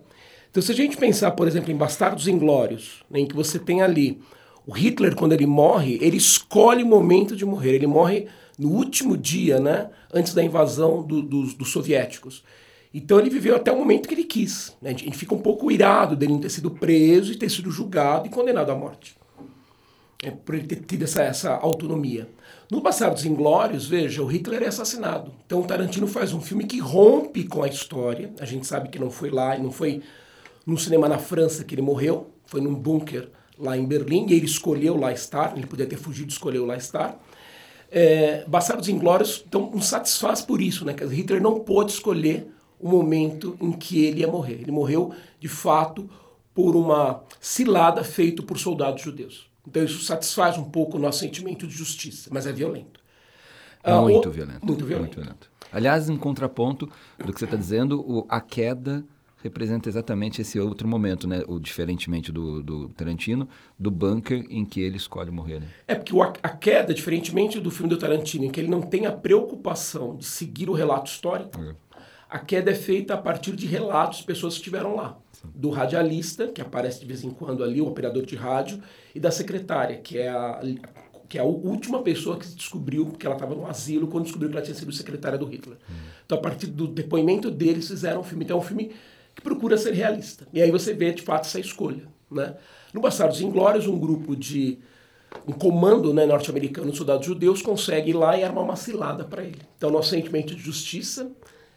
Então, 0.49 0.63
se 0.63 0.71
a 0.71 0.75
gente 0.75 0.97
pensar, 0.97 1.31
por 1.31 1.47
exemplo, 1.47 1.71
em 1.71 1.75
Bastardos 1.75 2.27
Inglórios, 2.27 3.03
né, 3.09 3.19
em 3.19 3.27
que 3.27 3.35
você 3.35 3.59
tem 3.59 3.81
ali 3.81 4.19
o 4.65 4.71
Hitler, 4.71 5.15
quando 5.15 5.33
ele 5.33 5.45
morre, 5.45 5.97
ele 6.01 6.17
escolhe 6.17 6.83
o 6.83 6.87
momento 6.87 7.35
de 7.35 7.45
morrer. 7.45 7.75
Ele 7.75 7.87
morre 7.87 8.27
no 8.57 8.69
último 8.69 9.15
dia, 9.15 9.59
né, 9.59 9.89
antes 10.13 10.33
da 10.33 10.43
invasão 10.43 11.03
do, 11.03 11.21
dos, 11.21 11.53
dos 11.53 11.71
soviéticos. 11.71 12.43
Então 12.93 13.19
ele 13.19 13.29
viveu 13.29 13.55
até 13.55 13.71
o 13.71 13.77
momento 13.77 14.07
que 14.07 14.15
ele 14.15 14.23
quis. 14.23 14.75
Né? 14.81 14.89
A 14.89 14.93
gente 14.93 15.17
fica 15.17 15.35
um 15.35 15.39
pouco 15.39 15.71
irado 15.71 16.15
dele 16.15 16.33
não 16.33 16.39
ter 16.39 16.49
sido 16.49 16.71
preso 16.71 17.31
e 17.31 17.35
ter 17.35 17.49
sido 17.49 17.69
julgado 17.69 18.27
e 18.27 18.29
condenado 18.29 18.71
à 18.71 18.75
morte. 18.75 19.15
É, 20.21 20.31
por 20.31 20.55
ele 20.55 20.67
ter 20.67 20.81
tido 20.81 21.03
essa, 21.03 21.23
essa 21.23 21.51
autonomia. 21.53 22.27
No 22.69 22.81
Bastardos 22.81 23.25
Inglórios, 23.25 23.87
veja, 23.87 24.21
o 24.21 24.25
Hitler 24.27 24.63
é 24.63 24.67
assassinado. 24.67 25.31
Então 25.45 25.63
Tarantino 25.63 26.07
faz 26.07 26.33
um 26.33 26.41
filme 26.41 26.65
que 26.65 26.77
rompe 26.77 27.45
com 27.45 27.63
a 27.63 27.67
história. 27.67 28.31
A 28.39 28.45
gente 28.45 28.67
sabe 28.67 28.89
que 28.89 28.99
não 28.99 29.09
foi 29.09 29.29
lá 29.29 29.57
não 29.57 29.71
foi 29.71 30.03
no 30.65 30.77
cinema 30.77 31.07
na 31.07 31.17
França 31.17 31.63
que 31.63 31.73
ele 31.73 31.81
morreu, 31.81 32.29
foi 32.45 32.61
num 32.61 32.75
bunker 32.75 33.29
lá 33.57 33.77
em 33.77 33.85
Berlim, 33.85 34.27
e 34.29 34.33
ele 34.33 34.45
escolheu 34.45 34.97
lá 34.97 35.11
estar, 35.11 35.57
ele 35.57 35.67
podia 35.67 35.85
ter 35.85 35.97
fugido, 35.97 36.31
escolheu 36.31 36.65
lá 36.65 36.77
estar. 36.77 37.19
É, 37.91 38.45
Bastardos 38.47 38.87
Inglórios 38.87 39.43
então, 39.47 39.71
nos 39.73 39.87
satisfaz 39.87 40.41
por 40.41 40.61
isso, 40.61 40.85
né? 40.85 40.93
Que 40.93 41.05
Hitler 41.05 41.41
não 41.41 41.59
pôde 41.59 41.91
escolher 41.91 42.47
o 42.79 42.87
momento 42.87 43.57
em 43.59 43.71
que 43.71 44.05
ele 44.05 44.21
ia 44.21 44.27
morrer. 44.27 44.61
Ele 44.61 44.71
morreu, 44.71 45.11
de 45.39 45.47
fato, 45.47 46.09
por 46.53 46.75
uma 46.75 47.23
cilada 47.41 48.03
feita 48.03 48.43
por 48.43 48.57
soldados 48.59 49.01
judeus. 49.01 49.48
Então 49.69 49.83
isso 49.83 50.03
satisfaz 50.03 50.57
um 50.57 50.63
pouco 50.63 50.97
o 50.97 50.99
nosso 50.99 51.19
sentimento 51.19 51.67
de 51.67 51.73
justiça, 51.73 52.29
mas 52.33 52.47
é 52.47 52.51
violento. 52.51 52.99
Muito 53.85 54.27
ah, 54.27 54.29
o... 54.29 54.31
violento. 54.31 54.65
Muito 54.65 54.85
violento. 54.85 55.01
Muito 55.01 55.21
violento. 55.21 55.51
Aliás, 55.71 56.09
em 56.09 56.17
contraponto 56.17 56.89
do 57.23 57.31
que 57.31 57.39
você 57.39 57.45
está 57.45 57.55
dizendo, 57.55 58.01
o, 58.01 58.25
a 58.27 58.41
queda 58.41 59.05
representa 59.43 59.87
exatamente 59.87 60.41
esse 60.41 60.59
outro 60.59 60.87
momento, 60.87 61.27
né? 61.27 61.43
O 61.47 61.59
diferentemente 61.59 62.31
do, 62.31 62.61
do 62.61 62.89
Tarantino, 62.89 63.47
do 63.77 63.89
bunker 63.89 64.45
em 64.49 64.65
que 64.65 64.81
ele 64.81 64.97
escolhe 64.97 65.31
morrer. 65.31 65.59
Né? 65.59 65.67
É 65.87 65.95
porque 65.95 66.13
o, 66.13 66.21
a 66.21 66.33
queda, 66.33 66.93
diferentemente 66.93 67.59
do 67.59 67.71
filme 67.71 67.89
do 67.89 67.97
Tarantino, 67.97 68.45
em 68.45 68.49
que 68.49 68.59
ele 68.59 68.67
não 68.67 68.81
tem 68.81 69.05
a 69.05 69.11
preocupação 69.11 70.17
de 70.17 70.25
seguir 70.25 70.69
o 70.69 70.73
relato 70.73 71.09
histórico, 71.09 71.61
é. 71.61 71.75
A 72.29 72.37
queda 72.37 72.71
é 72.71 72.75
feita 72.75 73.15
a 73.15 73.17
partir 73.17 73.55
de 73.55 73.65
relatos 73.65 74.19
de 74.19 74.23
pessoas 74.23 74.53
que 74.53 74.59
estiveram 74.59 74.95
lá. 74.95 75.17
Do 75.43 75.69
radialista, 75.69 76.47
que 76.47 76.61
aparece 76.61 76.99
de 76.99 77.05
vez 77.05 77.23
em 77.23 77.31
quando 77.31 77.63
ali, 77.63 77.81
o 77.81 77.87
operador 77.87 78.25
de 78.25 78.35
rádio, 78.35 78.81
e 79.15 79.19
da 79.19 79.31
secretária, 79.31 79.97
que 79.97 80.17
é 80.17 80.29
a, 80.29 80.61
que 81.27 81.37
é 81.37 81.41
a 81.41 81.45
última 81.45 82.01
pessoa 82.03 82.37
que 82.37 82.47
descobriu 82.47 83.11
que 83.11 83.25
ela 83.25 83.35
estava 83.35 83.55
no 83.55 83.65
asilo 83.65 84.07
quando 84.07 84.25
descobriu 84.25 84.49
que 84.49 84.57
ela 84.57 84.65
tinha 84.65 84.75
sido 84.75 84.91
secretária 84.91 85.37
do 85.37 85.45
Hitler. 85.45 85.77
Hum. 85.89 85.93
Então, 86.25 86.37
a 86.37 86.41
partir 86.41 86.67
do 86.67 86.87
depoimento 86.87 87.49
deles, 87.49 87.87
fizeram 87.87 88.21
um 88.21 88.23
filme. 88.23 88.43
Então, 88.43 88.57
é 88.57 88.59
um 88.59 88.63
filme 88.63 88.91
que 89.33 89.41
procura 89.41 89.77
ser 89.77 89.93
realista. 89.93 90.47
E 90.53 90.61
aí 90.61 90.69
você 90.69 90.93
vê, 90.93 91.11
de 91.11 91.21
fato, 91.21 91.45
essa 91.45 91.59
escolha. 91.59 92.03
Né? 92.29 92.55
No 92.93 93.01
Bastardos 93.01 93.41
Inglórios, 93.41 93.87
um 93.87 93.97
grupo 93.97 94.35
de 94.35 94.79
um 95.47 95.53
comando 95.53 96.13
né, 96.13 96.25
norte-americano 96.25 96.91
de 96.91 96.97
soldados 96.97 97.25
judeus 97.25 97.61
consegue 97.61 98.09
ir 98.09 98.13
lá 98.13 98.37
e 98.37 98.43
armar 98.43 98.63
uma 98.63 98.75
cilada 98.75 99.23
para 99.23 99.43
ele. 99.43 99.61
Então, 99.77 99.89
nosso 99.89 100.09
sentimento 100.09 100.55
de 100.55 100.61
justiça 100.61 101.31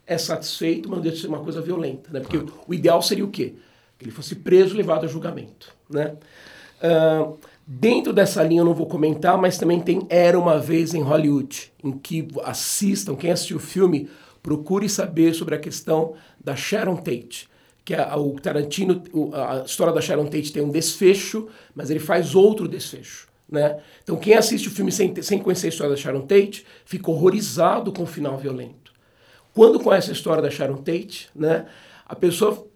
é 0.06 0.18
satisfeito, 0.18 0.88
mas 0.88 0.96
não 0.96 1.02
deixa 1.02 1.16
de 1.16 1.22
ser 1.22 1.28
uma 1.28 1.40
coisa 1.40 1.60
violenta. 1.60 2.10
Né? 2.12 2.20
Porque 2.20 2.38
o 2.66 2.74
ideal 2.74 3.00
seria 3.02 3.24
o 3.24 3.30
quê? 3.30 3.54
Que 3.98 4.04
ele 4.04 4.12
fosse 4.12 4.36
preso 4.36 4.76
levado 4.76 5.04
a 5.04 5.08
julgamento. 5.08 5.74
Né? 5.88 6.14
Uh, 6.82 7.38
dentro 7.66 8.12
dessa 8.12 8.42
linha 8.42 8.60
eu 8.60 8.64
não 8.64 8.74
vou 8.74 8.86
comentar, 8.86 9.38
mas 9.38 9.58
também 9.58 9.80
tem 9.80 10.06
Era 10.08 10.38
Uma 10.38 10.58
Vez 10.58 10.94
em 10.94 11.00
Hollywood, 11.00 11.72
em 11.82 11.92
que 11.92 12.28
assistam, 12.44 13.14
quem 13.14 13.30
assistiu 13.30 13.58
o 13.58 13.60
filme, 13.60 14.08
procure 14.42 14.88
saber 14.88 15.34
sobre 15.34 15.54
a 15.54 15.58
questão 15.58 16.14
da 16.42 16.56
Sharon 16.56 16.96
Tate 16.96 17.50
que 17.84 17.94
a, 17.94 18.16
o 18.16 18.38
Tarantino, 18.38 19.02
a 19.32 19.64
história 19.64 19.92
da 19.92 20.00
Sharon 20.00 20.26
Tate 20.26 20.52
tem 20.52 20.62
um 20.62 20.70
desfecho, 20.70 21.48
mas 21.74 21.90
ele 21.90 22.00
faz 22.00 22.34
outro 22.34 22.68
desfecho. 22.68 23.28
Né? 23.50 23.80
Então, 24.02 24.16
quem 24.16 24.34
assiste 24.34 24.68
o 24.68 24.70
filme 24.70 24.90
sem, 24.90 25.20
sem 25.22 25.38
conhecer 25.38 25.66
a 25.66 25.68
história 25.68 25.94
da 25.94 26.00
Sharon 26.00 26.22
Tate 26.22 26.64
fica 26.84 27.10
horrorizado 27.10 27.92
com 27.92 28.04
o 28.04 28.06
final 28.06 28.38
violento. 28.38 28.81
Quando 29.54 29.80
conhece 29.80 30.10
a 30.10 30.12
história 30.12 30.42
da 30.42 30.50
Sharon 30.50 30.76
Tate, 30.76 31.28
né, 31.34 31.66
a 32.06 32.16
pessoa, 32.16 32.66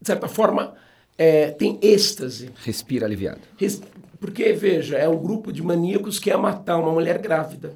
de 0.00 0.06
certa 0.06 0.28
forma, 0.28 0.74
é, 1.16 1.50
tem 1.52 1.78
êxtase. 1.82 2.50
Respira 2.64 3.06
aliviado. 3.06 3.40
Res... 3.56 3.80
Porque, 4.18 4.52
veja, 4.52 4.96
é 4.96 5.08
um 5.08 5.18
grupo 5.18 5.52
de 5.52 5.62
maníacos 5.62 6.18
que 6.18 6.30
ia 6.30 6.38
matar 6.38 6.78
uma 6.78 6.92
mulher 6.92 7.18
grávida. 7.18 7.74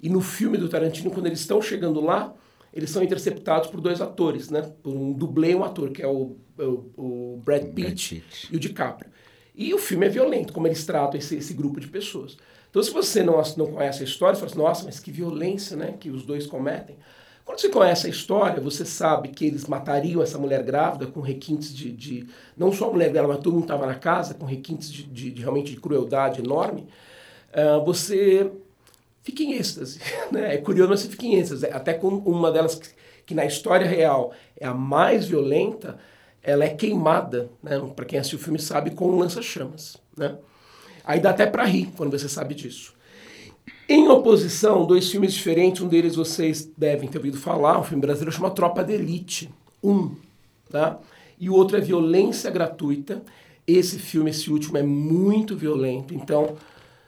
E 0.00 0.08
no 0.08 0.20
filme 0.20 0.56
do 0.56 0.68
Tarantino, 0.68 1.10
quando 1.10 1.26
eles 1.26 1.40
estão 1.40 1.60
chegando 1.60 2.00
lá, 2.00 2.32
eles 2.72 2.90
são 2.90 3.02
interceptados 3.02 3.68
por 3.70 3.80
dois 3.80 4.00
atores, 4.00 4.50
né? 4.50 4.62
Por 4.82 4.94
um 4.94 5.12
dublê 5.12 5.52
e 5.52 5.54
um 5.54 5.64
ator, 5.64 5.90
que 5.90 6.02
é 6.02 6.06
o, 6.06 6.36
o, 6.58 6.92
o 6.96 7.42
Brad, 7.44 7.62
Pitt 7.62 7.74
Brad, 7.74 7.90
Pitt 7.90 8.48
e 8.52 8.56
o 8.56 8.60
DiCaprio. 8.60 9.10
E 9.54 9.72
o 9.72 9.78
filme 9.78 10.06
é 10.06 10.08
violento, 10.08 10.52
como 10.52 10.66
eles 10.66 10.84
tratam 10.84 11.18
esse, 11.18 11.36
esse 11.36 11.54
grupo 11.54 11.80
de 11.80 11.86
pessoas. 11.86 12.36
Então, 12.68 12.82
se 12.82 12.90
você 12.90 13.22
não, 13.22 13.40
não 13.56 13.66
conhece 13.66 14.02
a 14.02 14.04
história, 14.04 14.34
você 14.34 14.40
fala 14.40 14.50
assim, 14.50 14.60
nossa, 14.60 14.84
mas 14.84 14.98
que 14.98 15.12
violência 15.12 15.76
né, 15.76 15.94
que 15.98 16.10
os 16.10 16.24
dois 16.24 16.44
cometem. 16.46 16.96
Quando 17.44 17.60
você 17.60 17.68
conhece 17.68 18.06
a 18.06 18.10
história, 18.10 18.60
você 18.60 18.84
sabe 18.84 19.28
que 19.28 19.44
eles 19.44 19.66
matariam 19.66 20.22
essa 20.22 20.38
mulher 20.38 20.62
grávida 20.62 21.06
com 21.06 21.20
requintes 21.20 21.74
de... 21.74 21.92
de 21.92 22.26
não 22.56 22.72
só 22.72 22.88
a 22.88 22.92
mulher 22.92 23.12
dela, 23.12 23.28
mas 23.28 23.38
todo 23.38 23.52
mundo 23.52 23.64
estava 23.64 23.86
na 23.86 23.94
casa, 23.94 24.34
com 24.34 24.46
requintes 24.46 24.90
de, 24.90 25.02
de, 25.04 25.30
de 25.30 25.42
realmente 25.42 25.72
de 25.72 25.80
crueldade 25.80 26.40
enorme. 26.40 26.86
Uh, 27.52 27.84
você 27.84 28.50
fica 29.22 29.42
em 29.42 29.52
êxtase. 29.54 30.00
Né? 30.32 30.54
É 30.54 30.58
curioso, 30.58 30.90
mas 30.90 31.00
você 31.00 31.08
fica 31.08 31.26
em 31.26 31.34
êxtase. 31.34 31.66
Até 31.66 31.92
com 31.92 32.08
uma 32.08 32.50
delas 32.50 32.76
que, 32.76 32.88
que 33.26 33.34
na 33.34 33.44
história 33.44 33.86
real 33.86 34.32
é 34.58 34.66
a 34.66 34.74
mais 34.74 35.26
violenta, 35.26 35.98
ela 36.42 36.64
é 36.64 36.70
queimada, 36.70 37.50
né? 37.62 37.78
para 37.94 38.04
quem 38.06 38.18
assistiu 38.18 38.38
o 38.38 38.42
filme 38.42 38.58
sabe, 38.58 38.92
com 38.92 39.10
um 39.10 39.18
lança-chamas. 39.18 39.96
Né? 40.16 40.36
Aí 41.04 41.20
dá 41.20 41.30
até 41.30 41.46
para 41.46 41.64
rir 41.64 41.92
quando 41.96 42.18
você 42.18 42.28
sabe 42.28 42.54
disso. 42.54 42.94
Em 43.88 44.08
oposição, 44.08 44.86
dois 44.86 45.10
filmes 45.10 45.34
diferentes, 45.34 45.82
um 45.82 45.88
deles 45.88 46.16
vocês 46.16 46.70
devem 46.76 47.08
ter 47.08 47.18
ouvido 47.18 47.36
falar, 47.36 47.78
um 47.78 47.84
filme 47.84 48.00
brasileiro 48.00 48.32
chama 48.34 48.50
Tropa 48.50 48.82
de 48.82 48.94
Elite, 48.94 49.50
um, 49.82 50.14
tá? 50.70 50.98
E 51.38 51.50
o 51.50 51.54
outro 51.54 51.76
é 51.76 51.80
Violência 51.80 52.50
Gratuita. 52.50 53.22
Esse 53.66 53.98
filme, 53.98 54.30
esse 54.30 54.50
último, 54.50 54.78
é 54.78 54.82
muito 54.82 55.56
violento, 55.56 56.14
então 56.14 56.56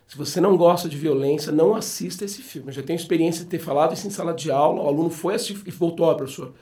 se 0.07 0.17
você 0.17 0.41
não 0.41 0.57
gosta 0.57 0.89
de 0.89 0.97
violência, 0.97 1.51
não 1.51 1.75
assista 1.75 2.25
esse 2.25 2.41
filme. 2.41 2.69
Eu 2.69 2.75
já 2.75 2.83
tenho 2.83 2.97
experiência 2.97 3.45
de 3.45 3.51
ter 3.51 3.59
falado 3.59 3.93
isso 3.93 4.07
em 4.07 4.11
sala 4.11 4.33
de 4.33 4.51
aula, 4.51 4.83
o 4.83 4.89
aluno 4.89 5.11
foi 5.11 5.35
assistir 5.35 5.61
e 5.67 5.71
voltou, 5.71 6.07
ó, 6.07 6.15
professor. 6.15 6.53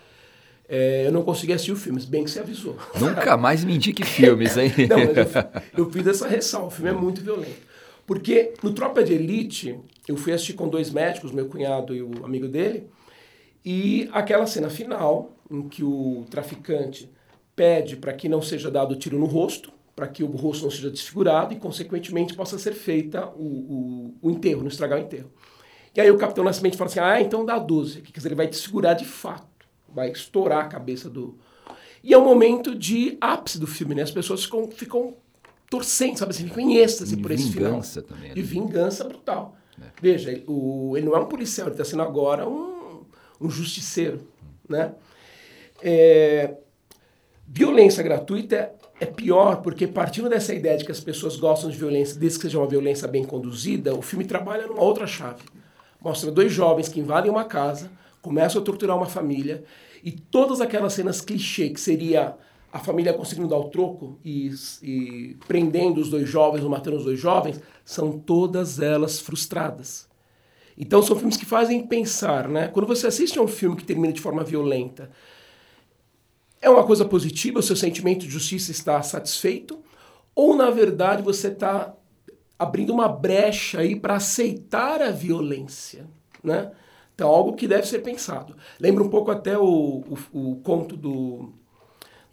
É, 0.67 1.07
eu 1.07 1.13
não 1.13 1.23
consegui 1.23 1.53
assistir 1.53 1.73
o 1.73 1.77
filme, 1.77 2.01
bem 2.07 2.25
que 2.25 2.31
você 2.31 2.41
avisou. 2.41 2.77
Nunca 2.99 3.37
mais 3.37 3.63
me 3.63 3.75
indique 3.75 4.03
filmes, 4.05 4.57
hein? 4.57 4.73
não, 4.89 4.97
mas 4.97 5.35
eu, 5.77 5.85
eu 5.85 5.91
fiz 5.91 6.07
essa 6.07 6.27
ressalva, 6.27 6.69
o 6.69 6.71
filme 6.71 6.91
é 6.91 6.95
muito 6.95 7.21
violento. 7.21 7.74
Porque 8.07 8.53
no 8.63 8.73
Tropa 8.73 9.03
de 9.03 9.15
Elite, 9.15 9.79
eu 10.07 10.17
fui 10.17 10.33
assistir 10.33 10.55
com 10.55 10.69
dois 10.69 10.91
médicos, 10.91 11.33
meu 11.33 11.47
cunhado 11.47 11.95
e 11.95 12.03
o 12.03 12.25
amigo 12.25 12.47
dele, 12.47 12.89
e 13.65 14.09
aquela 14.13 14.47
cena 14.47 14.69
final, 14.69 15.35
em 15.51 15.69
que 15.69 15.83
o 15.83 16.27
traficante 16.31 17.11
pede 17.57 17.97
para 17.97 18.13
que 18.13 18.29
não 18.29 18.43
seja 18.43 18.71
dado 18.71 18.97
tiro 18.97 19.19
no 19.19 19.25
rosto, 19.25 19.73
para 19.97 20.09
que 20.09 20.23
o 20.23 20.27
rosto 20.27 20.65
não 20.65 20.71
seja 20.71 20.91
desfigurado 20.91 21.55
e, 21.55 21.57
consequentemente, 21.57 22.35
possa 22.35 22.59
ser 22.59 22.73
feita 22.73 23.27
o, 23.29 23.43
o, 23.43 24.15
o 24.23 24.31
enterro, 24.31 24.61
não 24.61 24.69
estragar 24.69 24.99
o 24.99 25.03
enterro. 25.03 25.31
E 25.95 26.01
aí 26.01 26.11
o 26.11 26.19
Capitão 26.19 26.43
Nascimento 26.43 26.77
fala 26.77 26.91
assim, 26.91 27.01
ah, 27.01 27.21
então 27.21 27.45
dá 27.45 27.59
12. 27.59 28.03
Quer 28.03 28.13
dizer, 28.13 28.29
ele 28.29 28.35
vai 28.35 28.49
desfigurar 28.49 28.97
de 28.97 29.05
fato, 29.05 29.67
vai 29.89 30.11
estourar 30.11 30.65
a 30.65 30.69
cabeça 30.69 31.09
do... 31.09 31.39
E 32.03 32.13
é 32.13 32.19
um 32.19 32.25
momento 32.25 32.75
de 32.75 33.17
ápice 33.21 33.59
do 33.59 33.67
filme, 33.67 33.95
né? 33.95 34.03
As 34.03 34.11
pessoas 34.11 34.45
ficam, 34.45 34.71
ficam 34.71 35.15
torcendo, 35.69 36.19
sabe 36.19 36.31
assim, 36.31 36.47
ficam 36.47 36.61
em 36.61 36.77
êxtase 36.77 37.17
por 37.17 37.31
esse 37.31 37.51
final. 37.51 37.73
vingança 37.73 38.03
também, 38.03 38.29
né? 38.29 38.35
De 38.35 38.43
vingança 38.43 39.05
brutal. 39.05 39.57
É. 39.81 39.87
Veja, 40.01 40.31
ele, 40.31 40.45
o, 40.47 40.97
ele 40.97 41.07
não 41.07 41.17
é 41.17 41.21
um 41.21 41.27
policial, 41.27 41.69
ele 41.69 41.75
está 41.75 41.85
sendo 41.85 42.03
agora 42.03 42.49
um, 42.49 43.05
um 43.41 43.51
justiceiro, 43.51 44.21
né? 44.69 44.95
É, 45.83 46.57
violência 47.47 48.03
gratuita 48.03 48.73
é 49.01 49.07
pior 49.07 49.57
porque 49.61 49.87
partindo 49.87 50.29
dessa 50.29 50.55
ideia 50.55 50.79
de 50.79 50.85
que 50.85 50.93
as 50.93 51.01
pessoas 51.01 51.37
gostam 51.37 51.69
de 51.71 51.77
violência, 51.77 52.19
desde 52.19 52.39
que 52.39 52.45
seja 52.45 52.59
uma 52.59 52.67
violência 52.67 53.09
bem 53.09 53.25
conduzida, 53.25 53.95
o 53.95 54.03
filme 54.03 54.25
trabalha 54.25 54.67
numa 54.67 54.83
outra 54.83 55.07
chave. 55.07 55.43
Mostra 56.01 56.31
dois 56.31 56.53
jovens 56.53 56.89
que 56.89 57.01
invadem 57.01 57.31
uma 57.31 57.45
casa, 57.45 57.91
começam 58.23 58.61
a 58.61 58.65
torturar 58.65 58.97
uma 58.97 59.07
família 59.07 59.65
e 60.03 60.13
todas 60.13 60.61
aquelas 60.61 60.93
cenas 60.93 61.21
clichê 61.21 61.71
que 61.71 61.81
seria 61.81 62.37
a 62.75 62.81
família 62.81 63.15
conseguindo 63.15 63.47
dar 63.47 63.57
o 63.57 63.69
troco 63.71 64.19
e, 64.25 64.53
e 64.83 65.37
prendendo 65.47 66.01
os 66.01 66.11
dois 66.11 66.29
jovens 66.29 66.65
ou 66.65 66.69
matando 66.69 66.97
os 66.97 67.05
dois 67.05 67.21
jovens, 67.21 67.61
são 67.85 68.19
todas 68.19 68.81
elas 68.81 69.21
frustradas. 69.21 70.09
Então 70.77 71.01
são 71.01 71.15
filmes 71.15 71.37
que 71.37 71.47
fazem 71.47 71.87
pensar, 71.87 72.49
né? 72.49 72.67
Quando 72.67 72.89
você 72.89 73.07
assiste 73.07 73.39
a 73.39 73.43
um 73.43 73.47
filme 73.47 73.77
que 73.77 73.85
termina 73.85 74.13
de 74.13 74.21
forma 74.21 74.43
violenta, 74.43 75.09
é 76.61 76.69
uma 76.69 76.83
coisa 76.83 77.05
positiva, 77.05 77.61
o 77.61 77.63
seu 77.63 77.77
sentimento 77.77 78.23
de 78.23 78.31
justiça 78.31 78.73
está 78.73 79.01
satisfeito, 79.03 79.79
ou 80.35 80.57
na 80.57 80.69
verdade 80.69 81.23
você 81.23 81.47
está 81.47 81.95
abrindo 82.59 82.93
uma 82.93 83.07
brecha 83.07 83.79
aí 83.79 83.95
para 83.95 84.17
aceitar 84.17 85.01
a 85.01 85.13
violência, 85.13 86.09
né? 86.43 86.73
Então, 87.15 87.29
algo 87.29 87.53
que 87.53 87.69
deve 87.69 87.87
ser 87.87 88.01
pensado. 88.01 88.57
Lembra 88.81 89.05
um 89.05 89.09
pouco 89.09 89.31
até 89.31 89.57
o, 89.57 90.03
o, 90.33 90.51
o 90.51 90.57
conto 90.57 90.97
do 90.97 91.53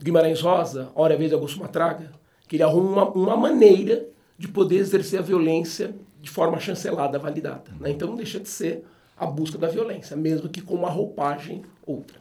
Guimarães 0.03 0.41
Rosa, 0.41 0.89
Hora, 0.95 1.15
Vez, 1.15 1.31
Augusto 1.31 1.59
Matraga, 1.59 2.11
que 2.47 2.55
ele 2.55 2.63
arruma 2.63 2.89
uma, 2.89 3.11
uma 3.11 3.37
maneira 3.37 4.07
de 4.37 4.47
poder 4.47 4.77
exercer 4.77 5.19
a 5.19 5.21
violência 5.21 5.95
de 6.19 6.29
forma 6.29 6.59
chancelada, 6.59 7.19
validada. 7.19 7.71
Né? 7.79 7.91
Então, 7.91 8.07
não 8.09 8.15
deixa 8.15 8.39
de 8.39 8.49
ser 8.49 8.83
a 9.17 9.25
busca 9.25 9.57
da 9.57 9.67
violência, 9.67 10.15
mesmo 10.15 10.49
que 10.49 10.61
com 10.61 10.75
uma 10.75 10.89
roupagem 10.89 11.63
outra. 11.85 12.19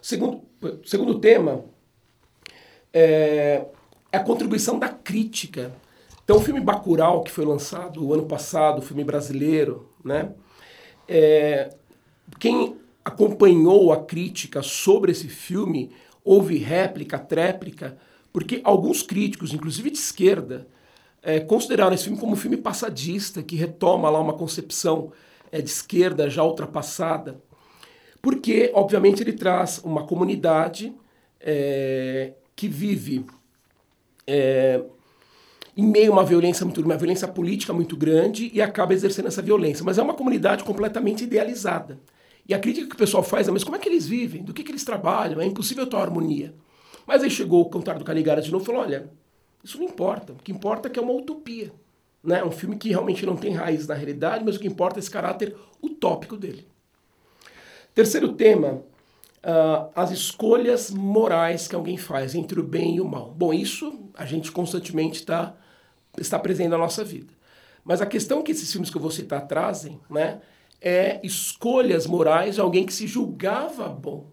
Segundo, 0.00 0.42
segundo 0.84 1.18
tema 1.18 1.64
é, 2.92 3.66
é 4.10 4.16
a 4.16 4.24
contribuição 4.24 4.78
da 4.78 4.88
crítica. 4.88 5.72
Então, 6.24 6.36
o 6.36 6.40
filme 6.40 6.60
Bacurau, 6.60 7.22
que 7.22 7.30
foi 7.30 7.44
lançado 7.44 8.06
o 8.06 8.14
ano 8.14 8.26
passado, 8.26 8.78
o 8.78 8.82
filme 8.82 9.04
brasileiro, 9.04 9.90
né? 10.04 10.32
É, 11.06 11.74
quem 12.38 12.76
acompanhou 13.04 13.92
a 13.92 14.04
crítica 14.04 14.62
sobre 14.62 15.12
esse 15.12 15.28
filme 15.28 15.90
houve 16.28 16.58
réplica, 16.58 17.18
tréplica, 17.18 17.96
porque 18.30 18.60
alguns 18.62 19.02
críticos, 19.02 19.54
inclusive 19.54 19.90
de 19.90 19.96
esquerda, 19.96 20.68
é, 21.22 21.40
consideraram 21.40 21.94
esse 21.94 22.04
filme 22.04 22.18
como 22.18 22.34
um 22.34 22.36
filme 22.36 22.58
passadista, 22.58 23.42
que 23.42 23.56
retoma 23.56 24.10
lá 24.10 24.20
uma 24.20 24.34
concepção 24.34 25.10
é, 25.50 25.62
de 25.62 25.70
esquerda 25.70 26.28
já 26.28 26.44
ultrapassada, 26.44 27.40
porque, 28.20 28.70
obviamente, 28.74 29.22
ele 29.22 29.32
traz 29.32 29.80
uma 29.82 30.06
comunidade 30.06 30.92
é, 31.40 32.34
que 32.54 32.68
vive 32.68 33.24
em 35.74 35.86
meio 35.86 36.12
a 36.12 36.16
uma 36.16 36.24
violência 36.24 36.66
muito 36.66 36.82
uma 36.82 36.98
violência 36.98 37.26
política 37.26 37.72
muito 37.72 37.96
grande 37.96 38.50
e 38.52 38.60
acaba 38.60 38.92
exercendo 38.92 39.28
essa 39.28 39.40
violência. 39.40 39.82
Mas 39.82 39.96
é 39.96 40.02
uma 40.02 40.12
comunidade 40.12 40.62
completamente 40.62 41.24
idealizada. 41.24 41.98
E 42.48 42.54
a 42.54 42.58
crítica 42.58 42.88
que 42.88 42.94
o 42.94 42.98
pessoal 42.98 43.22
faz 43.22 43.46
é, 43.46 43.50
mas 43.50 43.62
como 43.62 43.76
é 43.76 43.78
que 43.78 43.88
eles 43.88 44.06
vivem? 44.06 44.42
Do 44.42 44.54
que, 44.54 44.64
que 44.64 44.72
eles 44.72 44.84
trabalham? 44.84 45.40
É 45.40 45.44
impossível 45.44 45.86
ter 45.86 45.96
harmonia. 45.96 46.54
Mas 47.06 47.22
aí 47.22 47.30
chegou 47.30 47.60
o 47.60 47.68
Cantar 47.68 47.98
do 47.98 48.04
Caligara 48.04 48.40
de 48.40 48.50
novo 48.50 48.64
e 48.64 48.66
falou, 48.66 48.80
olha, 48.80 49.10
isso 49.62 49.76
não 49.78 49.84
importa. 49.84 50.32
O 50.32 50.36
que 50.36 50.50
importa 50.50 50.88
é 50.88 50.90
que 50.90 50.98
é 50.98 51.02
uma 51.02 51.12
utopia. 51.12 51.70
Né? 52.24 52.42
Um 52.42 52.50
filme 52.50 52.76
que 52.76 52.88
realmente 52.88 53.26
não 53.26 53.36
tem 53.36 53.52
raiz 53.52 53.86
na 53.86 53.94
realidade, 53.94 54.44
mas 54.44 54.56
o 54.56 54.60
que 54.60 54.66
importa 54.66 54.98
é 54.98 55.00
esse 55.00 55.10
caráter 55.10 55.54
utópico 55.82 56.36
dele. 56.38 56.66
Terceiro 57.94 58.32
tema, 58.32 58.82
uh, 59.38 59.90
as 59.94 60.10
escolhas 60.10 60.90
morais 60.90 61.68
que 61.68 61.74
alguém 61.74 61.98
faz 61.98 62.34
entre 62.34 62.58
o 62.60 62.62
bem 62.62 62.96
e 62.96 63.00
o 63.00 63.08
mal. 63.08 63.30
Bom, 63.36 63.52
isso 63.52 64.10
a 64.14 64.24
gente 64.24 64.50
constantemente 64.50 65.24
tá, 65.24 65.54
está 66.16 66.38
presente 66.38 66.68
na 66.68 66.78
nossa 66.78 67.04
vida. 67.04 67.32
Mas 67.84 68.00
a 68.00 68.06
questão 68.06 68.42
que 68.42 68.52
esses 68.52 68.70
filmes 68.70 68.90
que 68.90 68.96
eu 68.96 69.02
vou 69.02 69.10
citar 69.10 69.46
trazem, 69.46 70.00
né, 70.10 70.40
é 70.80 71.20
escolhas 71.24 72.06
morais 72.06 72.56
de 72.56 72.60
alguém 72.60 72.86
que 72.86 72.92
se 72.92 73.06
julgava 73.06 73.88
bom. 73.88 74.26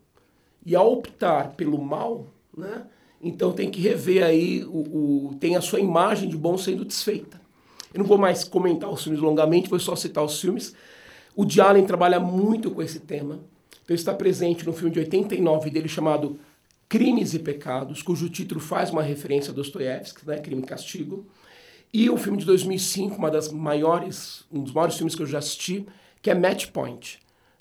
E 0.65 0.76
ao 0.76 0.91
optar 0.91 1.51
pelo 1.55 1.81
mal, 1.81 2.27
né, 2.55 2.85
então 3.22 3.51
tem 3.51 3.69
que 3.69 3.80
rever 3.80 4.23
aí, 4.23 4.63
o, 4.63 5.30
o, 5.30 5.35
tem 5.39 5.55
a 5.55 5.61
sua 5.61 5.80
imagem 5.80 6.30
de 6.30 6.38
bom 6.38 6.57
sendo 6.57 6.85
desfeita. 6.85 7.41
Eu 7.93 7.99
não 7.99 8.05
vou 8.05 8.17
mais 8.17 8.43
comentar 8.43 8.89
os 8.89 9.03
filmes 9.03 9.22
longamente, 9.22 9.69
vou 9.69 9.80
só 9.80 9.95
citar 9.95 10.23
os 10.23 10.39
filmes. 10.39 10.76
O 11.35 11.45
Allen 11.61 11.85
trabalha 11.85 12.19
muito 12.19 12.69
com 12.72 12.81
esse 12.81 12.99
tema. 12.99 13.39
Então 13.84 13.95
está 13.95 14.13
presente 14.13 14.65
no 14.65 14.73
filme 14.73 14.91
de 14.91 14.99
89 14.99 15.69
dele 15.69 15.88
chamado 15.88 16.39
Crimes 16.89 17.34
e 17.34 17.39
Pecados, 17.39 18.01
cujo 18.01 18.30
título 18.30 18.59
faz 18.59 18.89
uma 18.89 19.01
referência 19.01 19.51
a 19.51 19.55
Dostoiévski, 19.55 20.27
né, 20.27 20.38
Crime 20.39 20.61
e 20.61 20.65
Castigo. 20.65 21.26
E 21.93 22.09
o 22.09 22.17
filme 22.17 22.38
de 22.38 22.45
2005, 22.45 23.15
uma 23.15 23.31
das 23.31 23.49
maiores, 23.51 24.43
um 24.51 24.61
dos 24.61 24.73
maiores 24.73 24.97
filmes 24.97 25.15
que 25.15 25.22
eu 25.22 25.27
já 25.27 25.38
assisti, 25.38 25.85
que 26.26 26.31
é 26.31 26.34
Match 26.34 26.72
Point. 26.72 27.19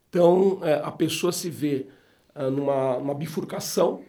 Então, 0.09 0.59
é, 0.63 0.81
a 0.83 0.91
pessoa 0.91 1.31
se 1.31 1.51
vê 1.51 1.87
é, 2.35 2.49
numa, 2.49 3.15
bifurcação, 3.15 4.01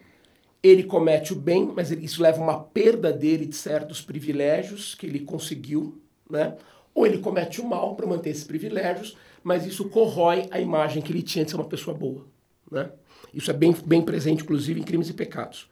ele 0.62 0.82
comete 0.82 1.34
o 1.34 1.36
bem, 1.36 1.70
mas 1.76 1.90
isso 1.90 2.22
leva 2.22 2.40
a 2.40 2.42
uma 2.42 2.60
perda 2.60 3.12
dele 3.12 3.44
de 3.44 3.54
certos 3.54 4.00
privilégios 4.00 4.94
que 4.94 5.04
ele 5.04 5.20
conseguiu, 5.20 6.00
né? 6.30 6.56
ou 6.94 7.06
ele 7.06 7.18
comete 7.18 7.60
o 7.60 7.66
mal 7.66 7.94
para 7.96 8.06
manter 8.06 8.30
esses 8.30 8.44
privilégios, 8.44 9.14
mas 9.44 9.66
isso 9.66 9.90
corrói 9.90 10.48
a 10.50 10.58
imagem 10.58 11.02
que 11.02 11.12
ele 11.12 11.22
tinha 11.22 11.44
de 11.44 11.50
ser 11.50 11.58
uma 11.58 11.68
pessoa 11.68 11.94
boa. 11.94 12.24
Né? 12.72 12.88
Isso 13.34 13.50
é 13.50 13.54
bem, 13.54 13.76
bem 13.84 14.00
presente, 14.00 14.42
inclusive, 14.42 14.80
em 14.80 14.84
Crimes 14.84 15.10
e 15.10 15.12
Pecados. 15.12 15.68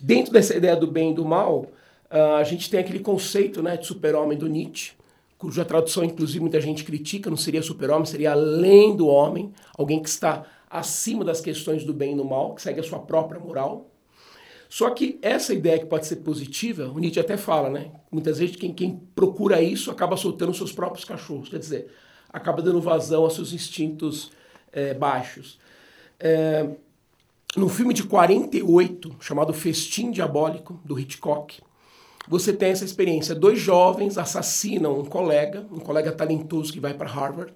Dentro 0.00 0.32
dessa 0.32 0.56
ideia 0.56 0.74
do 0.74 0.88
bem 0.88 1.12
e 1.12 1.14
do 1.14 1.24
mal, 1.24 1.70
uh, 2.10 2.34
a 2.40 2.42
gente 2.42 2.68
tem 2.68 2.80
aquele 2.80 2.98
conceito 2.98 3.62
né, 3.62 3.76
de 3.76 3.86
super-homem 3.86 4.36
do 4.36 4.48
Nietzsche, 4.48 4.95
cuja 5.38 5.64
tradução, 5.64 6.04
inclusive, 6.04 6.40
muita 6.40 6.60
gente 6.60 6.84
critica, 6.84 7.28
não 7.28 7.36
seria 7.36 7.62
super-homem, 7.62 8.06
seria 8.06 8.32
além 8.32 8.96
do 8.96 9.06
homem, 9.06 9.52
alguém 9.76 10.02
que 10.02 10.08
está 10.08 10.44
acima 10.68 11.24
das 11.24 11.40
questões 11.40 11.84
do 11.84 11.92
bem 11.92 12.14
e 12.14 12.16
do 12.16 12.24
mal, 12.24 12.54
que 12.54 12.62
segue 12.62 12.80
a 12.80 12.82
sua 12.82 12.98
própria 12.98 13.40
moral. 13.40 13.90
Só 14.68 14.90
que 14.90 15.18
essa 15.22 15.54
ideia 15.54 15.78
que 15.78 15.86
pode 15.86 16.06
ser 16.06 16.16
positiva, 16.16 16.88
o 16.88 16.98
Nietzsche 16.98 17.20
até 17.20 17.36
fala, 17.36 17.70
né? 17.70 17.92
Muitas 18.10 18.38
vezes 18.38 18.56
quem, 18.56 18.72
quem 18.72 19.00
procura 19.14 19.62
isso 19.62 19.90
acaba 19.90 20.16
soltando 20.16 20.52
seus 20.54 20.72
próprios 20.72 21.04
cachorros, 21.04 21.48
quer 21.48 21.58
dizer, 21.58 21.92
acaba 22.32 22.60
dando 22.60 22.80
vazão 22.80 23.22
aos 23.22 23.34
seus 23.34 23.52
instintos 23.52 24.32
é, 24.72 24.92
baixos. 24.92 25.58
É, 26.18 26.68
no 27.56 27.68
filme 27.68 27.94
de 27.94 28.02
48, 28.02 29.16
chamado 29.20 29.52
Festim 29.52 30.10
Diabólico, 30.10 30.80
do 30.84 30.98
Hitchcock, 30.98 31.60
você 32.28 32.52
tem 32.52 32.70
essa 32.70 32.84
experiência. 32.84 33.34
Dois 33.34 33.58
jovens 33.58 34.18
assassinam 34.18 34.98
um 34.98 35.04
colega, 35.04 35.66
um 35.70 35.78
colega 35.78 36.12
talentoso 36.12 36.72
que 36.72 36.80
vai 36.80 36.94
para 36.94 37.08
Harvard, 37.08 37.52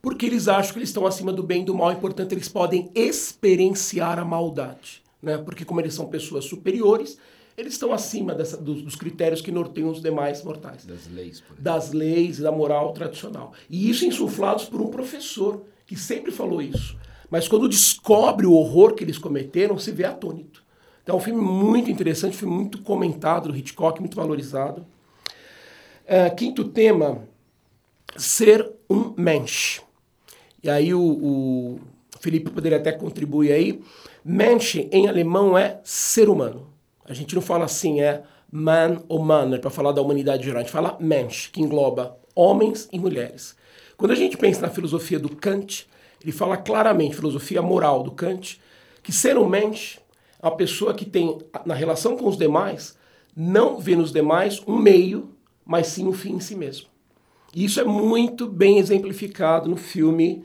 porque 0.00 0.26
eles 0.26 0.46
acham 0.46 0.72
que 0.72 0.78
eles 0.78 0.90
estão 0.90 1.06
acima 1.06 1.32
do 1.32 1.42
bem 1.42 1.62
e 1.62 1.64
do 1.64 1.74
mal 1.74 1.92
e, 1.92 1.96
portanto, 1.96 2.32
eles 2.32 2.48
podem 2.48 2.90
experienciar 2.94 4.18
a 4.18 4.24
maldade. 4.24 5.02
Né? 5.20 5.36
Porque, 5.38 5.64
como 5.64 5.80
eles 5.80 5.94
são 5.94 6.06
pessoas 6.06 6.44
superiores, 6.44 7.18
eles 7.56 7.72
estão 7.72 7.92
acima 7.92 8.34
dessa, 8.34 8.56
dos, 8.56 8.82
dos, 8.82 8.94
critérios 8.94 9.40
que 9.40 9.50
norteiam 9.50 9.90
os 9.90 10.00
demais 10.00 10.44
mortais. 10.44 10.84
Das 10.84 11.10
leis, 11.10 11.40
por 11.40 11.54
exemplo. 11.54 11.64
Das 11.64 11.92
leis 11.92 12.38
e 12.38 12.42
da 12.42 12.52
moral 12.52 12.92
tradicional. 12.92 13.52
E 13.68 13.88
isso 13.88 14.04
insuflados 14.04 14.66
por 14.66 14.80
um 14.80 14.88
professor, 14.88 15.62
que 15.86 15.96
sempre 15.96 16.30
falou 16.30 16.60
isso. 16.60 16.96
Mas 17.30 17.48
quando 17.48 17.68
descobre 17.68 18.46
o 18.46 18.52
horror 18.52 18.94
que 18.94 19.02
eles 19.02 19.18
cometeram, 19.18 19.78
se 19.78 19.90
vê 19.90 20.04
atônito. 20.04 20.62
Então 21.06 21.14
é 21.14 21.18
um 21.18 21.22
filme 21.22 21.40
muito 21.40 21.88
interessante, 21.88 22.36
filme 22.36 22.52
muito 22.52 22.82
comentado 22.82 23.48
do 23.48 23.56
Hitchcock, 23.56 24.00
muito 24.00 24.16
valorizado. 24.16 24.84
Uh, 26.04 26.34
quinto 26.34 26.64
tema, 26.64 27.22
ser 28.16 28.68
um 28.90 29.14
mensch. 29.16 29.82
E 30.64 30.68
aí 30.68 30.92
o, 30.92 31.00
o 31.00 31.80
Felipe 32.18 32.50
poderia 32.50 32.78
até 32.78 32.90
contribuir 32.90 33.52
aí. 33.52 33.80
Mensch 34.24 34.74
em 34.90 35.06
alemão 35.06 35.56
é 35.56 35.80
ser 35.84 36.28
humano. 36.28 36.66
A 37.04 37.14
gente 37.14 37.36
não 37.36 37.42
fala 37.42 37.66
assim, 37.66 38.00
é 38.00 38.24
man 38.50 39.00
ou 39.08 39.20
man, 39.20 39.60
para 39.60 39.70
falar 39.70 39.92
da 39.92 40.02
humanidade 40.02 40.42
geral. 40.44 40.58
A 40.58 40.62
gente 40.64 40.72
fala 40.72 40.96
Mensch, 40.98 41.52
que 41.52 41.60
engloba 41.60 42.18
homens 42.34 42.88
e 42.90 42.98
mulheres. 42.98 43.54
Quando 43.96 44.10
a 44.10 44.16
gente 44.16 44.36
pensa 44.36 44.60
na 44.60 44.70
filosofia 44.70 45.20
do 45.20 45.28
Kant, 45.36 45.86
ele 46.20 46.32
fala 46.32 46.56
claramente, 46.56 47.14
filosofia 47.14 47.62
moral 47.62 48.02
do 48.02 48.10
Kant, 48.10 48.60
que 49.04 49.12
ser 49.12 49.38
um 49.38 49.48
Mensch 49.48 50.04
a 50.46 50.50
pessoa 50.52 50.94
que 50.94 51.04
tem, 51.04 51.38
na 51.64 51.74
relação 51.74 52.16
com 52.16 52.28
os 52.28 52.36
demais, 52.36 52.96
não 53.36 53.78
vê 53.78 53.96
nos 53.96 54.12
demais 54.12 54.62
um 54.66 54.78
meio, 54.78 55.30
mas 55.64 55.88
sim 55.88 56.06
um 56.06 56.12
fim 56.12 56.34
em 56.34 56.40
si 56.40 56.54
mesmo. 56.54 56.86
E 57.54 57.64
isso 57.64 57.80
é 57.80 57.84
muito 57.84 58.46
bem 58.46 58.78
exemplificado 58.78 59.68
no 59.68 59.76
filme 59.76 60.44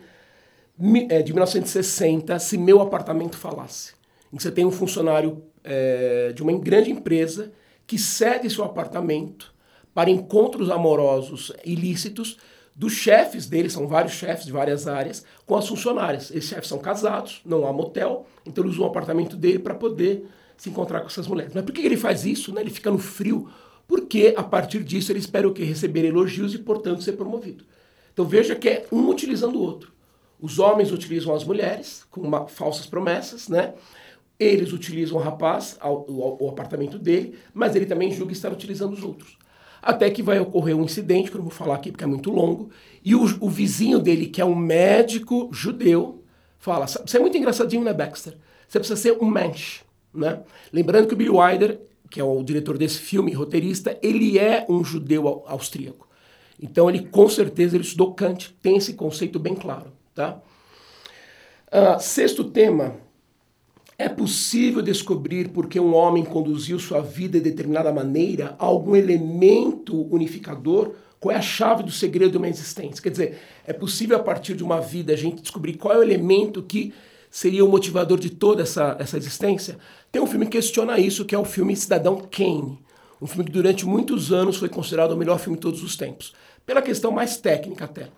é, 1.10 1.22
de 1.22 1.34
1960, 1.34 2.40
Se 2.40 2.58
Meu 2.58 2.82
Apartamento 2.82 3.38
Falasse. 3.38 3.94
Em 4.32 4.38
que 4.38 4.44
você 4.44 4.52
tem 4.52 4.66
um 4.66 4.72
funcionário 4.72 5.44
é, 5.64 6.32
de 6.34 6.42
uma 6.42 6.54
grande 6.54 6.90
empresa 6.90 7.52
que 7.86 7.98
cede 7.98 8.50
seu 8.50 8.64
apartamento 8.64 9.54
para 9.94 10.10
encontros 10.10 10.70
amorosos 10.70 11.52
ilícitos 11.66 12.38
dos 12.76 12.94
chefes 12.94 13.46
dele, 13.46 13.70
são 13.70 13.88
vários 13.88 14.14
chefes 14.14 14.46
de 14.46 14.52
várias 14.52 14.88
áreas, 14.88 15.26
com 15.46 15.56
as 15.56 15.68
funcionárias. 15.68 16.32
Esses 16.32 16.50
chefes 16.50 16.68
são 16.68 16.80
casados, 16.80 17.42
não 17.46 17.68
há 17.68 17.74
motel, 17.74 18.26
então 18.46 18.64
ele 18.64 18.72
usa 18.72 18.82
o 18.82 18.86
apartamento 18.86 19.36
dele 19.36 19.60
para 19.60 19.76
poder 19.76 20.26
se 20.58 20.70
encontrar 20.70 21.02
com 21.02 21.08
essas 21.08 21.28
mulheres. 21.28 21.54
Mas 21.54 21.64
por 21.64 21.74
que 21.74 21.82
ele 21.82 21.98
faz 21.98 22.26
isso? 22.26 22.54
Né? 22.54 22.62
Ele 22.62 22.70
fica 22.70 22.90
no 22.90 22.98
frio, 22.98 23.50
porque 23.88 24.34
a 24.38 24.44
partir 24.44 24.84
disso 24.84 25.12
ele 25.12 25.20
espera 25.20 25.48
o 25.48 25.54
quê? 25.54 25.64
Receber 25.64 26.06
elogios 26.06 26.54
e, 26.54 26.60
portanto, 26.60 27.04
ser 27.04 27.14
promovido. 27.14 27.66
Então 28.14 28.26
veja 28.26 28.56
que 28.56 28.70
é 28.70 28.86
um 28.92 29.10
utilizando 29.10 29.56
o 29.56 29.62
outro. 29.62 29.92
Os 30.40 30.58
homens 30.58 30.92
utilizam 30.92 31.36
as 31.36 31.44
mulheres 31.44 32.06
com 32.10 32.22
uma, 32.22 32.48
falsas 32.48 32.86
promessas, 32.86 33.48
né? 33.48 33.74
Eles 34.40 34.74
utilizam 34.74 35.18
o 35.18 35.22
rapaz, 35.22 35.78
o 35.84 36.50
apartamento 36.50 36.98
dele, 36.98 37.38
mas 37.54 37.76
ele 37.76 37.86
também 37.86 38.12
julga 38.12 38.32
estar 38.32 38.52
utilizando 38.52 38.94
os 38.94 39.04
outros. 39.04 39.38
Até 39.82 40.10
que 40.10 40.22
vai 40.22 40.40
ocorrer 40.40 40.76
um 40.76 40.84
incidente, 40.84 41.32
que 41.32 41.36
eu 41.36 41.40
não 41.40 41.48
vou 41.48 41.58
falar 41.58 41.76
aqui 41.76 41.92
porque 41.92 42.04
é 42.04 42.08
muito 42.08 42.30
longo, 42.30 42.70
e 43.04 43.16
o, 43.16 43.24
o 43.40 43.50
vizinho 43.50 44.00
dele, 44.00 44.28
que 44.28 44.40
é 44.40 44.46
um 44.46 44.56
médico 44.56 45.50
judeu, 45.52 46.24
fala: 46.60 46.86
Você 46.86 47.18
é 47.18 47.20
muito 47.20 47.38
engraçadinho, 47.38 47.84
né, 47.84 47.94
Baxter? 47.94 48.38
Você 48.68 48.80
precisa 48.80 49.00
ser 49.00 49.18
um 49.20 49.26
mensch. 49.26 49.82
Né? 50.14 50.42
Lembrando 50.72 51.08
que 51.08 51.14
o 51.14 51.18
Billy 51.18 51.30
Wilder, 51.30 51.80
que 52.10 52.20
é 52.20 52.24
o 52.24 52.44
diretor 52.44 52.78
desse 52.78 53.00
filme, 53.00 53.34
roteirista, 53.34 53.98
ele 54.02 54.38
é 54.38 54.66
um 54.70 54.84
judeu 54.84 55.44
austríaco. 55.48 56.08
Então 56.62 56.90
ele 56.90 57.08
com 57.08 57.28
certeza 57.28 57.76
ele 57.76 57.84
estudou 57.84 58.14
Kant, 58.14 58.56
tem 58.62 58.78
esse 58.78 58.94
conceito 58.94 59.40
bem 59.40 59.56
claro. 59.56 59.92
Tá? 60.14 60.40
Uh, 61.68 62.00
sexto 62.00 62.44
tema 62.44 62.98
é 64.02 64.10
possível 64.10 64.82
descobrir 64.82 65.50
por 65.50 65.68
que 65.68 65.80
um 65.80 65.94
homem 65.94 66.26
conduziu 66.26 66.80
sua 66.80 67.02
vida 67.02 67.38
de 67.38 67.44
determinada 67.44 67.94
maneira 67.94 68.56
algum 68.58 68.96
elemento 68.96 70.08
unificador? 70.12 70.94
Qual 71.20 71.32
é 71.32 71.38
a 71.38 71.42
chave 71.42 71.84
do 71.84 71.92
segredo 71.92 72.32
de 72.32 72.38
uma 72.38 72.50
existência? 72.50 73.02
Quer 73.02 73.12
dizer, 73.12 73.40
é 73.64 73.72
possível 73.72 74.18
a 74.18 74.20
partir 74.20 74.56
de 74.56 74.64
uma 74.64 74.82
vida 74.82 75.14
a 75.14 75.16
gente 75.16 75.44
descobrir 75.44 75.74
qual 75.74 75.94
é 75.94 76.00
o 76.00 76.04
elemento 76.04 76.64
que 76.64 76.92
seria 77.30 77.64
o 77.64 77.70
motivador 77.70 78.20
de 78.20 78.32
toda 78.32 78.64
essa, 78.64 78.98
essa 79.00 79.18
existência? 79.18 79.78
Tem 80.12 80.20
um 80.20 80.26
filme 80.26 80.48
que 80.48 80.54
questiona 80.54 80.98
isso, 80.98 81.24
que 81.24 81.36
é 81.36 81.38
o 81.38 81.46
filme 81.46 81.76
Cidadão 81.76 82.28
Kane. 82.32 82.80
Um 83.22 83.28
filme 83.28 83.46
que 83.46 83.52
durante 83.52 83.86
muitos 83.86 84.32
anos 84.32 84.58
foi 84.58 84.68
considerado 84.68 85.12
o 85.12 85.18
melhor 85.18 85.38
filme 85.38 85.58
de 85.58 85.62
todos 85.62 85.84
os 85.84 85.96
tempos. 85.96 86.34
Pela 86.66 86.82
questão 86.82 87.12
mais 87.12 87.38
técnica 87.38 87.86
até 87.86 88.10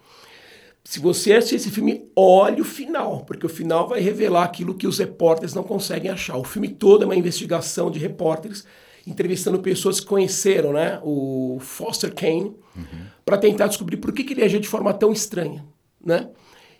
se 0.83 0.99
você 0.99 1.33
assistir 1.33 1.55
esse 1.55 1.71
filme, 1.71 2.09
olhe 2.15 2.59
o 2.61 2.65
final, 2.65 3.23
porque 3.25 3.45
o 3.45 3.49
final 3.49 3.87
vai 3.87 4.01
revelar 4.01 4.43
aquilo 4.43 4.75
que 4.75 4.85
os 4.85 4.99
repórteres 4.99 5.53
não 5.53 5.63
conseguem 5.63 6.11
achar. 6.11 6.35
O 6.37 6.43
filme 6.43 6.67
todo 6.67 7.03
é 7.03 7.05
uma 7.05 7.15
investigação 7.15 7.89
de 7.89 7.99
repórteres 7.99 8.65
entrevistando 9.07 9.59
pessoas 9.59 9.99
que 9.99 10.05
conheceram 10.05 10.73
né, 10.73 10.99
o 11.03 11.57
Foster 11.59 12.13
Kane 12.13 12.55
uhum. 12.75 13.05
para 13.25 13.37
tentar 13.37 13.67
descobrir 13.67 13.97
por 13.97 14.13
que, 14.13 14.23
que 14.23 14.33
ele 14.33 14.43
agia 14.43 14.59
de 14.59 14.67
forma 14.67 14.93
tão 14.93 15.11
estranha. 15.11 15.65
Né? 16.03 16.29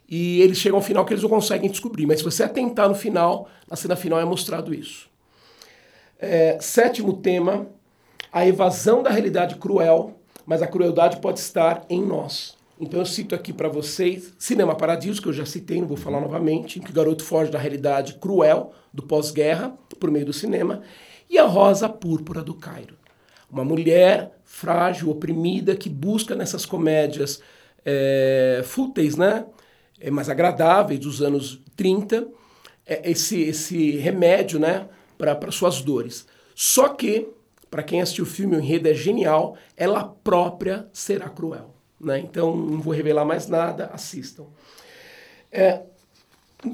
E 0.08 0.42
eles 0.42 0.58
chegam 0.58 0.78
ao 0.78 0.84
final 0.84 1.06
que 1.06 1.14
eles 1.14 1.24
não 1.24 1.30
conseguem 1.30 1.70
descobrir. 1.70 2.06
Mas 2.06 2.20
se 2.20 2.26
você 2.26 2.44
atentar 2.44 2.90
no 2.90 2.96
final, 2.96 3.50
na 3.70 3.76
cena 3.76 3.96
final 3.96 4.20
é 4.20 4.26
mostrado 4.26 4.74
isso. 4.74 5.10
É, 6.20 6.58
sétimo 6.62 7.14
tema, 7.14 7.68
a 8.32 8.46
evasão 8.46 9.02
da 9.02 9.10
realidade 9.10 9.56
cruel, 9.56 10.20
mas 10.46 10.62
a 10.62 10.68
crueldade 10.68 11.18
pode 11.18 11.40
estar 11.40 11.86
em 11.90 12.02
nós. 12.02 12.58
Então 12.80 13.00
eu 13.00 13.06
cito 13.06 13.36
aqui 13.36 13.54
para 13.54 13.70
vocês 13.70 14.34
Cinema 14.38 14.76
Paradiso, 14.76 15.22
que 15.22 15.28
eu 15.28 15.34
já 15.34 15.46
citei, 15.46 15.80
não 15.80 15.88
vou 15.88 15.98
falar 15.98 16.20
novamente, 16.20 16.80
que 16.80 16.90
o 16.90 16.94
garoto 16.94 17.24
foge 17.24 17.52
da 17.52 17.60
realidade 17.60 18.16
cruel 18.16 18.74
do 18.94 19.04
pós-guerra 19.04 19.78
por 20.00 20.10
meio 20.12 20.26
do 20.26 20.34
cinema, 20.34 20.82
e 21.30 21.38
A 21.38 21.46
Rosa 21.46 21.88
Púrpura 21.88 22.42
do 22.42 22.54
Cairo. 22.54 22.96
Uma 23.50 23.64
mulher 23.64 24.32
frágil, 24.44 25.10
oprimida, 25.10 25.76
que 25.76 25.90
busca 25.90 26.36
nessas 26.36 26.66
comédias 26.66 27.42
é, 27.86 28.62
fúteis, 28.66 29.16
né? 29.16 29.46
É, 30.00 30.12
mais 30.12 30.30
agradáveis 30.30 31.00
dos 31.00 31.22
anos 31.22 31.62
30, 31.76 32.28
é, 32.86 33.10
esse, 33.10 33.42
esse 33.42 33.92
remédio 33.92 34.60
né? 34.60 34.88
para 35.18 35.52
suas 35.52 35.82
dores. 35.82 36.28
Só 36.54 36.90
que, 36.90 37.30
para 37.70 37.84
quem 37.84 38.02
assistiu 38.02 38.26
o 38.26 38.28
filme, 38.28 38.56
o 38.56 38.60
enredo 38.60 38.90
é 38.90 38.94
genial, 38.94 39.56
ela 39.78 40.04
própria 40.04 40.88
será 40.92 41.30
cruel. 41.30 41.73
Né? 42.04 42.20
Então, 42.20 42.56
não 42.56 42.82
vou 42.82 42.94
revelar 42.94 43.26
mais 43.26 43.48
nada, 43.48 43.90
assistam. 43.94 44.46
É, 45.52 45.82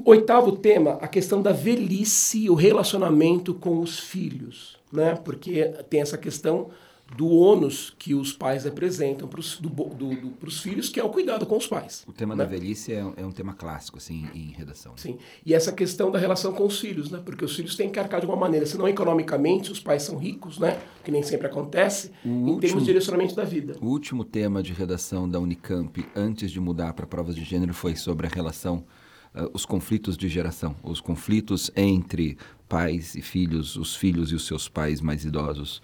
oitavo 0.04 0.52
tema, 0.52 0.98
a 1.00 1.06
questão 1.06 1.40
da 1.40 1.52
velhice, 1.52 2.50
o 2.50 2.54
relacionamento 2.54 3.54
com 3.54 3.80
os 3.80 3.98
filhos. 3.98 4.78
Né? 4.92 5.14
Porque 5.24 5.66
tem 5.88 6.00
essa 6.00 6.18
questão 6.18 6.70
do 7.16 7.28
ônus 7.28 7.94
que 7.98 8.14
os 8.14 8.32
pais 8.32 8.64
representam 8.64 9.26
para 9.26 9.40
os 9.40 9.58
do, 9.58 9.68
do, 9.68 10.14
do, 10.14 10.50
filhos, 10.50 10.88
que 10.88 11.00
é 11.00 11.04
o 11.04 11.08
cuidado 11.08 11.44
com 11.44 11.56
os 11.56 11.66
pais. 11.66 12.04
O 12.06 12.12
tema 12.12 12.34
né? 12.34 12.44
da 12.44 12.50
velhice 12.50 12.92
é, 12.92 12.98
é, 13.16 13.26
um 13.26 13.32
tema 13.32 13.52
clássico, 13.52 13.98
assim, 13.98 14.28
em 14.34 14.52
redação. 14.52 14.92
Sim, 14.96 15.18
e 15.44 15.54
essa 15.54 15.72
questão 15.72 16.10
da 16.10 16.18
relação 16.18 16.52
com 16.52 16.64
os 16.64 16.78
filhos, 16.78 17.10
né? 17.10 17.20
Porque 17.24 17.44
os 17.44 17.54
filhos 17.54 17.74
têm 17.76 17.90
que 17.90 17.98
arcar 17.98 18.20
de 18.20 18.26
uma 18.26 18.36
maneira, 18.36 18.64
se 18.64 18.76
não 18.78 18.88
economicamente, 18.88 19.72
os 19.72 19.80
pais 19.80 20.02
são 20.02 20.16
ricos, 20.16 20.58
né? 20.58 20.78
Que 21.04 21.10
nem 21.10 21.22
sempre 21.22 21.46
acontece, 21.46 22.12
o 22.24 22.28
em 22.28 22.32
último, 22.32 22.60
termos 22.60 22.82
de 22.82 22.86
direcionamento 22.86 23.34
da 23.34 23.44
vida. 23.44 23.76
O 23.80 23.86
último 23.86 24.24
tema 24.24 24.62
de 24.62 24.72
redação 24.72 25.28
da 25.28 25.38
Unicamp, 25.40 26.04
antes 26.14 26.50
de 26.50 26.60
mudar 26.60 26.92
para 26.92 27.06
provas 27.06 27.34
de 27.34 27.44
gênero, 27.44 27.74
foi 27.74 27.96
sobre 27.96 28.26
a 28.26 28.30
relação 28.30 28.84
Uh, 29.32 29.48
os 29.54 29.64
conflitos 29.64 30.16
de 30.16 30.28
geração, 30.28 30.74
os 30.82 31.00
conflitos 31.00 31.70
entre 31.76 32.36
pais 32.68 33.14
e 33.14 33.22
filhos, 33.22 33.76
os 33.76 33.94
filhos 33.94 34.32
e 34.32 34.34
os 34.34 34.44
seus 34.44 34.68
pais 34.68 35.00
mais 35.00 35.24
idosos. 35.24 35.80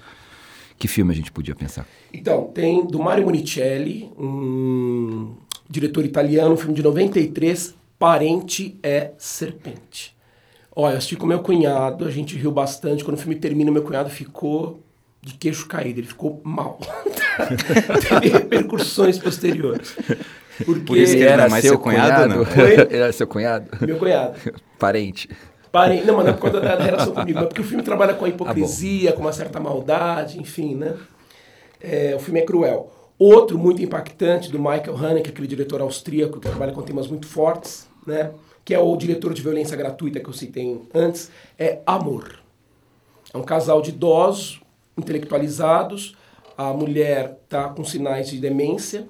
Que 0.79 0.89
filme 0.89 1.13
a 1.13 1.17
gente 1.17 1.33
podia 1.33 1.55
pensar? 1.55 1.87
Então, 2.13 2.45
tem 2.55 2.87
do 2.87 2.99
Mario 2.99 3.25
Monicelli, 3.25 4.11
um 4.19 5.35
diretor 5.69 6.05
italiano, 6.05 6.55
um 6.55 6.57
filme 6.57 6.75
de 6.75 6.83
93, 6.83 7.75
Parente 7.99 8.79
é 8.83 9.13
Serpente. 9.17 10.15
Olha, 10.75 10.93
eu 10.93 10.99
assisti 10.99 11.17
com 11.17 11.27
meu 11.27 11.39
cunhado, 11.39 12.05
a 12.05 12.11
gente 12.11 12.37
riu 12.37 12.53
bastante. 12.53 13.03
Quando 13.03 13.17
o 13.17 13.21
filme 13.21 13.37
termina, 13.37 13.71
meu 13.71 13.83
cunhado 13.83 14.11
ficou 14.11 14.81
de 15.23 15.33
queixo 15.35 15.67
caído, 15.67 16.01
ele 16.01 16.07
ficou 16.07 16.41
mal. 16.45 16.79
Teve 18.21 18.29
repercussões 18.29 19.19
posteriores. 19.19 19.97
Porque 20.65 20.81
Por 20.81 20.97
isso 20.99 21.17
que 21.17 21.23
era 21.23 21.49
mais 21.49 21.65
seu 21.65 21.79
cunhado, 21.79 22.35
cunhado 22.35 22.57
não? 22.57 22.63
Era 22.91 23.13
seu 23.13 23.27
cunhado? 23.27 23.67
Meu 23.81 23.97
cunhado. 23.97 24.39
Parente. 24.79 25.29
Parem, 25.77 26.03
não, 26.07 26.17
mas 26.17 26.25
não 26.25 26.33
é 26.33 26.35
por 26.35 26.41
conta 26.41 26.59
da, 26.59 26.75
relação 26.75 27.13
comigo, 27.13 27.39
mas 27.39 27.49
porque 27.49 27.61
o 27.61 27.65
filme 27.65 27.83
trabalha 27.83 28.15
com 28.15 28.25
a 28.25 28.29
hipocrisia, 28.31 29.11
ah, 29.11 29.13
com 29.13 29.21
uma 29.21 29.33
certa 29.33 29.61
maldade, 29.61 30.41
enfim, 30.41 30.75
né? 30.75 30.97
É, 31.79 32.15
o 32.17 32.19
filme 32.19 32.41
é 32.41 32.47
cruel. 32.47 32.91
Outro 33.19 33.59
muito 33.59 33.83
impactante 33.83 34.51
do 34.51 34.59
Michael 34.59 34.97
Haneke, 34.97 35.29
aquele 35.29 35.47
diretor 35.47 35.83
austríaco 35.83 36.41
que 36.41 36.49
trabalha 36.49 36.73
com 36.73 36.81
temas 36.81 37.07
muito 37.09 37.27
fortes, 37.27 37.87
né? 38.07 38.31
Que 38.65 38.73
é 38.73 38.79
o 38.79 38.97
diretor 38.97 39.35
de 39.35 39.43
violência 39.43 39.77
gratuita 39.77 40.19
que 40.19 40.27
eu 40.27 40.33
citei 40.33 40.81
antes, 40.95 41.31
é 41.59 41.81
Amor. 41.85 42.41
É 43.35 43.37
um 43.37 43.43
casal 43.43 43.83
de 43.83 43.91
idosos, 43.91 44.63
intelectualizados, 44.97 46.17
a 46.57 46.73
mulher 46.73 47.37
está 47.45 47.69
com 47.69 47.85
sinais 47.85 48.31
de 48.31 48.39
demência 48.39 49.07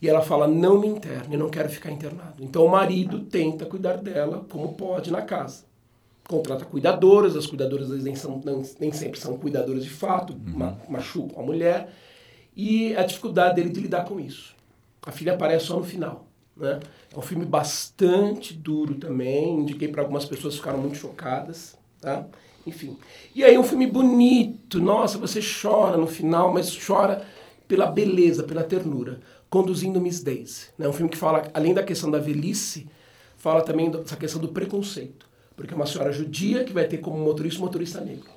e 0.00 0.08
ela 0.08 0.22
fala: 0.22 0.46
Não 0.46 0.78
me 0.78 0.86
interne, 0.86 1.34
eu 1.34 1.40
não 1.40 1.50
quero 1.50 1.68
ficar 1.68 1.90
internado. 1.90 2.36
Então 2.38 2.64
o 2.64 2.70
marido 2.70 3.18
tenta 3.18 3.66
cuidar 3.66 3.96
dela 3.96 4.46
como 4.48 4.74
pode 4.74 5.10
na 5.10 5.20
casa 5.20 5.73
contrata 6.28 6.64
cuidadoras, 6.64 7.36
as 7.36 7.46
cuidadoras 7.46 7.90
nem, 7.90 8.14
são, 8.14 8.40
não, 8.44 8.62
nem 8.80 8.92
sempre 8.92 9.20
são 9.20 9.36
cuidadoras 9.36 9.84
de 9.84 9.90
fato, 9.90 10.32
uhum. 10.32 10.76
machucam 10.88 11.42
a 11.42 11.42
mulher, 11.44 11.92
e 12.56 12.96
a 12.96 13.02
dificuldade 13.02 13.56
dele 13.56 13.70
de 13.70 13.80
lidar 13.80 14.04
com 14.04 14.18
isso. 14.18 14.54
A 15.02 15.12
filha 15.12 15.34
aparece 15.34 15.66
só 15.66 15.76
no 15.76 15.84
final. 15.84 16.26
Né? 16.56 16.80
É 17.12 17.18
um 17.18 17.22
filme 17.22 17.44
bastante 17.44 18.54
duro 18.54 18.94
também, 18.94 19.58
indiquei 19.58 19.88
para 19.88 20.02
algumas 20.02 20.24
pessoas 20.24 20.54
que 20.54 20.60
ficaram 20.60 20.78
muito 20.78 20.96
chocadas. 20.96 21.76
Tá? 22.00 22.24
Enfim. 22.66 22.96
E 23.34 23.44
aí 23.44 23.58
um 23.58 23.64
filme 23.64 23.86
bonito, 23.86 24.80
nossa, 24.80 25.18
você 25.18 25.40
chora 25.40 25.96
no 25.96 26.06
final, 26.06 26.52
mas 26.52 26.74
chora 26.74 27.26
pela 27.68 27.86
beleza, 27.86 28.44
pela 28.44 28.62
ternura. 28.62 29.20
Conduzindo 29.50 30.00
Miss 30.00 30.22
Daisy. 30.22 30.68
É 30.78 30.82
né? 30.82 30.88
um 30.88 30.92
filme 30.92 31.10
que 31.10 31.18
fala, 31.18 31.50
além 31.52 31.74
da 31.74 31.82
questão 31.82 32.10
da 32.10 32.18
velhice, 32.18 32.88
fala 33.36 33.62
também 33.62 33.90
dessa 33.90 34.16
questão 34.16 34.40
do 34.40 34.48
preconceito 34.48 35.33
porque 35.56 35.72
é 35.72 35.76
uma 35.76 35.86
senhora 35.86 36.12
judia 36.12 36.64
que 36.64 36.72
vai 36.72 36.86
ter 36.86 36.98
como 36.98 37.18
motorista 37.18 37.60
um 37.60 37.64
motorista 37.64 38.00
negro. 38.00 38.28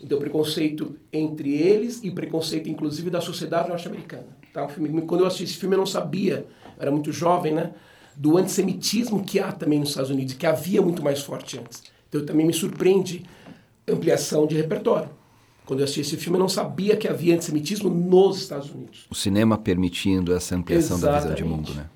Então, 0.00 0.18
preconceito 0.18 0.96
entre 1.12 1.54
eles 1.54 2.02
e 2.04 2.10
preconceito, 2.10 2.68
inclusive, 2.68 3.10
da 3.10 3.20
sociedade 3.20 3.68
norte-americana. 3.68 4.26
Tá? 4.52 4.64
Um 4.64 4.68
filme, 4.68 5.02
quando 5.02 5.22
eu 5.22 5.26
assisti 5.26 5.44
esse 5.44 5.56
filme, 5.56 5.74
eu 5.74 5.78
não 5.78 5.86
sabia, 5.86 6.46
eu 6.76 6.82
era 6.82 6.90
muito 6.90 7.10
jovem, 7.12 7.52
né? 7.52 7.72
Do 8.14 8.36
antissemitismo 8.36 9.24
que 9.24 9.40
há 9.40 9.50
também 9.50 9.78
nos 9.78 9.90
Estados 9.90 10.10
Unidos, 10.10 10.34
que 10.34 10.46
havia 10.46 10.80
muito 10.80 11.02
mais 11.02 11.20
forte 11.20 11.58
antes. 11.58 11.82
Então, 12.08 12.24
também 12.24 12.46
me 12.46 12.52
surpreende 12.52 13.24
ampliação 13.86 14.46
de 14.46 14.56
repertório. 14.56 15.10
Quando 15.66 15.80
eu 15.80 15.84
assisti 15.84 16.00
esse 16.00 16.16
filme, 16.16 16.38
eu 16.38 16.40
não 16.40 16.48
sabia 16.48 16.96
que 16.96 17.06
havia 17.06 17.34
antissemitismo 17.34 17.90
nos 17.90 18.38
Estados 18.38 18.70
Unidos. 18.70 19.04
O 19.10 19.14
cinema 19.14 19.58
permitindo 19.58 20.32
essa 20.32 20.54
ampliação 20.54 20.98
da 20.98 21.18
visão 21.18 21.34
de 21.34 21.44
mundo, 21.44 21.74
né? 21.74 21.90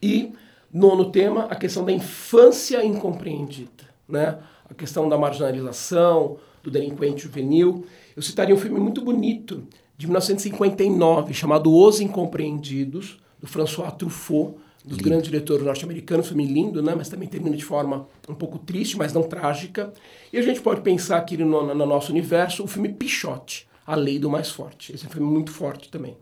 E, 0.00 0.32
nono 0.72 1.10
tema, 1.10 1.44
a 1.44 1.54
questão 1.54 1.84
da 1.84 1.92
infância 1.92 2.84
incompreendida, 2.84 3.84
né? 4.08 4.38
A 4.68 4.74
questão 4.74 5.08
da 5.08 5.16
marginalização, 5.16 6.38
do 6.62 6.70
delinquente 6.70 7.22
juvenil. 7.22 7.86
Eu 8.14 8.22
citaria 8.22 8.54
um 8.54 8.58
filme 8.58 8.78
muito 8.78 9.00
bonito, 9.00 9.66
de 9.96 10.06
1959, 10.06 11.34
chamado 11.34 11.74
Os 11.74 12.00
Incompreendidos, 12.00 13.18
do 13.40 13.46
François 13.46 13.92
Truffaut, 13.92 14.54
dos 14.84 14.96
lindo. 14.96 15.08
grandes 15.08 15.30
diretores 15.30 15.64
norte-americanos, 15.64 16.28
filme 16.28 16.46
lindo, 16.46 16.82
né? 16.82 16.94
mas 16.96 17.08
também 17.08 17.28
termina 17.28 17.56
de 17.56 17.64
forma 17.64 18.06
um 18.28 18.34
pouco 18.34 18.58
triste, 18.58 18.96
mas 18.96 19.12
não 19.12 19.22
trágica. 19.22 19.92
E 20.32 20.38
a 20.38 20.42
gente 20.42 20.60
pode 20.60 20.80
pensar 20.82 21.18
aqui 21.18 21.36
no, 21.36 21.74
no 21.74 21.86
nosso 21.86 22.12
universo 22.12 22.64
o 22.64 22.66
filme 22.66 22.90
Pichote, 22.90 23.68
A 23.86 23.94
Lei 23.94 24.18
do 24.18 24.30
Mais 24.30 24.50
Forte. 24.50 24.94
Esse 24.94 25.04
é 25.04 25.08
um 25.08 25.10
filme 25.10 25.28
muito 25.28 25.50
forte 25.50 25.90
também. 25.90 26.16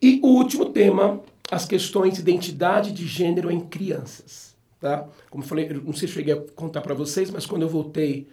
E 0.00 0.20
o 0.22 0.28
último 0.28 0.66
tema, 0.66 1.20
as 1.50 1.64
questões 1.64 2.14
de 2.14 2.20
identidade 2.20 2.92
de 2.92 3.06
gênero 3.06 3.50
em 3.50 3.60
crianças. 3.60 4.56
Tá? 4.80 5.06
Como 5.30 5.42
eu 5.42 5.48
falei, 5.48 5.68
não 5.68 5.92
sei 5.92 6.06
se 6.06 6.14
cheguei 6.14 6.34
a 6.34 6.40
contar 6.54 6.80
para 6.80 6.94
vocês, 6.94 7.30
mas 7.30 7.46
quando 7.46 7.62
eu 7.62 7.68
voltei 7.68 8.28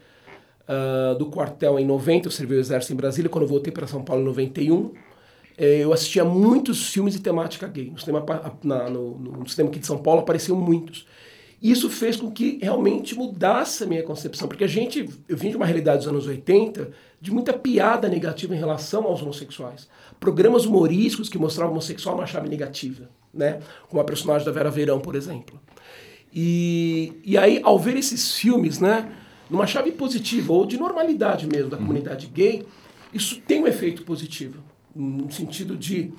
uh, 0.69 1.17
do 1.17 1.27
quartel 1.27 1.79
em 1.79 1.85
90, 1.85 2.27
eu 2.27 2.31
servi 2.31 2.55
o 2.55 2.59
exército 2.59 2.93
em 2.93 2.95
Brasília, 2.95 3.29
quando 3.29 3.43
eu 3.43 3.47
voltei 3.47 3.71
para 3.71 3.87
São 3.87 4.03
Paulo 4.03 4.21
em 4.21 4.25
91, 4.25 4.93
é, 5.57 5.83
eu 5.83 5.93
assistia 5.93 6.25
muitos 6.25 6.89
filmes 6.89 7.13
de 7.13 7.21
temática 7.21 7.67
gay. 7.67 7.89
No 7.89 7.97
cinema, 7.97 8.25
na, 8.63 8.89
no, 8.89 9.17
no 9.17 9.49
cinema 9.49 9.69
aqui 9.69 9.79
de 9.79 9.87
São 9.87 9.97
Paulo 9.97 10.21
apareciam 10.21 10.57
muitos. 10.59 11.07
Isso 11.65 11.89
fez 11.89 12.15
com 12.15 12.29
que 12.29 12.59
realmente 12.61 13.15
mudasse 13.15 13.83
a 13.83 13.87
minha 13.87 14.03
concepção, 14.03 14.47
porque 14.47 14.63
a 14.63 14.67
gente, 14.67 15.09
eu 15.27 15.35
vim 15.35 15.49
de 15.49 15.57
uma 15.57 15.65
realidade 15.65 15.97
dos 15.97 16.07
anos 16.07 16.27
80 16.27 16.91
de 17.19 17.31
muita 17.31 17.53
piada 17.53 18.07
negativa 18.07 18.55
em 18.55 18.59
relação 18.59 19.05
aos 19.05 19.19
homossexuais. 19.23 19.89
Programas 20.19 20.65
humorísticos 20.65 21.27
que 21.27 21.39
mostravam 21.39 21.71
o 21.71 21.73
homossexual 21.73 22.17
uma 22.17 22.27
chave 22.27 22.47
negativa, 22.47 23.09
né? 23.33 23.61
Como 23.89 23.99
a 23.99 24.05
personagem 24.05 24.45
da 24.45 24.51
Vera 24.51 24.69
Verão, 24.69 24.99
por 24.99 25.15
exemplo. 25.15 25.59
E, 26.31 27.13
e 27.23 27.35
aí, 27.35 27.59
ao 27.63 27.79
ver 27.79 27.97
esses 27.97 28.35
filmes, 28.35 28.79
né, 28.79 29.11
numa 29.49 29.65
chave 29.65 29.91
positiva 29.91 30.53
ou 30.53 30.67
de 30.67 30.77
normalidade 30.77 31.47
mesmo 31.47 31.71
da 31.71 31.77
uhum. 31.77 31.87
comunidade 31.87 32.27
gay, 32.27 32.63
isso 33.11 33.41
tem 33.41 33.63
um 33.63 33.65
efeito 33.65 34.03
positivo 34.03 34.59
no 34.95 35.31
sentido 35.31 35.75
de 35.75 36.13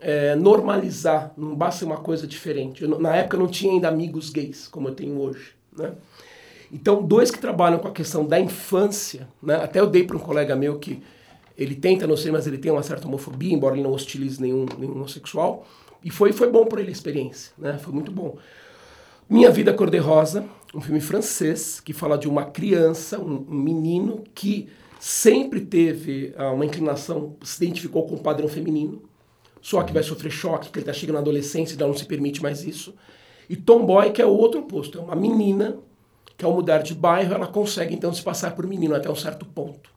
é, 0.00 0.34
normalizar, 0.34 1.32
não 1.36 1.54
basta 1.54 1.84
uma 1.84 1.98
coisa 1.98 2.26
diferente. 2.26 2.82
Eu, 2.82 2.98
na 2.98 3.14
época 3.16 3.36
eu 3.36 3.40
não 3.40 3.48
tinha 3.48 3.72
ainda 3.72 3.88
amigos 3.88 4.30
gays, 4.30 4.66
como 4.66 4.88
eu 4.88 4.94
tenho 4.94 5.18
hoje. 5.20 5.52
Né? 5.76 5.92
Então, 6.72 7.02
dois 7.02 7.30
que 7.30 7.38
trabalham 7.38 7.78
com 7.78 7.88
a 7.88 7.92
questão 7.92 8.24
da 8.24 8.38
infância, 8.40 9.28
né? 9.42 9.56
até 9.56 9.80
eu 9.80 9.86
dei 9.86 10.04
para 10.04 10.16
um 10.16 10.20
colega 10.20 10.56
meu 10.56 10.78
que 10.78 11.02
ele 11.56 11.74
tenta, 11.74 12.06
não 12.06 12.16
sei, 12.16 12.32
mas 12.32 12.46
ele 12.46 12.58
tem 12.58 12.72
uma 12.72 12.82
certa 12.82 13.06
homofobia, 13.06 13.52
embora 13.52 13.74
ele 13.74 13.82
não 13.82 13.90
hostilize 13.90 14.40
nenhum, 14.40 14.64
nenhum 14.78 14.92
homossexual, 14.92 15.66
e 16.02 16.10
foi, 16.10 16.32
foi 16.32 16.50
bom 16.50 16.64
para 16.64 16.80
ele 16.80 16.88
a 16.88 16.92
experiência, 16.92 17.52
né? 17.58 17.78
foi 17.78 17.92
muito 17.92 18.10
bom. 18.10 18.38
Minha 19.28 19.50
Vida 19.50 19.72
Cor-de-Rosa, 19.72 20.44
um 20.74 20.80
filme 20.80 21.00
francês 21.00 21.78
que 21.78 21.92
fala 21.92 22.16
de 22.16 22.26
uma 22.26 22.44
criança, 22.44 23.18
um, 23.18 23.46
um 23.48 23.54
menino 23.54 24.24
que 24.34 24.68
sempre 24.98 25.60
teve 25.60 26.34
uh, 26.38 26.54
uma 26.54 26.64
inclinação, 26.64 27.36
se 27.42 27.64
identificou 27.64 28.06
com 28.06 28.16
o 28.16 28.20
padrão 28.20 28.48
feminino, 28.48 29.02
só 29.60 29.82
que 29.82 29.92
vai 29.92 30.02
sofrer 30.02 30.30
choque, 30.30 30.66
porque 30.66 30.78
ele 30.78 30.84
está 30.88 30.92
chegando 30.92 31.14
na 31.14 31.20
adolescência 31.20 31.74
e 31.74 31.78
não 31.78 31.94
se 31.94 32.04
permite 32.06 32.42
mais 32.42 32.64
isso. 32.64 32.94
E 33.48 33.56
Tomboy, 33.56 34.10
que 34.10 34.22
é 34.22 34.26
o 34.26 34.30
outro 34.30 34.60
oposto, 34.60 34.98
é 34.98 35.00
uma 35.00 35.16
menina 35.16 35.76
que 36.36 36.44
ao 36.44 36.54
mudar 36.54 36.78
de 36.78 36.94
bairro, 36.94 37.34
ela 37.34 37.46
consegue 37.46 37.94
então 37.94 38.12
se 38.14 38.22
passar 38.22 38.54
por 38.54 38.66
menino 38.66 38.94
até 38.94 39.10
um 39.10 39.14
certo 39.14 39.44
ponto. 39.44 39.90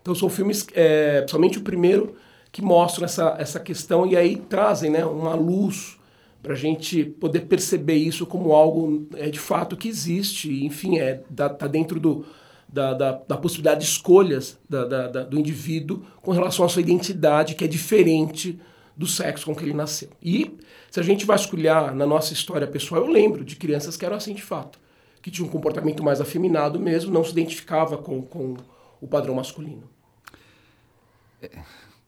Então 0.00 0.14
são 0.14 0.28
filmes, 0.28 0.66
é, 0.74 1.20
principalmente 1.20 1.58
o 1.58 1.62
primeiro, 1.62 2.14
que 2.52 2.62
mostram 2.62 3.04
essa, 3.04 3.34
essa 3.38 3.58
questão 3.58 4.06
e 4.06 4.16
aí 4.16 4.36
trazem 4.36 4.90
né, 4.90 5.04
uma 5.04 5.34
luz 5.34 5.98
para 6.42 6.52
a 6.52 6.56
gente 6.56 7.04
poder 7.04 7.42
perceber 7.42 7.96
isso 7.96 8.26
como 8.26 8.52
algo 8.52 9.08
é, 9.16 9.30
de 9.30 9.38
fato 9.38 9.76
que 9.76 9.88
existe, 9.88 10.64
enfim, 10.64 10.98
é, 10.98 11.22
está 11.30 11.66
dentro 11.66 11.98
do, 11.98 12.26
da, 12.68 12.94
da, 12.94 13.12
da 13.26 13.36
possibilidade 13.36 13.80
de 13.80 13.86
escolhas 13.86 14.58
da, 14.68 14.84
da, 14.84 15.22
do 15.22 15.38
indivíduo 15.38 16.02
com 16.20 16.32
relação 16.32 16.64
à 16.64 16.68
sua 16.68 16.82
identidade, 16.82 17.54
que 17.54 17.64
é 17.64 17.68
diferente 17.68 18.58
do 18.96 19.06
sexo 19.06 19.46
com 19.46 19.54
que 19.54 19.64
ele 19.64 19.74
nasceu. 19.74 20.10
E 20.22 20.58
se 20.90 21.00
a 21.00 21.02
gente 21.02 21.24
vasculhar 21.24 21.94
na 21.94 22.06
nossa 22.06 22.32
história 22.32 22.66
pessoal, 22.66 23.02
eu 23.02 23.10
lembro 23.10 23.44
de 23.44 23.56
crianças 23.56 23.96
que 23.96 24.04
eram 24.04 24.16
assim 24.16 24.34
de 24.34 24.42
fato, 24.42 24.78
que 25.20 25.30
tinham 25.30 25.48
um 25.48 25.50
comportamento 25.50 26.02
mais 26.02 26.20
afeminado 26.20 26.78
mesmo, 26.78 27.12
não 27.12 27.24
se 27.24 27.32
identificava 27.32 27.96
com, 27.96 28.22
com 28.22 28.56
o 29.00 29.06
padrão 29.06 29.34
masculino. 29.34 29.84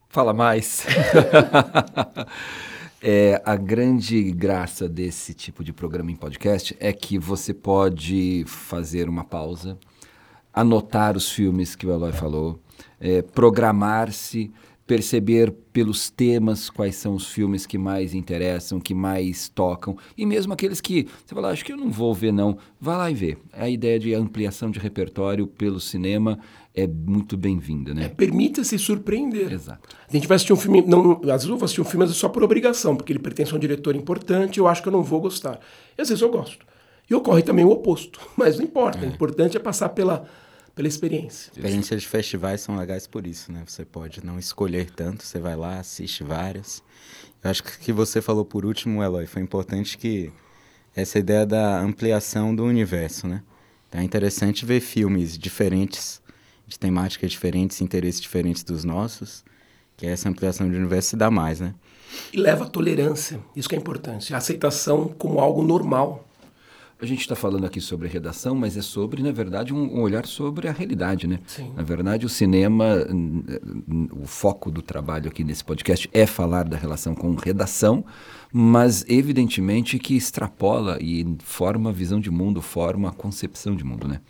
Fala 0.09 0.33
mais. 0.33 0.87
é, 3.03 3.43
a 3.45 3.57
grande 3.57 4.31
graça 4.31 4.89
desse 4.89 5.35
tipo 5.35 5.65
de 5.65 5.73
programa 5.73 6.11
em 6.13 6.17
podcast 6.17 6.77
é 6.79 6.93
que 6.93 7.19
você 7.19 7.53
pode 7.53 8.45
fazer 8.47 9.09
uma 9.09 9.25
pausa 9.25 9.79
anotar 10.55 11.17
os 11.17 11.31
filmes 11.31 11.75
que 11.75 11.85
o 11.85 11.93
Eloy 11.93 12.13
falou, 12.13 12.61
é, 13.01 13.23
programar-se, 13.23 14.53
perceber 14.87 15.51
pelos 15.73 16.11
temas 16.11 16.69
quais 16.69 16.97
são 16.97 17.15
os 17.15 17.27
filmes 17.27 17.65
que 17.65 17.79
mais 17.79 18.13
interessam, 18.13 18.79
que 18.79 18.95
mais 18.95 19.49
tocam, 19.49 19.97
e 20.17 20.27
mesmo 20.27 20.53
aqueles 20.53 20.81
que 20.81 21.09
você 21.25 21.35
fala, 21.35 21.51
acho 21.51 21.65
que 21.65 21.73
eu 21.73 21.77
não 21.77 21.91
vou 21.91 22.13
ver 22.15 22.33
não, 22.33 22.59
vá 22.79 22.97
lá 22.97 23.11
e 23.11 23.15
vê. 23.15 23.39
A 23.53 23.69
ideia 23.69 23.99
de 23.99 24.15
ampliação 24.15 24.71
de 24.71 24.79
repertório 24.79 25.47
pelo 25.47 25.81
cinema 25.81 26.39
é 26.75 26.87
muito 26.87 27.37
bem-vinda, 27.37 27.95
né? 27.95 28.05
É, 28.05 28.09
Permita-se 28.09 28.79
surpreender. 28.79 29.53
Exato. 29.53 29.89
A 30.09 30.13
gente 30.13 30.29
vai 30.29 30.37
assistir 30.37 30.53
um 30.53 30.57
filme, 30.57 30.83
não, 30.83 31.13
às 31.23 31.27
vezes 31.29 31.49
eu 31.49 31.57
vou 31.57 31.65
assistir 31.65 31.81
um 31.81 31.85
filme 31.85 32.07
só 32.09 32.29
por 32.29 32.43
obrigação, 32.43 32.95
porque 32.95 33.13
ele 33.13 33.21
pertence 33.21 33.53
a 33.53 33.57
um 33.57 33.61
diretor 33.61 33.97
importante, 33.97 34.59
eu 34.59 34.69
acho 34.69 34.83
que 34.83 34.89
eu 34.89 34.93
não 34.93 35.03
vou 35.03 35.21
gostar. 35.21 35.61
E 35.97 36.03
às 36.03 36.09
vezes 36.09 36.21
eu 36.21 36.29
gosto. 36.29 36.67
E 37.09 37.15
ocorre 37.15 37.43
também 37.43 37.65
o 37.65 37.71
oposto, 37.71 38.21
mas 38.37 38.59
não 38.59 38.65
importa. 38.65 38.99
É. 38.99 39.09
O 39.09 39.13
importante 39.13 39.57
é 39.57 39.61
passar 39.61 39.91
pela 39.91 40.27
pela 40.75 40.89
experiência. 40.89 41.51
Experiências 41.53 42.03
de 42.03 42.09
festivais 42.09 42.61
são 42.61 42.77
legais 42.77 43.07
por 43.07 43.27
isso, 43.27 43.53
né? 43.53 43.63
Você 43.67 43.85
pode 43.85 44.25
não 44.25 44.39
escolher 44.39 44.91
tanto, 44.91 45.23
você 45.23 45.39
vai 45.39 45.57
lá, 45.57 45.79
assiste 45.79 46.25
várias. 46.25 46.83
Eu 47.43 47.51
acho 47.51 47.63
que 47.63 47.93
você 47.93 48.21
falou 48.21 48.45
por 48.45 48.65
último, 48.65 49.03
Eloy, 49.03 49.27
foi 49.27 49.43
importante 49.43 49.97
que 49.97 50.33
essa 50.95 51.19
ideia 51.19 51.45
da 51.45 51.81
ampliação 51.81 52.55
do 52.55 52.65
universo, 52.65 53.27
né? 53.27 53.43
Então 53.89 54.01
é 54.01 54.05
interessante 54.05 54.65
ver 54.65 54.81
filmes 54.81 55.39
diferentes, 55.39 56.21
de 56.67 56.79
temáticas 56.79 57.31
diferentes, 57.31 57.81
interesses 57.81 58.21
diferentes 58.21 58.65
dos 58.65 58.83
nossos, 58.83 59.45
que 59.97 60.07
essa 60.07 60.29
ampliação 60.29 60.69
do 60.69 60.77
universo 60.77 61.11
se 61.11 61.17
dá 61.17 61.31
mais, 61.31 61.61
né? 61.61 61.75
E 62.33 62.37
leva 62.37 62.65
a 62.65 62.69
tolerância, 62.69 63.41
isso 63.55 63.69
que 63.69 63.75
é 63.75 63.79
importante, 63.79 64.35
a 64.35 64.39
aceitação 64.39 65.09
como 65.09 65.39
algo 65.39 65.63
normal. 65.63 66.24
A 67.05 67.07
gente 67.07 67.21
está 67.21 67.37
falando 67.37 67.67
aqui 67.67 67.83
sobre 67.83 68.09
redação, 68.09 68.55
mas 68.55 68.79
é 68.79 68.81
sobre, 68.81 69.23
na 69.23 69.31
verdade, 69.31 69.75
um, 69.75 69.99
um 69.99 70.01
olhar 70.01 70.25
sobre 70.25 70.69
a 70.69 70.73
realidade, 70.73 71.27
né? 71.27 71.39
Sim. 71.47 71.71
Na 71.77 71.83
verdade, 71.83 72.25
o 72.25 72.31
cinema, 72.31 72.97
o 74.11 74.27
foco 74.27 74.71
do 74.71 74.81
trabalho 74.81 75.29
aqui 75.29 75.45
nesse 75.45 75.63
podcast 75.63 76.09
é 76.15 76.25
falar 76.25 76.65
da 76.65 76.79
relação 76.79 77.15
com 77.15 77.35
redação, 77.35 78.07
mas 78.51 79.05
evidentemente 79.07 79.99
que 79.99 80.17
extrapola 80.17 80.97
e 80.99 81.27
forma 81.41 81.91
a 81.91 81.93
visão 81.93 82.19
de 82.19 82.31
mundo, 82.31 82.63
forma 82.63 83.11
a 83.11 83.13
concepção 83.13 83.77
de 83.77 83.85
mundo, 83.85 84.09
né? 84.09 84.23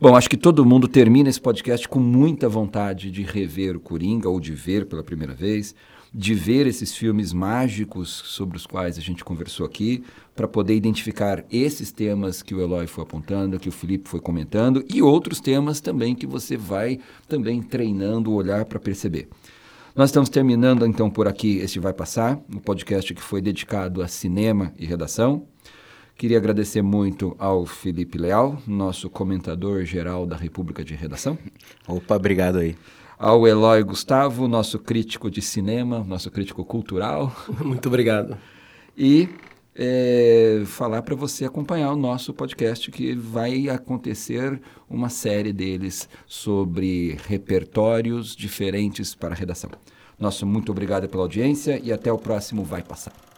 Bom, 0.00 0.16
acho 0.16 0.30
que 0.30 0.38
todo 0.38 0.64
mundo 0.64 0.88
termina 0.88 1.28
esse 1.28 1.40
podcast 1.42 1.86
com 1.86 2.00
muita 2.00 2.48
vontade 2.48 3.10
de 3.10 3.22
rever 3.22 3.76
o 3.76 3.80
Coringa 3.80 4.30
ou 4.30 4.40
de 4.40 4.54
ver 4.54 4.86
pela 4.86 5.04
primeira 5.04 5.34
vez 5.34 5.74
de 6.14 6.32
ver 6.32 6.64
esses 6.68 6.94
filmes 6.94 7.32
mágicos 7.32 8.08
sobre 8.08 8.56
os 8.56 8.64
quais 8.64 8.96
a 8.96 9.00
gente 9.00 9.24
conversou 9.24 9.66
aqui, 9.66 10.04
para 10.36 10.46
poder 10.46 10.76
identificar 10.76 11.44
esses 11.50 11.90
temas 11.90 12.40
que 12.40 12.54
o 12.54 12.60
Eloy 12.60 12.86
foi 12.86 13.02
apontando, 13.02 13.58
que 13.58 13.68
o 13.68 13.72
Felipe 13.72 14.08
foi 14.08 14.20
comentando, 14.20 14.84
e 14.88 15.02
outros 15.02 15.40
temas 15.40 15.80
também 15.80 16.14
que 16.14 16.26
você 16.26 16.56
vai 16.56 17.00
também 17.26 17.60
treinando 17.60 18.30
o 18.30 18.34
olhar 18.34 18.64
para 18.64 18.78
perceber. 18.78 19.28
Nós 19.96 20.10
estamos 20.10 20.28
terminando 20.28 20.86
então 20.86 21.10
por 21.10 21.26
aqui 21.26 21.58
este 21.58 21.80
Vai 21.80 21.92
Passar, 21.92 22.40
um 22.48 22.58
podcast 22.58 23.12
que 23.12 23.22
foi 23.22 23.42
dedicado 23.42 24.00
a 24.00 24.06
cinema 24.06 24.72
e 24.78 24.86
redação. 24.86 25.48
Queria 26.16 26.38
agradecer 26.38 26.82
muito 26.82 27.34
ao 27.40 27.66
Felipe 27.66 28.18
Leal, 28.18 28.62
nosso 28.68 29.10
comentador 29.10 29.84
geral 29.84 30.26
da 30.26 30.36
República 30.36 30.84
de 30.84 30.94
Redação. 30.94 31.36
Opa, 31.88 32.14
obrigado 32.14 32.58
aí 32.58 32.76
ao 33.24 33.48
Eloy 33.48 33.82
Gustavo, 33.82 34.46
nosso 34.46 34.78
crítico 34.78 35.30
de 35.30 35.40
cinema, 35.40 36.04
nosso 36.06 36.30
crítico 36.30 36.62
cultural. 36.62 37.34
Muito 37.64 37.86
obrigado. 37.88 38.36
E 38.94 39.30
é, 39.74 40.62
falar 40.66 41.00
para 41.00 41.14
você 41.14 41.46
acompanhar 41.46 41.90
o 41.90 41.96
nosso 41.96 42.34
podcast, 42.34 42.90
que 42.90 43.14
vai 43.14 43.70
acontecer 43.70 44.60
uma 44.90 45.08
série 45.08 45.54
deles 45.54 46.06
sobre 46.26 47.16
repertórios 47.26 48.36
diferentes 48.36 49.14
para 49.14 49.30
a 49.30 49.36
redação. 49.36 49.70
Nosso 50.20 50.44
muito 50.46 50.70
obrigado 50.70 51.08
pela 51.08 51.22
audiência 51.22 51.80
e 51.82 51.90
até 51.90 52.12
o 52.12 52.18
próximo 52.18 52.62
Vai 52.62 52.82
Passar. 52.82 53.33